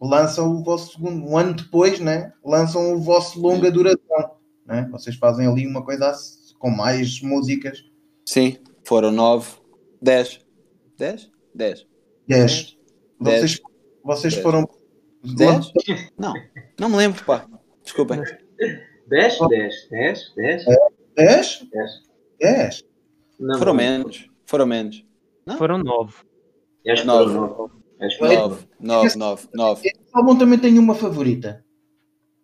lançam 0.00 0.48
o 0.54 0.62
vosso 0.62 0.92
segundo, 0.92 1.26
um 1.26 1.36
ano 1.36 1.54
depois, 1.54 1.98
né? 1.98 2.32
Lançam 2.44 2.94
o 2.94 3.00
vosso 3.00 3.40
longa 3.40 3.72
duração, 3.72 4.36
né? 4.64 4.88
Vocês 4.92 5.16
fazem 5.16 5.48
ali 5.48 5.66
uma 5.66 5.84
coisa 5.84 6.12
com 6.60 6.70
mais 6.70 7.20
músicas, 7.22 7.84
Sim, 8.24 8.56
foram 8.84 9.10
nove, 9.10 9.48
dez. 10.00 10.38
Dez? 10.96 11.28
Dez. 11.54 11.87
10. 12.28 12.76
Dez. 13.20 13.40
Vocês, 13.40 13.60
vocês 14.04 14.34
Dez. 14.34 14.42
foram. 14.42 14.68
Dez? 15.24 15.72
Não, 16.18 16.34
não 16.78 16.88
me 16.90 16.96
lembro, 16.96 17.24
pá. 17.24 17.46
Desculpem. 17.82 18.22
10, 19.08 19.38
10, 19.38 19.88
10, 19.90 20.34
10, 20.36 20.64
10? 21.16 21.68
10. 21.72 22.02
10. 22.40 22.84
Não, 23.40 23.58
Foram 23.58 23.72
não. 23.72 23.76
menos. 23.76 24.28
Foram 24.44 24.66
menos. 24.66 25.04
Nove. 25.46 25.58
foram 25.58 25.78
nove. 25.78 26.14
Acho 26.86 27.02
que 27.02 27.08
foram 28.18 28.34
Nove, 28.34 28.66
nove, 28.80 29.16
nove, 29.18 29.48
nove. 29.54 29.88
Este 29.88 30.00
álbum 30.12 30.36
também 30.36 30.58
tem 30.58 30.78
uma 30.78 30.94
favorita, 30.94 31.64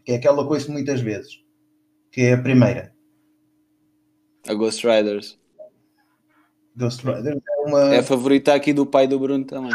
que 0.05 0.13
é 0.13 0.17
aquela 0.17 0.45
que 0.47 0.53
ouço 0.53 0.73
muitas 0.73 1.01
vezes, 1.01 1.41
que 2.11 2.23
é 2.23 2.33
a 2.33 2.43
primeira. 2.43 2.95
A 4.49 4.55
Ghost 4.55 4.87
Riders. 4.87 5.39
Ghost 6.77 7.05
Rider 7.07 7.37
é 7.49 7.61
uma. 7.69 7.95
É 7.95 7.99
a 7.99 8.03
favorita 8.03 8.53
aqui 8.55 8.73
do 8.73 8.85
pai 8.87 9.07
do 9.07 9.19
Bruno 9.19 9.45
também. 9.45 9.71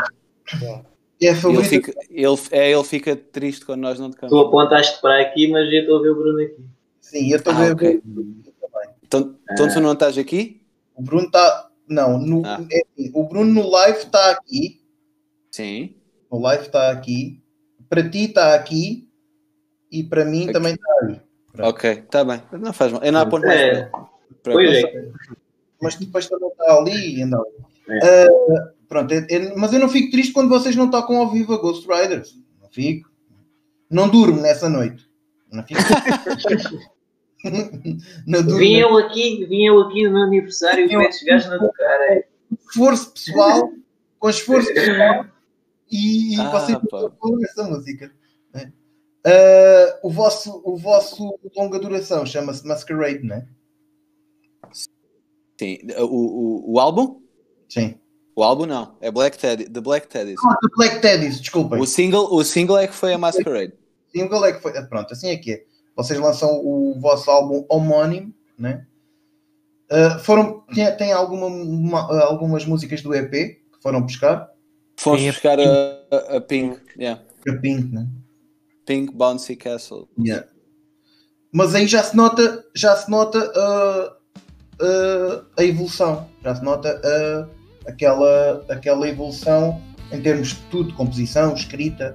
É 1.21 1.27
a 1.27 1.31
Ele 1.31 1.35
favorita. 1.35 1.69
fica, 1.69 1.93
ele, 2.09 2.37
é, 2.51 2.71
ele 2.71 2.83
fica 2.83 3.15
triste 3.15 3.65
quando 3.65 3.81
nós 3.81 3.99
não 3.99 4.09
Tu 4.09 4.15
tocamos. 4.19 4.47
apontaste 4.47 5.01
para 5.01 5.21
aqui, 5.21 5.47
mas 5.49 5.71
eu 5.71 5.81
estou 5.81 5.99
a 5.99 6.01
ver 6.01 6.09
o 6.11 6.15
Bruno 6.15 6.41
aqui. 6.41 6.65
Sim, 7.01 7.31
eu 7.31 7.37
estou 7.37 7.53
a 7.53 7.55
Ah, 7.57 7.59
ver. 7.65 7.73
ok. 7.73 8.01
também. 8.01 8.35
Então, 9.03 9.35
então 9.51 9.67
tu 9.73 9.79
não 9.81 9.93
estás 9.93 10.17
aqui? 10.17 10.61
O 10.95 11.01
Bruno 11.01 11.25
está. 11.25 11.69
Não, 11.87 12.19
no- 12.19 12.45
Ah. 12.45 12.63
é 12.71 12.81
assim, 12.83 13.11
o 13.13 13.23
Bruno 13.23 13.51
no 13.51 13.67
live 13.69 13.97
está 13.97 14.31
aqui. 14.31 14.81
Sim. 15.51 15.95
O 16.29 16.39
live 16.39 16.63
está 16.65 16.91
aqui. 16.91 17.41
Para 17.89 18.07
ti 18.07 18.25
está 18.25 18.53
aqui. 18.53 19.09
E 19.91 20.03
para 20.03 20.23
mim 20.23 20.43
Aqui. 20.43 20.53
também 20.53 20.73
está 20.75 20.93
ali. 21.01 21.19
Pronto. 21.51 21.69
Ok, 21.69 21.89
está 21.91 22.23
bem. 22.23 22.41
Não 22.51 22.71
faz 22.71 22.91
mal. 22.91 23.03
Eu 23.03 23.11
não 23.11 23.21
aponto 23.21 23.47
mais. 23.47 23.59
É, 23.59 23.85
para- 24.43 24.53
pois 24.53 24.81
para- 24.81 24.89
é. 24.91 25.09
Mas 25.81 25.95
depois 25.95 26.27
também 26.27 26.49
está 26.49 26.75
ali. 26.77 27.21
e 27.21 27.25
Não. 27.25 27.43
É. 27.89 28.25
Ah, 28.27 28.71
pronto, 28.87 29.11
é- 29.13 29.25
é- 29.29 29.55
mas 29.55 29.73
eu 29.73 29.79
não 29.79 29.89
fico 29.89 30.11
triste 30.11 30.33
quando 30.33 30.49
vocês 30.49 30.75
não 30.75 30.89
tocam 30.89 31.17
ao 31.17 31.31
vivo 31.31 31.53
a 31.53 31.57
Ghost 31.57 31.87
Riders. 31.87 32.35
Não 32.61 32.69
fico. 32.69 33.09
Não 33.89 34.07
durmo 34.09 34.41
nessa 34.41 34.69
noite. 34.69 35.09
Não 35.51 35.63
fico. 35.63 35.79
não 38.27 38.43
durmo. 38.43 38.59
Vim 38.59 38.75
eu 38.75 38.97
aqui, 38.97 39.45
vim 39.45 39.65
eu 39.65 39.79
aqui 39.81 40.03
no 40.03 40.11
meu 40.13 40.23
aniversário 40.23 40.89
e 40.89 40.95
metes 40.97 41.23
gajos 41.23 41.49
cara. 41.75 42.13
é. 42.13 42.25
esforço 42.67 43.11
pessoal, 43.11 43.71
com 44.19 44.29
esforço 44.29 44.67
pessoal, 44.73 45.25
e, 45.89 46.35
e 46.35 46.41
Ah, 46.41 46.49
vocês 46.51 46.77
não 46.77 46.85
tocam 46.85 47.43
essa 47.43 47.63
música. 47.63 48.11
Ah, 49.25 49.99
o, 50.03 50.09
vosso, 50.09 50.61
o 50.63 50.77
vosso 50.77 51.37
longa 51.55 51.79
duração 51.79 52.25
chama-se 52.25 52.65
Masquerade, 52.67 53.23
não 53.25 53.35
é? 53.37 53.47
Sim. 55.59 55.77
O, 55.97 56.05
o, 56.05 56.73
o 56.73 56.79
álbum? 56.79 57.19
Sim. 57.67 57.95
O 58.33 58.41
álbum 58.41 58.65
não. 58.65 58.95
É 59.01 59.11
Black 59.11 59.37
Teddy. 59.37 59.65
The 59.69 59.81
Black 59.81 60.07
Teddy. 60.07 60.35
Ah, 60.45 60.55
The 60.61 60.67
Black 60.77 61.01
Teddies, 61.01 61.41
desculpem. 61.41 61.81
O 61.81 61.85
single, 61.85 62.33
o 62.33 62.41
single 62.45 62.77
é 62.77 62.87
que 62.87 62.93
foi 62.93 63.13
a 63.13 63.17
Masquerade. 63.17 63.73
single 64.15 64.45
é 64.45 64.53
que 64.53 64.61
foi. 64.61 64.71
Pronto, 64.83 65.11
assim 65.11 65.27
é 65.27 65.35
que 65.35 65.51
é. 65.51 65.63
Vocês 65.97 66.17
lançam 66.17 66.49
o 66.49 66.97
vosso 67.01 67.29
álbum 67.29 67.65
homónimo, 67.67 68.33
né? 68.57 68.85
Ah, 69.91 70.17
foram, 70.19 70.61
tem, 70.73 70.95
tem 70.95 71.11
alguma, 71.11 71.47
uma- 71.47 72.23
algumas 72.23 72.63
músicas 72.63 73.01
do 73.01 73.13
EP 73.13 73.29
que 73.31 73.81
foram 73.81 74.01
buscar? 74.01 74.49
Fomos 74.95 75.19
Sim, 75.19 75.27
a 75.27 75.31
buscar 75.33 75.59
a, 75.59 75.63
a, 76.09 76.37
a 76.37 76.41
Pink. 76.41 76.79
Yeah. 76.97 77.21
A 77.49 77.53
Pink, 77.57 77.93
né? 77.93 78.07
Pink 78.85 79.13
Bouncy 79.13 79.57
Castle. 79.57 80.07
Yeah. 80.17 80.47
Mas 81.51 81.75
aí 81.75 81.85
já 81.85 82.01
se 82.01 82.15
nota, 82.15 82.63
já 82.73 82.95
se 82.95 83.11
nota 83.11 83.39
ah, 83.53 84.18
ah, 84.81 85.43
a 85.57 85.63
evolução, 85.63 86.27
já 86.43 86.55
se 86.55 86.63
nota 86.63 86.99
ah, 87.03 87.47
aquela, 87.87 88.65
aquela 88.69 89.07
evolução 89.07 89.81
em 90.11 90.21
termos 90.21 90.49
de 90.49 90.55
tudo, 90.71 90.93
composição, 90.93 91.53
escrita, 91.53 92.13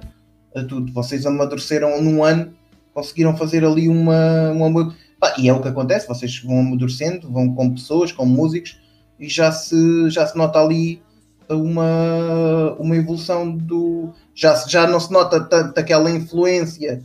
tudo. 0.69 0.91
Vocês 0.93 1.25
amadureceram 1.25 2.01
num 2.01 2.23
ano, 2.23 2.53
conseguiram 2.93 3.35
fazer 3.37 3.65
ali 3.65 3.87
uma, 3.89 4.51
uma 4.51 4.95
e 5.37 5.49
é 5.49 5.53
o 5.53 5.61
que 5.61 5.67
acontece, 5.67 6.07
vocês 6.07 6.39
vão 6.43 6.59
amadurecendo, 6.59 7.31
vão 7.31 7.53
com 7.53 7.73
pessoas, 7.73 8.11
com 8.11 8.25
músicos, 8.25 8.79
e 9.19 9.27
já 9.27 9.51
se, 9.51 10.09
já 10.09 10.27
se 10.27 10.37
nota 10.37 10.59
ali 10.59 11.01
uma, 11.49 12.75
uma 12.79 12.95
evolução 12.95 13.49
do. 13.49 14.13
Já, 14.33 14.55
já 14.67 14.87
não 14.87 14.99
se 14.99 15.11
nota 15.11 15.39
tanto 15.39 15.77
aquela 15.79 16.11
influência 16.11 17.03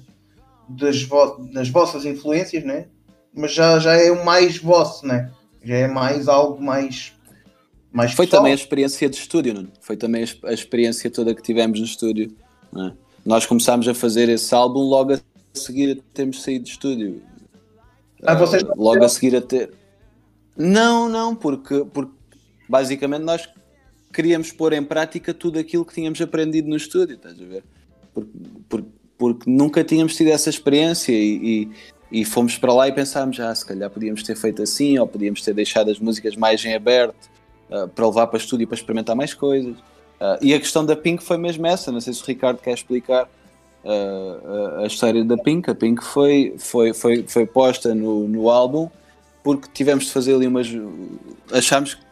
das, 0.68 1.02
vo- 1.02 1.48
das 1.52 1.68
vossas 1.68 2.04
influências, 2.04 2.64
né? 2.64 2.86
Mas 3.34 3.54
já, 3.54 3.78
já 3.78 3.94
é 3.94 4.10
o 4.10 4.24
mais 4.24 4.58
vosso, 4.58 5.06
né? 5.06 5.30
Já 5.62 5.76
é 5.76 5.86
mais 5.88 6.28
algo 6.28 6.62
mais. 6.62 7.12
mais 7.92 8.12
Foi 8.12 8.26
pessoal. 8.26 8.42
também 8.42 8.52
a 8.52 8.56
experiência 8.56 9.08
de 9.08 9.16
estúdio, 9.16 9.54
não? 9.54 9.68
Foi 9.80 9.96
também 9.96 10.22
a 10.22 10.24
exp- 10.24 10.44
a 10.44 10.52
experiência 10.52 11.10
toda 11.10 11.34
que 11.34 11.42
tivemos 11.42 11.78
no 11.80 11.84
estúdio. 11.86 12.32
é? 12.76 12.92
Nós 13.24 13.44
começámos 13.46 13.86
a 13.88 13.94
fazer 13.94 14.28
esse 14.28 14.54
álbum 14.54 14.80
logo 14.80 15.12
a 15.14 15.20
seguir 15.54 15.98
a 15.98 16.14
termos 16.14 16.42
saído 16.42 16.64
de 16.64 16.70
estúdio. 16.70 17.22
Ah, 18.22 18.34
vocês 18.34 18.62
Ah, 18.64 18.72
logo 18.76 19.04
a 19.04 19.08
seguir 19.08 19.36
a 19.36 19.40
ter. 19.40 19.72
Não, 20.56 21.08
não, 21.08 21.34
porque, 21.34 21.84
porque 21.92 22.12
basicamente 22.68 23.22
nós 23.22 23.48
queríamos 24.12 24.52
pôr 24.52 24.72
em 24.72 24.82
prática 24.82 25.32
tudo 25.34 25.58
aquilo 25.58 25.84
que 25.84 25.94
tínhamos 25.94 26.20
aprendido 26.20 26.68
no 26.68 26.76
estúdio, 26.76 27.16
estás 27.16 27.40
a 27.40 27.44
ver? 27.44 27.62
Porque, 28.12 28.30
porque, 28.68 28.88
porque 29.18 29.50
nunca 29.50 29.84
tínhamos 29.84 30.16
tido 30.16 30.28
essa 30.28 30.50
experiência 30.50 31.12
e, 31.12 31.36
e, 31.62 31.70
e 32.10 32.24
fomos 32.24 32.58
para 32.58 32.72
lá 32.72 32.88
e 32.88 32.92
pensámos, 32.92 33.38
ah, 33.38 33.54
se 33.54 33.64
calhar 33.64 33.88
podíamos 33.88 34.22
ter 34.22 34.34
feito 34.34 34.62
assim, 34.62 34.98
ou 34.98 35.06
podíamos 35.06 35.42
ter 35.42 35.54
deixado 35.54 35.90
as 35.90 35.98
músicas 35.98 36.34
mais 36.36 36.64
em 36.64 36.74
aberto 36.74 37.30
ah, 37.70 37.88
para 37.94 38.06
levar 38.06 38.26
para 38.26 38.38
estúdio 38.38 38.66
para 38.66 38.76
experimentar 38.76 39.14
mais 39.14 39.32
coisas. 39.32 39.76
Ah, 40.20 40.38
e 40.42 40.52
a 40.52 40.58
questão 40.58 40.84
da 40.84 40.96
Pink 40.96 41.22
foi 41.22 41.36
mesmo 41.36 41.66
essa, 41.66 41.92
não 41.92 42.00
sei 42.00 42.12
se 42.12 42.22
o 42.22 42.26
Ricardo 42.26 42.58
quer 42.58 42.74
explicar 42.74 43.28
ah, 43.84 44.80
a, 44.82 44.86
história 44.86 45.24
da 45.24 45.36
Pink. 45.38 45.70
A 45.70 45.74
Pink 45.74 46.04
foi, 46.04 46.54
foi, 46.58 46.92
foi, 46.92 47.24
foi 47.26 47.46
posta 47.46 47.94
no, 47.94 48.26
no 48.26 48.50
álbum 48.50 48.88
porque 49.42 49.68
tivemos 49.72 50.06
de 50.06 50.12
fazer 50.12 50.34
ali 50.34 50.46
umas. 50.46 50.68
Achámos 51.52 51.94
que 51.94 52.02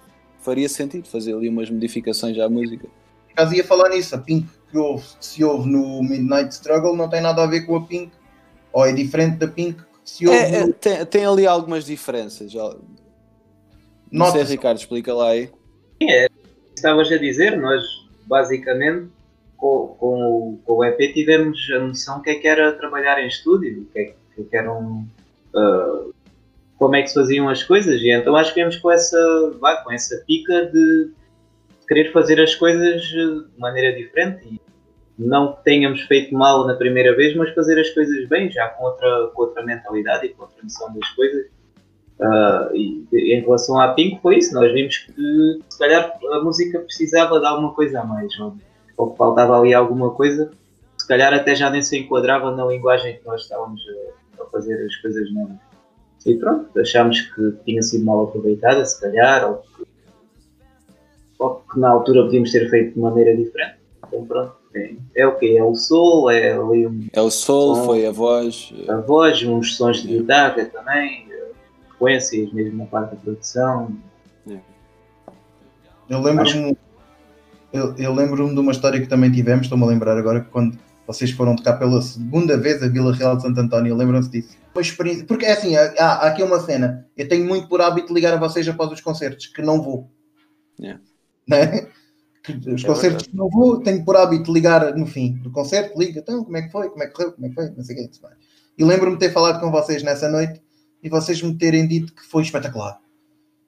faria 0.41 0.69
sentido 0.69 1.09
fazer 1.09 1.35
ali 1.35 1.49
umas 1.49 1.69
modificações 1.69 2.39
à 2.39 2.49
música. 2.49 2.87
Por 2.87 3.43
acaso 3.43 3.55
ia 3.55 3.65
falar 3.65 3.91
nisso, 3.91 4.15
a 4.15 4.19
Pink 4.19 4.49
que, 4.70 4.79
houve, 4.79 5.05
que 5.19 5.27
se 5.27 5.45
ouve 5.45 5.69
no 5.69 6.03
Midnight 6.03 6.55
Struggle 6.55 6.97
não 6.97 7.09
tem 7.09 7.20
nada 7.20 7.43
a 7.43 7.47
ver 7.47 7.62
com 7.62 7.77
a 7.77 7.83
Pink, 7.83 8.11
ou 8.73 8.87
é 8.87 8.93
diferente 8.93 9.37
da 9.37 9.49
Pink 9.49 9.83
que 10.09 10.16
se 10.16 10.26
ouve 10.26 10.39
É, 10.39 10.60
é, 10.60 10.72
tem, 10.72 11.06
tem 11.06 11.26
ali 11.26 11.47
algumas 11.47 11.85
diferenças. 11.85 12.52
Não 14.10 14.30
sei. 14.32 14.43
Ricardo, 14.44 14.78
explica 14.78 15.12
lá 15.12 15.30
aí. 15.30 15.51
Estavas 16.74 17.10
a 17.12 17.18
dizer, 17.18 17.56
nós 17.59 17.82
basicamente 18.26 19.09
com, 19.56 19.89
com, 19.98 20.22
o- 20.22 20.60
com 20.64 20.72
o 20.74 20.85
EP 20.85 21.12
tivemos 21.12 21.59
a 21.74 21.80
noção 21.80 22.22
que 22.22 22.30
é 22.30 22.35
que 22.36 22.47
era 22.47 22.72
trabalhar 22.72 23.20
em 23.22 23.26
estúdio, 23.26 23.82
o 23.82 23.85
que 23.86 23.98
é 23.98 24.05
que, 24.05 24.56
é 24.56 24.59
eram. 24.59 25.06
ah, 25.55 26.05
como 26.78 26.94
é 26.94 27.02
que 27.02 27.09
se 27.09 27.14
faziam 27.14 27.48
as 27.48 27.64
coisas, 27.64 28.01
e 28.01 28.12
então 28.12 28.36
acho 28.36 28.51
que 28.51 28.60
viemos 28.60 28.76
com 28.76 28.89
essa, 28.93 29.51
vá, 29.59 29.78
com 29.82 29.90
essa 29.90 30.16
pica 30.24 30.66
de 30.66 31.10
querer 31.89 32.12
fazer 32.12 32.40
as 32.40 32.55
coisas 32.55 33.02
eh, 33.02 33.51
de 33.52 33.59
maneira 33.59 33.97
diferente 33.97 34.47
e, 34.47 34.60
não 35.19 35.53
tenhamos 35.65 36.03
feito 36.03 36.32
mal 36.35 36.66
na 36.66 36.74
primeira 36.74 37.15
vez, 37.16 37.35
mas 37.35 37.53
fazer 37.55 37.81
as 37.81 37.90
coisas 37.90 38.28
bem, 38.28 38.51
já 38.51 38.69
com 38.69 38.85
outra, 38.85 39.31
com 39.35 39.43
outra 39.43 39.65
mentalidade 39.65 40.27
e 40.27 40.28
com 40.31 40.43
outra 40.43 40.62
noção 40.62 40.95
das 40.95 41.09
coisas. 41.11 41.47
Ah, 42.20 42.70
e 42.73 43.05
em 43.12 43.40
relação 43.40 43.81
à 43.81 43.93
Pink 43.95 44.20
foi 44.20 44.39
isso, 44.39 44.55
nós 44.55 44.73
vimos 44.73 44.97
que 44.99 45.61
se 45.69 45.78
calhar 45.78 46.19
a 46.32 46.40
música 46.40 46.81
precisava 46.81 47.39
de 47.39 47.47
alguma 47.47 47.73
coisa 47.73 48.01
a 48.01 48.05
mais, 48.05 48.39
ou, 48.40 48.57
ou 48.97 49.11
que 49.12 49.16
faltava 49.16 49.59
ali 49.59 49.73
alguma 49.73 50.11
coisa, 50.11 50.51
se 50.97 51.07
calhar 51.07 51.32
até 51.32 51.55
já 51.55 51.70
nem 51.70 51.82
se 51.82 51.97
enquadrava 51.99 52.51
na 52.51 52.65
linguagem 52.66 53.19
que 53.19 53.27
nós 53.27 53.43
estávamos 53.43 53.81
a, 54.39 54.43
a 54.43 54.47
fazer 54.47 54.85
as 54.85 54.97
coisas 54.97 55.32
novas. 55.32 55.57
E 56.27 56.35
pronto, 56.35 56.78
achámos 56.78 57.20
que 57.20 57.53
tinha 57.65 57.81
sido 57.82 58.05
mal 58.05 58.24
aproveitada, 58.24 58.85
se 58.85 59.01
calhar, 59.01 59.49
ou 59.49 59.59
que, 59.59 59.86
ou 61.39 61.55
que 61.57 61.78
na 61.78 61.90
altura 61.90 62.24
podíamos 62.24 62.51
ter 62.51 62.69
feito 62.69 62.95
de 62.95 63.01
maneira 63.01 63.36
diferente. 63.36 63.78
Então 64.07 64.27
pronto, 64.27 64.57
é, 64.79 65.23
é 65.23 65.27
o 65.27 65.37
que? 65.37 65.57
É 65.57 65.63
o 65.63 65.75
sol, 65.75 66.31
é 66.31 66.53
ali 66.53 66.87
um, 66.87 67.07
É 67.13 67.21
o 67.21 67.31
sol, 67.31 67.77
Som. 67.77 67.85
foi 67.85 68.07
a 68.07 68.13
voz. 68.13 68.73
a 68.89 68.97
voz, 68.97 69.43
uns 69.43 69.77
sons 69.77 70.03
de 70.03 70.19
guitarra 70.19 70.65
também, 70.67 71.29
frequências 71.89 72.53
mesmo 72.53 72.79
na 72.79 72.87
parte 72.87 73.11
da 73.11 73.17
produção. 73.17 73.97
Eu 76.09 76.21
lembro-me 76.21 76.77
eu, 77.73 77.95
eu 77.97 78.15
lembro-me 78.15 78.55
de 78.55 78.61
uma 78.61 78.73
história 78.73 79.01
que 79.01 79.07
também 79.07 79.31
tivemos, 79.31 79.67
estou-me 79.67 79.85
a 79.85 79.89
lembrar 79.89 80.17
agora 80.17 80.41
que 80.41 80.51
quando 80.51 80.79
vocês 81.07 81.31
foram 81.31 81.57
tocar 81.57 81.75
pela 81.75 82.01
segunda 82.01 82.57
vez 82.57 82.83
a 82.83 82.89
Vila 82.89 83.15
Real 83.15 83.37
de 83.37 83.43
Santo 83.43 83.61
António, 83.61 83.95
lembram-se 83.95 84.31
disso? 84.31 84.57
Uma 84.75 84.81
experiência, 84.83 85.27
porque 85.27 85.45
é 85.45 85.53
assim, 85.53 85.77
há, 85.77 85.91
há 85.99 86.29
aqui 86.29 86.43
uma 86.43 86.61
cena, 86.61 87.07
eu 87.17 87.29
tenho 87.29 87.47
muito 87.47 87.69
por 87.69 87.81
hábito 87.81 88.13
ligar 88.13 88.33
a 88.33 88.39
vocês 88.39 88.67
após 88.69 88.91
os 88.91 89.01
concertos, 89.01 89.47
que 89.47 89.63
não 89.63 89.83
vou. 89.83 90.11
Yeah. 90.81 91.01
Né? 91.47 91.89
Os 92.53 92.85
É 92.85 92.87
concertos 92.87 93.27
que 93.27 93.37
não 93.37 93.49
vou, 93.49 93.81
tenho 93.81 94.05
por 94.05 94.16
hábito 94.16 94.53
ligar 94.53 94.95
no 94.97 95.07
fim 95.07 95.35
do 95.39 95.51
concerto, 95.51 95.99
liga, 95.99 96.20
então, 96.20 96.45
como 96.45 96.57
é 96.57 96.62
que 96.62 96.70
foi, 96.73 96.89
como 96.91 97.03
é 97.03 97.07
que 97.07 97.12
correu, 97.12 97.33
como 97.33 97.47
é 97.47 97.49
que 97.49 97.55
foi, 97.55 97.70
não 97.70 97.85
sei 97.85 97.97
o 97.97 98.11
que, 98.11 98.27
é 98.27 98.31
E 98.79 98.85
lembro-me 98.85 99.16
de 99.16 99.20
ter 99.27 99.33
falado 99.33 99.61
com 99.61 99.70
vocês 99.70 100.03
nessa 100.03 100.29
noite 100.29 100.62
e 101.03 101.09
vocês 101.09 101.41
me 101.43 101.55
terem 101.57 101.87
dito 101.87 102.15
que 102.15 102.23
foi 102.25 102.43
espetacular. 102.43 102.99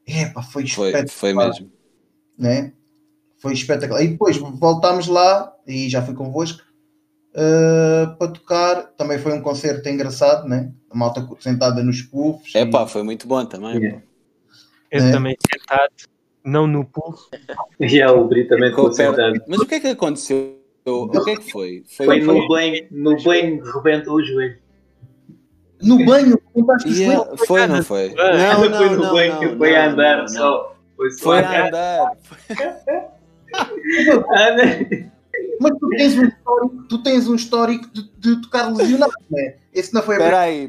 Epá, 0.07 0.43
foi 0.43 0.67
Foi, 0.67 0.89
espetacular 0.89 1.11
foi 1.11 1.35
mesmo. 1.63 1.73
né? 2.39 2.73
Foi 3.39 3.53
espetacular. 3.53 4.03
E 4.03 4.09
depois 4.09 4.37
voltámos 4.37 5.07
lá 5.07 5.55
e 5.67 5.89
já 5.89 6.03
fui 6.03 6.15
convosco 6.15 6.61
uh, 7.35 8.17
para 8.17 8.33
tocar. 8.33 8.83
Também 8.97 9.19
foi 9.19 9.33
um 9.33 9.41
concerto 9.41 9.89
engraçado, 9.89 10.49
né? 10.49 10.73
A 10.91 10.97
malta 10.97 11.27
sentada 11.39 11.83
nos 11.83 12.03
puffs. 12.03 12.55
É 12.55 12.67
pá, 12.67 12.87
foi 12.87 13.03
muito 13.03 13.27
bom 13.27 13.45
também. 13.47 13.77
Yeah. 13.77 14.03
Eu 14.91 15.05
É. 15.05 15.13
também 15.13 15.37
sentado, 15.51 15.93
não 16.45 16.67
no 16.67 16.85
pulso. 16.85 17.29
E 17.79 18.01
há 18.03 18.13
o 18.13 18.25
Brito 18.27 18.51
também 18.51 18.73
sentado. 18.93 19.41
Mas 19.47 19.61
o 19.61 19.67
que 19.67 19.75
é 19.77 19.81
que 19.81 19.89
aconteceu? 19.89 20.59
O 20.87 21.09
que 21.09 21.31
é 21.31 21.37
que 21.37 21.51
foi? 21.51 21.85
Foi 21.97 22.21
no 22.21 22.49
bem, 22.49 22.89
no 22.91 23.17
bem 23.23 23.61
rebentou 23.63 24.17
o 24.17 24.25
joelho. 24.25 24.59
No 25.83 26.05
banho, 26.05 26.39
Yeah, 26.87 27.25
foi, 27.47 27.67
não 27.67 27.83
foi? 27.83 28.13
Não, 28.15 28.37
Não, 28.37 28.59
foi 28.59 28.69
não, 28.69 28.91
no 28.93 29.03
não, 29.03 29.15
bem 29.15 29.31
não, 29.31 29.39
que 29.41 29.57
foi 29.57 29.71
não, 29.73 29.79
a 29.79 29.87
andar 29.87 30.17
não, 30.17 30.23
não. 30.23 30.29
só. 30.29 30.77
Foi 30.97 31.11
só 31.11 31.23
Foi 31.23 31.39
a 31.39 31.49
a 31.49 31.69
andar. 31.69 32.13
andar. 34.51 35.11
Mas 35.61 35.73
tu 35.79 35.89
tens 35.91 36.19
um 36.19 36.25
histórico, 36.25 36.83
tu 36.89 37.03
tens 37.03 37.29
um 37.29 37.35
histórico 37.35 37.89
de, 37.93 38.11
de 38.19 38.43
tocar 38.43 38.73
lesionado, 38.73 39.13
né? 39.31 39.57
Esse 39.73 39.93
não 39.95 40.03
foi 40.03 40.17
a 40.17 40.19
Espera 40.19 40.41
aí, 40.41 40.69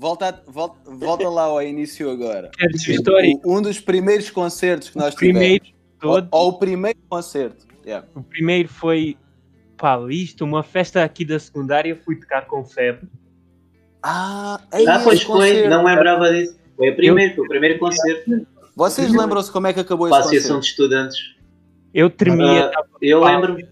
Volta, 0.00 0.42
volta, 0.46 0.76
volta 0.90 1.28
lá 1.28 1.42
ao 1.44 1.62
início 1.62 2.10
agora. 2.10 2.50
O 3.44 3.56
Um 3.58 3.62
dos 3.62 3.78
primeiros 3.80 4.30
concertos 4.30 4.90
que 4.90 4.98
nós 4.98 5.14
Primeiro 5.14 5.64
tivemos. 5.64 5.80
todo, 6.00 6.28
Ou, 6.30 6.40
ou 6.42 6.48
o 6.50 6.58
primeiro 6.58 6.98
concerto. 7.08 7.66
Yeah. 7.84 8.06
o 8.14 8.22
primeiro 8.22 8.68
foi 8.68 9.16
pá, 9.76 9.98
isto, 10.10 10.44
uma 10.44 10.62
festa 10.62 11.02
aqui 11.02 11.24
da 11.24 11.38
secundária, 11.38 11.96
fui 12.04 12.16
tocar 12.16 12.46
com 12.46 12.62
febre. 12.64 13.08
Ah, 14.02 14.60
Ah, 14.72 14.80
esse 14.80 15.04
pois 15.04 15.22
foi, 15.22 15.66
não 15.68 15.84
lembrava 15.84 16.30
disso. 16.30 16.58
Foi 16.76 16.90
o 16.90 16.96
primeiro, 16.96 17.34
foi 17.34 17.44
o 17.44 17.48
primeiro 17.48 17.78
concerto 17.78 18.46
Vocês 18.76 19.12
lembram-se 19.12 19.50
como 19.52 19.66
é 19.66 19.72
que 19.72 19.80
acabou 19.80 20.08
esse 20.08 20.16
Associação 20.18 20.56
concerto? 20.56 20.60
de 20.62 20.66
Estudantes. 20.70 21.18
Eu 21.92 22.08
tremia, 22.10 22.66
Ah, 22.66 22.68
tava- 22.70 22.88
Eu 23.02 23.22
lembro-me, 23.24 23.68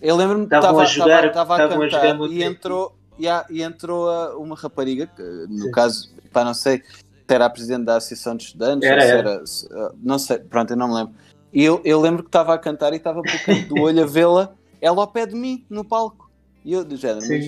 Eu 0.00 0.16
lembro-me 0.16 0.46
que 0.46 0.54
Estavam 0.54 0.70
estava 0.70 0.82
a 0.82 0.84
jogar- 0.86 1.26
estava 1.26 1.54
a 1.54 1.56
estavam 1.64 1.82
a 1.84 1.88
jogar 1.88 2.00
cantar 2.18 2.30
e 2.32 2.42
entrou, 2.42 2.96
yeah, 3.22 3.46
e 3.50 3.62
entrou 3.62 4.08
a- 4.10 4.36
uma 4.36 4.56
rapariga, 4.56 5.06
que 5.06 5.22
no 5.48 5.64
Sim. 5.66 5.70
caso, 5.70 6.14
pá, 6.32 6.44
não 6.44 6.54
sei, 6.54 6.78
se 6.78 7.34
era 7.34 7.46
a 7.46 7.50
presidente 7.50 7.84
da 7.84 7.96
Associação 7.96 8.36
de 8.36 8.44
Estudantes, 8.44 8.88
Era, 8.88 9.04
era. 9.04 9.30
era, 9.30 9.46
se- 9.46 9.68
ah, 9.72 9.92
não 10.02 10.18
sei, 10.18 10.38
pronto, 10.38 10.70
eu 10.72 10.76
não 10.76 10.88
me 10.88 10.94
lembro. 10.94 11.14
E 11.52 11.62
eu, 11.62 11.80
eu 11.84 12.00
lembro 12.00 12.22
que 12.22 12.28
estava 12.28 12.54
a 12.54 12.58
cantar 12.58 12.92
e 12.92 12.96
estava 12.96 13.22
por 13.22 13.40
canto 13.44 13.68
do 13.68 13.78
olho 13.80 14.02
a 14.02 14.06
vê-la, 14.06 14.54
ela 14.80 15.02
ao 15.02 15.06
pé 15.08 15.26
de 15.26 15.34
mim, 15.34 15.64
no 15.70 15.84
palco. 15.84 16.30
E 16.64 16.72
eu, 16.72 16.84
do 16.84 16.96
género, 16.96 17.26
mas, 17.28 17.44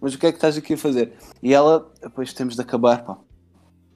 mas 0.00 0.14
o 0.14 0.18
que 0.18 0.26
é 0.26 0.30
que 0.32 0.36
estás 0.36 0.56
aqui 0.56 0.74
a 0.74 0.78
fazer? 0.78 1.12
E 1.42 1.52
ela, 1.54 1.90
depois 2.02 2.32
temos 2.32 2.54
de 2.54 2.60
acabar, 2.60 3.04
pá. 3.04 3.18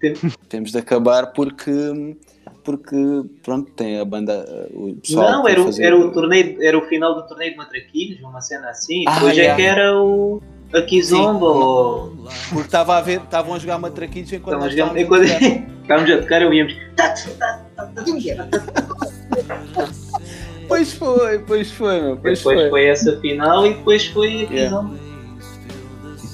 Tem- 0.01 0.15
Temos 0.49 0.73
de 0.73 0.79
acabar 0.79 1.33
porque, 1.33 2.17
porque 2.65 2.97
pronto, 3.43 3.71
tem 3.73 3.99
a 4.01 4.05
banda, 4.05 4.45
o 4.73 4.95
pessoal. 4.97 5.31
Não, 5.33 5.49
era, 5.49 5.61
o- 5.61 5.65
fazer- 5.67 5.85
era 5.85 5.97
o 5.99 6.11
torneio, 6.11 6.63
era 6.63 6.79
o 6.79 6.83
final 6.83 7.15
do 7.15 7.27
torneio 7.27 7.53
de 7.53 7.57
Matraquilhos, 7.59 8.21
uma 8.23 8.41
cena 8.41 8.71
assim. 8.71 9.05
Ah, 9.07 9.15
Depois 9.15 9.33
é 9.39 9.41
yeah. 9.43 9.57
que 9.57 9.63
era 9.63 9.97
o 10.01 10.43
a 10.73 10.83
Kizomba 10.83 11.47
ou 11.47 12.13
Porque 12.51 12.67
estava 12.67 12.97
a 12.97 13.01
ver, 13.01 13.21
estavam 13.23 13.55
a 13.55 13.59
jogar 13.59 13.79
matraquilhos 13.79 14.33
enquanto 14.33 14.65
estávamos 14.69 14.97
a 14.97 15.01
enquanto 15.01 15.27
tocar. 15.27 15.43
estávamos 15.83 16.11
a 16.13 16.19
tocar, 16.19 16.43
eu 16.43 16.53
íamos. 16.55 16.75
Pois 20.69 20.93
foi, 20.93 21.39
pois 21.41 21.73
foi, 21.73 22.01
meu, 22.01 22.17
pois 22.17 22.39
Depois 22.39 22.61
foi. 22.61 22.71
foi. 22.71 22.87
essa 22.87 23.21
final 23.21 23.67
e 23.67 23.75
depois 23.75 24.07
foi 24.07 24.47
a 24.49 24.53
Yeah. 24.53 24.91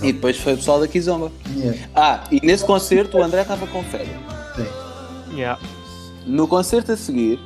E 0.03 0.13
depois 0.13 0.37
foi 0.37 0.55
o 0.55 0.57
pessoal 0.57 0.79
da 0.81 0.87
Kizomba. 0.89 1.33
Yeah. 1.57 1.79
Ah, 1.95 2.25
e 2.31 2.45
nesse 2.45 2.65
concerto 2.65 3.17
o 3.19 3.23
André 3.23 3.43
estava 3.43 3.67
com 3.67 3.83
febre. 3.85 4.11
yeah. 5.35 5.59
No 6.27 6.47
concerto 6.47 6.93
a 6.93 6.97
seguir, 6.97 7.39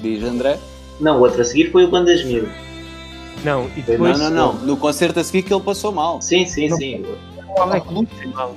diz 0.00 0.22
André. 0.22 0.58
Não, 1.00 1.18
o 1.18 1.20
outro 1.20 1.42
a 1.42 1.44
seguir 1.44 1.70
foi 1.70 1.84
o 1.84 1.88
Bandas 1.90 2.24
Mil. 2.24 2.48
Não, 3.44 3.68
e 3.76 3.82
depois 3.82 4.18
Não, 4.18 4.30
não, 4.30 4.54
não. 4.54 4.66
No 4.66 4.76
concerto 4.76 5.20
a 5.20 5.24
seguir 5.24 5.42
que 5.42 5.52
ele 5.52 5.62
passou 5.62 5.92
mal. 5.92 6.22
Sim, 6.22 6.46
sim, 6.46 6.68
Não. 6.68 6.76
sim. 6.78 7.04
qual 7.54 7.72
é 7.74 7.80
que 7.80 7.86
foi 7.86 8.26
mal? 8.32 8.56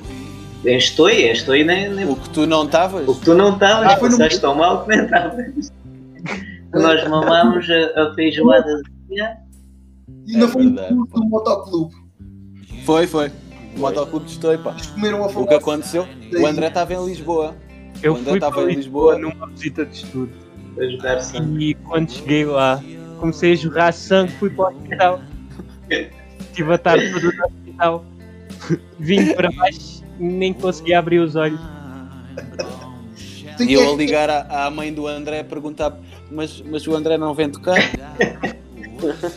Em 0.65 0.77
Estou, 0.77 1.09
em 1.09 1.29
Estou, 1.31 1.55
nem, 1.55 1.89
nem... 1.89 2.05
O 2.09 2.15
que 2.15 2.29
tu 2.29 2.45
não 2.47 2.63
estavas. 2.65 3.07
O 3.07 3.15
que 3.15 3.25
tu 3.25 3.33
não 3.33 3.53
estavas, 3.53 3.93
Ah, 3.93 3.97
foi 3.97 4.09
no- 4.09 4.17
passaste 4.17 4.39
tão 4.41 4.55
mal 4.55 4.83
que 4.83 4.89
nem 4.95 5.03
estavas. 5.05 5.71
Nós 6.73 7.07
mamámos 7.09 7.65
a, 7.69 8.01
a 8.03 8.13
feijoada 8.13 8.75
de 8.83 8.91
manhã. 9.09 9.37
E 10.27 10.33
ainda 10.33 10.45
É 10.45 10.47
foi 10.49 10.63
verdade, 10.63 10.89
clube 10.95 11.11
do 11.13 11.23
motoclube. 11.25 11.95
Foi, 12.89 13.05
foi. 13.05 13.31
O 13.77 13.81
motoclube 13.81 14.25
de 14.25 14.31
Estoi, 14.31 14.57
pá. 14.57 14.71
Eles 14.71 14.87
comeram 14.87 15.23
a 15.23 15.27
O 15.27 15.45
que 15.47 15.53
aconteceu? 15.53 16.07
O 16.41 16.45
André 16.47 16.69
estava 16.69 16.91
em 16.91 17.05
Lisboa. 17.05 17.55
Eu 18.01 18.13
O 18.13 18.15
André 18.15 18.29
fui 18.31 18.37
estava 18.39 18.55
para 18.55 18.71
em 18.71 18.75
Lisboa 18.75 19.15
numa 19.19 19.45
visita 19.47 19.85
de 19.85 19.95
estudo. 19.95 20.31
a 20.75 20.83
jogar 20.87 21.21
sangue. 21.21 21.69
E 21.69 21.73
quando 21.75 22.09
cheguei 22.11 22.45
lá, 22.45 22.81
comecei 23.19 23.51
a 23.53 23.55
jorrar 23.55 23.93
sangue, 23.93 24.31
fui 24.39 24.49
para 24.49 24.73
o 24.73 24.75
hospital. 24.75 25.21
Estive 26.39 26.73
a 26.73 26.77
tarde 26.79 27.13
toda 27.13 27.31
no 27.31 27.45
hospital. 27.45 28.05
Vim 28.97 29.33
para 29.33 29.51
baixo, 29.51 30.03
nem 30.19 30.51
consegui 30.51 30.95
abrir 30.95 31.19
os 31.19 31.35
olhos. 31.35 31.59
E 33.59 33.73
eu 33.73 33.81
a 33.81 33.83
queres- 33.83 33.97
ligar 33.99 34.29
à, 34.31 34.65
à 34.65 34.71
mãe 34.71 34.91
do 34.91 35.05
André 35.05 35.41
a 35.41 35.43
perguntar: 35.43 35.95
mas, 36.31 36.59
mas 36.65 36.87
o 36.87 36.95
André 36.95 37.19
não 37.19 37.35
vem 37.35 37.51
tocar? 37.51 37.77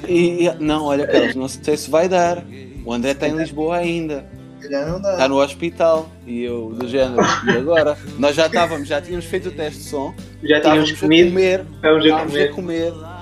E 0.09 0.51
não, 0.59 0.87
olha, 0.87 1.07
Carlos, 1.07 1.37
não 1.37 1.47
sei 1.47 1.77
se 1.77 1.89
vai 1.89 2.09
dar. 2.09 2.43
O 2.85 2.93
André 2.93 3.13
está 3.13 3.29
em 3.29 3.37
Lisboa 3.37 3.77
ainda. 3.77 4.25
Está 4.61 5.29
no 5.29 5.41
hospital. 5.43 6.09
E 6.27 6.43
eu 6.45 6.73
do 6.79 6.87
género 6.89 7.21
e 7.47 7.51
agora? 7.57 7.97
Nós 8.19 8.35
já 8.37 8.47
estávamos 8.47 8.87
já 8.89 9.01
tínhamos 9.01 9.25
feito 9.25 9.49
o 9.49 9.53
teste 9.53 9.81
de 9.81 9.89
som. 9.89 10.15
Já 10.43 10.61
tínhamos 10.61 10.91
estávamos 10.91 10.93
a 10.93 11.01
comido, 11.01 11.29
comer. 11.31 11.65
Estávamos 11.77 12.05
a 12.05 12.09
estávamos 12.09 12.35
a 12.37 12.49
comer. 12.49 12.93
comer. 12.93 13.13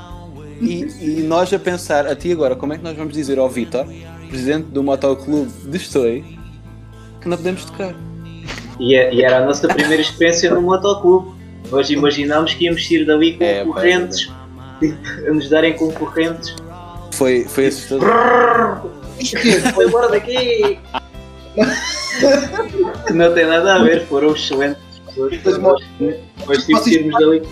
E, 0.60 1.20
e 1.20 1.22
nós 1.22 1.52
a 1.54 1.58
pensar 1.58 2.06
a 2.06 2.14
ti 2.14 2.30
agora 2.32 2.54
como 2.54 2.74
é 2.74 2.78
que 2.78 2.84
nós 2.84 2.94
vamos 2.94 3.14
dizer 3.14 3.38
ao 3.38 3.48
Vitor 3.48 3.86
presidente 4.28 4.66
do 4.66 4.82
motoclube 4.82 5.50
de 5.64 5.76
Estoi 5.78 6.22
que 7.20 7.28
não 7.28 7.36
podemos 7.38 7.64
tocar? 7.64 7.94
E, 8.78 8.94
é- 8.94 9.12
e 9.14 9.22
era 9.22 9.38
a 9.38 9.46
nossa 9.46 9.66
primeira 9.68 10.00
experiência 10.02 10.54
no 10.54 10.60
motoclube. 10.62 11.32
Nós 11.70 11.88
imaginámos 11.90 12.52
que 12.54 12.64
íamos 12.66 12.86
sair 12.86 13.04
dali 13.06 13.36
com 13.38 13.44
É, 13.44 13.64
concorrentes, 13.64 14.30
a 15.26 15.32
nos 15.32 15.48
darem 15.48 15.74
concorrentes. 15.74 16.54
foi 17.12 17.44
foi 17.44 17.66
assustador. 17.66 18.08
É? 18.08 18.99
Foi 19.74 19.86
embora 19.86 20.08
daqui! 20.08 20.78
não 23.12 23.34
tem 23.34 23.46
nada 23.46 23.74
a 23.76 23.82
ver, 23.82 24.06
foram 24.06 24.34
excelentes 24.34 24.80
pessoas. 25.06 25.82
Mas, 26.46 26.64
que 26.64 26.94
irmos 26.94 27.12
dali. 27.18 27.42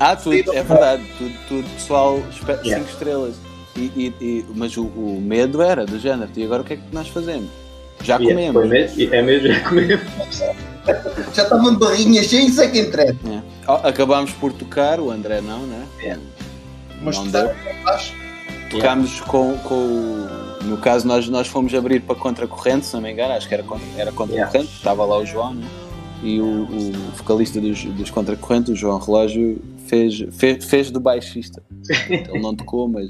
ah 0.00 0.16
tudo 0.16 0.52
é 0.52 0.62
verdade 0.62 1.04
tudo, 1.18 1.34
tudo 1.48 1.68
pessoal 1.70 2.22
5 2.32 2.52
Yeah. 2.66 2.84
estrelas 2.90 3.34
e, 3.76 3.80
e- 3.96 4.14
e- 4.20 4.44
mas 4.54 4.76
o, 4.76 4.84
o 4.84 5.20
medo 5.20 5.60
era 5.62 5.84
do 5.84 5.98
género 5.98 6.30
e 6.36 6.44
agora 6.44 6.62
o 6.62 6.64
que 6.64 6.74
é 6.74 6.76
que 6.76 6.82
nós 6.92 7.08
fazemos 7.08 7.48
já 8.02 8.14
é- 8.16 8.18
comemos 8.18 8.52
foi 8.52 8.66
mesmo, 8.68 9.14
é 9.14 9.22
mesmo, 9.22 9.48
já 9.48 9.60
comemos. 9.68 10.00
Já 11.34 11.42
estavam 11.44 11.72
de 11.72 11.78
barrinhas 11.78 12.26
cheias, 12.26 12.48
isso 12.50 12.60
é 12.60 12.68
que 12.68 12.78
interessa. 12.80 13.16
É. 13.26 13.42
Oh, 13.66 13.86
Acabámos 13.86 14.30
por 14.32 14.52
tocar, 14.52 15.00
o 15.00 15.10
André 15.10 15.40
não, 15.40 15.60
né? 15.60 15.86
É. 16.02 16.18
Mas 17.00 17.16
Não 17.16 17.24
tu 17.24 17.30
deu. 17.30 17.50
sabes 17.84 18.12
Tocámos 18.78 19.20
com, 19.20 19.56
com 19.58 19.74
o. 19.74 20.64
No 20.64 20.78
caso, 20.78 21.06
nós, 21.06 21.28
nós 21.28 21.46
fomos 21.46 21.74
abrir 21.74 22.00
para 22.00 22.14
contracorrente, 22.14 22.86
se 22.86 22.94
não 22.94 23.02
me 23.02 23.12
engano, 23.12 23.34
acho 23.34 23.46
que 23.46 23.52
era, 23.54 23.62
con- 23.62 23.78
era 23.96 24.10
contracorrente, 24.12 24.72
estava 24.72 25.04
lá 25.04 25.18
o 25.18 25.26
João, 25.26 25.54
né? 25.54 25.66
e 26.22 26.40
o, 26.40 26.62
o 26.64 26.92
vocalista 27.18 27.60
dos, 27.60 27.84
dos 27.84 28.10
contracorrentes, 28.10 28.70
o 28.72 28.74
João 28.76 28.98
Relógio, 28.98 29.60
fez, 29.86 30.24
fez, 30.32 30.64
fez 30.64 30.90
do 30.90 30.98
baixista. 30.98 31.62
Ele 32.08 32.40
não 32.40 32.54
tocou, 32.56 32.88
mas 32.88 33.08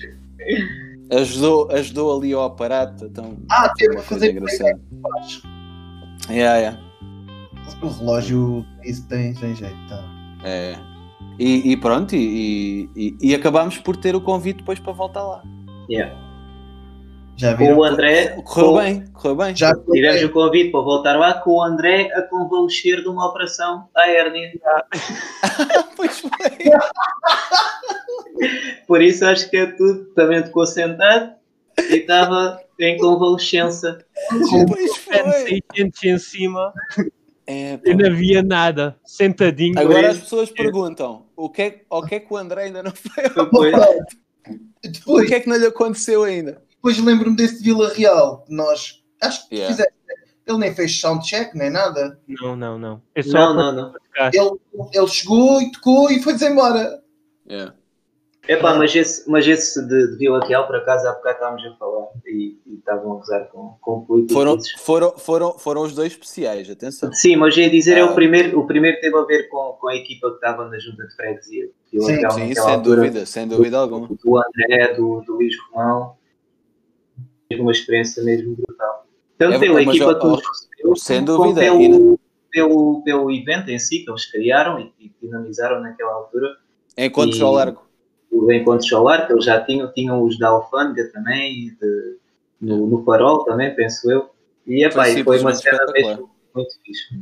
ajudou, 1.13 1.71
ajudou 1.71 2.17
ali 2.19 2.33
ao 2.33 2.43
aparato. 2.45 3.05
Então, 3.07 3.37
Ah, 3.51 3.73
teve 3.77 3.95
uma 3.95 4.03
que 4.03 4.09
coisa 4.09 4.27
fazer 4.27 4.33
engraçada. 4.37 4.81
Yeah, 6.29 6.57
yeah. 6.59 6.81
O 7.83 7.89
relógio, 7.89 8.65
isso 8.83 9.07
tem, 9.09 9.33
tem 9.35 9.55
jeito. 9.55 9.77
Tá. 9.89 10.05
É. 10.45 10.77
E, 11.39 11.73
e 11.73 11.77
pronto, 11.77 12.15
e, 12.17 12.89
e, 12.97 13.17
e 13.21 13.35
acabámos 13.35 13.79
por 13.79 13.97
ter 13.97 14.15
o 14.17 14.21
convite 14.21 14.59
depois 14.59 14.79
para 14.81 14.93
voltar 14.93 15.23
lá. 15.23 15.43
Yeah. 15.91 16.15
Já 17.37 17.53
Com 17.57 17.65
viram? 17.65 17.79
o 17.79 17.85
André, 17.85 18.29
Correu 18.45 18.69
com- 18.69 18.79
bem, 18.79 19.05
correu 19.13 19.37
bem. 19.37 19.57
Já 19.57 19.75
tivemos 19.75 20.23
o 20.23 20.29
convite 20.31 20.71
para 20.71 20.81
voltar 20.81 21.17
lá 21.19 21.35
com 21.35 21.51
o 21.57 21.63
André 21.63 22.09
a 22.15 22.23
convalescer 22.23 23.03
de 23.03 23.09
uma 23.09 23.27
operação 23.29 23.89
à 23.95 24.09
hérnia. 24.09 24.53
Pois 25.97 26.21
foi. 26.21 26.31
Por 28.87 29.03
isso 29.03 29.25
acho 29.25 29.49
que 29.51 29.57
é 29.57 29.67
tudo. 29.67 30.05
Também 30.15 30.43
ficou 30.45 30.67
sentado 30.67 31.33
e 31.79 31.97
estava 31.97 32.61
em 32.81 32.97
convalescença. 32.99 33.99
Pois 34.69 34.97
foi. 34.97 35.63
600 35.75 36.05
em 36.05 36.19
cima 36.19 36.73
É, 37.47 37.79
e 37.85 37.95
não 37.95 38.07
havia 38.07 38.43
nada. 38.43 38.97
Sentadinho. 39.05 39.79
Agora 39.79 40.11
as 40.11 40.19
pessoas 40.19 40.51
perguntam 40.51 41.27
o 41.37 41.49
que, 41.51 41.63
é, 41.63 41.81
o 41.91 42.03
que 42.03 42.15
é 42.17 42.21
que 42.21 42.33
o 42.33 42.37
André 42.37 42.65
ainda 42.65 42.83
não 42.83 42.93
foi? 42.93 43.25
Depois, 44.83 45.25
O 45.25 45.29
que 45.29 45.35
é 45.35 45.41
que 45.41 45.49
não 45.49 45.57
lhe 45.57 45.67
aconteceu 45.67 46.23
ainda? 46.25 46.63
depois 46.71 46.99
lembro-me 46.99 47.35
desse 47.37 47.59
de 47.59 47.65
Vila 47.65 47.93
Real. 47.95 48.45
Nós, 48.49 49.03
acho 49.23 49.49
que 49.49 49.55
Yeah. 49.57 49.75
fizeste. 49.75 49.95
Ele 50.47 50.59
nem 50.59 50.75
fez 50.75 51.01
soundcheck, 51.01 51.57
nem 51.57 51.71
nada. 51.71 52.21
Não, 52.29 52.55
não, 52.55 52.79
não. 52.79 53.03
É 53.15 53.23
só 53.23 53.55
não, 53.55 53.55
não, 53.55 53.73
não. 53.73 53.95
Ele, 54.31 54.91
ele 54.93 55.09
chegou 55.09 55.63
e 55.63 55.73
tocou 55.73 56.11
e 56.11 56.23
foi-se 56.23 56.47
embora. 56.47 57.03
Yeah. 57.49 57.75
Epá, 58.47 58.75
mas 58.75 58.95
esse, 58.95 59.29
mas 59.31 59.47
esse 59.49 59.81
de, 59.87 60.11
de 60.13 60.17
Vila 60.19 60.39
Real, 60.47 60.67
por 60.67 60.77
acaso, 60.77 61.09
há 61.09 61.13
bocado 61.13 61.37
estávamos 61.37 61.65
a 61.67 61.77
falar 61.77 62.09
e, 62.27 62.59
e 62.67 62.75
estavam 62.75 63.13
a 63.13 63.15
gozar 63.17 63.49
com, 63.49 63.77
com 63.81 64.05
políticos. 64.05 64.35
Foram, 64.35 64.59
foram, 64.79 65.13
foram, 65.19 65.59
foram 65.59 65.83
os 65.83 65.95
dois 65.95 66.13
especiais, 66.13 66.69
atenção. 66.69 67.11
Sim, 67.13 67.37
mas 67.37 67.57
ia 67.57 67.71
dizer, 67.71 67.97
é 67.97 68.01
Ah. 68.01 68.07
o 68.07 68.15
primeiro, 68.15 68.59
o 68.61 68.67
primeiro 68.67 69.01
teve 69.01 69.17
a 69.17 69.23
ver 69.23 69.49
com, 69.49 69.73
com 69.81 69.89
a 69.89 69.97
equipa 69.97 70.29
que 70.29 70.35
estava 70.37 70.69
na 70.69 70.79
junta 70.79 71.07
de 71.07 71.17
freguesia. 71.17 71.71
Vila 71.91 72.05
Sim, 72.07 72.17
Real, 72.17 72.31
Sim, 72.33 72.55
sem 72.55 72.63
altura, 72.75 72.97
dúvida, 72.97 73.27
sem 73.27 73.49
dúvida 73.49 73.79
alguma. 73.79 74.09
Do, 74.09 74.15
do 74.23 74.37
André, 74.37 74.95
do, 74.95 75.23
do 75.23 75.33
Luís 75.35 75.55
Romão. 75.73 76.17
Teve 77.49 77.63
uma 77.63 77.73
experiência 77.73 78.23
mesmo 78.23 78.55
brutal. 78.57 79.07
Tanto 79.39 79.55
É, 79.55 79.59
pela 79.59 79.75
mas, 79.83 79.89
equipa 79.97 80.15
que 80.19 80.27
nos 80.27 80.43
recebeu, 80.47 80.97
sem 80.97 81.25
como 81.25 81.39
dúvida, 81.39 81.61
Pelo, 81.63 82.19
pelo, 82.51 83.03
pelo 83.05 83.31
evento 83.33 83.71
em 83.71 83.79
si 83.79 84.01
que 84.05 84.11
eles 84.11 84.31
criaram 84.31 84.79
e, 84.79 84.93
e 85.01 85.13
dinamizaram 85.23 85.81
naquela 85.81 86.13
altura. 86.13 86.57
Enquanto 86.97 87.37
E- 87.37 87.43
ao 87.43 87.53
largo. 87.53 87.83
O 88.35 88.53
Encontro 88.53 88.87
Solar, 88.87 89.27
que 89.27 89.33
eles 89.33 89.45
já 89.45 89.61
tinham, 89.65 89.93
tinham 89.93 90.23
os 90.23 90.39
da 90.39 90.49
Alfândega 90.49 91.11
também, 91.13 91.53
e 91.67 91.71
de- 91.71 92.17
no, 92.61 92.87
no 92.87 93.05
Farol 93.05 93.45
também, 93.45 93.75
penso 93.75 94.11
eu. 94.11 94.31
E 94.67 94.85
epá, 94.85 95.05
Foi 95.05 95.23
foi 95.23 95.41
uma 95.41 95.55
cena 95.55 95.79
mesmo 95.93 96.31
muito 96.55 96.71
fixe. 96.85 97.21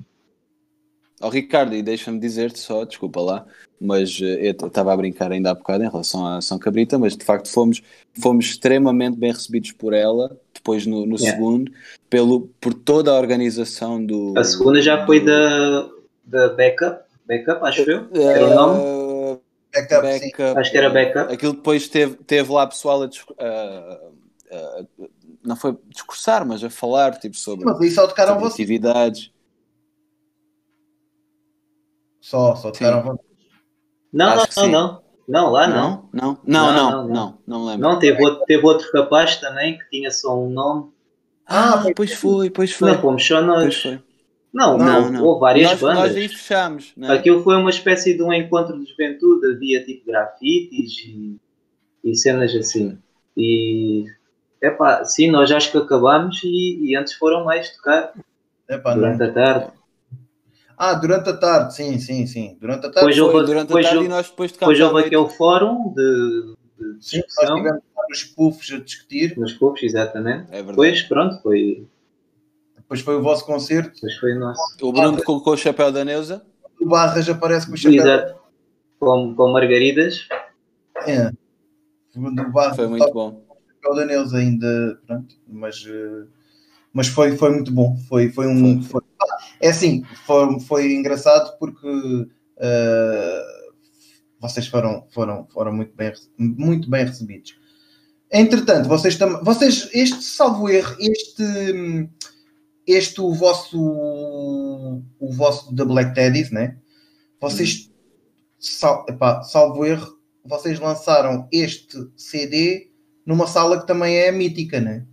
Ó 1.21 1.29
Ricardo, 1.29 1.75
e 1.75 1.83
deixa-me 1.83 2.19
dizer-te 2.19 2.59
só, 2.59 2.85
desculpa 2.85 3.21
lá, 3.21 3.47
mas 3.81 4.19
eh, 4.21 4.49
eu 4.61 4.67
estava 4.67 4.93
a 4.93 4.97
brincar 4.97 5.31
ainda 5.31 5.51
há 5.53 5.55
bocado 5.55 5.85
em 5.85 5.89
relação 5.89 6.27
à 6.27 6.41
São 6.41 6.59
Cabrita, 6.59 6.99
mas 6.99 7.17
de 7.17 7.25
facto 7.25 7.49
fomos, 7.49 7.81
fomos 8.21 8.47
extremamente 8.47 9.17
bem 9.17 9.31
recebidos 9.31 9.71
por 9.73 9.93
ela, 9.93 10.37
depois 10.53 10.85
no, 10.85 11.07
no 11.07 11.17
Yeah. 11.17 11.33
segundo, 11.37 11.71
pelo, 12.11 12.49
por 12.61 12.75
toda 12.75 13.13
a 13.13 13.19
organização 13.19 14.05
do. 14.05 14.35
A 14.37 14.43
segunda 14.43 14.81
já 14.81 15.07
foi 15.07 15.25
da, 15.25 15.89
da 16.25 16.49
Backup, 16.55 17.05
Backup, 17.25 17.65
acho 17.67 17.89
eu. 17.89 18.09
Era 18.15 18.47
o 18.49 18.55
nome? 18.55 18.81
Backup, 19.75 20.07
sim. 20.13 20.31
backup. 20.31 20.61
Acho 20.61 20.71
que 20.71 20.79
era 20.79 20.91
Backup. 20.91 21.33
Aquilo 21.33 21.53
depois 21.55 21.89
teve, 21.89 22.17
teve 22.17 22.53
lá 22.53 22.67
pessoal 22.67 23.03
a, 23.03 23.07
a- 23.07 23.99
a- 24.57 24.85
não 25.45 25.57
foi 25.57 25.77
discursar, 25.89 26.47
mas 26.47 26.63
a 26.63 26.71
falar 26.71 27.19
tipo, 27.19 27.37
sobre, 27.37 27.65
Mas 27.65 27.81
aí 27.81 27.91
só 27.91 28.07
tocaram 28.07 28.35
sobre 28.35 28.45
vocês. 28.45 28.55
atividades. 28.55 29.33
Só, 32.21 32.55
só 32.55 32.71
tocaram 32.71 33.03
vocês. 33.03 33.27
Não, 34.13 34.29
Acho 34.29 34.61
não, 34.61 34.67
não, 34.67 34.73
não. 34.73 35.03
Não, 35.29 35.51
lá 35.51 35.67
não. 35.67 36.09
Não? 36.13 36.13
Não, 36.13 36.39
não, 36.45 36.73
Não, 36.73 36.73
não, 36.75 37.09
não, 37.09 37.39
não, 37.47 37.65
lembro. 37.65 37.89
Não, 37.89 37.99
teve 37.99 38.23
outro, 38.23 38.45
teve 38.45 38.67
outro 38.67 38.89
rapaz 38.95 39.37
também 39.37 39.79
que 39.79 39.89
tinha 39.89 40.11
só 40.11 40.37
um 40.39 40.51
nome. 40.51 40.93
Ah, 41.47 41.83
pois 41.97 42.13
foi, 42.13 42.51
pois 42.51 42.73
foi. 42.73 42.93
Não 42.93 43.01
fomos 43.01 43.27
só 43.27 43.37
Pois 43.37 43.47
nós. 43.47 43.77
foi. 43.83 44.03
Não, 44.53 44.77
Não, 44.77 44.99
houve, 44.99 45.11
não. 45.13 45.25
houve 45.25 45.41
várias 45.41 45.71
nós, 45.71 45.81
bandas. 45.81 45.99
Nós 46.09 46.17
aí 46.17 46.29
fechámos, 46.29 46.93
né? 46.97 47.13
Aquilo 47.13 47.43
foi 47.43 47.57
uma 47.57 47.71
espécie 47.71 48.15
de 48.15 48.23
um 48.23 48.33
encontro 48.33 48.79
de 48.79 48.91
juventude, 48.91 49.47
havia 49.47 49.83
tipo 49.85 50.07
grafites 50.07 50.99
e, 51.07 51.37
e 52.05 52.15
cenas 52.15 52.55
assim. 52.55 52.99
E 53.37 54.05
epá, 54.61 55.05
sim, 55.05 55.31
nós 55.31 55.51
acho 55.51 55.73
que 55.73 55.79
acabámos 55.79 56.41
e, 56.45 56.85
e 56.91 56.95
antes 56.97 57.15
foram 57.15 57.45
mais 57.45 57.71
tocar 57.77 58.13
Epá, 58.69 58.91
não. 58.95 59.01
durante 59.01 59.23
a 59.23 59.33
tarde. 59.33 59.67
Ah, 60.77 60.95
durante 60.95 61.31
a 61.31 61.37
tarde, 61.37 61.75
sim, 61.75 61.99
sim, 61.99 62.27
sim. 62.27 62.57
Durante 62.61 62.81
a 62.87 62.91
tarde. 62.91 62.95
Depois 62.97 63.17
Foi 63.17 63.25
houve, 63.35 63.47
durante 63.47 63.73
a 63.73 63.75
tarde 63.83 63.97
houve- 63.97 64.07
e 64.07 64.09
nós 64.11 64.29
depois 64.29 64.53
tocámos 64.53 64.79
depois 64.79 64.95
houve 64.95 65.07
aquele 65.07 65.29
fórum 65.37 65.95
de, 65.95 66.55
de 66.79 67.05
sim, 67.05 67.17
nós 67.19 67.27
discussão 67.27 67.57
tivemos 67.57 67.83
vários 67.95 68.25
puffs 68.25 68.73
a 68.73 68.79
discutir. 68.79 69.39
nos 69.39 69.53
clubes, 69.55 69.83
exatamente. 69.83 70.45
É 70.51 70.57
verdade. 70.57 70.69
Depois, 70.69 71.03
pronto, 71.05 71.41
foi, 71.43 71.87
Depois 72.93 73.01
foi 73.01 73.17
o 73.17 73.23
vosso 73.23 73.47
concerto. 73.47 73.95
depois 73.95 74.15
foi 74.17 74.37
o 74.37 74.41
nosso. 74.41 74.61
O 74.83 74.93
Bruno 74.93 75.23
colocou 75.25 75.55
o 75.55 75.57
chapéu 75.57 75.91
da 75.91 76.05
Neuza. 76.05 76.45
O 76.79 76.87
Barras 76.87 77.27
aparece 77.27 77.67
com 77.67 77.73
o 77.73 77.77
chapéu. 77.77 78.03
Exato. 78.03 78.35
Com, 79.01 79.35
com 79.35 79.51
margaridas. 79.51 80.29
É. 81.07 81.31
O 82.15 82.51
Barras, 82.53 82.77
Foi 82.77 82.87
muito 82.89 83.11
bom. 83.11 83.43
o 83.49 83.73
chapéu 83.75 83.95
da 83.97 84.05
Neuza 84.05 84.37
ainda. 84.37 85.01
Pronto, 85.07 85.35
mas. 85.49 85.83
eh, 85.89 86.27
Mas 86.93 87.07
foi, 87.09 87.35
foi 87.35 87.51
muito 87.51 87.73
bom. 87.73 87.97
Foi, 88.09 88.29
foi 88.31 88.47
um. 88.47 88.83
Foi. 88.83 89.01
foi- 89.01 89.03
é 89.61 89.71
assim, 89.71 90.05
foi, 90.27 90.61
foi 90.61 90.93
engraçado 90.93 91.57
porque 91.59 92.29
eh, 92.59 93.43
vocês 94.39 94.67
foram, 94.67 95.07
foram, 95.11 95.47
foram 95.51 95.73
muito, 95.73 95.95
bem, 95.97 96.13
muito 96.37 96.91
bem 96.91 97.07
recebidos. 97.07 97.57
Entretanto, 98.31 98.87
vocês 98.87 99.17
também. 99.17 99.43
Vocês, 99.43 99.89
este 99.95 100.23
salvo 100.23 100.69
erro, 100.69 100.95
este. 101.01 102.11
Este 102.87 103.21
o 103.21 103.33
vosso. 103.33 103.79
O 103.81 105.33
vosso 105.33 105.75
da 105.75 105.85
Black 105.85 106.15
Teddies, 106.15 106.51
né? 106.51 106.77
Vocês. 107.41 107.91
Sal, 108.59 109.05
epá, 109.09 109.43
salvo 109.43 109.85
erro, 109.85 110.17
vocês 110.45 110.79
lançaram 110.79 111.49
este 111.53 111.97
CD 112.17 112.91
numa 113.27 113.47
sala 113.49 113.81
que 113.81 113.87
também 113.89 114.17
é 114.17 114.31
mítica, 114.31 114.81
né? 114.81 115.05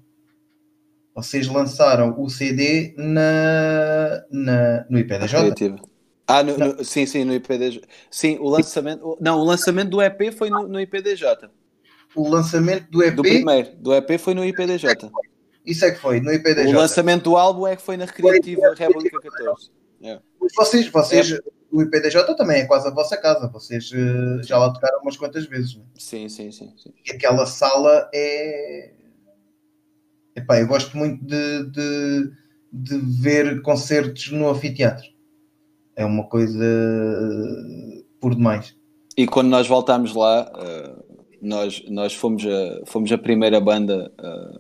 Vocês 1.16 1.48
lançaram 1.48 2.14
o 2.22 2.30
CD 2.30 2.94
na, 2.96 4.24
na, 4.32 4.86
no 4.90 5.00
IPDJ. 5.00 5.76
Ah, 6.28 6.44
no- 6.44 6.58
no- 6.58 6.84
sim, 6.86 7.08
sim, 7.08 7.24
no 7.24 7.34
IPDJ. 7.34 7.82
Sim, 8.12 8.38
o 8.40 8.48
lançamento. 8.50 9.18
Não, 9.20 9.40
o 9.40 9.44
lançamento 9.44 9.90
do 9.90 10.02
EP 10.02 10.32
foi 10.32 10.52
no, 10.52 10.68
no 10.68 10.80
IPDJ. 10.80 11.50
O 12.16 12.30
lançamento 12.30 12.90
do 12.92 13.04
EP, 13.04 13.16
Do 13.16 13.24
primeiro. 13.24 13.70
Do 13.78 13.94
EP 13.96 14.20
foi 14.20 14.36
no 14.36 14.46
IPDJ. 14.46 14.88
Isso 15.70 15.86
é 15.86 15.92
que 15.92 16.00
foi, 16.00 16.20
no 16.20 16.34
IPDJ. 16.34 16.74
O 16.74 16.78
lançamento 16.78 17.24
do 17.26 17.38
álbum 17.38 17.68
é 17.68 17.76
que 17.76 17.82
foi 17.82 17.96
na 17.96 18.06
Recreativa 18.06 18.74
República 18.76 19.20
14. 19.20 19.72
Vocês, 20.56 20.88
vocês, 20.88 21.40
o 21.72 21.82
IPDJ 21.82 22.36
também 22.36 22.62
é 22.62 22.66
quase 22.66 22.88
a 22.88 22.92
vossa 22.92 23.16
casa. 23.16 23.48
Vocês 23.48 23.92
eh, 23.94 24.44
já 24.44 24.58
lá 24.58 24.74
tocaram 24.74 25.02
umas 25.02 25.18
quantas 25.18 25.46
vezes. 25.46 25.76
Né? 25.76 25.84
Sim, 25.96 26.28
sim, 26.28 26.52
sim. 26.52 26.74
sim. 26.78 26.94
E 27.06 27.12
aquela 27.12 27.46
sala 27.46 28.10
é. 28.14 28.94
Epá, 30.36 30.60
eu 30.60 30.68
gosto 30.68 30.98
muito 30.98 31.24
de, 31.24 31.66
de, 31.70 32.32
de 32.72 32.98
ver 33.22 33.62
concertos 33.62 34.32
no 34.32 34.50
anfiteatro. 34.50 35.08
É 35.96 36.06
uma 36.06 36.24
coisa 36.28 36.66
por 38.20 38.34
demais. 38.34 38.76
E 39.18 39.28
quando 39.28 39.50
nós 39.50 39.68
voltámos 39.68 40.16
lá, 40.16 40.50
eh, 40.58 40.96
nós, 41.42 41.84
nós 41.90 42.14
fomos, 42.14 42.46
a, 42.46 42.86
fomos 42.86 43.12
a 43.12 43.18
primeira 43.18 43.60
banda 43.60 44.12
eh, 44.18 44.60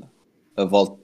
a, 0.61 0.65
vol- 0.65 0.99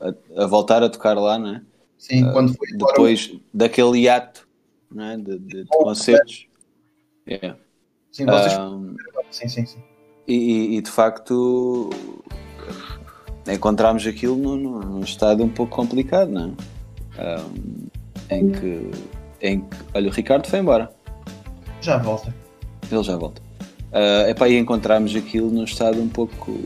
a, 0.00 0.42
a 0.42 0.46
voltar 0.46 0.82
a 0.82 0.88
tocar 0.88 1.14
lá, 1.18 1.38
não 1.38 1.56
é? 1.56 1.62
Sim, 1.98 2.30
quando 2.32 2.54
foi 2.54 2.68
Depois 2.76 3.32
daquele 3.52 4.00
hiato 4.02 4.46
não 4.90 5.04
é? 5.04 5.16
de, 5.16 5.38
de- 5.38 5.62
de 5.64 5.68
concertos. 5.68 6.46
Yeah. 7.28 7.58
sim, 8.12 8.24
vocês, 8.26 8.58
Um, 8.58 8.94
sim, 9.30 9.48
sim, 9.48 9.66
sim. 9.66 9.78
e, 10.28 10.76
e- 10.76 10.80
de 10.80 10.90
facto 10.90 11.90
encontramos 13.48 14.06
aquilo 14.06 14.36
num, 14.36 14.56
num- 14.56 14.78
num 14.80 15.00
estado 15.00 15.42
um 15.42 15.48
pouco 15.48 15.74
complicado, 15.74 16.30
não 16.30 16.54
é? 17.18 17.38
Um, 17.40 17.86
em, 18.30 18.52
que, 18.52 18.90
em 19.40 19.60
que. 19.60 19.76
Olha, 19.94 20.08
o 20.08 20.12
Ricardo 20.12 20.46
foi 20.46 20.58
embora. 20.58 20.92
Já 21.80 21.96
volta. 21.98 22.34
Ele 22.90 23.02
já 23.02 23.16
volta. 23.16 23.40
Uh, 23.92 24.28
epá, 24.28 24.48
e 24.48 24.56
encontramos 24.58 25.14
aquilo 25.16 25.50
num 25.50 25.64
estado 25.64 26.00
um 26.00 26.08
pouco 26.08 26.58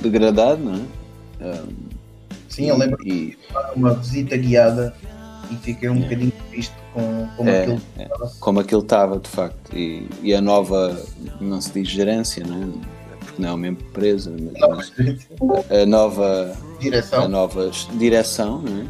degradado, 0.00 0.62
não 0.62 0.74
é? 0.74 1.03
Ah, 1.40 1.64
Sim, 2.48 2.66
eu 2.68 2.76
lembro 2.78 2.98
e, 3.06 3.36
uma 3.74 3.94
visita 3.94 4.36
guiada 4.36 4.94
e 5.50 5.56
fiquei 5.56 5.88
um 5.88 6.00
bocadinho 6.00 6.32
triste 6.50 6.72
com, 6.92 7.26
com 7.36 7.48
É, 7.48 7.62
aquilo. 7.62 7.80
é. 7.98 8.08
como 8.40 8.60
aquilo 8.60 8.80
estava, 8.82 9.18
de 9.18 9.28
facto. 9.28 9.76
E, 9.76 10.06
e 10.22 10.32
a 10.34 10.40
nova, 10.40 10.96
não 11.40 11.60
se 11.60 11.72
diz 11.72 11.88
gerência, 11.88 12.44
não 12.46 12.62
é? 12.62 12.66
Porque 13.24 13.42
não 13.42 13.48
é 13.48 13.52
uma 13.52 13.66
empresa, 13.68 14.30
mas, 14.68 14.92
mas 14.98 15.28
a 15.82 15.86
nova 15.86 16.52
a 16.52 16.78
Direção. 16.80 17.28
nova 17.28 17.70
direção, 17.94 18.62
não 18.62 18.82
é? 18.82 18.86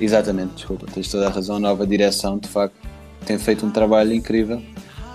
Exatamente, 0.00 0.54
desculpa, 0.54 0.86
tens 0.92 1.10
toda 1.10 1.26
a 1.26 1.30
razão. 1.30 1.56
A 1.56 1.60
nova 1.60 1.84
direção, 1.86 2.38
de 2.38 2.46
facto, 2.48 2.76
tem 3.26 3.36
feito 3.38 3.66
um 3.66 3.70
trabalho 3.70 4.12
incrível 4.14 4.62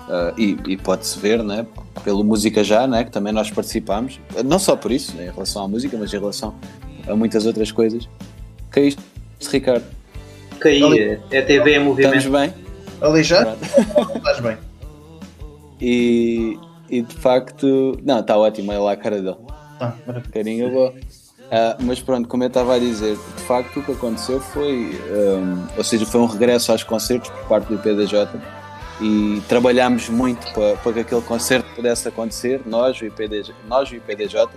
Ah, 0.10 0.34
e, 0.38 0.58
e 0.68 0.78
pode-se 0.78 1.18
ver, 1.20 1.44
né? 1.44 1.66
Pelo 2.04 2.24
Música 2.24 2.64
Já, 2.64 2.88
né? 2.88 3.04
Que 3.04 3.12
também 3.12 3.34
nós 3.34 3.50
participámos, 3.50 4.20
não 4.46 4.60
só 4.60 4.76
por 4.76 4.92
isso, 4.92 5.16
né? 5.16 5.28
em 5.28 5.32
relação 5.32 5.64
à 5.64 5.68
música, 5.68 5.98
mas 5.98 6.14
em 6.14 6.18
relação 6.20 6.54
a 7.08 7.16
muitas 7.16 7.46
outras 7.46 7.72
coisas. 7.72 8.08
É 8.76 8.82
isto, 8.82 9.02
Ricardo? 9.50 9.86
Caí, 10.60 11.20
é 11.32 11.42
TV 11.42 11.76
em 11.76 11.90
Estamos 11.90 12.26
movimento. 12.26 12.32
bem? 12.32 12.54
Aleijado? 13.02 13.58
Estás 14.16 14.40
bem. 14.40 14.58
E, 15.80 16.58
e 16.90 17.02
de 17.02 17.16
facto, 17.16 17.98
não, 18.04 18.20
está 18.20 18.38
ótimo, 18.38 18.72
olha 18.72 18.80
lá 18.80 18.92
a 18.94 18.98
cara 18.98 19.22
dele. 19.22 19.38
Tá, 19.78 19.96
maravilha. 20.08 20.32
Carinho 20.32 20.72
boa. 20.72 20.94
Ah, 21.52 21.78
mas 21.82 22.00
pronto, 22.00 22.28
como 22.28 22.44
eu 22.44 22.48
estava 22.48 22.76
a 22.76 22.80
dizer, 22.80 23.16
de 23.16 23.44
facto 23.44 23.80
o 23.80 23.84
que 23.84 23.92
aconteceu 23.92 24.40
foi, 24.40 25.00
hum, 25.12 25.66
ou 25.78 25.84
seja, 25.84 26.06
foi 26.06 26.22
um 26.22 26.26
regresso 26.26 26.72
aos 26.72 26.84
concertos 26.84 27.30
por 27.30 27.48
parte 27.48 27.68
do 27.68 27.76
IPDJ 27.76 28.28
e 29.02 29.42
trabalhámos 29.48 30.08
muito 30.10 30.46
para, 30.54 30.76
para 30.78 30.94
que 30.94 31.00
aquele 31.00 31.22
concerto 31.22 31.68
pudesse 31.76 32.08
acontecer, 32.08 32.62
nós, 32.66 33.00
o 33.02 33.06
IPDJ, 33.06 33.54
nós, 33.68 33.90
o 33.92 33.96
IPDJ, 33.96 34.48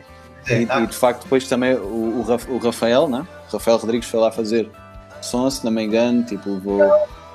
É, 0.49 0.63
e, 0.63 0.67
tá. 0.67 0.81
e, 0.81 0.87
de 0.87 0.97
facto 0.97 1.23
depois 1.25 1.49
também 1.49 1.75
o, 1.75 2.19
o, 2.19 2.23
Raf- 2.23 2.49
o 2.49 2.59
Rafael, 2.59 3.09
né? 3.09 3.27
o 3.49 3.53
Rafael 3.53 3.77
Rodrigues 3.79 4.09
foi 4.09 4.21
lá 4.21 4.31
fazer 4.31 4.71
som, 5.23 5.49
se 5.51 5.65
não 5.65 5.73
me 5.73 5.83
engano, 5.83 6.23
tipo, 6.25 6.61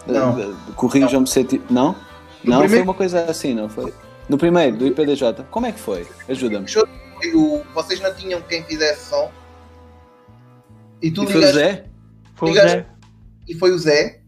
eh, 0.08 0.74
Corrijam-me 0.76 1.28
se 1.28 1.44
tipo. 1.44 1.72
Não? 1.74 1.96
No 2.44 2.52
não, 2.52 2.58
foi 2.60 2.68
primeiro- 2.68 2.84
uma 2.86 2.94
coisa 2.94 3.24
assim, 3.26 3.54
não 3.54 3.68
foi? 3.70 3.94
No 4.30 4.38
primeiro, 4.38 4.78
do 4.78 4.88
IPDJ. 4.88 5.44
Como 5.52 5.66
é 5.66 5.72
que 5.72 5.80
foi? 5.80 6.08
Ajuda-me. 6.30 6.68
Foi 6.70 6.88
o- 7.36 7.62
Vocês 7.74 8.00
não 8.00 8.14
tinham 8.16 8.42
quem 8.44 8.64
fizesse 8.64 9.10
som 9.10 9.30
e 11.02 11.12
tu 11.12 11.24
E 11.24 11.28
foi 11.32 11.44
o 11.44 11.54
Zé? 11.54 11.86
Foi 12.36 12.50
o 12.52 12.54
Zé. 12.54 12.86
e 13.48 13.56
foi 13.56 13.72
o 13.72 13.78
Zé. 13.78 14.20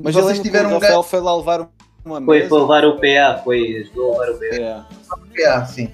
Mas 0.00 0.14
vocês 0.14 0.38
tiveram 0.40 0.68
o 0.70 0.72
um 0.72 0.78
Rafael 0.78 1.02
foi 1.02 1.20
lá 1.20 1.36
levar 1.36 1.68
uma 2.08 2.20
Foi 2.22 2.38
mesa. 2.38 2.48
para 2.48 2.58
levar 2.60 2.84
o 2.84 2.96
PA, 2.96 3.42
foi 3.44 3.76
ajudou 3.82 4.22
a 4.22 4.26
levar 4.26 4.36
o 4.36 4.38
PA. 4.38 4.56
É. 4.56 5.44
PA, 5.44 5.64
sim. 5.66 5.90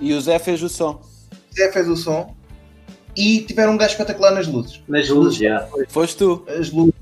E 0.00 0.12
o 0.12 0.20
Zé 0.20 0.38
fez 0.38 0.62
o 0.62 0.68
som. 0.68 1.00
O 1.32 1.54
Zé 1.54 1.72
fez 1.72 1.88
o 1.88 1.96
som 1.96 2.34
e 3.16 3.40
tiveram 3.40 3.72
um 3.72 3.76
gajo 3.76 3.92
espetacular 3.92 4.30
nas 4.32 4.46
luzes. 4.46 4.80
Nas 4.86 5.08
luzes 5.08 5.38
já. 5.38 5.66
Foste 5.88 6.16
tu. 6.16 6.44
As 6.48 6.70
luzes. 6.70 6.94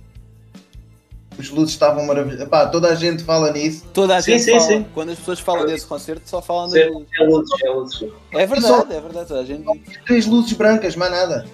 As 1.38 1.50
luzes 1.50 1.74
estavam 1.74 2.06
maravilhosas. 2.06 2.48
Pá, 2.48 2.66
toda 2.66 2.88
a 2.88 2.94
gente 2.94 3.22
fala 3.22 3.52
nisso. 3.52 3.84
Toda 3.92 4.16
a 4.16 4.22
Sim, 4.22 4.32
gente 4.32 4.44
sim, 4.44 4.50
fala. 4.52 4.62
sim. 4.62 4.86
Quando 4.94 5.10
as 5.10 5.18
pessoas 5.18 5.40
falam 5.40 5.66
desse 5.66 5.84
concerto, 5.86 6.22
só 6.26 6.40
falam 6.40 6.70
das 6.70 6.86
luzes. 6.90 7.08
É 7.20 7.24
luzes, 7.24 7.62
é 7.62 7.68
luzes. 7.68 8.12
É 8.32 8.46
verdade, 8.46 8.94
é 8.94 9.00
verdade. 9.00 9.28
Toda 9.28 9.40
a 9.40 9.44
gente. 9.44 9.66
Três 10.06 10.24
luzes 10.26 10.54
brancas, 10.54 10.96
mais 10.96 11.10
nada. 11.12 11.44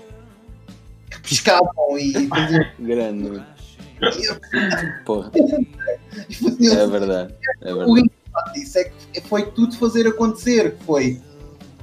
Que 1.10 1.20
piscavam 1.22 1.98
e. 1.98 2.12
Grande. 2.78 3.42
Porra, 5.04 5.30
e 6.28 6.34
faziam 6.34 6.80
é 6.80 6.86
verdade. 6.86 7.34
É 7.60 7.72
O 7.72 7.78
verdade. 7.78 8.00
engraçado 8.00 8.52
disso 8.54 8.78
é 8.78 8.84
que 8.84 9.20
foi 9.22 9.50
tudo 9.52 9.76
fazer 9.76 10.06
acontecer. 10.06 10.76
Foi 10.84 11.20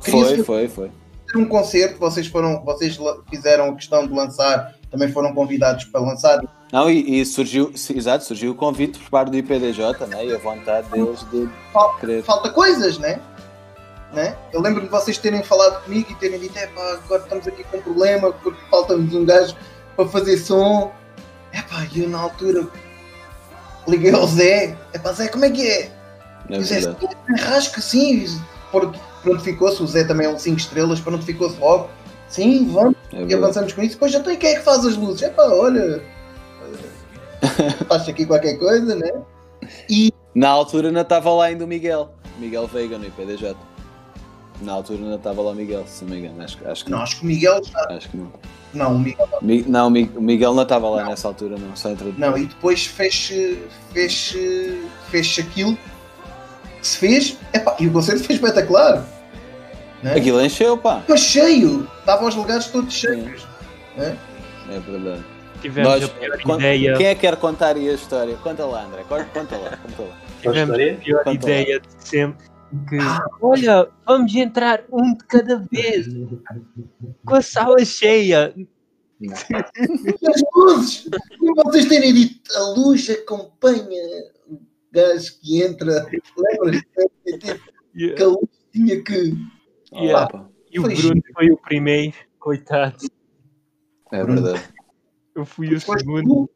Foi, 0.02 0.44
foi, 0.44 0.68
foi. 0.68 0.92
um 1.36 1.46
concerto, 1.46 2.00
vocês 2.00 2.28
foram, 2.28 2.64
vocês 2.64 2.98
fizeram 3.30 3.70
a 3.70 3.76
questão 3.76 4.08
de 4.08 4.14
lançar, 4.14 4.76
também 4.90 5.12
foram 5.12 5.34
convidados 5.34 5.86
para 5.86 6.02
lançar. 6.02 6.42
Não, 6.72 6.90
e, 6.90 7.20
e 7.20 7.26
surgiu, 7.26 7.72
exato, 7.96 8.24
surgiu 8.24 8.52
o 8.52 8.56
convite 8.56 9.00
por 9.00 9.10
parte 9.10 9.32
do 9.32 9.38
IPDJ, 9.38 10.06
né? 10.08 10.26
E 10.26 10.34
a 10.34 10.38
vontade 10.38 10.88
deles 10.90 11.26
de 11.32 11.50
querer. 12.00 12.24
Falta 12.24 12.50
coisas, 12.52 12.98
né? 13.00 13.20
né? 14.14 14.36
Eu 14.52 14.62
lembro 14.62 14.82
de 14.82 14.88
vocês 14.88 15.18
terem 15.18 15.44
falado 15.44 15.84
comigo 15.84 16.12
e 16.12 16.16
terem 16.16 16.40
dito, 16.40 16.58
é 16.58 16.68
pá, 16.68 17.00
agora 17.04 17.24
estamos 17.24 17.48
aqui 17.48 17.64
com 17.66 17.78
um 17.78 17.82
problema 17.82 18.32
porque 18.32 18.60
falta-nos 18.70 19.14
um 19.14 19.26
gajo 19.26 19.56
para 19.96 20.08
fazer 20.08 20.38
som. 20.38 20.92
É 21.54 21.62
pá, 21.62 21.86
e 21.94 22.02
eu 22.02 22.10
na 22.10 22.20
altura 22.20 22.68
liguei 23.88 24.12
ao 24.12 24.28
Zé, 24.28 24.78
é 24.94 25.00
pá, 25.00 25.12
Zé, 25.14 25.28
como 25.28 25.46
é 25.46 25.50
que 25.52 25.68
é? 25.68 25.82
É 26.50 26.56
E 26.56 26.58
o 26.60 26.64
Zé, 26.64 26.80
rasca 27.40 27.82
sim, 27.82 28.26
Pronto- 28.72 29.00
prontificou-se, 29.24 29.82
o 29.82 29.88
Zé 29.88 30.04
também 30.04 30.28
é 30.28 30.30
um 30.30 30.38
5 30.38 30.58
estrelas, 30.58 31.00
prontificou-se 31.00 31.60
logo. 31.60 31.90
Sim, 32.28 32.72
vamos. 32.72 32.96
É 33.12 33.24
E 33.24 33.34
avançamos 33.34 33.74
com 33.74 33.82
isso. 33.82 33.96
Depois 33.96 34.12
já 34.12 34.20
tem 34.20 34.38
quem 34.38 34.52
é 34.52 34.56
que 34.58 34.64
faz 34.64 34.86
as 34.86 34.96
luzes. 34.96 35.24
É 35.24 35.30
pá, 35.30 35.44
olha. 35.48 36.04
Faz 37.88 38.08
aqui 38.08 38.26
qualquer 38.26 38.58
coisa, 38.60 38.96
né? 38.96 39.12
Na 40.36 40.50
altura 40.50 40.90
ainda 40.90 41.02
estava 41.02 41.32
lá 41.34 41.46
ainda 41.46 41.66
o 41.66 41.68
Miguel. 41.68 42.12
Miguel 42.38 42.68
Veiga 42.68 42.98
no 42.98 43.06
IPDJ. 43.06 43.56
Na 44.62 44.74
altura 44.74 45.00
ainda 45.02 45.16
estava 45.16 45.42
lá 45.42 45.52
o 45.52 45.56
Miguel, 45.56 45.84
se 45.88 46.04
não 46.04 46.12
me 46.12 46.20
engano. 46.20 46.44
Acho, 46.44 46.58
acho 46.68 46.86
que 46.86 46.92
Não, 46.92 46.98
não. 46.98 47.04
acho 47.04 47.16
que 47.18 47.24
o 47.24 47.28
Miguel 47.28 47.60
está. 47.60 47.88
Acho 47.90 48.10
que 48.10 48.18
não. 48.18 48.32
Não, 48.74 48.96
o 48.96 49.00
Miguel. 49.00 49.28
Mi- 49.42 49.64
Não, 49.68 49.88
o 49.88 49.90
Mi- 49.90 50.12
o 50.16 50.22
Miguel 50.22 50.54
não 50.54 50.64
estava 50.64 50.88
lá 50.90 51.06
nessa 51.06 51.28
altura, 51.28 51.56
não. 51.58 51.76
Só 51.76 51.90
entrou 51.90 52.14
Não, 52.18 52.38
e 52.38 52.46
depois 52.46 52.86
fez 52.86 53.32
fez 53.94 54.36
fez 55.10 55.38
aquilo 55.40 55.76
que 56.80 56.88
se 56.88 56.98
fez. 56.98 57.38
Epá, 57.54 57.76
e 57.80 57.88
o 57.88 57.92
concerto 57.92 58.24
foi 58.24 58.36
espetacular. 58.36 59.04
Né? 60.04 60.14
Aquilo 60.16 60.40
encheu, 60.44 60.78
pá. 60.78 61.02
Foi 61.06 61.18
cheio. 61.18 61.90
Estavam 62.00 62.28
os 62.30 62.36
lugares 62.36 62.68
todos 62.68 62.94
cheios. 62.94 63.46
Né? 63.98 64.16
É 64.72 64.80
verdade. 64.80 65.26
Tivemos 65.62 65.90
Nós- 65.92 66.04
a 66.04 66.08
pior 66.08 66.42
con- 66.44 66.56
ideia. 66.56 66.96
Quem 66.96 67.08
é 67.08 67.16
que 67.16 67.22
quer 67.22 67.36
contar 67.36 67.76
aí 67.76 67.90
a 67.90 67.94
história? 67.94 68.36
Conta 68.38 68.66
lá, 68.66 68.84
André. 68.86 69.04
Conta 69.10 69.58
lá. 69.58 69.78
Conta 69.78 70.02
lá. 70.04 70.16
Tivemos 70.42 70.76
a 70.76 70.94
pior 71.04 71.24
Conta 71.26 71.30
lá. 71.30 71.34
ideia 71.54 71.80
de 71.82 71.88
sempre. 72.00 72.48
Que, 72.88 72.98
olha, 73.42 73.90
vamos 74.06 74.36
entrar 74.36 74.84
um 74.92 75.16
de 75.16 75.24
cada 75.26 75.58
vez, 75.72 76.08
com 77.26 77.36
a 77.36 77.42
sala 77.42 77.84
cheia. 77.84 78.54
As 79.32 80.42
luzes. 80.56 81.10
Vocês 81.66 81.88
terem 81.88 82.14
dito, 82.14 82.52
a 82.56 82.70
luz 82.70 83.10
acompanha 83.10 84.24
o 84.48 84.60
gajo 84.92 85.40
que 85.42 85.62
entra. 85.62 86.08
Lembras? 86.38 86.82
Que 87.94 88.24
a 88.24 88.28
luz 88.28 88.50
tinha 88.72 89.04
que. 89.04 89.34
Yeah. 89.92 90.50
E 90.72 90.80
o 90.80 90.84
Foi 90.84 90.96
Bruno 90.96 91.22
foi 91.34 91.52
o 91.52 91.58
primeiro, 91.58 92.14
coitado. 92.38 92.98
é 94.12 94.24
verdade. 94.24 94.64
Eu 95.34 95.46
fui 95.46 95.68
o 95.68 95.80
Depois 95.80 96.02
segundo, 96.02 96.28
tu, 96.28 96.50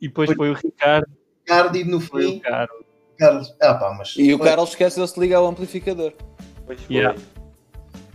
e 0.00 0.06
depois 0.06 0.32
foi 0.32 0.50
o 0.50 0.54
Ricardo, 0.54 1.10
Ricardo, 1.40 1.76
e 1.76 1.84
no 1.84 2.00
foi 2.00 2.26
o 2.26 2.28
fim, 2.30 2.38
Carlos. 2.38 2.91
Carlos. 3.18 3.54
Ah, 3.60 3.74
pá, 3.74 3.94
mas. 3.96 4.14
E 4.16 4.32
o 4.34 4.38
foi- 4.38 4.46
Carlos 4.46 4.70
esqueceu-se 4.70 5.14
de 5.14 5.20
ligar 5.20 5.42
o 5.42 5.46
amplificador. 5.46 6.12
Pois 6.66 6.80
foi. 6.80 6.96
Yeah. 6.96 7.18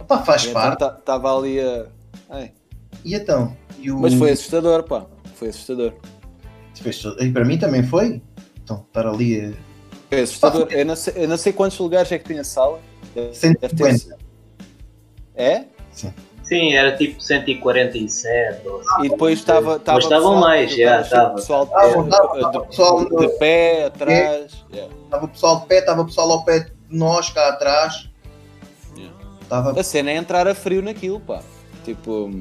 Pá, 0.07 0.23
faz 0.23 0.45
E 0.45 0.49
então 0.49 0.61
parte. 0.61 0.83
estava 0.99 1.37
ali 1.37 1.59
a. 1.59 1.85
Ai. 2.29 2.51
E 3.03 3.15
então? 3.15 3.55
E 3.79 3.91
o... 3.91 3.99
Mas 3.99 4.13
foi 4.13 4.31
assustador, 4.31 4.83
pá. 4.83 5.05
Foi 5.35 5.49
assustador. 5.49 5.93
E 7.19 7.29
para 7.31 7.45
mim 7.45 7.57
também 7.57 7.83
foi. 7.83 8.21
Então, 8.63 8.85
estar 8.87 9.07
ali 9.07 9.39
a 9.41 9.53
Foi 10.09 10.21
assustador. 10.21 10.67
Eu 10.71 10.85
não 10.85 10.95
sei, 10.95 11.13
eu 11.17 11.27
não 11.27 11.37
sei 11.37 11.53
quantos 11.53 11.77
lugares 11.79 12.11
é 12.11 12.17
que 12.19 12.25
tem 12.25 12.39
a 12.39 12.43
sala. 12.43 12.79
Deve 13.15 13.29
ter. 13.29 13.35
150. 13.35 14.17
É? 15.35 15.65
Sim, 15.91 16.13
era 16.55 16.95
tipo 16.95 17.21
147 17.21 18.67
ou 18.67 18.79
assim. 18.79 19.05
E 19.05 19.09
depois 19.09 19.39
estava. 19.39 19.75
estava 19.75 19.97
Mas 19.97 20.05
estavam 20.05 20.35
mais, 20.35 20.75
já, 20.75 21.01
estava 21.01 21.39
estava. 21.39 22.65
Pessoal 22.65 23.05
de, 23.05 23.29
pé, 23.37 23.85
atrás. 23.85 24.65
Yeah. 24.71 24.93
Estava 25.03 25.25
o 25.25 25.27
pessoal 25.27 25.59
de 25.59 25.65
pé, 25.67 25.79
estava 25.79 26.01
o 26.01 26.05
pessoal 26.05 26.31
ao 26.31 26.45
pé 26.45 26.59
de 26.59 26.71
nós 26.89 27.29
cá 27.29 27.49
atrás. 27.49 28.09
Yeah. 28.95 29.15
Estava. 29.41 29.79
A 29.79 29.83
cena 29.83 30.11
é 30.11 30.15
entrar 30.15 30.47
a 30.47 30.55
frio 30.55 30.81
naquilo, 30.81 31.19
pá. 31.19 31.41
Tipo. 31.83 32.31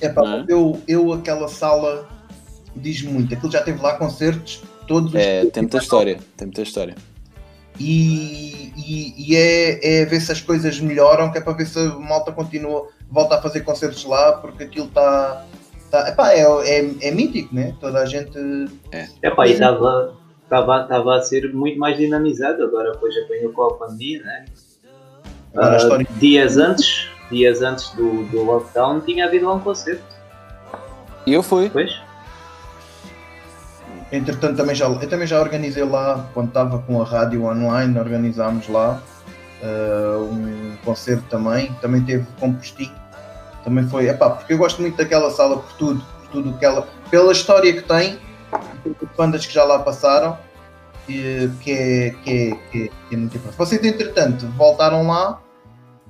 Epá, 0.00 0.22
Não 0.22 0.38
é? 0.38 0.44
eu, 0.48 0.82
eu, 0.88 1.12
aquela 1.12 1.48
sala 1.48 2.08
diz 2.74 3.02
muito. 3.02 3.34
Aquilo 3.34 3.52
já 3.52 3.62
teve 3.62 3.80
lá 3.80 3.96
concertos 3.96 4.62
todos 4.86 5.14
os 5.14 5.20
É, 5.20 5.44
tem 5.46 5.62
muita 5.62 5.78
história. 5.78 6.18
Tem 6.36 6.46
muita 6.46 6.62
história. 6.62 6.94
E, 7.78 8.72
e, 8.76 9.14
e 9.16 9.36
é, 9.36 10.02
é 10.02 10.04
ver 10.04 10.20
se 10.20 10.30
as 10.30 10.40
coisas 10.40 10.78
melhoram, 10.80 11.32
que 11.32 11.38
é 11.38 11.40
para 11.40 11.52
ver 11.54 11.66
se 11.66 11.78
a 11.78 11.98
malta 11.98 12.30
continua, 12.30 12.88
volta 13.12 13.36
a 13.36 13.42
fazer 13.42 13.60
concertos 13.60 14.04
lá, 14.04 14.32
porque 14.32 14.64
aquilo 14.64 14.86
está. 14.86 15.44
Tá, 15.90 16.08
epá, 16.08 16.32
é, 16.32 16.40
é, 16.40 17.08
é 17.08 17.10
mítico, 17.10 17.54
né? 17.54 17.74
Toda 17.78 18.00
a 18.00 18.06
gente. 18.06 18.36
Epá, 19.22 19.46
e 19.46 19.52
estava 19.52 21.16
a 21.16 21.20
ser 21.20 21.52
muito 21.52 21.78
mais 21.78 21.96
dinamizado, 21.96 22.64
agora 22.64 22.92
depois 22.92 23.14
apanhou 23.18 23.52
com 23.52 23.62
a 23.64 23.74
pandemia, 23.74 24.22
né? 24.22 24.46
Agora 25.54 25.76
história. 25.76 26.06
dias 26.12 26.56
antes, 26.56 27.10
dias 27.30 27.60
antes 27.60 27.90
do, 27.90 28.24
do 28.24 28.42
lockdown 28.42 29.00
tinha 29.00 29.26
havido 29.26 29.46
lá 29.46 29.54
um 29.54 29.60
concerto, 29.60 30.02
E 31.26 31.34
eu 31.34 31.42
fui. 31.42 31.64
depois? 31.64 32.00
Entretanto, 34.10 34.56
também 34.56 34.74
já, 34.74 34.86
eu 34.86 35.08
também 35.08 35.26
já 35.26 35.40
organizei 35.40 35.84
lá, 35.84 36.28
quando 36.34 36.48
estava 36.48 36.78
com 36.80 37.00
a 37.00 37.04
rádio 37.04 37.44
online, 37.44 37.98
organizámos 37.98 38.68
lá 38.68 39.02
uh, 39.62 40.24
um 40.24 40.76
concerto 40.84 41.24
também. 41.30 41.72
Também 41.80 42.02
teve 42.02 42.26
Compostinho. 42.38 43.01
Também 43.64 43.86
foi, 43.88 44.08
epá, 44.08 44.30
porque 44.30 44.52
eu 44.52 44.58
gosto 44.58 44.80
muito 44.80 44.96
daquela 44.96 45.30
sala 45.30 45.58
por 45.58 45.72
tudo, 45.74 46.04
por 46.04 46.28
tudo 46.28 46.58
que 46.58 46.64
ela, 46.64 46.86
pela 47.10 47.32
história 47.32 47.72
que 47.72 47.82
tem, 47.82 48.18
por 48.82 49.08
bandas 49.16 49.46
que 49.46 49.54
já 49.54 49.64
lá 49.64 49.78
passaram, 49.78 50.36
e, 51.08 51.50
que, 51.60 51.72
é, 51.72 52.10
que, 52.22 52.30
é, 52.30 52.50
que, 52.70 52.84
é, 52.84 52.88
que 53.08 53.14
é 53.14 53.16
muito 53.16 53.36
importante. 53.36 53.58
Vocês, 53.58 53.84
entretanto, 53.84 54.46
voltaram 54.56 55.06
lá, 55.06 55.40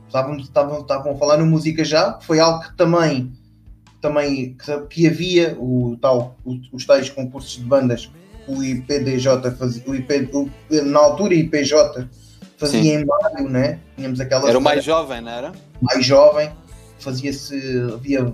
estavam, 0.07 0.37
estavam, 0.37 0.81
estavam 0.81 1.13
a 1.13 1.17
falar 1.17 1.37
no 1.39 1.47
música 1.47 1.85
já, 1.85 2.19
foi 2.21 2.41
algo 2.41 2.63
que 2.63 2.77
também 2.77 3.33
também 4.01 4.57
que, 4.57 4.81
que 4.89 5.07
havia 5.07 5.57
o 5.61 5.97
tal, 6.01 6.37
os 6.73 6.85
tais 6.85 7.09
concursos 7.09 7.53
de 7.53 7.63
bandas 7.63 8.11
o 8.47 8.63
IPDJ 8.63 9.51
fazia, 9.57 9.83
o 9.87 9.95
IP, 9.95 10.31
o, 10.33 10.51
na 10.85 10.99
altura 10.99 11.35
IPJ 11.35 12.09
fazia 12.57 12.83
Sim. 12.83 12.93
em 12.97 13.05
maio, 13.05 13.49
né? 13.49 13.79
Tínhamos 13.97 14.21
aquela 14.21 14.49
Era 14.49 14.59
o 14.59 14.61
mais 14.61 14.85
jovem, 14.85 15.21
não 15.21 15.31
era? 15.31 15.53
Mais 15.81 16.05
jovem, 16.05 16.51
fazia-se, 17.03 17.57
havia 17.93 18.33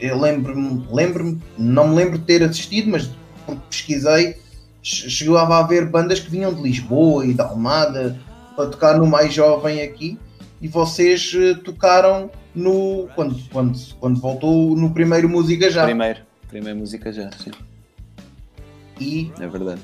eu 0.00 0.20
lembro-me, 0.20 0.86
lembro 0.90 1.40
não 1.56 1.88
me 1.88 1.96
lembro 1.96 2.18
de 2.18 2.24
ter 2.24 2.42
assistido, 2.42 2.90
mas 2.90 3.10
porque 3.44 3.60
pesquisei, 3.68 4.36
chegava 4.82 5.56
a 5.56 5.60
haver 5.60 5.86
bandas 5.86 6.20
que 6.20 6.30
vinham 6.30 6.54
de 6.54 6.62
Lisboa 6.62 7.26
e 7.26 7.34
da 7.34 7.46
Almada 7.46 8.18
para 8.54 8.70
tocar 8.70 8.98
no 8.98 9.06
mais 9.06 9.32
jovem 9.32 9.82
aqui 9.82 10.18
e 10.60 10.68
vocês 10.68 11.32
eh, 11.34 11.54
tocaram 11.54 12.30
no 12.54 13.08
quando, 13.14 13.36
quando, 13.50 13.78
quando 13.98 14.20
voltou 14.20 14.76
no 14.76 14.92
primeiro 14.92 15.28
música 15.28 15.70
já. 15.70 15.84
Primeiro, 15.84 16.20
primeiro 16.48 16.78
música 16.78 17.12
já, 17.12 17.30
sim. 17.32 17.50
E, 19.00 19.30
é 19.40 19.46
verdade. 19.46 19.80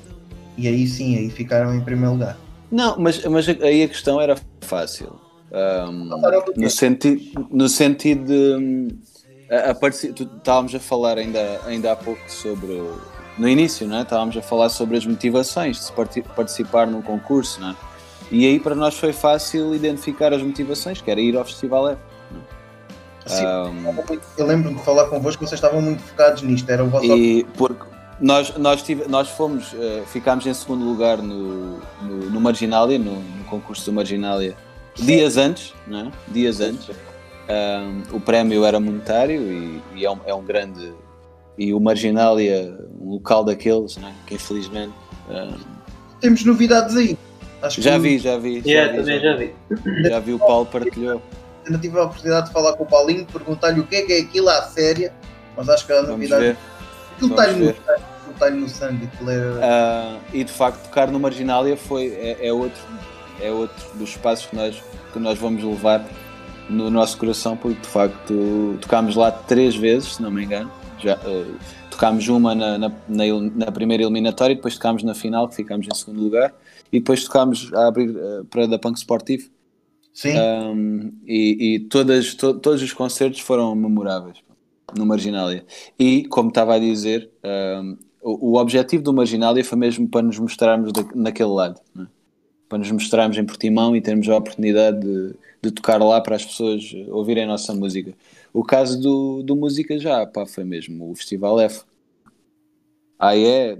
E 0.57 0.67
aí 0.67 0.87
sim, 0.87 1.17
aí 1.17 1.29
ficaram 1.29 1.73
em 1.73 1.81
primeiro 1.81 2.13
lugar. 2.13 2.37
Não, 2.71 2.97
mas, 2.99 3.23
mas 3.25 3.47
aí 3.47 3.83
a 3.83 3.87
questão 3.87 4.19
era 4.19 4.35
fácil. 4.61 5.19
Um, 5.55 6.09
no, 6.57 6.69
senti 6.69 7.33
no 7.49 7.69
sentido 7.69 8.25
de 8.25 8.95
a, 9.49 9.71
a 9.71 9.87
estávamos 9.87 10.75
a 10.75 10.79
falar 10.79 11.17
ainda, 11.17 11.61
ainda 11.65 11.93
há 11.93 11.95
pouco 11.95 12.21
sobre 12.29 12.83
no 13.37 13.47
início, 13.47 13.87
não 13.87 13.97
é? 13.97 14.01
estávamos 14.01 14.35
a 14.35 14.41
falar 14.41 14.67
sobre 14.69 14.97
as 14.97 15.05
motivações 15.05 15.77
de 15.77 15.83
se 15.83 15.93
participar 16.35 16.87
num 16.87 17.01
concurso, 17.01 17.63
é? 17.63 17.75
E 18.31 18.45
aí 18.45 18.59
para 18.59 18.75
nós 18.75 18.97
foi 18.97 19.13
fácil 19.13 19.73
identificar 19.73 20.33
as 20.33 20.41
motivações, 20.41 21.01
que 21.01 21.09
era 21.09 21.21
ir 21.21 21.37
ao 21.37 21.45
Festival 21.45 21.89
F. 21.89 22.01
Sim, 23.25 23.45
um, 23.45 24.19
eu 24.37 24.45
lembro 24.45 24.73
de 24.73 24.83
falar 24.83 25.05
convosco 25.05 25.43
que 25.43 25.49
vocês 25.49 25.59
estavam 25.59 25.81
muito 25.81 26.01
focados 26.01 26.43
nisto, 26.43 26.69
era 26.69 26.83
o 26.83 26.89
vosso. 26.89 27.05
E 27.05 27.43
porque 27.57 27.85
nós, 28.19 28.55
nós, 28.57 28.83
tive, 28.83 29.07
nós 29.07 29.29
fomos, 29.29 29.73
uh, 29.73 30.05
ficámos 30.07 30.45
em 30.45 30.53
segundo 30.53 30.85
lugar 30.85 31.17
no, 31.17 31.79
no, 32.01 32.29
no 32.29 32.41
Marginália, 32.41 32.99
no, 32.99 33.15
no, 33.15 33.43
concurso 33.45 33.85
do 33.85 33.93
Marginália, 33.93 34.55
dias 34.95 35.37
antes, 35.37 35.73
não 35.87 36.07
é? 36.07 36.11
Dias 36.27 36.59
antes. 36.59 36.89
Um, 36.89 38.15
o 38.15 38.19
prémio 38.19 38.65
era 38.65 38.79
monetário 38.79 39.41
e, 39.41 39.81
e 39.95 40.05
é, 40.05 40.11
um, 40.11 40.19
é, 40.25 40.33
um, 40.33 40.43
grande. 40.43 40.93
E 41.57 41.73
o 41.73 41.79
Marginália, 41.79 42.77
um 42.99 43.11
local 43.11 43.43
daqueles, 43.43 43.97
não 43.97 44.09
é? 44.09 44.13
que 44.25 44.35
infelizmente. 44.35 44.93
Um, 45.29 45.53
Temos 46.19 46.43
novidades 46.43 46.95
aí. 46.95 47.17
Acho 47.61 47.81
já, 47.81 47.97
vi, 47.97 48.17
já 48.17 48.37
vi, 48.37 48.61
já 48.61 48.67
yeah, 48.67 48.91
vi. 48.91 48.97
Também 48.99 49.19
já 49.19 49.35
vi. 49.35 49.55
Já 50.09 50.19
vi 50.19 50.33
o 50.33 50.39
Paulo 50.39 50.65
partilhou 50.65 51.21
ainda 51.65 51.79
tive 51.79 51.99
a 51.99 52.03
oportunidade 52.03 52.47
de 52.47 52.53
falar 52.53 52.73
com 52.73 52.83
o 52.83 52.85
Paulinho, 52.85 53.25
perguntar-lhe 53.25 53.79
o 53.79 53.87
que 53.87 53.95
é 53.95 54.01
que 54.03 54.13
é 54.13 54.19
aquilo 54.19 54.49
à 54.49 54.61
séria, 54.63 55.11
mas 55.57 55.67
acho 55.67 55.85
que 55.85 55.93
a 55.93 56.01
novidade. 56.03 56.57
Aquilo 57.15 57.31
está-lhe 57.31 57.65
no, 57.65 57.69
está 58.31 58.49
no 58.49 58.69
sangue. 58.69 59.09
Uh, 59.21 60.19
e 60.33 60.43
de 60.43 60.51
facto, 60.51 60.83
tocar 60.83 61.07
no 61.09 61.19
Marginália 61.19 61.75
foi, 61.75 62.07
é, 62.07 62.47
é, 62.47 62.53
outro, 62.53 62.81
é 63.41 63.51
outro 63.51 63.97
dos 63.97 64.15
passos 64.17 64.47
que 64.47 64.55
nós, 64.55 64.83
que 65.13 65.19
nós 65.19 65.37
vamos 65.37 65.63
levar 65.63 66.05
no 66.69 66.89
nosso 66.89 67.17
coração, 67.17 67.55
porque 67.55 67.79
de 67.79 67.87
facto 67.87 68.77
tocámos 68.81 69.15
lá 69.15 69.31
três 69.31 69.75
vezes, 69.75 70.15
se 70.15 70.21
não 70.21 70.31
me 70.31 70.43
engano. 70.43 70.71
Já, 70.99 71.15
uh, 71.17 71.55
tocámos 71.91 72.27
uma 72.27 72.55
na, 72.55 72.77
na, 72.77 72.89
na, 73.07 73.23
na, 73.55 73.71
primeira 73.71 74.03
eliminatória, 74.03 74.55
depois 74.55 74.75
tocámos 74.75 75.03
na 75.03 75.13
final, 75.13 75.47
que 75.47 75.55
ficámos 75.55 75.87
em 75.87 75.95
segundo 75.95 76.21
lugar, 76.21 76.53
e 76.91 76.99
depois 76.99 77.23
tocámos 77.23 77.71
a 77.73 77.87
abrir 77.87 78.09
uh, 78.09 78.45
para 78.45 78.67
da 78.67 78.79
Punk 78.79 78.97
Sportivo 78.97 79.49
Sim. 80.15 80.29
Um, 80.39 81.11
e, 81.27 81.75
e 81.75 81.79
todas, 81.81 82.33
to, 82.35 82.53
todos 82.53 82.81
os 82.81 82.93
concertos 82.93 83.41
foram 83.41 83.75
memoráveis 83.75 84.37
no 84.95 85.05
Marginália. 85.05 85.65
E, 85.99 86.25
como 86.29 86.47
estava 86.47 86.75
a 86.75 86.79
dizer, 86.79 87.29
um, 87.43 87.97
o, 88.21 88.51
o, 88.51 88.57
objetivo 88.57 89.03
do 89.03 89.13
Marginália 89.13 89.63
foi 89.63 89.77
mesmo 89.77 90.07
para 90.07 90.21
nos 90.21 90.39
mostrarmos 90.39 90.93
naquele 91.13 91.49
lado. 91.49 91.81
Né? 91.93 92.07
Para 92.75 92.79
nos 92.79 92.91
mostrarmos 92.91 93.37
em 93.37 93.45
Portimão 93.45 93.95
e 93.95 94.01
termos 94.01 94.27
a 94.27 94.35
oportunidade 94.35 94.99
de, 94.99 95.33
de, 95.63 95.71
tocar 95.71 95.97
lá 96.03 96.19
para 96.19 96.35
as 96.35 96.43
pessoas 96.43 96.93
ouvirem 97.07 97.45
a 97.45 97.47
nossa 97.47 97.73
música. 97.73 98.13
O 98.51 98.65
caso 98.65 98.99
do, 98.99 99.41
do 99.43 99.55
Música 99.55 99.97
Já, 99.97 100.25
pá, 100.25 100.45
foi 100.45 100.65
mesmo 100.65 101.09
o 101.09 101.15
Festival 101.15 101.57
F. 101.61 101.83
Aí 103.17 103.45
é, 103.45 103.77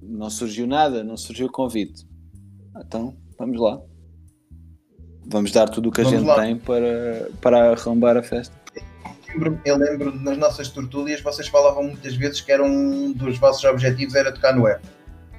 não 0.00 0.30
surgiu 0.30 0.66
nada, 0.66 1.04
não 1.04 1.18
surgiu 1.18 1.50
convite. 1.50 2.06
Então, 2.78 3.14
vamos 3.38 3.60
lá. 3.60 3.78
Vamos 5.26 5.52
dar 5.52 5.68
tudo 5.68 5.90
o 5.90 5.92
que 5.92 6.00
a 6.00 6.04
Vamos 6.04 6.20
gente 6.20 6.28
lá. 6.28 6.40
tem 6.40 6.56
para, 6.56 7.28
para 7.42 7.72
arrombar 7.72 8.16
a 8.16 8.22
festa. 8.22 8.56
Eu 9.66 9.76
lembro 9.76 10.18
nas 10.18 10.38
nossas 10.38 10.70
tertúlias 10.70 11.20
vocês 11.20 11.46
falavam 11.48 11.82
muitas 11.82 12.14
vezes 12.14 12.40
que 12.40 12.50
era 12.50 12.64
um 12.64 13.12
dos 13.12 13.36
vossos 13.36 13.62
objetivos 13.64 14.14
era 14.14 14.32
tocar 14.32 14.56
no 14.56 14.66
F. 14.66 14.82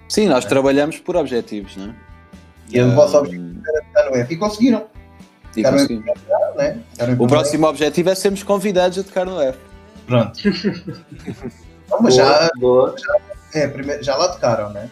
Sim, 0.08 0.28
nós 0.28 0.46
é. 0.46 0.48
trabalhamos 0.48 1.00
por 1.00 1.16
objetivos, 1.16 1.76
não 1.78 1.90
é? 1.90 2.13
E 2.70 2.82
o 2.82 2.96
vosso 2.96 3.18
objetivo 3.18 3.62
era 3.68 3.82
tocar 3.84 4.10
no 4.10 4.18
F 4.18 4.34
e 4.34 4.38
conseguiram. 4.38 4.86
E 5.56 5.64
conseguimos. 5.64 6.06
né? 6.56 6.80
O 7.20 7.28
próximo 7.28 7.68
objetivo 7.68 8.10
é 8.10 8.16
sermos 8.16 8.44
convidados 8.44 8.98
a 8.98 9.04
tocar 9.04 9.26
no 9.26 9.40
F. 9.40 9.58
Pronto. 10.08 10.40
Não, 11.90 12.02
mas 12.02 12.16
boa, 12.16 12.28
já, 12.28 12.52
boa. 12.56 12.96
já, 12.98 13.60
é, 13.60 13.68
primeiro, 13.68 14.04
já 14.04 14.16
lá 14.16 14.30
tocaram, 14.30 14.70
né? 14.72 14.90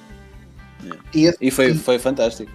É. 0.86 0.90
E, 1.14 1.26
esse, 1.26 1.38
e 1.42 1.50
foi, 1.50 1.74
foi 1.74 1.98
fantástico 1.98 2.52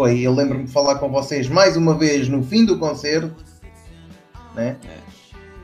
foi, 0.00 0.20
eu 0.20 0.32
lembro-me 0.32 0.64
de 0.64 0.72
falar 0.72 0.94
com 0.96 1.10
vocês 1.10 1.46
mais 1.46 1.76
uma 1.76 1.94
vez 1.94 2.26
no 2.26 2.42
fim 2.42 2.64
do 2.64 2.78
concerto, 2.78 3.34
né? 4.54 4.76
É. 4.84 4.96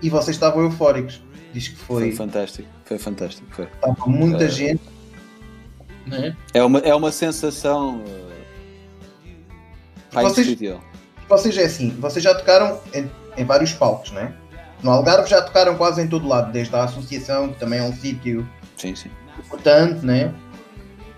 E 0.03 0.11
vocês 0.11 0.37
estavam 0.37 0.63
eufóricos. 0.63 1.23
Diz 1.55 1.69
que 1.69 1.77
foi. 1.77 2.03
Foi 2.09 2.13
fantástico, 2.13 2.69
foi 2.85 2.99
fantástico. 2.99 3.47
Foi. 3.51 3.65
Estava 3.65 4.07
muita 4.07 4.45
uh, 4.45 4.49
gente. 4.49 4.83
Né? 6.07 6.37
É, 6.55 6.63
uma, 6.63 6.79
é 6.79 6.95
uma 6.95 7.11
sensação. 7.11 8.03
Uh, 8.03 8.37
vocês, 10.23 10.57
vocês 11.29 11.57
é 11.59 11.65
assim, 11.65 11.91
vocês 11.99 12.25
já 12.25 12.35
tocaram 12.35 12.81
em, 12.95 13.11
em 13.37 13.45
vários 13.45 13.73
palcos, 13.73 14.13
né? 14.13 14.35
No 14.83 14.91
Algarve 14.91 15.29
já 15.29 15.43
tocaram 15.43 15.77
quase 15.77 16.03
em 16.03 16.09
todo 16.09 16.29
lado, 16.29 16.53
desde 16.53 16.75
a 16.75 16.85
associação, 16.85 17.49
que 17.49 17.59
também 17.59 17.81
é 17.81 17.83
um 17.83 17.95
sítio 17.95 18.49
sim, 18.77 18.95
sim. 18.95 19.11
importante, 19.39 20.05
né? 20.05 20.33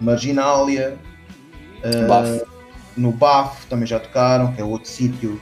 Marginália. 0.00 0.98
Uh, 1.78 2.46
no 2.96 3.12
Bafo 3.12 3.66
também 3.68 3.86
já 3.86 4.00
tocaram, 4.00 4.52
que 4.52 4.60
é 4.60 4.64
outro 4.64 4.88
sítio. 4.88 5.40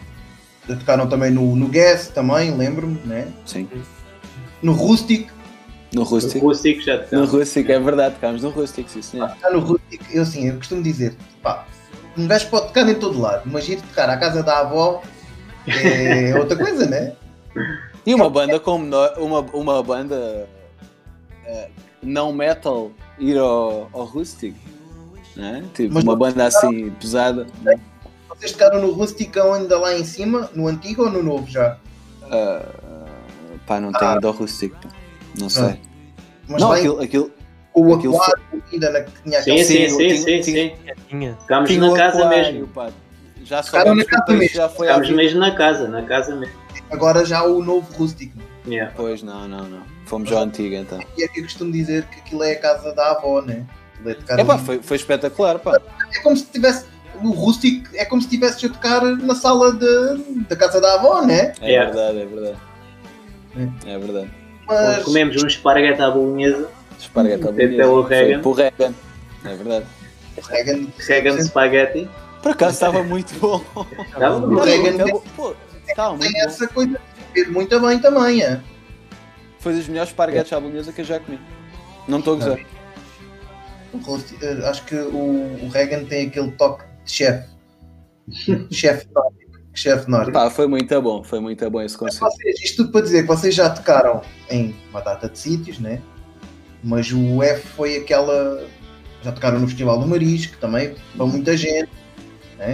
Já 0.68 0.76
tocaram 0.76 1.08
também 1.08 1.30
no, 1.30 1.56
no 1.56 1.68
Guess 1.68 2.08
também, 2.08 2.54
lembro-me, 2.54 2.98
né? 3.04 3.32
Sim. 3.44 3.68
No 4.62 4.72
Rustic. 4.72 5.30
No 5.92 6.02
Rustic. 6.02 6.42
No 6.42 6.48
Rustic 6.48 6.80
já. 6.82 7.04
No 7.12 7.24
Rustic, 7.24 7.68
é 7.70 7.78
verdade, 7.78 8.14
tocámos 8.14 8.42
no 8.42 8.50
Rustic, 8.50 8.88
sim 8.88 9.02
senhor. 9.02 9.32
Ah, 9.42 9.50
no 9.50 9.60
Rustic, 9.60 10.02
eu 10.12 10.22
assim, 10.22 10.48
eu 10.48 10.56
costumo 10.56 10.82
dizer, 10.82 11.16
pá, 11.42 11.66
um 12.16 12.26
gajo 12.26 12.48
pode 12.48 12.68
tocar 12.68 12.88
em 12.88 12.94
todo 12.94 13.20
lado, 13.20 13.42
mas 13.46 13.68
ir 13.68 13.80
tocar 13.80 14.10
à 14.10 14.16
casa 14.16 14.42
da 14.42 14.60
avó 14.60 15.02
é 15.66 16.36
outra 16.36 16.56
coisa, 16.56 16.86
né? 16.86 17.12
E 18.04 18.14
uma 18.14 18.30
banda 18.30 18.58
como 18.60 18.84
uma, 19.18 19.40
uma 19.40 19.82
banda 19.82 20.48
uh, 21.46 21.70
não 22.02 22.32
metal 22.32 22.90
ir 23.18 23.38
ao, 23.38 23.88
ao 23.92 24.04
Rustic 24.04 24.54
né? 25.36 25.64
Tipo, 25.74 25.94
Mas 25.94 26.02
uma 26.02 26.16
banda 26.16 26.46
assim 26.46 26.90
pesada. 26.92 27.46
Vocês 28.28 28.52
tocaram 28.52 28.80
no 28.80 28.92
Rusticão 28.92 29.52
ainda 29.52 29.78
lá 29.78 29.94
em 29.94 30.04
cima, 30.04 30.50
no 30.54 30.66
antigo 30.66 31.04
ou 31.04 31.10
no 31.10 31.22
novo 31.22 31.46
já? 31.46 31.78
Uh, 32.22 33.08
pá, 33.66 33.78
não 33.78 33.92
tenho 33.92 34.12
ah. 34.12 34.16
ido 34.16 34.26
ao 34.26 34.32
Rustico, 34.32 34.76
não 35.38 35.48
sei. 35.48 35.80
Mas 36.48 36.62
não, 36.62 36.72
aquilo, 36.72 37.00
aquilo, 37.00 37.32
o 37.74 37.94
aquilo 37.94 38.16
aquário 38.16 38.42
foi... 38.50 38.62
ainda 38.72 38.90
na, 38.90 39.00
que 39.02 39.22
tinha 39.22 39.42
sim, 39.42 39.64
sim, 39.64 39.88
sim, 39.88 40.16
sim, 40.16 40.42
sim, 40.42 40.42
sim. 40.42 41.34
Ficámos 41.40 41.76
na 41.76 41.94
casa 41.94 42.18
aquário, 42.18 42.52
mesmo. 42.52 42.68
Pá. 42.68 42.90
Já 43.44 43.62
só 43.62 43.94
na 43.94 44.04
casa 44.04 44.32
mesmo. 44.32 44.56
Já 44.56 44.68
foi 44.68 44.86
Ficámos 44.86 45.10
mesmo 45.10 45.40
na 45.40 45.54
casa, 45.54 45.88
na 45.88 46.02
casa 46.02 46.34
mesmo. 46.34 46.54
Agora 46.90 47.24
já 47.24 47.44
o 47.44 47.62
novo 47.62 47.92
rústico. 47.94 48.38
Yeah. 48.66 48.92
Pois 48.96 49.22
não, 49.22 49.46
não, 49.46 49.64
não. 49.64 49.82
Fomos 50.06 50.28
já 50.28 50.40
antigo 50.40 50.74
então. 50.74 51.00
E 51.16 51.22
é 51.22 51.28
que 51.28 51.40
eu 51.40 51.44
costumo 51.44 51.72
dizer 51.72 52.04
que 52.06 52.20
aquilo 52.20 52.42
é 52.42 52.52
a 52.52 52.60
casa 52.60 52.92
da 52.92 53.12
avó, 53.12 53.40
né? 53.42 53.64
É 54.28 54.44
pá, 54.44 54.58
foi, 54.58 54.80
foi 54.80 54.96
espetacular, 54.96 55.58
pá. 55.58 55.80
É 56.14 56.20
como 56.20 56.36
se 56.36 56.46
tivesse 56.46 56.86
no 57.22 57.30
rústico, 57.30 57.88
é 57.94 58.04
como 58.04 58.20
se 58.20 58.28
estivesse 58.28 58.66
a 58.66 58.68
tocar 58.68 59.02
na 59.02 59.34
sala 59.34 59.72
de, 59.72 60.44
da 60.48 60.56
casa 60.56 60.80
da 60.80 60.94
avó, 60.94 61.22
né? 61.22 61.52
É, 61.60 61.74
é. 61.74 61.84
verdade, 61.84 62.18
é 62.18 62.26
verdade. 62.26 62.58
É. 63.56 63.92
é 63.92 63.98
verdade. 63.98 64.45
Mas 64.66 65.04
Comemos 65.04 65.42
um 65.42 65.46
esparguete 65.46 66.02
à 66.02 66.10
bolonhesa, 66.10 66.68
Esparguete 66.98 67.46
à 67.46 67.52
bolonhesa. 67.52 68.08
Reagan. 68.08 68.40
pelo 68.40 68.52
Reagan. 68.54 68.94
É 69.44 69.54
verdade. 69.54 69.86
o 70.36 70.40
Reagan, 70.40 70.86
Reagan 70.98 71.42
Spaghetti. 71.42 72.10
Por 72.42 72.52
acaso 72.52 72.74
estava 72.74 73.02
muito 73.02 73.34
bom. 73.38 73.64
Estava 74.06 74.36
O 74.36 74.40
bom. 75.36 75.54
Estava 75.88 76.16
muito 76.16 76.32
tem 76.32 76.42
essa 76.42 76.66
coisa 76.68 77.00
de 77.34 77.44
muito 77.46 77.80
bem 77.80 77.98
também. 77.98 78.42
É? 78.42 78.60
Foi 79.58 79.74
dos 79.74 79.88
melhores 79.88 80.10
esparguetes 80.10 80.52
à 80.52 80.60
bolonhesa 80.60 80.92
que 80.92 81.00
eu 81.00 81.04
já 81.04 81.20
comi. 81.20 81.40
Não 82.08 82.18
estou 82.18 82.34
a 82.34 82.36
gozar. 82.36 82.58
O 83.92 84.44
eh, 84.44 84.68
Acho 84.68 84.84
que 84.84 84.94
o, 84.94 85.64
o 85.64 85.68
Reagan 85.68 86.04
tem 86.04 86.26
aquele 86.28 86.50
toque 86.52 86.84
de 87.04 87.12
chefe. 87.12 87.48
chefe. 88.70 89.06
Chefe 89.76 90.10
nórdico. 90.10 90.32
Pá, 90.32 90.50
foi 90.50 90.66
muito 90.66 91.02
bom. 91.02 91.22
Foi 91.22 91.38
muito 91.38 91.68
bom 91.70 91.82
esse 91.82 91.96
conceito. 91.96 92.24
Vocês, 92.24 92.60
isto 92.60 92.76
tudo 92.78 92.92
para 92.92 93.02
dizer 93.02 93.22
que 93.22 93.28
vocês 93.28 93.54
já 93.54 93.68
tocaram 93.68 94.22
em 94.50 94.74
uma 94.90 95.00
data 95.00 95.28
de 95.28 95.38
sítios, 95.38 95.78
né? 95.78 96.00
Mas 96.82 97.12
o 97.12 97.42
F 97.42 97.66
foi 97.68 97.96
aquela. 97.96 98.64
Já 99.22 99.32
tocaram 99.32 99.58
no 99.58 99.66
Festival 99.66 99.98
do 99.98 100.06
Marisco, 100.06 100.56
também, 100.58 100.94
para 101.16 101.26
muita 101.26 101.56
gente. 101.56 101.88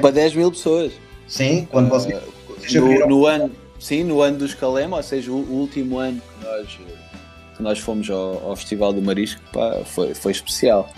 Para 0.00 0.10
10 0.10 0.34
mil 0.36 0.50
pessoas. 0.50 0.92
Sim, 1.26 1.66
quando 1.70 1.86
Ah, 1.86 1.98
vocês, 1.98 2.22
vocês 2.46 2.74
no, 2.74 3.06
no 3.06 3.26
ano, 3.26 3.50
sim, 3.80 4.04
no 4.04 4.20
ano 4.20 4.38
dos 4.38 4.54
Calema, 4.54 4.98
ou 4.98 5.02
seja, 5.02 5.30
o, 5.30 5.36
o 5.36 5.54
último 5.60 5.98
ano 5.98 6.20
que 6.20 6.44
nós, 6.44 6.78
que 7.56 7.62
nós 7.62 7.78
fomos 7.78 8.08
ao, 8.10 8.50
ao 8.50 8.56
Festival 8.56 8.92
do 8.92 9.00
Marisco, 9.02 9.40
pá, 9.52 9.80
foi, 9.84 10.14
foi 10.14 10.32
especial. 10.32 10.88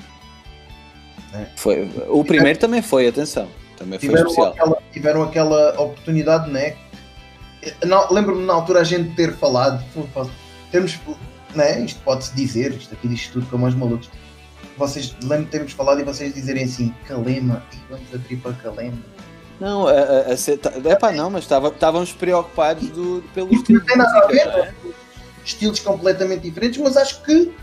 É. 1.32 1.47
Foi, 1.56 1.89
o 2.09 2.24
primeiro 2.24 2.59
também 2.59 2.82
foi, 2.82 3.06
atenção, 3.09 3.48
também 3.85 3.98
foi 3.98 4.09
tiveram, 4.09 4.27
especial. 4.31 4.52
aquela, 4.52 4.78
tiveram 4.93 5.23
aquela 5.23 5.81
oportunidade, 5.81 6.51
né? 6.51 6.77
Não, 7.85 8.12
Lembro-me 8.12 8.44
na 8.44 8.52
altura 8.55 8.81
a 8.81 8.85
gente 8.85 9.15
ter 9.15 9.35
falado, 9.36 9.82
temos, 10.70 10.98
né? 11.55 11.81
Isto 11.81 12.01
pode-se 12.02 12.35
dizer, 12.35 12.73
isto 12.73 12.93
aqui 12.94 13.09
diz 13.09 13.28
tudo 13.28 13.47
como 13.47 13.66
os 13.66 13.74
malucos. 13.74 14.11
Vocês 14.77 15.15
lembro 15.23 15.44
de 15.44 15.51
termos 15.52 15.73
falado 15.73 16.01
e 16.01 16.05
vocês 16.05 16.35
dizerem 16.35 16.65
assim, 16.65 16.93
Calema, 17.06 17.62
e 17.73 17.77
vamos 17.93 18.12
abrir 18.12 18.36
para 18.39 18.52
Calema. 18.55 18.98
Não, 19.61 19.86
a, 19.86 20.32
a 20.32 20.36
ser- 20.36 20.59
tá- 20.59 20.73
epá, 20.90 21.12
não, 21.12 21.31
mas 21.31 21.44
estávamos 21.44 22.12
preocupados 22.12 22.89
do, 22.90 23.23
pelo 23.32 23.55
estilo 23.55 23.81
de 23.81 23.86
tem 23.86 23.97
nada 23.97 24.19
a 24.19 24.27
ver, 24.27 24.44
não 24.47 24.65
é? 24.65 24.74
estilos 25.44 25.78
completamente 25.81 26.40
diferentes, 26.43 26.81
mas 26.81 26.97
acho 26.97 27.23
que 27.23 27.55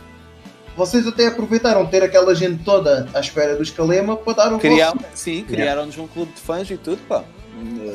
vocês 0.75 1.05
até 1.07 1.27
aproveitaram 1.27 1.85
ter 1.85 2.01
aquela 2.03 2.33
gente 2.33 2.63
toda 2.63 3.07
à 3.13 3.19
espera 3.19 3.55
dos 3.55 3.69
Calema 3.69 4.15
para 4.17 4.33
dar 4.33 4.53
o 4.53 4.59
Criar, 4.59 4.93
vosso 4.93 5.05
sim, 5.13 5.43
criaram-nos 5.43 5.97
um 5.97 6.07
clube 6.07 6.31
de 6.33 6.39
fãs 6.41 6.69
e 6.69 6.77
tudo, 6.77 7.01
pá. 7.07 7.23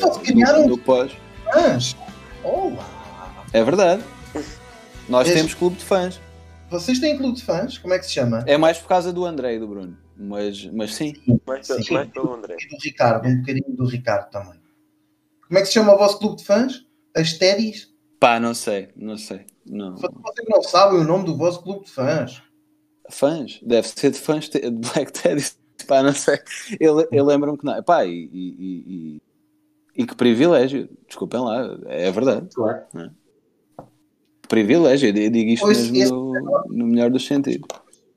Vocês 0.00 0.16
criaram? 0.18 0.66
No, 0.68 0.78
fãs. 0.78 1.96
Olá! 2.44 3.44
É 3.52 3.62
verdade. 3.64 4.02
Nós 5.08 5.26
Este- 5.26 5.38
temos 5.38 5.54
clube 5.54 5.76
de 5.76 5.84
fãs. 5.84 6.20
Vocês 6.70 6.98
têm 6.98 7.16
clube 7.16 7.36
de 7.36 7.44
fãs? 7.44 7.78
Como 7.78 7.94
é 7.94 7.98
que 7.98 8.06
se 8.06 8.12
chama? 8.12 8.42
É 8.46 8.56
mais 8.56 8.78
por 8.78 8.88
causa 8.88 9.12
do 9.12 9.24
André 9.24 9.54
e 9.54 9.58
do 9.58 9.68
Bruno. 9.68 9.96
Mas, 10.16 10.64
mas 10.72 10.94
sim. 10.94 11.14
Mais, 11.46 11.66
pelo- 11.66 11.82
Sim. 11.84 11.94
mais 11.94 12.08
pelo 12.10 12.34
André. 12.34 12.56
E 12.58 12.68
do 12.68 12.76
Ricardo, 12.82 13.28
um 13.28 13.36
bocadinho 13.40 13.76
do 13.76 13.86
Ricardo 13.86 14.30
também. 14.30 14.58
Como 15.46 15.58
é 15.58 15.60
que 15.62 15.66
se 15.68 15.74
chama 15.74 15.94
o 15.94 15.98
vosso 15.98 16.18
clube 16.18 16.36
de 16.36 16.44
fãs? 16.44 16.84
As 17.14 17.34
Teddies? 17.34 17.88
Pá, 18.18 18.40
não 18.40 18.54
sei, 18.54 18.88
não 18.96 19.16
sei. 19.16 19.42
Não. 19.64 19.94
Vocês 19.96 20.48
não 20.48 20.62
sabem 20.62 20.98
o 21.00 21.04
nome 21.04 21.24
do 21.26 21.36
vosso 21.36 21.62
clube 21.62 21.84
de 21.84 21.90
fãs. 21.92 22.42
Fãs? 23.10 23.60
Deve 23.62 23.88
ser 23.88 24.10
de 24.10 24.18
fãs 24.18 24.48
de 24.48 24.70
Black 24.70 25.12
Teddy. 25.12 25.44
Pá, 25.86 26.02
não 26.02 26.12
sei. 26.12 26.38
Eu, 26.80 27.06
eu 27.12 27.24
lembro-me 27.24 27.56
que 27.58 27.64
não. 27.64 27.82
Pá, 27.82 28.04
e, 28.04 28.28
e, 28.32 29.18
e, 29.18 29.22
e 30.02 30.06
que 30.06 30.14
privilégio. 30.16 30.88
Desculpem 31.06 31.40
lá, 31.40 31.78
é 31.86 32.10
verdade. 32.10 32.48
Claro. 32.54 32.84
Privilégio, 34.48 35.08
eu 35.08 35.30
digo 35.30 35.50
isto 35.50 35.62
Pois, 35.64 35.90
mesmo 35.90 35.96
esse- 36.36 36.42
no, 36.42 36.64
no 36.68 36.86
melhor 36.86 37.10
dos 37.10 37.26
sentidos. 37.26 37.66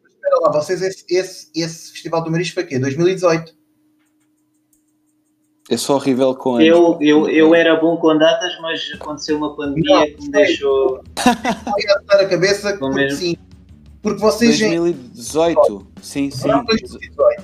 Espera 0.08 0.40
lá, 0.42 0.52
vocês, 0.52 0.82
esse, 0.82 1.04
esse, 1.10 1.50
esse 1.56 1.92
Festival 1.92 2.24
do 2.24 2.32
Marisco 2.32 2.54
foi 2.56 2.66
quê? 2.66 2.78
2018. 2.80 3.54
Eu 5.70 5.78
sou 5.78 5.96
horrível 5.98 6.34
com 6.36 6.56
anos. 6.56 6.66
Eu, 6.68 6.98
eu, 7.00 7.30
eu 7.30 7.54
era 7.56 7.76
bom 7.76 7.96
com 7.98 8.18
datas, 8.18 8.60
mas 8.62 8.92
aconteceu 8.96 9.38
uma 9.38 9.56
pandemia 9.56 10.00
Não, 10.00 10.06
que 10.06 10.22
me 10.24 10.30
deixou. 10.30 11.04
Vai 12.08 12.26
a 12.26 12.28
cabeça 12.28 12.76
porque 12.78 12.96
mesmo. 12.96 13.18
sim. 13.20 13.38
Porque 14.02 14.20
vocês 14.22 14.60
em 14.62 14.78
2018, 14.78 15.88
sim, 16.02 16.32
sim. 16.32 16.48
Não, 16.48 16.64
2018. 16.64 17.44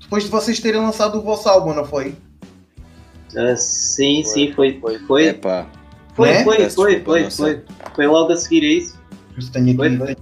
Depois 0.00 0.24
de 0.24 0.30
vocês 0.30 0.60
terem 0.60 0.80
lançado 0.80 1.18
o 1.18 1.22
vosso 1.22 1.48
álbum, 1.48 1.72
não 1.74 1.84
foi? 1.84 2.14
Ah, 3.36 3.56
sim, 3.56 4.22
sim, 4.22 4.52
foi. 4.52 4.78
Foi. 4.80 4.98
Foi, 5.00 5.26
Epá, 5.28 5.66
foi, 6.14 6.28
Né? 6.28 6.44
foi, 6.44 6.70
foi, 6.70 7.00
foi, 7.02 7.30
foi. 7.30 7.64
Foi 7.94 8.06
logo 8.06 8.32
a 8.32 8.36
seguir 8.36 8.62
a 8.62 8.78
isso. 8.78 9.00
Tenho 9.52 9.74
Foi, 9.74 9.86
aqui, 9.88 9.96
foi. 9.96 10.06
tenho, 10.14 10.18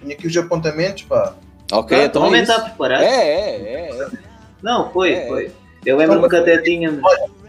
tenho 0.00 0.12
aqui 0.12 0.26
os 0.28 0.36
apontamentos, 0.36 1.02
pá. 1.02 1.34
ok, 1.72 1.98
Ah, 1.98 2.04
então 2.04 2.22
o 2.22 2.34
é 2.34 2.40
isso. 2.42 2.52
está 2.52 2.64
preparado? 2.64 3.02
É, 3.02 3.06
é, 3.06 3.90
é. 3.90 4.02
é. 4.02 4.08
Não, 4.62 4.90
foi, 4.92 5.12
É. 5.12 5.26
foi. 5.28 5.50
Eu 5.84 5.96
lembro-me 5.96 6.28
que 6.28 6.36
até 6.36 6.58
tínhamos. 6.58 7.02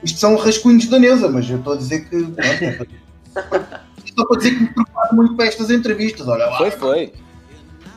Isto 0.03 0.19
são 0.19 0.35
rascunhos 0.35 0.87
da 0.87 0.97
Neuza, 0.97 1.29
mas 1.29 1.47
eu 1.49 1.59
estou 1.59 1.73
a 1.73 1.77
dizer 1.77 2.09
que. 2.09 2.23
pronto, 2.23 2.39
é 2.41 2.71
para- 2.71 3.83
Estou 4.03 4.27
para 4.27 4.37
dizer 4.37 4.51
que 4.55 4.61
me 4.61 4.67
preparo 4.73 5.15
muito 5.15 5.35
para 5.35 5.45
estas 5.45 5.69
entrevistas, 5.71 6.27
olha 6.27 6.45
lá. 6.47 6.57
Foi, 6.57 6.71
foi. 6.71 7.13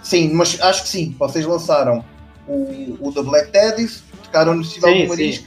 Sim, 0.07 0.33
mas 0.35 0.61
acho 0.61 0.85
que 0.85 0.89
sim. 0.89 1.16
Vocês 1.19 1.45
lançaram 1.45 2.05
o, 2.47 2.97
o 3.01 3.11
da 3.12 3.23
Black 3.24 3.51
Teddies, 3.51 4.05
tocaram 4.23 4.55
no 4.55 4.62
Festival 4.62 4.93
Sim, 4.93 5.03
do 5.03 5.09
Marisco. 5.09 5.47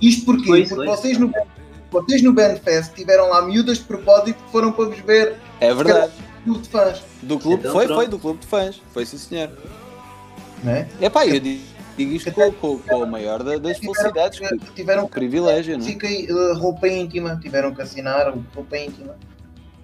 Isto 0.00 0.24
porquê? 0.24 0.46
Foi, 0.46 0.60
Porque 0.62 0.74
foi. 0.74 0.86
vocês 0.88 1.16
no, 1.18 1.32
vocês 1.90 2.22
no 2.22 2.32
Bandfest 2.32 2.92
tiveram 2.92 3.28
lá 3.28 3.40
miúdas 3.42 3.78
de 3.78 3.84
propósito 3.84 4.42
que 4.44 4.50
foram 4.50 4.72
para 4.72 4.86
vos 4.86 4.98
ver 4.98 5.36
É 5.60 5.72
verdade. 5.72 6.12
clube 6.42 6.60
de 6.60 6.68
fãs, 6.68 7.02
Do 7.22 7.38
clube, 7.38 7.60
Então, 7.60 7.72
foi, 7.72 7.84
pronto. 7.86 7.98
foi, 7.98 8.08
do 8.08 8.18
clube 8.18 8.40
de 8.40 8.46
fãs. 8.48 8.82
Foi 8.92 9.06
sim, 9.06 9.16
senhor. 9.16 9.50
não 10.64 10.72
é? 10.72 10.88
Epá, 11.00 11.24
eu 11.24 11.38
digo, 11.38 11.62
digo 11.96 12.12
isto 12.14 12.32
com, 12.32 12.50
com, 12.54 12.78
com 12.80 13.02
a 13.04 13.06
maior 13.06 13.44
da- 13.44 13.58
das 13.58 13.78
felicidades. 13.78 14.40
Que, 14.40 14.58
Tiveram 14.74 15.06
que 15.06 15.12
privilégio, 15.12 15.78
não 15.78 15.86
é? 15.86 15.90
e, 15.92 16.32
uh, 16.32 16.58
roupa 16.58 16.88
íntima, 16.88 17.38
tiveram 17.40 17.72
que 17.72 17.80
assinar 17.80 18.34
roupa 18.52 18.76
íntima. 18.76 19.14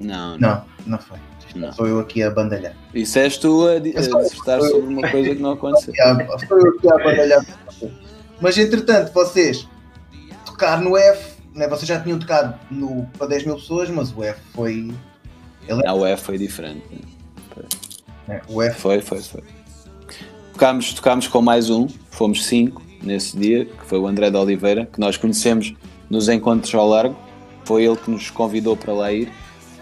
Não, 0.00 0.36
não. 0.36 0.48
Não, 0.48 0.64
não 0.86 0.98
foi. 0.98 1.18
Não. 1.54 1.72
Sou 1.72 1.86
eu 1.86 2.00
aqui 2.00 2.22
a 2.22 2.30
bandalhar. 2.30 2.74
Isso 2.94 3.18
és 3.18 3.36
tu 3.38 3.66
a, 3.66 3.72
a 3.72 3.78
dissertar 3.78 4.60
sobre 4.62 4.94
uma 4.94 5.10
coisa 5.10 5.34
que 5.34 5.42
não 5.42 5.52
aconteceu. 5.52 5.94
Sou 6.48 6.58
eu 6.58 6.68
aqui 6.76 6.88
a 6.88 6.96
bandalhar. 6.96 7.46
Mas 8.40 8.56
entretanto, 8.58 9.12
vocês 9.12 9.66
tocar 10.44 10.80
no 10.80 10.96
F, 10.96 11.36
né? 11.54 11.68
vocês 11.68 11.86
já 11.86 12.00
tinham 12.00 12.18
tocado 12.18 12.58
no, 12.70 13.06
para 13.18 13.28
10 13.28 13.46
mil 13.46 13.54
pessoas, 13.56 13.90
mas 13.90 14.12
o 14.16 14.22
F 14.22 14.40
foi. 14.54 14.92
A 15.86 15.94
UF 15.94 16.22
foi 16.22 16.38
diferente. 16.38 16.82
né, 18.26 18.40
O 18.48 18.62
F 18.62 18.80
Foi, 18.80 19.00
foi, 19.00 19.20
foi. 19.20 19.42
Tocámos, 20.52 20.92
tocámos 20.94 21.28
com 21.28 21.40
mais 21.42 21.70
um, 21.70 21.86
fomos 22.10 22.46
cinco 22.46 22.82
nesse 23.02 23.36
dia, 23.36 23.64
que 23.64 23.84
foi 23.84 23.98
o 23.98 24.06
André 24.06 24.30
de 24.30 24.36
Oliveira, 24.36 24.86
que 24.92 24.98
nós 24.98 25.16
conhecemos 25.16 25.74
nos 26.10 26.28
encontros 26.28 26.74
ao 26.74 26.88
largo. 26.88 27.16
Foi 27.64 27.84
ele 27.84 27.96
que 27.96 28.10
nos 28.10 28.30
convidou 28.30 28.76
para 28.76 28.92
lá 28.92 29.12
ir 29.12 29.30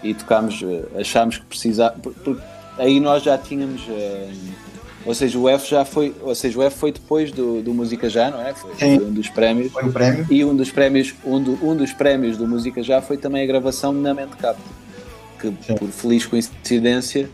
e 0.03 0.13
tocámos, 0.13 0.61
eh, 0.63 0.99
achámos 1.01 1.37
que 1.37 1.45
precisava. 1.45 1.95
Aí 2.77 2.99
nós 2.99 3.23
já 3.23 3.37
tínhamos. 3.37 3.81
eh, 3.89 4.29
Ou 5.05 5.13
seja, 5.13 5.39
o 5.39 5.47
F 5.47 5.69
já 5.69 5.85
foi. 5.85 6.13
Ou 6.21 6.35
seja, 6.35 6.59
o 6.59 6.63
F 6.63 6.77
foi 6.77 6.91
depois 6.91 7.31
do, 7.31 7.61
do 7.61 7.73
Música 7.73 8.09
Já, 8.09 8.29
não 8.29 8.41
é? 8.41 8.53
Foi, 8.53 8.71
um 8.97 9.11
dos 9.13 9.29
prémios. 9.29 9.71
foi 9.71 9.85
o 9.85 9.91
prémio. 9.91 10.25
E 10.29 10.43
um 10.43 10.53
dos 10.55 10.69
prémios, 10.69 11.15
um, 11.25 11.41
do- 11.41 11.65
um 11.65 11.75
dos 11.75 11.93
prémios 11.93 12.35
do 12.37 12.45
Música 12.45 12.83
Já 12.83 13.01
foi 13.01 13.15
também 13.17 13.41
a 13.43 13.45
gravação 13.45 13.93
na 13.93 14.13
Mente 14.13 14.35
Capta, 14.35 14.61
que 15.39 15.53
Sim. 15.65 15.75
por 15.75 15.87
feliz 15.89 16.25
coincidência 16.25 17.29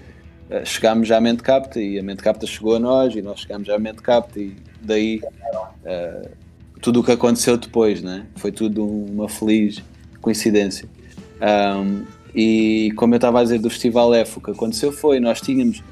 eh, 0.51 0.63
chegámos 0.65 1.09
à 1.11 1.19
Mente 1.19 1.41
Capta 1.41 1.81
e 1.81 1.97
a 1.97 2.03
Mente 2.03 2.21
Capta 2.21 2.45
chegou 2.45 2.75
a 2.75 2.79
nós 2.79 3.15
e 3.15 3.21
nós 3.23 3.39
chegámos 3.39 3.67
à 3.69 3.79
Mente 3.79 4.01
Capta 4.03 4.39
e 4.39 4.55
daí 4.81 5.19
eh, 5.83 6.29
tudo 6.79 6.99
o 6.99 7.03
que 7.03 7.11
aconteceu 7.11 7.57
depois, 7.57 8.01
né? 8.03 8.25
foi 8.35 8.51
tudo 8.51 8.85
uma 8.85 9.27
feliz 9.27 9.81
coincidência. 10.21 10.87
Ahm, 11.41 12.03
e 12.35 12.91
como 12.95 13.13
eu 13.13 13.17
estava 13.17 13.39
a 13.39 13.43
dizer 13.43 13.59
do 13.59 13.69
Festival 13.69 14.13
F, 14.13 14.37
o 14.37 14.41
que 14.41 14.51
aconteceu 14.51 14.91
foi, 14.91 15.19
nós 15.19 15.39
tínhamos 15.41 15.83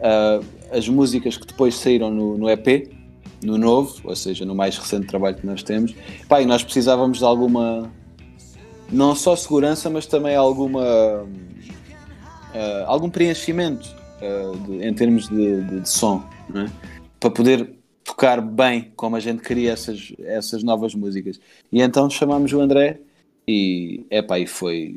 ah, 0.00 0.40
as 0.72 0.88
músicas 0.88 1.36
que 1.36 1.46
depois 1.46 1.74
saíram 1.76 2.10
no, 2.10 2.36
no 2.38 2.50
EP, 2.50 2.90
no 3.44 3.58
novo, 3.58 3.94
ou 4.04 4.16
seja, 4.16 4.44
no 4.44 4.54
mais 4.54 4.76
recente 4.78 5.06
trabalho 5.06 5.36
que 5.36 5.46
nós 5.46 5.62
temos, 5.62 5.94
Pá, 6.28 6.40
e 6.40 6.46
nós 6.46 6.62
precisávamos 6.64 7.18
de 7.18 7.24
alguma, 7.24 7.90
não 8.90 9.14
só 9.14 9.36
segurança, 9.36 9.88
mas 9.90 10.06
também 10.06 10.34
alguma, 10.34 10.82
ah, 12.54 12.84
algum 12.86 13.10
preenchimento 13.10 13.88
ah, 14.22 14.52
de- 14.66 14.86
em 14.86 14.94
termos 14.94 15.28
de, 15.28 15.62
de- 15.62 15.80
de 15.80 15.88
som, 15.88 16.24
é? 16.54 16.66
para 17.20 17.30
poder 17.30 17.70
tocar 18.02 18.40
bem 18.40 18.92
como 18.96 19.16
a 19.16 19.20
gente 19.20 19.42
queria 19.42 19.72
essas, 19.72 20.12
essas 20.20 20.62
novas 20.62 20.94
músicas. 20.94 21.40
E 21.72 21.80
então 21.80 22.08
chamámos 22.10 22.52
o 22.52 22.60
André 22.60 23.00
e, 23.48 24.04
epá, 24.10 24.38
e 24.38 24.46
foi, 24.46 24.94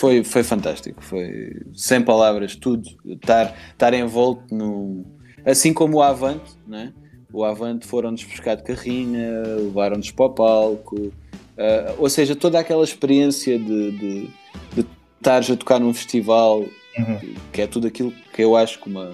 foi, 0.00 0.24
foi 0.24 0.42
fantástico, 0.42 1.02
foi 1.04 1.52
sem 1.74 2.00
palavras, 2.00 2.56
tudo, 2.56 2.88
estar, 3.04 3.54
estar 3.72 3.92
envolto 3.94 4.54
no. 4.54 5.04
Assim 5.44 5.72
como 5.72 5.98
o 5.98 6.02
Avante, 6.02 6.52
né? 6.66 6.92
o 7.32 7.44
Avante 7.44 7.86
foram-nos 7.86 8.24
buscar 8.24 8.56
de 8.56 8.62
carrinha, 8.64 9.30
levaram-nos 9.58 10.10
para 10.10 10.24
o 10.26 10.30
palco, 10.30 11.12
ah, 11.56 11.94
ou 11.98 12.08
seja, 12.08 12.34
toda 12.34 12.58
aquela 12.58 12.82
experiência 12.82 13.58
de, 13.58 13.90
de, 13.92 14.30
de 14.74 14.86
estares 15.18 15.50
a 15.50 15.56
tocar 15.56 15.78
num 15.78 15.92
festival 15.94 16.64
Uhum. 16.98 17.18
que 17.52 17.62
é 17.62 17.68
tudo 17.68 17.86
aquilo 17.86 18.12
que 18.32 18.42
eu 18.42 18.56
acho 18.56 18.80
que 18.80 18.88
uma. 18.88 19.12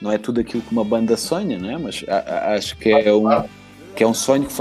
Não 0.00 0.12
é 0.12 0.16
tudo 0.16 0.40
aquilo 0.40 0.62
que 0.62 0.70
uma 0.70 0.84
banda 0.84 1.16
sonha, 1.16 1.58
não 1.58 1.68
é? 1.68 1.76
Mas 1.76 2.04
a- 2.06 2.18
a- 2.18 2.54
acho 2.54 2.76
que 2.78 2.88
é 2.88 3.12
um, 3.12 3.24
que 3.96 4.04
é 4.04 4.06
um 4.06 4.14
sonho 4.14 4.46
que 4.46 4.54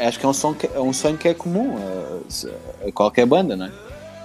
acho 0.00 0.20
que 0.20 0.24
é 0.24 0.28
um 0.28 0.32
sonho 0.32 0.54
que 0.54 0.66
é, 0.66 0.80
um 0.80 0.92
sonho 0.92 1.18
que 1.18 1.26
é 1.28 1.34
comum 1.34 1.76
a, 1.76 2.88
a 2.88 2.92
qualquer 2.92 3.26
banda, 3.26 3.56
não 3.56 3.66
é? 3.66 3.72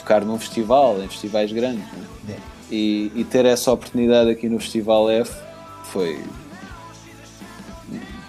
Tocar 0.10 0.26
num 0.26 0.40
festival, 0.40 1.03
em 1.03 1.07
festivais 1.07 1.52
grandes, 1.52 1.86
não 1.94 2.34
é? 2.34 2.36
É. 2.36 2.40
E, 2.72 3.11
e 3.14 3.23
ter 3.23 3.45
essa 3.45 3.72
oportunidade 3.72 4.31
aqui 4.31 4.49
no 4.49 4.60
Festival 4.60 5.07
F 5.07 5.31
foi. 5.84 6.19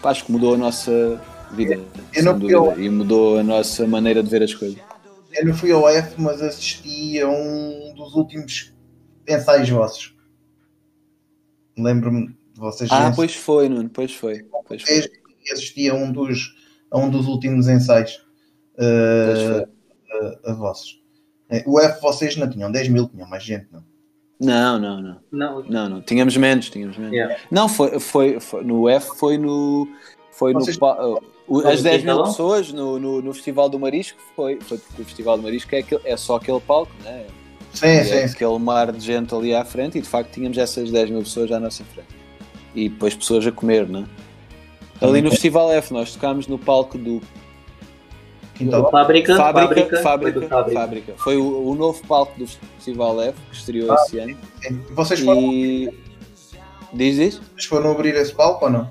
Acho 0.03 0.27
que 0.27 0.31
mudou 0.33 0.57
a 0.57 0.59
nossa 0.59 1.19
vida, 1.53 1.81
Eu 2.15 2.39
dúvida, 2.39 2.59
ao- 2.59 2.79
e 2.79 2.91
mudou 2.91 3.39
a 3.39 3.43
nossa 3.43 3.87
maneira 3.87 4.23
de 4.23 4.29
ver 4.29 4.43
as 4.43 4.53
coisas. 4.53 4.79
Eu 5.33 5.47
não 5.47 5.55
fui 5.55 5.73
ao 5.73 5.89
F, 5.89 6.21
mas 6.21 6.43
assisti 6.43 7.19
a 7.19 7.27
um 7.27 7.95
dos 7.95 8.15
últimos 8.15 8.75
ensaios 9.27 9.71
vossos. 9.71 10.15
Lembro-me 11.79 12.27
de 12.27 12.61
vocês 12.61 12.91
Ah, 12.93 13.11
pois 13.17 13.35
foi, 13.35 13.71
Nuno, 13.71 13.89
pois 13.89 14.15
foi. 14.15 14.45
Pois 14.69 14.83
foi. 14.83 15.11
assisti 15.51 15.89
a 15.89 15.95
um 15.95 16.13
dos, 16.13 16.55
a 16.91 16.99
um 16.99 17.09
dos 17.09 17.27
últimos 17.27 17.69
ensaios 17.69 18.23
uh, 18.75 19.67
a, 20.45 20.51
a 20.51 20.53
vossos. 20.53 21.00
Eh, 21.51 21.63
O 21.67 21.79
F 21.81 22.01
vocês 22.01 22.37
não 22.37 22.49
tinham 22.49 22.71
10 22.71 22.89
mil, 22.89 23.09
tinham 23.09 23.29
mais 23.29 23.43
gente, 23.43 23.67
não? 23.73 23.83
Não, 24.41 24.79
não, 24.79 25.03
não. 25.03 25.17
Não, 25.31 25.63
Não, 25.65 25.89
não, 25.89 26.01
tínhamos 26.01 26.37
menos, 26.37 26.71
tínhamos 26.71 26.97
menos. 26.97 27.13
Yeah. 27.13 27.37
Não, 27.51 27.69
foi, 27.69 28.01
foi, 28.01 28.41
foi- 28.41 28.65
no 28.65 28.89
F 28.89 29.19
foi 29.19 29.37
no. 29.37 29.87
Foi 30.33 30.55
no 30.55 30.61
Vocês- 30.61 30.79
pa- 30.79 30.97
uh, 31.05 31.19
o- 31.47 31.61
Foi 31.61 31.73
as 31.73 31.79
no 31.83 31.91
10 31.91 32.05
mil 32.05 32.23
pessoas 32.23 32.73
no, 32.73 32.99
no, 32.99 33.21
no 33.21 33.35
Festival 33.35 33.69
do 33.69 33.79
Marisco 33.79 34.19
foi, 34.35 34.59
foi 34.61 34.79
porque 34.79 35.03
o 35.03 35.05
Festival 35.05 35.37
do 35.37 35.43
Marisco 35.43 35.75
é, 35.75 35.81
aquele- 35.81 36.01
é 36.05 36.17
só 36.17 36.37
aquele 36.37 36.61
palco, 36.61 36.91
né? 37.05 37.27
Sim, 37.75 37.87
é 37.87 38.05
sim, 38.05 38.29
sim. 38.29 38.35
aquele 38.35 38.59
mar 38.59 38.91
de 38.93 39.01
gente 39.05 39.35
ali 39.35 39.55
à 39.55 39.65
frente 39.65 39.99
e 39.99 40.01
de 40.01 40.09
facto 40.09 40.33
tínhamos 40.33 40.57
essas 40.57 40.91
10 40.91 41.11
mil 41.11 41.21
pessoas 41.21 41.53
à 41.53 41.61
nossa 41.61 41.85
frente. 41.85 42.09
E 42.75 42.89
depois 42.89 43.15
pessoas 43.15 43.47
a 43.47 43.53
comer, 43.53 43.87
né? 43.89 44.07
Ali 45.03 45.21
no 45.21 45.31
Festival 45.31 45.71
F 45.73 45.93
nós 45.93 46.13
tocámos 46.15 46.47
no 46.47 46.59
palco 46.59 46.97
do 46.97 47.21
Quintal. 48.65 48.91
Fábrica, 48.91 49.37
Fábrica, 49.37 50.03
fábrica, 50.03 50.03
Fábrica, 50.03 50.33
foi 50.33 50.41
do 50.43 50.49
Fábrica. 50.49 50.81
Fábrica. 50.81 51.13
Foi 51.17 51.37
o, 51.39 51.69
o 51.71 51.75
novo 51.75 52.07
palco 52.07 52.39
do 52.39 52.47
Festival 52.47 53.23
F 53.23 53.39
que 53.51 53.57
estreou 53.57 53.91
Ah. 53.91 53.97
esse 54.05 54.19
ano. 54.19 54.37
Sim. 54.63 54.81
Vocês 54.91 55.21
foram, 55.21 55.41
E. 55.41 55.91
Diz 56.93 57.17
isso? 57.19 57.43
vocês 57.55 57.65
foram 57.67 57.93
abrir 57.93 58.15
esse 58.17 58.35
palco 58.35 58.67
ou 58.67 58.71
não? 58.71 58.91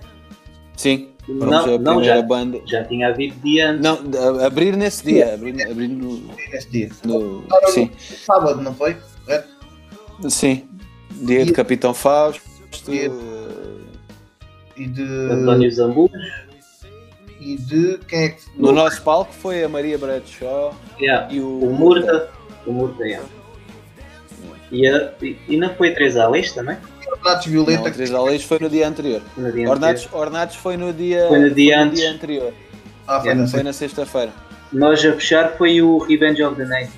Sim. 0.75 1.09
Não, 1.27 1.53
a 1.75 1.77
não, 1.77 2.03
já, 2.03 2.19
banda. 2.23 2.59
já 2.65 2.83
tinha 2.85 3.09
havido 3.09 3.35
dia 3.43 3.69
antes. 3.69 3.81
Não, 3.83 4.43
abrir 4.43 4.75
nesse 4.75 5.05
dia. 5.05 5.35
Abrir, 5.35 5.61
abrir 5.69 5.87
no. 5.87 6.17
Nesse 6.51 6.69
dia. 6.71 6.89
no- 7.03 7.43
sim, 7.67 7.91
no 8.09 8.17
sábado, 8.17 8.61
não 8.61 8.73
foi? 8.73 8.97
Correto? 9.25 9.47
sim. 10.29 10.67
Dia 11.11 11.45
de 11.45 11.51
Capitão 11.51 11.93
Fausto. 11.93 12.41
Dia- 12.87 13.11
eh, 13.11 13.79
E 14.77 14.87
de, 14.87 15.03
António 15.03 15.69
Zambu. 15.71 16.09
E 17.39 17.55
de 17.57 17.97
quem 18.07 18.23
é 18.25 18.29
que 18.29 18.41
No 18.55 18.71
nosso 18.71 19.01
palco 19.01 19.33
foi 19.33 19.63
a 19.63 19.69
Maria 19.69 19.97
Bradshaw 19.97 20.75
Yeah. 20.99 21.33
e 21.33 21.39
o. 21.39 21.59
O 21.63 21.73
Murta. 21.73 22.29
O 22.65 22.73
Murta, 22.73 23.03
yeah. 23.03 23.25
E, 24.71 24.87
a, 24.87 25.11
e, 25.21 25.57
não 25.57 25.73
foi 25.75 25.93
Três 25.93 26.15
Aleis 26.15 26.51
também? 26.51 26.77
Ornatos 27.11 27.45
Não, 27.47 27.53
Violeta 27.53 27.87
a 27.87 27.91
Teresa 27.91 28.17
Aleixo 28.17 28.47
foi 28.47 28.59
no 28.59 28.69
dia 28.69 28.87
anterior. 28.87 29.21
No 29.35 29.51
dia 29.51 29.69
Ornatos, 29.69 30.03
anterior. 30.03 30.21
Ornatos 30.21 30.55
foi 30.57 30.77
no 30.77 30.93
dia. 30.93 31.25
Foi 31.27 31.39
no 31.39 31.51
dia 31.51 31.81
antes. 31.81 32.05
anterior. 32.05 32.53
Ah, 33.07 33.19
foi 33.19 33.33
na 33.33 33.47
Foi 33.47 33.63
na 33.63 33.73
sexta-feira. 33.73 34.31
Nós 34.71 35.03
a 35.03 35.13
fechar 35.13 35.57
foi 35.57 35.81
o 35.81 35.97
Revenge 35.97 36.43
of 36.43 36.55
the 36.55 36.65
Night. 36.65 36.91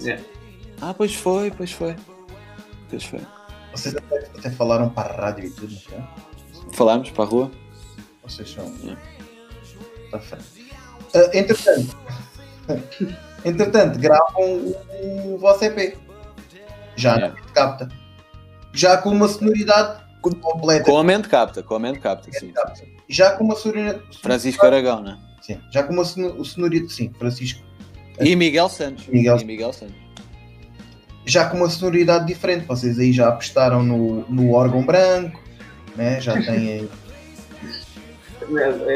Yeah. 0.00 0.22
Ah, 0.80 0.94
pois 0.94 1.14
foi, 1.14 1.50
pois 1.50 1.70
foi. 1.72 1.94
Pois 2.90 3.04
foi. 3.04 3.20
Vocês 3.72 3.94
até, 3.96 4.16
até 4.38 4.50
falaram 4.50 4.88
para 4.88 5.12
a 5.12 5.16
rádio 5.26 5.44
e 5.46 5.50
tudo, 5.50 5.74
não 5.90 5.98
é? 5.98 6.02
Falámos 6.78 7.10
para 7.10 7.24
a 7.24 7.26
rua. 7.26 7.50
Vocês 8.22 8.50
são. 8.50 8.72
Yeah. 8.82 9.00
Tá 10.12 10.20
feio. 10.20 10.42
Ah, 11.12 11.30
entretanto, 11.36 11.96
entretanto, 13.44 13.98
gravam 13.98 14.42
o, 14.44 15.34
o 15.34 15.38
vosso 15.38 15.64
EP. 15.64 15.96
Já 16.94 17.16
Yeah. 17.16 17.34
na 17.34 17.50
capta. 17.52 17.88
Já 18.72 18.96
com 18.98 19.10
uma 19.10 19.26
sonoridade 19.26 20.02
completa. 20.22 20.84
Com 20.84 20.98
a 20.98 21.02
mente 21.04 21.28
capta, 21.28 21.62
com 21.64 21.74
a 21.74 21.78
mente 21.80 21.98
capta, 21.98 22.30
sim. 22.32 22.52
Já 23.08 23.32
com 23.32 23.42
uma 23.44 23.56
sonoridade. 23.56 24.00
Francisco 24.22 24.64
Aragão, 24.64 25.02
né? 25.02 25.18
Sim, 25.42 25.58
já 25.72 25.82
com 25.82 25.92
uma 25.94 26.04
sono- 26.04 26.44
sonoridade. 26.44 26.92
Sim, 26.92 27.12
Francisco. 27.18 27.60
E 28.20 28.36
Miguel 28.36 28.68
Santos. 28.68 29.06
Miguel- 29.08 29.38
E 29.40 29.44
Miguel 29.44 29.72
Santos. 29.72 29.96
Já 31.26 31.48
com 31.48 31.56
uma 31.56 31.68
sonoridade 31.70 32.26
diferente. 32.26 32.66
Vocês 32.66 32.98
aí 33.00 33.12
já 33.12 33.28
apostaram 33.28 33.82
no, 33.82 34.28
no 34.30 34.52
órgão 34.52 34.84
branco, 34.84 35.40
né? 35.98 36.20
já 36.20 36.32
têm. 36.40 36.88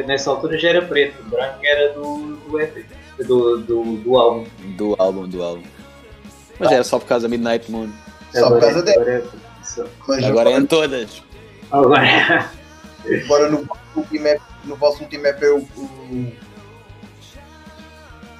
Nessa 0.06 0.30
altura 0.30 0.56
já 0.58 0.68
era 0.70 0.82
preto, 0.82 1.20
o 1.20 1.24
branco 1.28 1.58
era 1.62 1.92
do, 1.92 2.36
do 2.36 2.60
EP, 2.60 2.86
do, 3.26 3.58
do, 3.58 3.96
do 3.96 4.16
álbum. 4.16 4.46
Do 4.76 4.96
álbum, 4.98 5.28
do 5.28 5.42
álbum. 5.42 5.62
Mas 6.58 6.70
era 6.70 6.84
só 6.84 6.98
por 6.98 7.06
causa 7.06 7.28
da 7.28 7.30
Midnight 7.30 7.70
Moon. 7.70 7.90
Só 8.32 8.48
por 8.48 8.60
causa 8.60 8.82
dela. 8.82 9.02
agora, 9.02 10.20
é- 10.22 10.26
Agora 10.26 10.50
é 10.50 10.56
em 10.56 10.66
todas. 10.66 11.22
agora 11.70 12.50
Agora 13.24 13.48
no, 13.50 13.64
vosso 13.64 13.80
último 13.96 14.28
EP, 14.28 14.40
no 14.64 14.76
vosso 14.76 15.02
último 15.02 15.26
EP 15.26 15.42
o, 15.42 15.58
o 15.58 16.32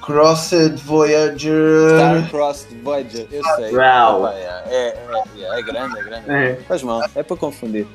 Crossed 0.01 0.77
Voyager. 0.83 1.95
Star 1.95 2.29
Crossed 2.29 2.75
Voyager, 2.81 3.27
eu 3.29 3.43
sei. 3.55 3.75
Uau. 3.75 4.25
Epá, 4.25 4.33
é, 4.35 4.65
é, 4.69 4.97
é, 5.37 5.59
é 5.59 5.61
grande, 5.61 5.99
é 5.99 6.03
grande. 6.03 6.31
é, 6.31 6.55
Faz 6.67 6.81
mal, 6.81 7.01
é 7.13 7.23
para 7.23 7.37
confundir. 7.37 7.85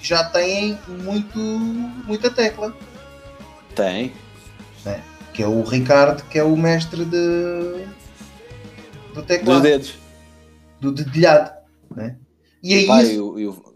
Já 0.00 0.24
têm 0.24 0.78
muito, 1.02 1.38
muita 1.38 2.30
tecla. 2.30 2.74
Tem. 3.74 4.12
Que 5.32 5.42
é 5.42 5.46
o 5.46 5.62
Ricardo, 5.62 6.24
que 6.28 6.36
é 6.38 6.42
o 6.42 6.56
mestre 6.56 7.04
de, 7.04 7.84
do 9.10 9.14
Dos 9.14 9.24
teclado, 9.26 9.62
dedos. 9.62 9.94
do 10.80 10.90
dedilhado. 10.90 11.52
Né? 11.94 12.16
E 12.62 12.74
aí 12.74 12.86
Pai, 12.86 13.02
isso, 13.04 13.12
eu, 13.14 13.38
eu... 13.38 13.74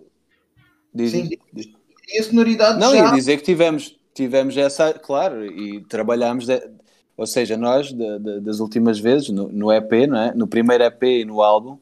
Diz, 0.92 1.12
Sim. 1.12 1.30
diz. 1.52 1.68
e 2.08 2.18
a 2.18 2.22
sonoridade 2.24 2.80
Não, 2.80 2.90
já. 2.92 3.04
ia 3.06 3.12
dizer 3.12 3.36
que 3.36 3.44
tivemos, 3.44 3.96
tivemos 4.12 4.56
essa, 4.56 4.92
claro, 4.92 5.46
e 5.46 5.82
trabalhámos, 5.84 6.46
de- 6.46 6.68
ou 7.16 7.26
seja, 7.26 7.56
nós 7.56 7.92
de- 7.92 8.18
de- 8.18 8.40
das 8.40 8.58
últimas 8.58 8.98
vezes, 8.98 9.28
no, 9.28 9.48
no 9.48 9.72
EP, 9.72 10.06
não 10.08 10.18
é? 10.18 10.34
no 10.34 10.46
primeiro 10.48 10.82
EP 10.82 11.02
e 11.20 11.24
no 11.24 11.40
álbum, 11.42 11.78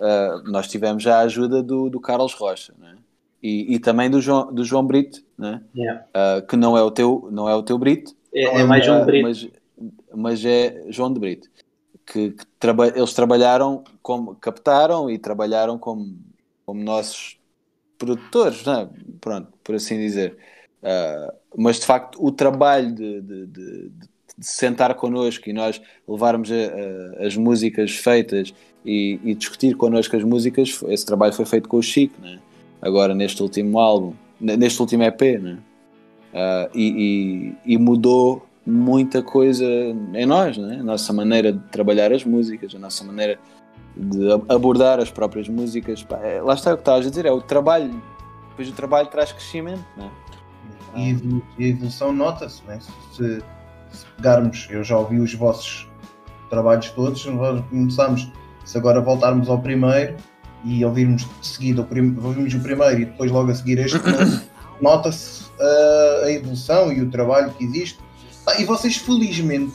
ah, 0.00 0.42
nós 0.46 0.68
tivemos 0.68 1.02
já 1.02 1.18
a 1.18 1.22
ajuda 1.22 1.62
do, 1.62 1.90
do 1.90 2.00
Carlos 2.00 2.32
Rocha, 2.32 2.72
não 2.78 2.88
é? 2.88 2.94
E, 3.42 3.74
e 3.74 3.78
também 3.78 4.10
do 4.10 4.20
João, 4.20 4.52
do 4.52 4.64
João 4.64 4.84
Brito, 4.84 5.22
não 5.36 5.48
é? 5.48 5.62
yeah. 5.76 6.04
Ah, 6.12 6.42
que 6.42 6.56
não 6.56 6.76
é 6.76 6.82
o 6.82 6.90
teu, 6.90 7.28
não 7.30 7.48
é 7.48 7.54
o 7.54 7.62
teu 7.62 7.78
Brito, 7.78 8.14
é, 8.34 8.60
é 8.60 8.64
mais 8.64 8.88
ah, 8.88 9.04
brito. 9.04 9.22
mas, 9.22 9.48
mas 10.14 10.44
é 10.44 10.84
João 10.88 11.12
de 11.12 11.20
Brito, 11.20 11.48
que, 12.06 12.30
que 12.30 12.44
traba- 12.58 12.88
eles 12.88 13.12
trabalharam 13.12 13.84
como, 14.02 14.34
captaram 14.36 15.10
e 15.10 15.18
trabalharam 15.18 15.78
como, 15.78 16.18
como 16.66 16.82
nossos 16.82 17.38
produtores, 17.96 18.64
não 18.64 18.80
é? 18.80 18.88
pronto, 19.20 19.52
por 19.62 19.74
assim 19.74 19.96
dizer. 19.98 20.36
Ah, 20.82 21.34
mas 21.56 21.80
de 21.80 21.86
facto 21.86 22.24
o 22.24 22.30
trabalho 22.30 22.94
de, 22.94 23.20
de- 23.20 23.46
de- 23.46 23.88
de 24.38 24.46
sentar 24.46 24.94
connosco 24.94 25.48
e 25.48 25.52
nós 25.52 25.80
levarmos 26.06 26.50
a- 26.52 26.54
a- 26.54 27.26
as 27.26 27.36
músicas 27.36 27.92
feitas 27.96 28.54
e, 28.84 29.18
e 29.24 29.34
discutir 29.34 29.76
connosco 29.76 30.16
as 30.16 30.22
músicas, 30.22 30.80
esse 30.88 31.04
trabalho 31.04 31.32
foi 31.32 31.44
feito 31.44 31.68
com 31.68 31.78
o 31.78 31.82
Chico, 31.82 32.20
né? 32.20 32.38
Agora 32.80 33.14
neste 33.14 33.42
último 33.42 33.78
álbum, 33.78 34.12
neste 34.40 34.80
último 34.80 35.02
EP, 35.04 35.38
né? 35.40 35.58
Ah, 36.34 36.68
e, 36.74 37.54
e- 37.66 37.74
e 37.74 37.78
mudou 37.78 38.46
muita 38.66 39.22
coisa 39.22 39.64
em 39.64 40.26
nós, 40.26 40.58
né? 40.58 40.76
a 40.80 40.82
nossa 40.82 41.10
maneira 41.12 41.52
de 41.52 41.58
trabalhar 41.70 42.12
as 42.12 42.22
músicas, 42.24 42.74
a 42.74 42.78
nossa 42.78 43.02
maneira 43.02 43.38
de 43.96 44.30
ab- 44.30 44.44
abordar 44.48 45.00
as 45.00 45.10
próprias 45.10 45.48
músicas. 45.48 46.02
Pá, 46.04 46.18
é- 46.18 46.42
lá 46.42 46.52
está 46.54 46.72
o 46.72 46.76
que 46.76 46.82
estavas 46.82 47.06
a 47.06 47.08
dizer, 47.10 47.24
é 47.24 47.32
o 47.32 47.40
trabalho. 47.40 47.90
Depois 48.50 48.68
o 48.68 48.72
trabalho 48.72 49.08
traz 49.08 49.32
crescimento. 49.32 49.82
Né? 49.96 50.10
E 50.96 51.64
a 51.64 51.68
evolução 51.68 52.12
nota-se, 52.12 52.62
né? 52.66 52.78
se, 53.12 53.42
se 53.90 54.06
pegarmos, 54.16 54.68
eu 54.70 54.84
já 54.84 54.98
ouvi 54.98 55.18
os 55.18 55.32
vossos 55.34 55.88
trabalhos 56.50 56.90
todos, 56.90 57.24
começamos, 57.70 58.30
se 58.64 58.76
agora 58.76 59.00
voltarmos 59.00 59.48
ao 59.48 59.58
primeiro 59.60 60.14
e 60.64 60.84
ouvirmos 60.84 61.22
de 61.40 61.46
seguida 61.46 61.80
ouvirmos 61.82 62.54
o 62.54 62.60
primeiro 62.60 63.00
e 63.00 63.04
depois 63.04 63.30
logo 63.30 63.50
a 63.50 63.54
seguir 63.54 63.78
este, 63.78 63.98
nota-se 64.80 65.44
uh, 65.44 66.24
a 66.24 66.30
evolução 66.30 66.92
e 66.92 67.00
o 67.00 67.10
trabalho 67.10 67.52
que 67.52 67.64
existe. 67.64 67.98
Pá, 68.44 68.58
e 68.58 68.64
vocês 68.64 68.96
felizmente, 68.96 69.74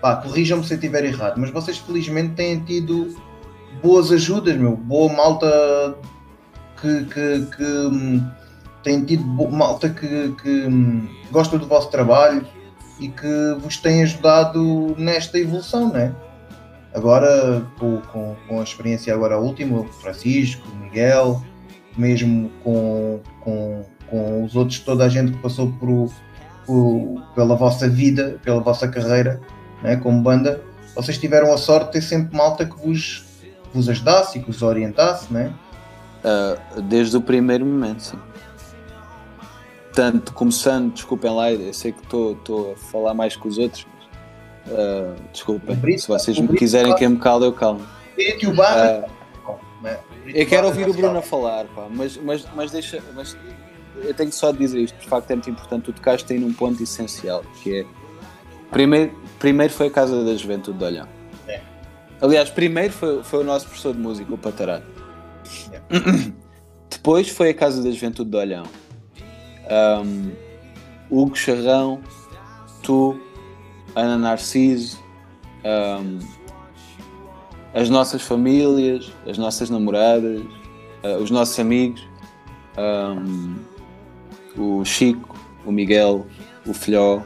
pá, 0.00 0.16
corrijam-me 0.16 0.64
se 0.64 0.74
eu 0.74 0.76
estiver 0.76 1.04
errado, 1.04 1.38
mas 1.38 1.50
vocês 1.50 1.78
felizmente 1.78 2.34
têm 2.34 2.60
tido 2.60 3.16
boas 3.82 4.12
ajudas, 4.12 4.56
meu, 4.56 4.76
boa 4.76 5.12
malta 5.12 5.96
que, 6.80 7.04
que, 7.04 7.46
que 7.56 7.64
hum, 7.64 8.26
tem 8.82 9.04
tido 9.04 9.24
malta 9.24 9.88
que, 9.88 10.34
que 10.42 10.66
hum, 10.66 11.08
gosta 11.30 11.58
do 11.58 11.66
vosso 11.66 11.90
trabalho 11.90 12.46
e 12.98 13.08
que 13.08 13.54
vos 13.60 13.76
tem 13.78 14.02
ajudado 14.02 14.94
nesta 14.98 15.38
evolução, 15.38 15.88
não 15.88 15.96
é? 15.96 16.29
Agora, 16.94 17.64
com, 17.78 18.00
com, 18.12 18.36
com 18.48 18.60
a 18.60 18.62
experiência 18.64 19.14
agora 19.14 19.38
última, 19.38 19.84
Francisco, 20.00 20.66
Miguel, 20.76 21.42
mesmo 21.96 22.50
com, 22.64 23.20
com, 23.40 23.84
com 24.08 24.44
os 24.44 24.56
outros, 24.56 24.80
toda 24.80 25.04
a 25.04 25.08
gente 25.08 25.32
que 25.32 25.38
passou 25.38 25.70
por, 25.72 26.10
por- 26.66 27.22
pela 27.34 27.54
vossa 27.54 27.88
vida, 27.88 28.40
pela 28.42 28.60
vossa 28.60 28.88
carreira, 28.88 29.40
né, 29.82 29.96
como 29.96 30.20
banda, 30.20 30.60
vocês 30.96 31.16
tiveram 31.16 31.52
a 31.52 31.56
sorte 31.58 31.86
de 31.86 31.92
ter 31.92 32.02
sempre 32.02 32.36
malta 32.36 32.66
que 32.66 32.76
vos, 32.84 33.24
que 33.40 33.54
vos 33.72 33.88
ajudasse 33.88 34.38
e 34.38 34.42
que 34.42 34.48
vos 34.50 34.60
orientasse, 34.62 35.32
né? 35.32 35.52
Ah, 36.24 36.58
desde 36.82 37.16
o 37.16 37.20
primeiro 37.22 37.64
momento, 37.64 38.02
sim. 38.02 38.18
Tanto 39.94 40.32
começando, 40.32 40.92
desculpem 40.92 41.30
lá, 41.34 41.52
eu 41.52 41.72
sei 41.74 41.92
que 41.92 42.02
estou 42.02 42.72
a 42.72 42.76
falar 42.76 43.14
mais 43.14 43.36
que 43.36 43.46
os 43.46 43.58
outros, 43.58 43.86
ah, 44.70 45.14
desculpem. 45.32 45.76
Brito- 45.76 46.02
Se 46.02 46.08
vocês 46.08 46.38
me 46.38 46.56
quiserem 46.56 46.94
que 46.94 47.04
eu 47.04 47.10
me 47.10 47.18
calo, 47.18 47.44
eu 47.44 47.52
calmo. 47.52 47.80
Né? 49.82 49.98
eu 50.26 50.46
quero 50.46 50.66
ouvir 50.66 50.88
o 50.88 50.92
Bruno 50.92 51.18
a 51.18 51.22
falar, 51.22 51.64
pá, 51.66 51.86
mas, 51.90 52.16
mas, 52.18 52.44
mas 52.54 52.70
deixa. 52.70 53.02
Mas 53.14 53.36
eu 53.96 54.12
tenho 54.14 54.32
só 54.32 54.52
de 54.52 54.58
dizer 54.58 54.80
isto, 54.80 54.98
de 54.98 55.06
facto 55.08 55.30
é 55.30 55.34
muito 55.34 55.50
importante. 55.50 55.84
Tu 55.84 55.92
tocaste 55.94 56.32
aí 56.32 56.38
num 56.38 56.52
ponto 56.52 56.82
essencial, 56.82 57.42
que 57.62 57.80
é. 57.80 57.86
Primeiro, 58.70 59.12
primeiro 59.38 59.72
foi 59.72 59.88
a 59.88 59.90
Casa 59.90 60.24
da 60.24 60.34
Juventude 60.36 60.78
de 60.78 60.84
Olhão. 60.84 61.08
É. 61.48 61.60
Aliás, 62.20 62.50
primeiro 62.50 62.92
foi, 62.92 63.22
foi 63.24 63.40
o 63.40 63.44
nosso 63.44 63.66
professor 63.66 63.94
de 63.94 64.00
música, 64.00 64.32
o 64.32 64.38
Patarado. 64.38 64.84
É. 65.72 65.80
Depois 66.90 67.28
foi 67.28 67.50
a 67.50 67.54
Casa 67.54 67.82
da 67.82 67.90
Juventude 67.90 68.30
de 68.30 68.36
Olhão. 68.36 68.64
Ahm, 69.68 70.30
Hugo 71.10 71.34
Charrão, 71.36 72.00
tu, 72.82 73.18
Ana 73.94 74.16
Narciso, 74.16 74.98
ahm, 75.64 76.18
as 77.74 77.88
nossas 77.90 78.22
famílias, 78.22 79.12
as 79.28 79.38
nossas 79.38 79.70
namoradas, 79.70 80.42
ah, 81.02 81.16
os 81.20 81.30
nossos 81.30 81.58
amigos, 81.58 82.02
ahm, 82.76 83.56
o 84.56 84.84
Chico, 84.84 85.36
o 85.64 85.72
Miguel, 85.72 86.26
o 86.66 86.72
Filhó, 86.74 87.20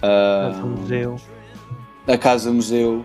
Casa 0.00 0.62
ahm, 0.62 0.66
museu. 0.80 1.16
a 2.08 2.18
Casa 2.18 2.50
Museu, 2.52 3.04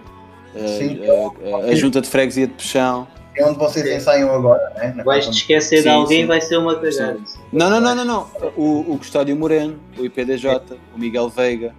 Sim. 0.77 0.99
a, 1.05 1.67
a- 1.67 1.71
a 1.71 1.75
Junta 1.75 2.01
de 2.01 2.07
Freguesia 2.09 2.47
de 2.47 2.53
Peixão. 2.53 3.07
É 3.35 3.45
onde 3.45 3.59
vocês 3.59 3.85
ensaiam 3.85 4.33
agora, 4.33 4.73
né? 4.77 4.93
Na 4.97 5.03
Vais 5.03 5.23
te 5.25 5.27
casa- 5.27 5.37
esquecer 5.37 5.75
de 5.77 5.83
Sim, 5.83 5.89
alguém, 5.89 6.21
sim. 6.21 6.25
vai 6.25 6.41
ser 6.41 6.57
uma 6.57 6.73
cagada. 6.75 7.19
Não, 7.53 7.69
não, 7.69 7.79
não, 7.79 7.93
não, 7.95 8.03
não. 8.05 8.27
O, 8.57 8.93
o 8.93 8.97
Custódio 8.97 9.35
Moreno, 9.35 9.79
o 9.95 10.03
IPDJ, 10.03 10.59
o 10.95 10.97
Miguel 10.97 11.29
Veiga, 11.29 11.75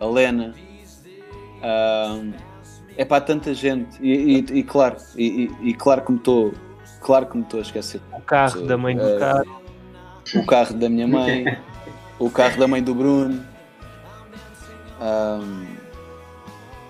a 0.00 0.06
Lena. 0.06 0.54
é 2.96 3.04
para 3.04 3.20
tanta 3.22 3.52
gente. 3.54 3.98
E, 4.02 4.38
e- 4.38 4.58
e 4.58 4.62
claro, 4.62 4.96
e, 5.16 5.44
e- 5.62 5.68
e 5.70 5.74
claro 5.74 6.02
que 6.02 6.12
me 6.12 6.18
estou. 6.18 6.52
Claro 7.00 7.26
que 7.26 7.36
me 7.36 7.42
estou 7.44 7.60
a 7.60 7.62
esquecer. 7.62 8.00
O 8.12 8.20
carro 8.20 8.62
da 8.62 8.76
mãe 8.76 8.96
do 8.96 9.02
Eh, 9.08 9.18
carro. 9.18 9.60
O 10.34 10.46
carro 10.46 10.74
da 10.74 10.88
minha 10.88 11.08
mãe, 11.08 11.44
o 12.18 12.30
carro 12.30 12.58
da 12.58 12.68
mãe 12.68 12.82
do 12.82 12.94
Bruno. 12.94 13.42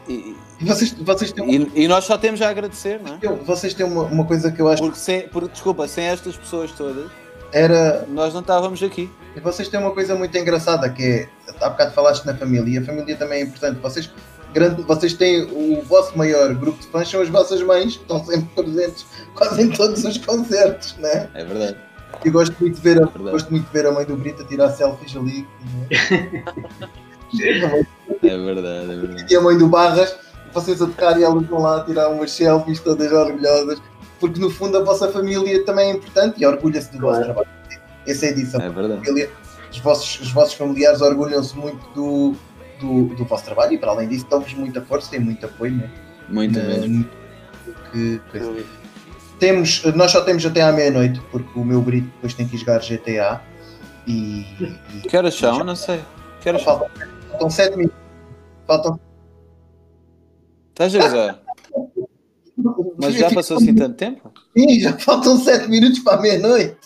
E, 0.08 0.34
E 0.60 0.64
vocês, 0.64 0.92
vocês 0.92 1.32
têm, 1.32 1.54
e- 1.54 1.84
e 1.84 1.88
nós 1.88 2.04
só 2.04 2.18
temos 2.18 2.42
a 2.42 2.48
agradecer, 2.50 3.00
não 3.00 3.14
é? 3.14 3.36
vocês 3.44 3.72
têm 3.72 3.86
uma, 3.86 4.02
uma 4.02 4.24
coisa 4.26 4.50
que 4.52 4.60
eu 4.60 4.68
acho 4.68 4.82
Porque, 4.82 4.98
sem, 4.98 5.26
porque, 5.28 5.48
desculpa, 5.50 5.88
sem 5.88 6.04
estas 6.04 6.36
pessoas 6.36 6.70
todas, 6.72 7.10
era. 7.52 8.04
nós 8.08 8.34
não 8.34 8.40
estávamos 8.42 8.82
aqui. 8.82 9.08
E 9.36 9.40
vocês 9.40 9.68
têm 9.68 9.78
uma 9.80 9.92
coisa 9.92 10.14
muito 10.14 10.36
engraçada 10.36 10.88
que 10.90 11.02
é. 11.02 11.28
Há 11.60 11.68
bocado 11.70 11.92
falaste 11.92 12.24
na 12.24 12.34
família 12.36 12.78
e 12.78 12.82
a 12.82 12.84
família 12.84 13.16
também 13.16 13.40
é 13.40 13.44
importante. 13.44 13.78
Vocês, 13.80 14.10
grande, 14.52 14.82
vocês 14.82 15.12
têm 15.14 15.42
o 15.42 15.82
vosso 15.82 16.16
maior 16.16 16.52
grupo 16.54 16.80
de 16.80 16.86
fãs 16.88 17.08
são 17.08 17.20
as 17.20 17.28
vossas 17.28 17.62
mães, 17.62 17.96
que 17.96 18.02
estão 18.02 18.24
sempre 18.24 18.48
presentes 18.64 19.06
quase 19.34 19.62
em 19.62 19.70
todos 19.70 20.04
os 20.04 20.18
concertos, 20.18 20.96
né? 20.98 21.28
É 21.34 21.44
verdade. 21.44 21.76
E 22.24 22.30
gosto 22.30 22.54
muito 22.60 22.74
de 22.74 22.80
ver 22.80 22.96
a, 23.02 23.06
Verdade. 23.06 23.30
gosto 23.30 23.50
muito 23.50 23.66
de 23.66 23.72
ver 23.72 23.86
a 23.86 23.92
mãe 23.92 24.04
do 24.04 24.16
Brito 24.16 24.42
a 24.42 24.46
tirar 24.46 24.70
selfies 24.70 25.16
ali. 25.16 25.46
né? 25.90 26.44
É 28.22 28.36
verdade, 28.36 28.92
é 28.92 28.96
verdade. 28.96 29.26
e 29.32 29.36
a 29.36 29.40
mãe 29.40 29.56
do 29.56 29.68
Barras, 29.68 30.16
vocês 30.52 30.82
a 30.82 30.86
tocar 30.86 31.16
e 31.18 31.22
elas 31.22 31.46
vão 31.46 31.60
lá 31.60 31.84
tirar 31.84 32.08
umas 32.08 32.32
selfies 32.32 32.80
todas 32.80 33.10
orgulhosas, 33.12 33.80
porque 34.18 34.40
no 34.40 34.50
fundo 34.50 34.76
a 34.78 34.82
vossa 34.82 35.08
família 35.12 35.64
também 35.64 35.90
é 35.92 35.94
importante 35.94 36.42
e 36.42 36.46
orgulha-se 36.46 36.90
do 36.90 36.98
vosso 36.98 37.20
Claro. 37.20 37.24
trabalho. 37.34 37.59
Essa 38.10 38.26
é 38.26 38.28
a 38.28 38.32
edição. 38.32 38.60
É 38.60 38.68
verdade. 38.68 39.04
família, 39.06 39.30
os 39.70 39.78
vossos, 39.78 40.20
os 40.20 40.32
vossos 40.32 40.54
familiares 40.54 41.00
orgulham-se 41.00 41.56
muito 41.56 41.86
do, 41.94 42.34
do, 42.80 43.14
do 43.14 43.24
vosso 43.24 43.44
trabalho 43.44 43.72
e 43.74 43.78
para 43.78 43.90
além 43.90 44.08
disso 44.08 44.26
dão-vos 44.28 44.52
muita 44.54 44.80
força, 44.82 45.10
têm 45.10 45.20
muito 45.20 45.44
apoio, 45.46 45.72
né? 45.76 45.90
Muito 46.28 46.58
Na- 46.58 46.64
mesmo. 46.64 47.08
que 47.92 48.20
coisa. 48.30 48.64
Temos, 49.38 49.82
nós 49.94 50.10
só 50.10 50.20
temos 50.20 50.44
até 50.44 50.60
à 50.60 50.70
meia-noite, 50.70 51.20
porque 51.30 51.58
o 51.58 51.64
meu 51.64 51.80
Brito 51.80 52.08
depois 52.16 52.34
tem 52.34 52.46
que 52.46 52.58
jogar 52.58 52.80
GTA 52.80 53.40
e, 54.06 54.44
e 54.94 55.08
Que 55.08 55.16
horas 55.16 55.34
são? 55.34 55.64
Não 55.64 55.74
sei. 55.76 56.00
Que 56.40 56.48
horas 56.50 56.62
faltam, 56.62 56.88
faltam 57.30 57.50
sete 57.50 57.76
minutos. 57.76 57.98
Faltam 58.66 59.00
Estás 60.70 60.94
a 60.94 60.98
gozar? 60.98 61.42
Mas 62.98 63.14
já 63.14 63.30
passou 63.30 63.56
assim 63.56 63.74
tanto 63.74 63.96
tempo? 63.96 64.30
Sim, 64.56 64.80
já 64.80 64.92
faltam 64.98 65.38
sete 65.38 65.68
minutos 65.68 66.00
para 66.00 66.18
a 66.18 66.20
meia-noite. 66.20 66.76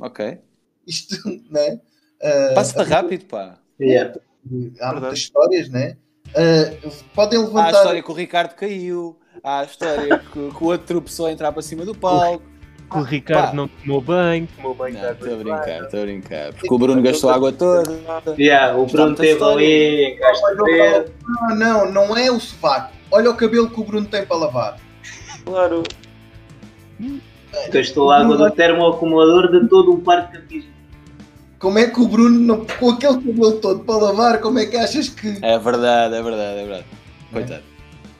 Ok. 0.00 0.38
Isto, 0.86 1.16
né? 1.50 1.80
Ah, 2.22 2.52
Passa 2.54 2.82
rápido, 2.82 3.24
pá. 3.26 3.58
Yeah. 3.80 4.14
há 4.14 4.18
Verdade. 4.48 5.00
muitas 5.00 5.18
histórias, 5.18 5.68
né? 5.68 5.96
Ah, 6.34 6.88
podem 7.14 7.38
Há 7.38 7.42
a 7.42 7.46
levantar. 7.46 7.70
história 7.72 8.02
que 8.02 8.10
o 8.10 8.14
Ricardo 8.14 8.54
caiu, 8.54 9.18
há 9.42 9.60
a 9.60 9.64
história 9.64 10.18
que, 10.32 10.50
que 10.50 10.64
o 10.64 10.66
outro 10.66 10.86
tropeçou 10.86 11.26
a 11.26 11.32
entrar 11.32 11.52
para 11.52 11.62
cima 11.62 11.84
do 11.84 11.94
palco. 11.94 12.42
Que 12.88 12.98
o 12.98 13.02
Ricardo 13.02 13.48
pá. 13.48 13.52
não 13.52 13.66
tomou 13.66 14.00
banho, 14.00 14.46
tomou 14.54 14.72
banho 14.72 14.94
Não, 14.96 15.10
estou 15.10 15.34
a 15.34 15.36
brincar, 15.38 15.82
estou 15.82 16.00
a 16.00 16.02
brincar. 16.04 16.52
Porque 16.52 16.72
o 16.72 16.78
Bruno 16.78 17.02
gastou 17.02 17.30
água 17.30 17.52
toda. 17.52 17.90
Yeah, 18.38 18.76
o 18.76 18.86
Bruno 18.86 19.16
teve 19.16 19.32
história. 19.32 19.66
ali 19.66 20.72
Verde. 20.72 21.12
Não, 21.26 21.56
não, 21.56 21.90
não 21.92 22.16
é 22.16 22.30
o 22.30 22.38
sovaco. 22.38 22.94
Olha 23.10 23.28
o 23.30 23.36
cabelo 23.36 23.68
que 23.68 23.80
o 23.80 23.84
Bruno 23.84 24.06
tem 24.06 24.24
para 24.24 24.36
lavar. 24.36 24.80
Claro. 25.44 25.82
Gastou 27.72 28.10
água 28.10 28.36
do 28.36 28.50
termoacumulador 28.50 29.50
de 29.50 29.68
todo 29.68 29.92
um 29.92 30.00
parque 30.00 30.32
de 30.32 30.38
campismo. 30.42 30.70
Como 31.58 31.78
é 31.78 31.86
que 31.88 32.00
o 32.00 32.06
Bruno, 32.06 32.38
não- 32.38 32.64
com 32.66 32.90
aquele 32.90 33.14
cabelo 33.14 33.52
todo 33.60 33.80
para 33.84 33.96
lavar, 33.96 34.40
como 34.40 34.58
é 34.58 34.66
que 34.66 34.76
achas 34.76 35.08
que. 35.08 35.38
É 35.42 35.58
verdade, 35.58 36.14
é 36.14 36.22
verdade, 36.22 36.58
é 36.58 36.62
verdade. 36.64 36.84
Coitado. 37.32 37.62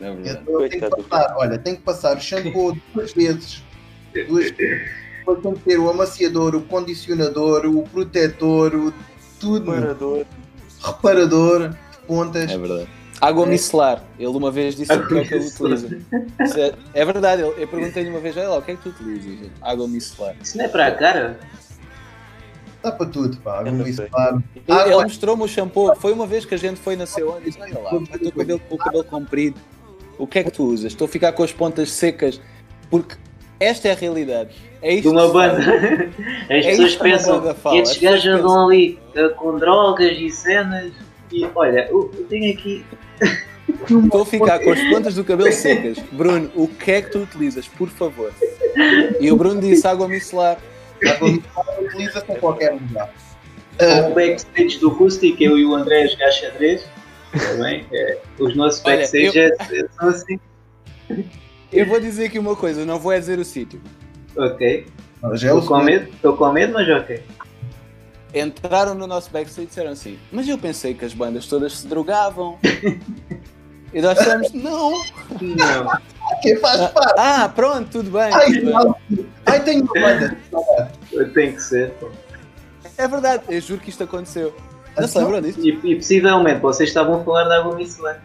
É 0.00 0.08
Eu 0.08 0.14
verdade. 0.16 0.44
tenho 0.78 0.90
que 0.90 1.02
passar, 1.02 1.34
olha, 1.38 1.58
tenho 1.58 1.76
que 1.76 1.82
passar 1.82 2.16
o 2.16 2.20
shampoo 2.20 2.76
duas 2.94 3.12
vezes. 3.12 3.62
Duas 4.28 4.50
vezes. 4.50 4.90
Depois 5.18 5.40
tenho 5.42 5.54
que 5.54 5.60
ter 5.62 5.78
o 5.78 5.90
amaciador, 5.90 6.54
o 6.54 6.62
condicionador, 6.62 7.66
o 7.66 7.82
protetor, 7.82 8.74
o 8.74 8.92
tudo. 9.40 9.66
Parador. 9.72 10.24
Reparador 10.82 11.68
de 11.70 11.76
pontas. 12.06 12.50
É 12.50 12.58
verdade. 12.58 12.88
Água 13.20 13.46
micelar. 13.46 14.02
Ele 14.18 14.28
uma 14.28 14.50
vez 14.50 14.76
disse 14.76 14.92
o 14.92 15.06
que 15.06 15.18
é 15.18 15.24
que 15.24 15.34
ele 15.34 15.46
utiliza. 15.46 15.98
É, 16.58 17.00
é 17.00 17.04
verdade, 17.04 17.42
eu, 17.42 17.52
eu 17.56 17.66
perguntei-lhe 17.66 18.10
uma 18.10 18.20
vez, 18.20 18.36
olha 18.36 18.48
lá, 18.48 18.58
o 18.58 18.62
que 18.62 18.72
é 18.72 18.76
que 18.76 18.82
tu 18.82 18.88
utilizas? 18.90 19.50
Água 19.62 19.88
micelar. 19.88 20.34
Isso 20.42 20.58
não 20.58 20.64
é 20.64 20.68
para 20.68 20.86
a 20.86 20.92
cara? 20.92 21.38
Dá 22.82 22.92
para 22.92 23.06
tudo, 23.06 23.36
pá. 23.38 23.60
Água 23.60 23.72
micelar. 23.72 24.42
Ele, 24.54 24.80
ele 24.92 25.02
mostrou-me 25.02 25.42
o 25.42 25.48
shampoo. 25.48 25.94
Foi 25.96 26.12
uma 26.12 26.26
vez 26.26 26.44
que 26.44 26.54
a 26.54 26.58
gente 26.58 26.78
foi 26.78 26.94
na 26.96 27.06
seu 27.06 27.38
e 27.40 27.44
disse: 27.44 27.60
Olha 27.60 27.78
lá, 27.78 27.90
pá, 27.90 27.96
estou 27.96 28.18
com 28.20 28.28
o 28.28 28.32
cabelo, 28.32 28.60
com 28.68 28.74
o 28.74 28.78
cabelo 28.78 29.04
comprido. 29.04 29.60
O 30.18 30.26
que 30.26 30.38
é 30.38 30.44
que 30.44 30.50
tu 30.50 30.64
usas? 30.64 30.92
Estou 30.92 31.06
a 31.06 31.08
ficar 31.08 31.32
com 31.32 31.42
as 31.42 31.52
pontas 31.52 31.90
secas. 31.90 32.40
Porque 32.90 33.16
esta 33.58 33.88
é 33.88 33.92
a 33.92 33.94
realidade. 33.94 34.54
É 34.82 34.94
isto 34.94 35.02
De 35.02 35.08
uma 35.08 35.28
banda. 35.28 35.58
As 36.44 36.50
É 36.50 36.70
pessoas 36.70 36.96
pensam 36.96 37.40
que 37.40 37.48
estes 37.48 37.98
pessoas 37.98 37.98
gajos 37.98 38.26
andam 38.26 38.66
ali 38.66 38.98
eh, 39.14 39.28
com 39.30 39.58
drogas 39.58 40.16
e 40.18 40.30
cenas. 40.30 40.92
E 41.32 41.46
olha, 41.54 41.88
eu, 41.90 42.10
eu 42.16 42.24
tenho 42.24 42.52
aqui. 42.52 42.84
Estou 43.68 44.22
a 44.22 44.26
ficar 44.26 44.60
com 44.60 44.70
as 44.70 44.80
pontas 44.82 45.14
do 45.14 45.24
cabelo 45.24 45.52
secas. 45.52 45.98
Bruno, 46.12 46.50
o 46.54 46.68
que 46.68 46.92
é 46.92 47.02
que 47.02 47.10
tu 47.10 47.18
utilizas, 47.18 47.66
por 47.66 47.88
favor? 47.88 48.32
E 49.20 49.30
o 49.30 49.36
Bruno 49.36 49.60
disse 49.60 49.86
água 49.86 50.06
micelar. 50.06 50.58
Água 51.04 51.30
micelar 51.30 51.80
utiliza-se 51.82 52.32
em 52.32 52.36
qualquer 52.36 52.72
lugar. 52.72 53.12
O 54.08 54.14
backstage 54.14 54.78
do 54.78 54.88
Rustic, 54.88 55.40
eu 55.40 55.58
e 55.58 55.64
o 55.66 55.74
André 55.74 56.04
a 56.04 56.06
jogar 56.06 56.30
xadrez. 56.30 56.86
Também. 57.32 57.84
É, 57.92 58.18
os 58.38 58.56
nossos 58.56 58.80
backstage 58.80 59.38
é- 59.38 59.48
é- 59.48 59.86
são 59.98 60.08
assim. 60.08 60.38
Eu 61.72 61.86
vou 61.86 62.00
dizer 62.00 62.26
aqui 62.26 62.38
uma 62.38 62.56
coisa, 62.56 62.84
não 62.84 62.98
vou 62.98 63.12
é 63.12 63.18
dizer 63.18 63.38
o 63.38 63.44
sítio. 63.44 63.80
Ok. 64.36 64.86
É 65.22 65.34
Estou 65.34 65.62
com 65.62 65.82
medo, 65.82 66.08
estou 66.08 66.36
com 66.36 66.52
medo, 66.52 66.72
mas 66.72 66.88
ok. 66.88 67.20
Entraram 68.38 68.94
no 68.94 69.06
nosso 69.06 69.30
backstage 69.30 69.62
e 69.62 69.66
disseram 69.66 69.92
assim: 69.92 70.18
Mas 70.30 70.46
eu 70.46 70.58
pensei 70.58 70.94
que 70.94 71.04
as 71.04 71.14
bandas 71.14 71.46
todas 71.46 71.78
se 71.78 71.86
drogavam. 71.86 72.58
E 73.94 74.02
nós 74.02 74.18
dissemos: 74.18 74.52
Não. 74.52 74.90
Não. 75.40 75.98
Quem 76.42 76.56
faz 76.56 76.90
parte? 76.90 77.14
Ah, 77.18 77.48
pronto, 77.48 77.88
tudo 77.90 78.10
bem. 78.10 78.30
Ai, 78.32 78.52
tudo 78.52 78.96
bem. 79.08 79.26
Ai, 79.46 79.64
tenho 79.64 79.84
uma 79.84 79.92
banda. 79.94 80.36
Tem 81.32 81.52
que 81.52 81.62
ser. 81.62 81.92
pô. 81.92 82.10
É 82.98 83.08
verdade, 83.08 83.42
eu 83.48 83.60
juro 83.60 83.80
que 83.80 83.90
isto 83.90 84.04
aconteceu. 84.04 84.54
Não 84.98 85.06
se 85.06 85.18
lembram 85.18 85.40
disso? 85.40 85.60
E, 85.60 85.78
e 85.84 85.96
possivelmente 85.96 86.60
vocês 86.60 86.88
estavam 86.88 87.20
a 87.20 87.24
falar 87.24 87.44
de 87.44 87.54
água 87.54 87.74
micelar. 87.74 88.22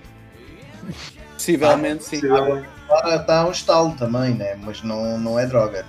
Possivelmente, 1.34 2.04
sim. 2.04 2.22
Possivelmente. 2.22 2.70
Agora 2.90 3.16
está 3.16 3.46
um 3.46 3.52
estalo 3.52 3.96
também, 3.96 4.34
né? 4.34 4.56
mas 4.56 4.82
não, 4.84 5.18
não 5.18 5.40
é 5.40 5.46
droga. 5.46 5.86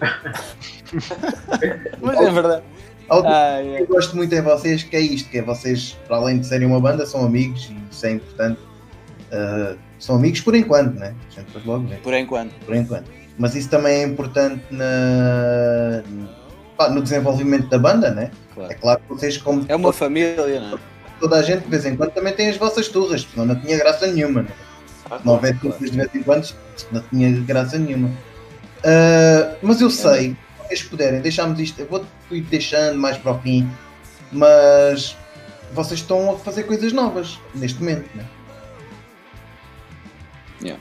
Mas 2.00 2.18
é 2.18 2.30
verdade. 2.30 2.62
Algo 3.10 3.28
Ah, 3.28 3.58
que 3.60 3.68
é. 3.68 3.82
eu 3.82 3.86
gosto 3.86 4.16
muito 4.16 4.34
em 4.34 4.40
vocês, 4.40 4.82
que 4.84 4.96
é 4.96 5.00
isto, 5.00 5.28
que 5.28 5.38
é 5.38 5.42
vocês, 5.42 5.98
para 6.06 6.16
além 6.16 6.38
de 6.38 6.46
serem 6.46 6.66
uma 6.68 6.80
banda, 6.80 7.04
são 7.04 7.24
amigos 7.24 7.68
e 7.70 7.76
isso 7.92 8.06
é 8.06 8.12
importante. 8.12 8.60
Uh, 9.32 9.76
são 9.98 10.16
amigos 10.16 10.40
por 10.40 10.54
enquanto, 10.54 10.94
né? 10.98 11.14
A 11.36 11.40
gente 11.40 11.66
logo 11.66 11.86
vê, 11.86 11.96
Por 11.96 12.14
enquanto. 12.14 12.52
por 12.64 12.74
enquanto. 12.74 13.10
Mas 13.38 13.54
isso 13.54 13.68
também 13.68 13.96
é 13.96 14.02
importante 14.04 14.62
na, 14.70 16.02
pá, 16.76 16.88
no 16.88 17.02
desenvolvimento 17.02 17.68
da 17.68 17.78
banda, 17.78 18.10
né? 18.10 18.30
Claro. 18.54 18.72
É 18.72 18.74
claro 18.74 19.00
que 19.00 19.08
vocês, 19.14 19.36
como 19.38 19.64
É 19.68 19.74
uma 19.76 19.92
família, 19.92 20.36
não 20.60 20.76
é? 20.76 20.78
toda 21.20 21.36
a 21.36 21.42
gente, 21.42 21.64
de 21.64 21.68
vez 21.68 21.84
em 21.84 21.96
quando 21.96 22.12
também 22.12 22.32
tem 22.32 22.48
as 22.48 22.56
vossas 22.56 22.88
turras, 22.88 23.26
senão 23.30 23.44
não 23.46 23.54
tinha 23.60 23.76
graça 23.76 24.06
nenhuma, 24.06 24.42
né? 24.42 24.48
Ah, 25.10 25.18
não 25.24 25.34
houvesse 25.34 25.58
claro. 25.58 25.76
turras 25.76 25.90
de 25.90 25.96
vez 25.96 26.14
em 26.14 26.22
quando, 26.22 26.54
não 26.92 27.02
tinha 27.10 27.30
graça 27.42 27.78
nenhuma. 27.78 28.08
Uh, 28.08 29.56
mas 29.62 29.80
eu 29.80 29.90
sei, 29.90 30.30
se 30.30 30.36
vocês 30.70 30.82
puderem, 30.84 31.20
deixámos 31.20 31.58
isto, 31.58 31.80
eu 31.80 31.86
vou 31.86 32.06
deixando 32.30 32.96
mais 32.96 33.18
para 33.18 33.32
o 33.32 33.38
fim, 33.40 33.68
mas 34.30 35.16
vocês 35.72 36.00
estão 36.00 36.32
a 36.32 36.38
fazer 36.38 36.62
coisas 36.62 36.92
novas 36.92 37.40
neste 37.54 37.80
momento, 37.80 38.08
né? 38.14 38.24
Yeah. 40.62 40.80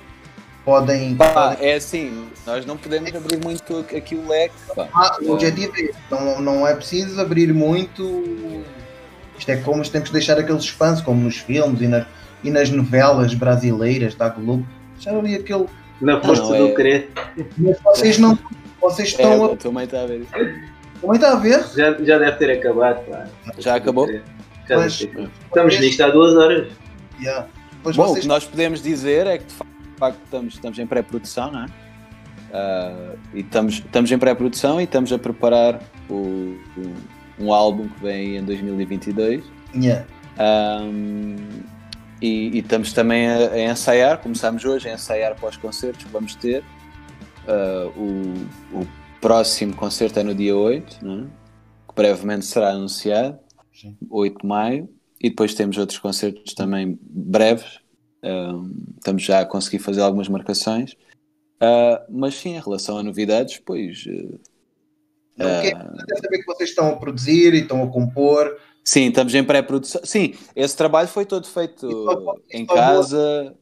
Podem. 0.63 1.15
Pá, 1.15 1.57
é 1.59 1.75
assim, 1.75 2.29
nós 2.45 2.65
não 2.65 2.77
podemos 2.77 3.13
abrir 3.15 3.43
muito 3.43 3.79
aqui 3.79 4.13
o 4.15 4.27
leque. 4.27 4.53
Pá. 4.75 4.87
Ah, 4.93 5.17
o 5.21 5.31
objetivo 5.31 5.73
é 5.77 5.91
não, 6.11 6.39
não 6.39 6.67
é 6.67 6.75
preciso 6.75 7.19
abrir 7.19 7.51
muito. 7.51 8.63
Isto 9.37 9.49
é 9.49 9.57
como 9.57 9.87
temos 9.89 10.09
que 10.09 10.13
deixar 10.13 10.37
aquele 10.37 10.59
espaço, 10.59 11.03
como 11.03 11.21
nos 11.21 11.37
filmes 11.37 11.81
e 11.81 11.87
nas, 11.87 12.05
e 12.43 12.51
nas 12.51 12.69
novelas 12.69 13.33
brasileiras 13.33 14.13
da 14.13 14.29
Globo. 14.29 14.67
Deixar 14.95 15.17
ali 15.17 15.35
aquele. 15.35 15.65
Na 16.01 16.21
força 16.21 16.43
não, 16.43 16.57
do 16.57 16.67
é- 16.69 16.75
querer. 16.75 17.11
Mas 17.57 17.79
vocês 17.81 18.17
não. 18.17 18.37
Vocês 18.81 19.09
É, 19.09 19.11
estão 19.11 19.45
a. 19.45 19.53
a 19.53 19.55
tua 19.57 19.71
mãe 19.71 19.85
está 19.85 20.01
a 20.01 20.05
ver 20.05 20.21
isso. 20.21 20.31
Também 21.01 21.15
está 21.15 21.33
a 21.33 21.35
ver? 21.35 21.65
Já, 21.75 21.93
já 22.03 22.17
deve 22.17 22.31
ter 22.37 22.51
acabado, 22.51 23.05
pá. 23.05 23.25
Já 23.57 23.75
acabou? 23.75 24.07
Já 24.67 24.77
Mas-. 24.77 25.01
Estamos 25.01 25.79
nisto 25.79 26.01
há 26.01 26.09
duas 26.09 26.33
horas. 26.35 26.67
Yeah. 27.19 27.47
Bom, 27.83 27.89
o 27.89 27.93
vocês 27.93 28.19
que 28.21 28.27
nós 28.27 28.45
podemos 28.45 28.81
dizer 28.81 29.27
é 29.27 29.37
que 29.37 29.45
de 29.45 29.53
facto 29.97 30.19
estamos, 30.25 30.53
estamos 30.53 30.79
em 30.79 30.87
pré-produção, 30.87 31.51
não 31.51 31.63
é? 31.63 31.65
Ah, 32.53 33.13
e 33.33 33.39
estamos, 33.41 33.75
estamos 33.75 34.11
em 34.11 34.17
pré-produção 34.17 34.79
e 34.79 34.85
estamos 34.85 35.11
a 35.13 35.19
preparar 35.19 35.81
o, 36.09 36.13
o- 36.77 36.93
um 37.39 37.53
álbum 37.53 37.87
que 37.87 38.01
vem 38.03 38.37
em 38.37 38.43
2022. 38.43 39.43
Yeah. 39.75 40.05
Ahm, 40.37 41.35
e, 42.21 42.49
e 42.49 42.59
estamos 42.59 42.93
também 42.93 43.27
a, 43.27 43.51
a 43.51 43.59
ensaiar, 43.71 44.21
começámos 44.21 44.63
hoje 44.65 44.89
a 44.89 44.93
ensaiar 44.93 45.35
para 45.35 45.49
os 45.49 45.57
concertos 45.57 46.03
que 46.03 46.11
vamos 46.11 46.35
ter. 46.35 46.63
Ah, 47.47 47.91
o, 47.95 48.79
o 48.79 48.87
próximo 49.19 49.75
concerto 49.75 50.19
é 50.19 50.23
no 50.23 50.35
dia 50.35 50.55
8, 50.55 51.05
não 51.05 51.23
é? 51.23 51.27
que 51.87 51.95
brevemente 51.95 52.45
será 52.45 52.69
anunciado, 52.69 53.39
Sim. 53.73 53.97
8 54.09 54.41
de 54.41 54.47
maio, 54.47 54.89
e 55.19 55.29
depois 55.29 55.53
temos 55.53 55.77
outros 55.77 55.99
concertos 55.99 56.53
também 56.53 56.97
breves. 57.01 57.79
Ahm, 58.23 58.71
estamos 58.97 59.23
já 59.23 59.39
a 59.39 59.45
conseguir 59.45 59.79
fazer 59.79 60.01
algumas 60.01 60.27
marcações. 60.29 60.95
Ah, 61.59 62.05
mas 62.09 62.35
sim, 62.35 62.55
em 62.55 62.59
relação 62.59 62.97
a 62.97 63.03
novidades, 63.03 63.59
pois 63.65 64.05
eh, 64.07 64.37
Não, 65.37 65.57
o 65.57 65.61
que 65.61 65.67
é 65.67 65.71
importante 65.71 66.13
é 66.13 66.15
saber 66.15 66.37
que 66.39 66.45
vocês 66.45 66.69
estão 66.69 66.89
a 66.89 66.95
produzir 66.95 67.53
e 67.53 67.61
estão 67.61 67.83
a 67.83 67.87
compor. 67.87 68.57
Sim, 68.89 69.09
estamos 69.09 69.35
em 69.35 69.43
pré-produção. 69.43 70.01
Sim, 70.03 70.33
esse 70.55 70.75
trabalho 70.75 71.07
foi 71.07 71.23
todo 71.23 71.45
feito 71.45 71.87
vou- 71.87 72.41
em 72.49 72.65
só 72.65 72.73
vou- 72.73 72.75
casa. 72.75 73.55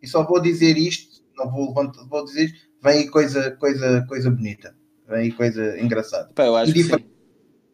E 0.00 0.06
só 0.06 0.22
vou 0.24 0.40
dizer 0.40 0.78
isto, 0.78 1.24
não 1.36 1.50
vou 1.50 1.66
levantar, 1.70 2.04
vou 2.06 2.24
dizer 2.24 2.44
isto, 2.44 2.58
vem 2.80 2.98
aí 2.98 3.08
coisa, 3.08 3.50
coisa, 3.56 4.06
coisa 4.08 4.30
bonita. 4.30 4.72
Vem 5.08 5.18
aí 5.22 5.32
coisa 5.32 5.76
engraçada. 5.80 6.32
Pá, 6.36 6.46
eu 6.46 6.54
acho 6.54 6.70
E 6.70 6.84
sim. 6.84 7.04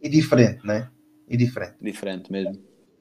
E 0.02 0.08
diferente, 0.08 0.66
né? 0.66 0.88
E 1.28 1.36
diferente. 1.36 1.74
Diferente 1.82 2.32
mesmo. 2.32 2.58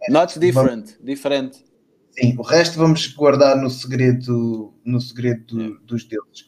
Not 0.10 0.38
different, 0.40 0.98
diferente. 1.02 1.64
Sim, 2.12 2.36
o 2.38 2.42
resto 2.42 2.78
vamos 2.78 3.08
guardar 3.14 3.56
no 3.56 3.70
segredo, 3.70 4.74
no 4.84 5.00
segredo 5.00 5.46
do- 5.56 5.80
dos 5.80 6.04
deuses. 6.04 6.46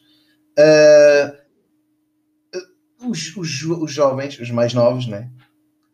Ah, 0.58 1.34
os, 3.02 3.34
os, 3.34 3.62
os 3.62 3.90
jovens, 3.90 4.38
os 4.38 4.50
mais 4.50 4.74
novos, 4.74 5.06
né? 5.06 5.30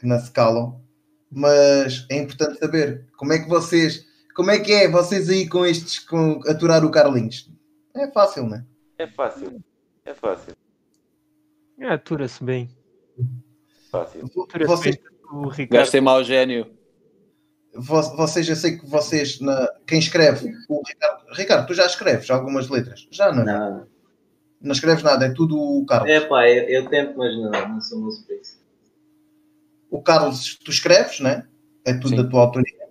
Que 0.01 0.07
não 0.07 0.19
se 0.19 0.33
calam, 0.33 0.83
mas 1.35 2.07
é 2.11 2.19
importante 2.19 2.59
saber 2.59 3.05
como 3.17 3.33
é 3.33 3.39
que 3.39 3.49
vocês, 3.49 4.07
como 4.35 4.51
é 4.51 4.59
que 4.59 4.73
é 4.73 4.89
vocês 4.89 5.29
aí 5.29 5.49
com 5.49 5.65
estes, 5.67 5.99
com 5.99 6.41
aturar 6.47 6.85
o 6.85 6.91
Carlinhos? 6.91 7.51
É 7.95 8.11
fácil, 8.11 8.47
né? 8.49 8.65
É 8.99 9.07
fácil. 9.07 9.61
É 10.05 10.15
fácil. 10.15 10.55
Ah, 11.81 11.95
Atura-se 11.95 12.43
bem. 12.45 12.71
Fácil. 13.91 14.25
Atura-se 14.27 14.67
Vocês, 14.67 14.97
bem. 14.97 15.05
O 15.33 15.49
Ricardo. 15.49 15.81
Gajo 15.81 15.91
tem 15.93 16.01
mau 16.01 16.23
gênio. 16.23 16.67
vo- 17.75 18.17
vocês, 18.17 18.49
eu 18.49 18.55
sei 18.57 18.79
que 18.79 18.87
vocês, 18.87 19.41
na, 19.41 19.69
quem 19.87 19.99
escreve, 19.99 20.53
o 20.69 20.81
Ricardo, 20.87 21.25
Ricardo, 21.33 21.67
tu 21.67 21.75
já 21.75 21.87
escreves 21.87 22.31
algumas 22.31 22.69
letras? 22.69 23.09
Já 23.11 23.33
não? 23.33 23.45
Não, 23.45 23.87
Não. 24.61 24.73
escreves 24.73 25.03
nada, 25.03 25.27
é 25.27 25.31
tudo 25.33 25.59
o 25.59 25.85
Carlos. 25.87 26.09
É 26.11 26.21
pá, 26.21 26.49
eu, 26.49 26.63
eu 26.69 26.89
tento, 26.89 27.17
mas 27.19 27.35
não, 27.37 27.69
não 27.71 27.81
sou 27.81 27.99
muito 28.01 28.23
para 28.25 28.37
isso. 28.37 28.59
O 29.95 30.03
Carlos, 30.03 30.57
tu 30.57 30.71
escreves, 30.71 31.21
né? 31.21 31.47
É 31.85 31.95
tudo 31.95 32.09
Sim. 32.09 32.17
da 32.17 32.25
tua 32.25 32.41
autoria. 32.41 32.85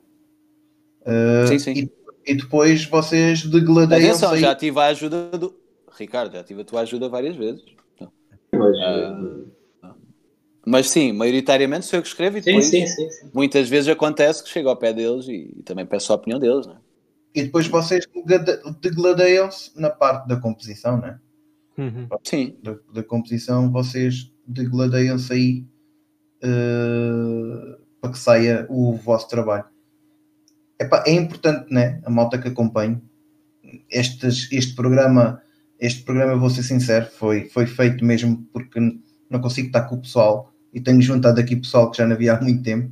Uh, 1.01 1.47
Sim, 1.47 1.59
sim. 1.59 1.71
E, 1.73 2.31
e 2.31 2.35
depois 2.35 2.85
vocês 2.85 3.43
degladeiam 3.45 4.09
Atenção, 4.11 4.37
já 4.37 4.55
tive 4.55 4.79
a 4.79 4.85
ajuda 4.85 5.31
do. 5.37 5.53
Ricardo, 5.97 6.33
já 6.33 6.43
tive 6.43 6.61
a 6.61 6.65
tua 6.65 6.81
ajuda 6.81 7.09
várias 7.09 7.35
vezes. 7.35 7.61
Mas, 8.53 8.77
Ah, 9.81 9.95
Mas 10.65 10.89
sim, 10.89 11.11
maioritariamente 11.11 11.85
sou 11.85 11.99
eu 11.99 12.03
que 12.03 12.07
escrevo 12.07 12.37
e 12.37 12.41
depois 12.41 12.65
sim, 12.65 12.87
sim, 12.87 13.09
sim. 13.09 13.29
muitas 13.33 13.67
vezes 13.67 13.89
acontece 13.89 14.41
que 14.41 14.49
chego 14.49 14.69
ao 14.69 14.77
pé 14.77 14.93
deles 14.93 15.27
e, 15.27 15.53
e 15.57 15.63
também 15.63 15.85
peço 15.85 16.13
a 16.13 16.15
opinião 16.15 16.39
deles. 16.39 16.65
Né? 16.65 16.77
e 17.35 17.43
depois 17.43 17.67
vocês 17.67 18.05
deglade- 18.13 18.61
degladeiam-se 18.79 19.71
na 19.75 19.89
parte 19.89 20.27
da 20.27 20.37
composição, 20.37 21.01
né? 21.01 21.19
Uhum. 21.77 22.07
Sim, 22.23 22.55
Da, 22.61 22.75
da 22.93 23.03
composição 23.03 23.71
vocês 23.71 24.31
degladeiam-se 24.47 25.33
aí 25.33 25.65
uh, 26.43 27.77
para 28.01 28.11
que 28.11 28.19
saia 28.19 28.65
o 28.69 28.95
vosso 28.95 29.27
trabalho. 29.29 29.65
Epá, 30.79 31.03
é 31.07 31.11
importante, 31.11 31.73
né? 31.73 32.01
A 32.05 32.09
malta 32.09 32.37
que 32.37 32.47
acompanhe 32.47 33.01
estes, 33.89 34.51
este 34.51 34.75
programa. 34.75 35.41
Este 35.79 36.03
programa, 36.03 36.35
vou 36.37 36.49
ser 36.49 36.63
sincero, 36.63 37.07
foi, 37.11 37.49
foi 37.49 37.65
feito 37.65 38.05
mesmo 38.05 38.47
porque 38.53 38.79
não 39.29 39.41
consigo 39.41 39.67
estar 39.67 39.81
com 39.81 39.95
o 39.95 40.01
pessoal 40.01 40.53
e 40.73 40.79
tenho 40.79 41.01
juntado 41.01 41.41
aqui 41.41 41.55
pessoal 41.57 41.91
que 41.91 41.97
já 41.97 42.05
não 42.05 42.13
havia 42.15 42.33
há 42.35 42.41
muito 42.41 42.63
tempo 42.63 42.89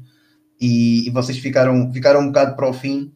e, 0.60 1.08
e 1.08 1.10
vocês 1.12 1.38
ficaram, 1.38 1.92
ficaram 1.94 2.20
um 2.20 2.28
bocado 2.28 2.56
para 2.56 2.68
o 2.68 2.74
fim 2.74 3.14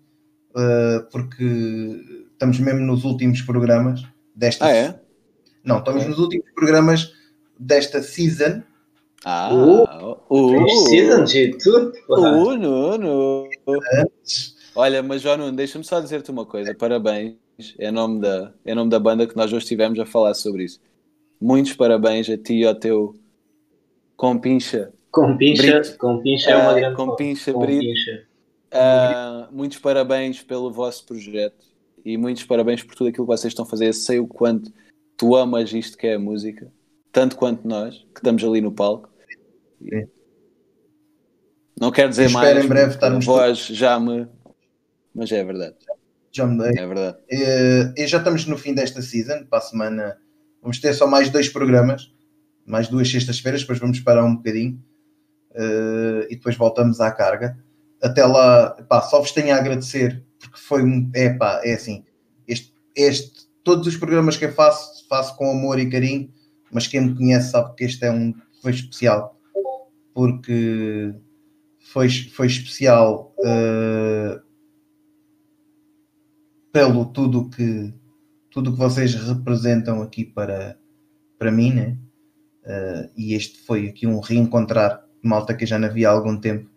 uh, 0.52 1.04
porque 1.12 2.24
estamos 2.32 2.58
mesmo 2.60 2.82
nos 2.82 3.04
últimos 3.04 3.42
programas 3.42 4.02
desta 4.34 4.66
Ah, 4.66 4.72
é? 4.72 5.00
não, 5.64 5.80
estamos 5.80 6.02
Ok. 6.04 6.10
nos 6.10 6.20
últimos 6.20 6.52
programas 6.52 7.12
desta 7.60 8.02
season 8.02 8.62
Ah, 9.28 9.50
Uh, 9.52 10.18
uh, 10.30 10.62
Precisam 10.62 11.24
de 11.24 11.58
tudo. 11.58 11.92
uh, 12.10 12.56
Nuno. 12.56 13.50
Olha, 14.76 15.02
mas 15.02 15.22
João 15.24 15.38
Nuno, 15.38 15.52
deixa-me 15.58 15.84
só 15.84 16.00
dizer-te 16.00 16.30
uma 16.30 16.46
coisa. 16.46 16.76
Parabéns. 16.76 17.36
É 17.80 17.90
nome, 17.90 18.20
da, 18.22 18.54
é 18.66 18.76
nome 18.76 18.90
da 18.92 19.00
banda 19.00 19.26
que 19.26 19.36
nós 19.36 19.48
hoje 19.52 19.64
estivemos 19.64 19.98
a 19.98 20.06
falar 20.06 20.34
sobre 20.36 20.66
isso. 20.66 20.80
Muitos 21.42 21.74
parabéns 21.74 22.30
a 22.30 22.38
ti 22.38 22.56
e 22.60 22.66
ao 22.66 22.76
teu 22.76 23.16
compincha. 24.16 24.92
Com 25.12 25.38
pincha, 25.38 25.80
Brito. 25.80 25.98
com 25.98 26.22
pincha 26.22 26.52
é 26.52 26.56
uma 26.58 26.72
Ah, 26.72 26.74
grande 26.74 26.96
com 26.98 27.06
foto. 27.06 27.16
pincha, 27.18 27.54
Com 27.54 27.60
Brito. 27.62 27.80
pincha. 27.82 28.26
Ah, 28.72 29.48
muitos 29.52 29.78
parabéns 29.80 30.44
pelo 30.44 30.70
vosso 30.70 31.06
projeto 31.06 31.66
e 32.04 32.18
muitos 32.18 32.44
parabéns 32.44 32.84
por 32.84 32.94
tudo 32.96 33.08
aquilo 33.08 33.26
que 33.26 33.32
vocês 33.34 33.52
estão 33.52 33.64
a 33.66 33.68
fazer. 33.68 33.88
Eu 33.88 33.94
sei 33.94 34.20
o 34.20 34.28
quanto 34.28 34.72
tu 35.16 35.36
amas 35.36 35.72
isto 35.74 35.98
que 35.98 36.08
é 36.08 36.16
a 36.16 36.20
música, 36.20 36.70
tanto 37.12 37.38
quanto 37.38 37.66
nós, 37.66 37.96
que 38.14 38.20
estamos 38.20 38.44
ali 38.44 38.60
no 38.60 38.72
palco. 38.74 39.10
Não 41.80 41.92
quero 41.92 42.10
dizer 42.10 42.26
Espero 42.26 42.46
mais, 42.46 42.66
em 42.66 42.68
breve 42.68 42.94
estarmos 42.94 43.26
voz 43.26 43.60
já 43.68 44.00
me. 44.00 44.28
Mas 45.14 45.32
é 45.32 45.44
verdade, 45.44 45.76
já 46.32 46.46
me 46.46 46.58
dei. 46.58 46.82
é 46.82 46.88
verdade. 46.88 47.18
Eh, 47.30 47.94
e 47.98 48.08
já 48.08 48.18
estamos 48.18 48.46
no 48.46 48.58
fim 48.58 48.74
desta 48.74 49.02
season. 49.02 49.46
Para 49.46 49.60
a 49.60 49.62
semana 49.62 50.18
vamos 50.62 50.80
ter 50.80 50.94
só 50.94 51.08
mais 51.08 51.30
dois 51.30 51.50
programas, 51.50 52.14
mais 52.66 52.88
duas 52.88 53.10
sextas-feiras. 53.10 53.62
Depois 53.62 53.80
vamos 53.80 54.00
parar 54.00 54.24
um 54.24 54.36
bocadinho 54.36 54.82
eh, 55.54 56.28
e 56.30 56.36
depois 56.36 56.56
voltamos 56.56 57.02
à 57.02 57.12
carga. 57.12 57.58
Até 58.02 58.26
lá, 58.26 58.72
pá, 58.88 59.02
só 59.02 59.20
vos 59.20 59.32
tenho 59.32 59.54
a 59.54 59.58
agradecer 59.58 60.24
porque 60.40 60.58
foi 60.58 60.84
um. 60.84 61.10
É 61.14 61.30
pá, 61.30 61.62
é 61.64 61.74
assim. 61.74 62.06
Este, 62.48 62.74
este, 62.96 63.48
todos 63.64 63.86
os 63.88 63.98
programas 63.98 64.38
que 64.38 64.46
eu 64.46 64.52
faço, 64.54 65.06
faço 65.10 65.36
com 65.36 65.52
amor 65.52 65.78
e 65.80 65.90
carinho, 65.90 66.32
mas 66.72 66.88
quem 66.88 67.02
me 67.02 67.16
conhece 67.16 67.52
sabe 67.52 67.76
que 67.76 67.84
este 67.84 68.06
é 68.06 68.12
um 68.12 68.34
foi 68.62 68.72
especial 68.72 69.35
porque 70.16 71.14
foi, 71.78 72.10
foi 72.10 72.48
especial 72.48 73.36
uh, 73.40 74.42
pelo 76.72 77.06
tudo 77.08 77.50
que 77.50 77.94
tudo 78.50 78.72
que 78.72 78.80
vocês 78.80 79.14
representam 79.14 80.02
aqui 80.02 80.24
para, 80.24 80.80
para 81.38 81.52
mim, 81.52 81.74
né? 81.74 81.98
Uh, 82.64 83.12
e 83.18 83.34
este 83.34 83.60
foi 83.66 83.90
aqui 83.90 84.08
um 84.08 84.22
reencontrar 84.22 85.06
malta 85.22 85.54
que 85.54 85.66
eu 85.66 85.68
já 85.68 85.78
não 85.78 85.90
havia 85.90 86.08
há 86.08 86.14
algum 86.14 86.40
tempo. 86.40 86.70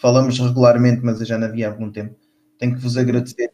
Falamos 0.00 0.38
regularmente, 0.38 1.00
mas 1.02 1.18
eu 1.18 1.26
já 1.26 1.36
não 1.36 1.48
havia 1.48 1.66
há 1.66 1.72
algum 1.72 1.90
tempo. 1.90 2.14
Tenho 2.56 2.76
que 2.76 2.80
vos 2.80 2.96
agradecer 2.96 3.50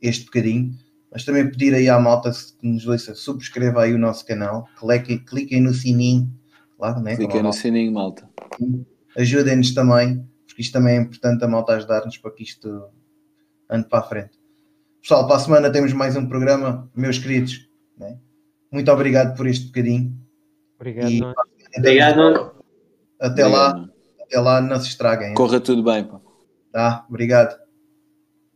este 0.00 0.26
bocadinho, 0.26 0.78
mas 1.10 1.24
também 1.24 1.50
pedir 1.50 1.74
aí 1.74 1.88
à 1.88 1.98
malta 1.98 2.30
que 2.30 2.68
nos 2.68 2.86
ouça, 2.86 3.16
subscreva 3.16 3.82
aí 3.82 3.92
o 3.92 3.98
nosso 3.98 4.24
canal, 4.24 4.68
cliquem, 4.78 5.18
cliquem 5.18 5.60
no 5.60 5.74
sininho, 5.74 6.32
claro, 6.76 7.00
né? 7.00 7.16
Cliquem 7.16 7.42
no 7.42 7.52
sininho, 7.52 7.92
malta. 7.92 8.28
Ajudem-nos 9.16 9.74
também, 9.74 10.26
porque 10.46 10.62
isto 10.62 10.72
também 10.72 10.96
é 10.96 11.00
importante 11.00 11.44
a 11.44 11.48
malta 11.48 11.74
ajudar-nos 11.74 12.16
para 12.18 12.30
que 12.30 12.42
isto 12.42 12.88
ande 13.68 13.88
para 13.88 13.98
a 14.00 14.02
frente. 14.02 14.38
Pessoal, 15.00 15.26
para 15.26 15.36
a 15.36 15.40
semana 15.40 15.70
temos 15.70 15.92
mais 15.92 16.16
um 16.16 16.26
programa, 16.26 16.90
meus 16.94 17.18
queridos. 17.18 17.68
Né? 17.96 18.18
Muito 18.70 18.90
obrigado 18.90 19.36
por 19.36 19.46
este 19.46 19.66
bocadinho. 19.66 20.14
Obrigado. 20.76 21.10
E, 21.10 21.22
Obrigado. 21.78 22.52
Até 23.20 23.46
Obrigado. 23.46 23.52
lá, 23.52 23.88
até 24.20 24.40
lá, 24.40 24.60
não 24.60 24.80
se 24.80 24.88
estraguem. 24.88 25.34
Corra 25.34 25.60
tudo 25.60 25.82
bem, 25.82 26.04
pá. 26.04 26.20
Tá? 26.72 27.06
Obrigado. 27.08 27.65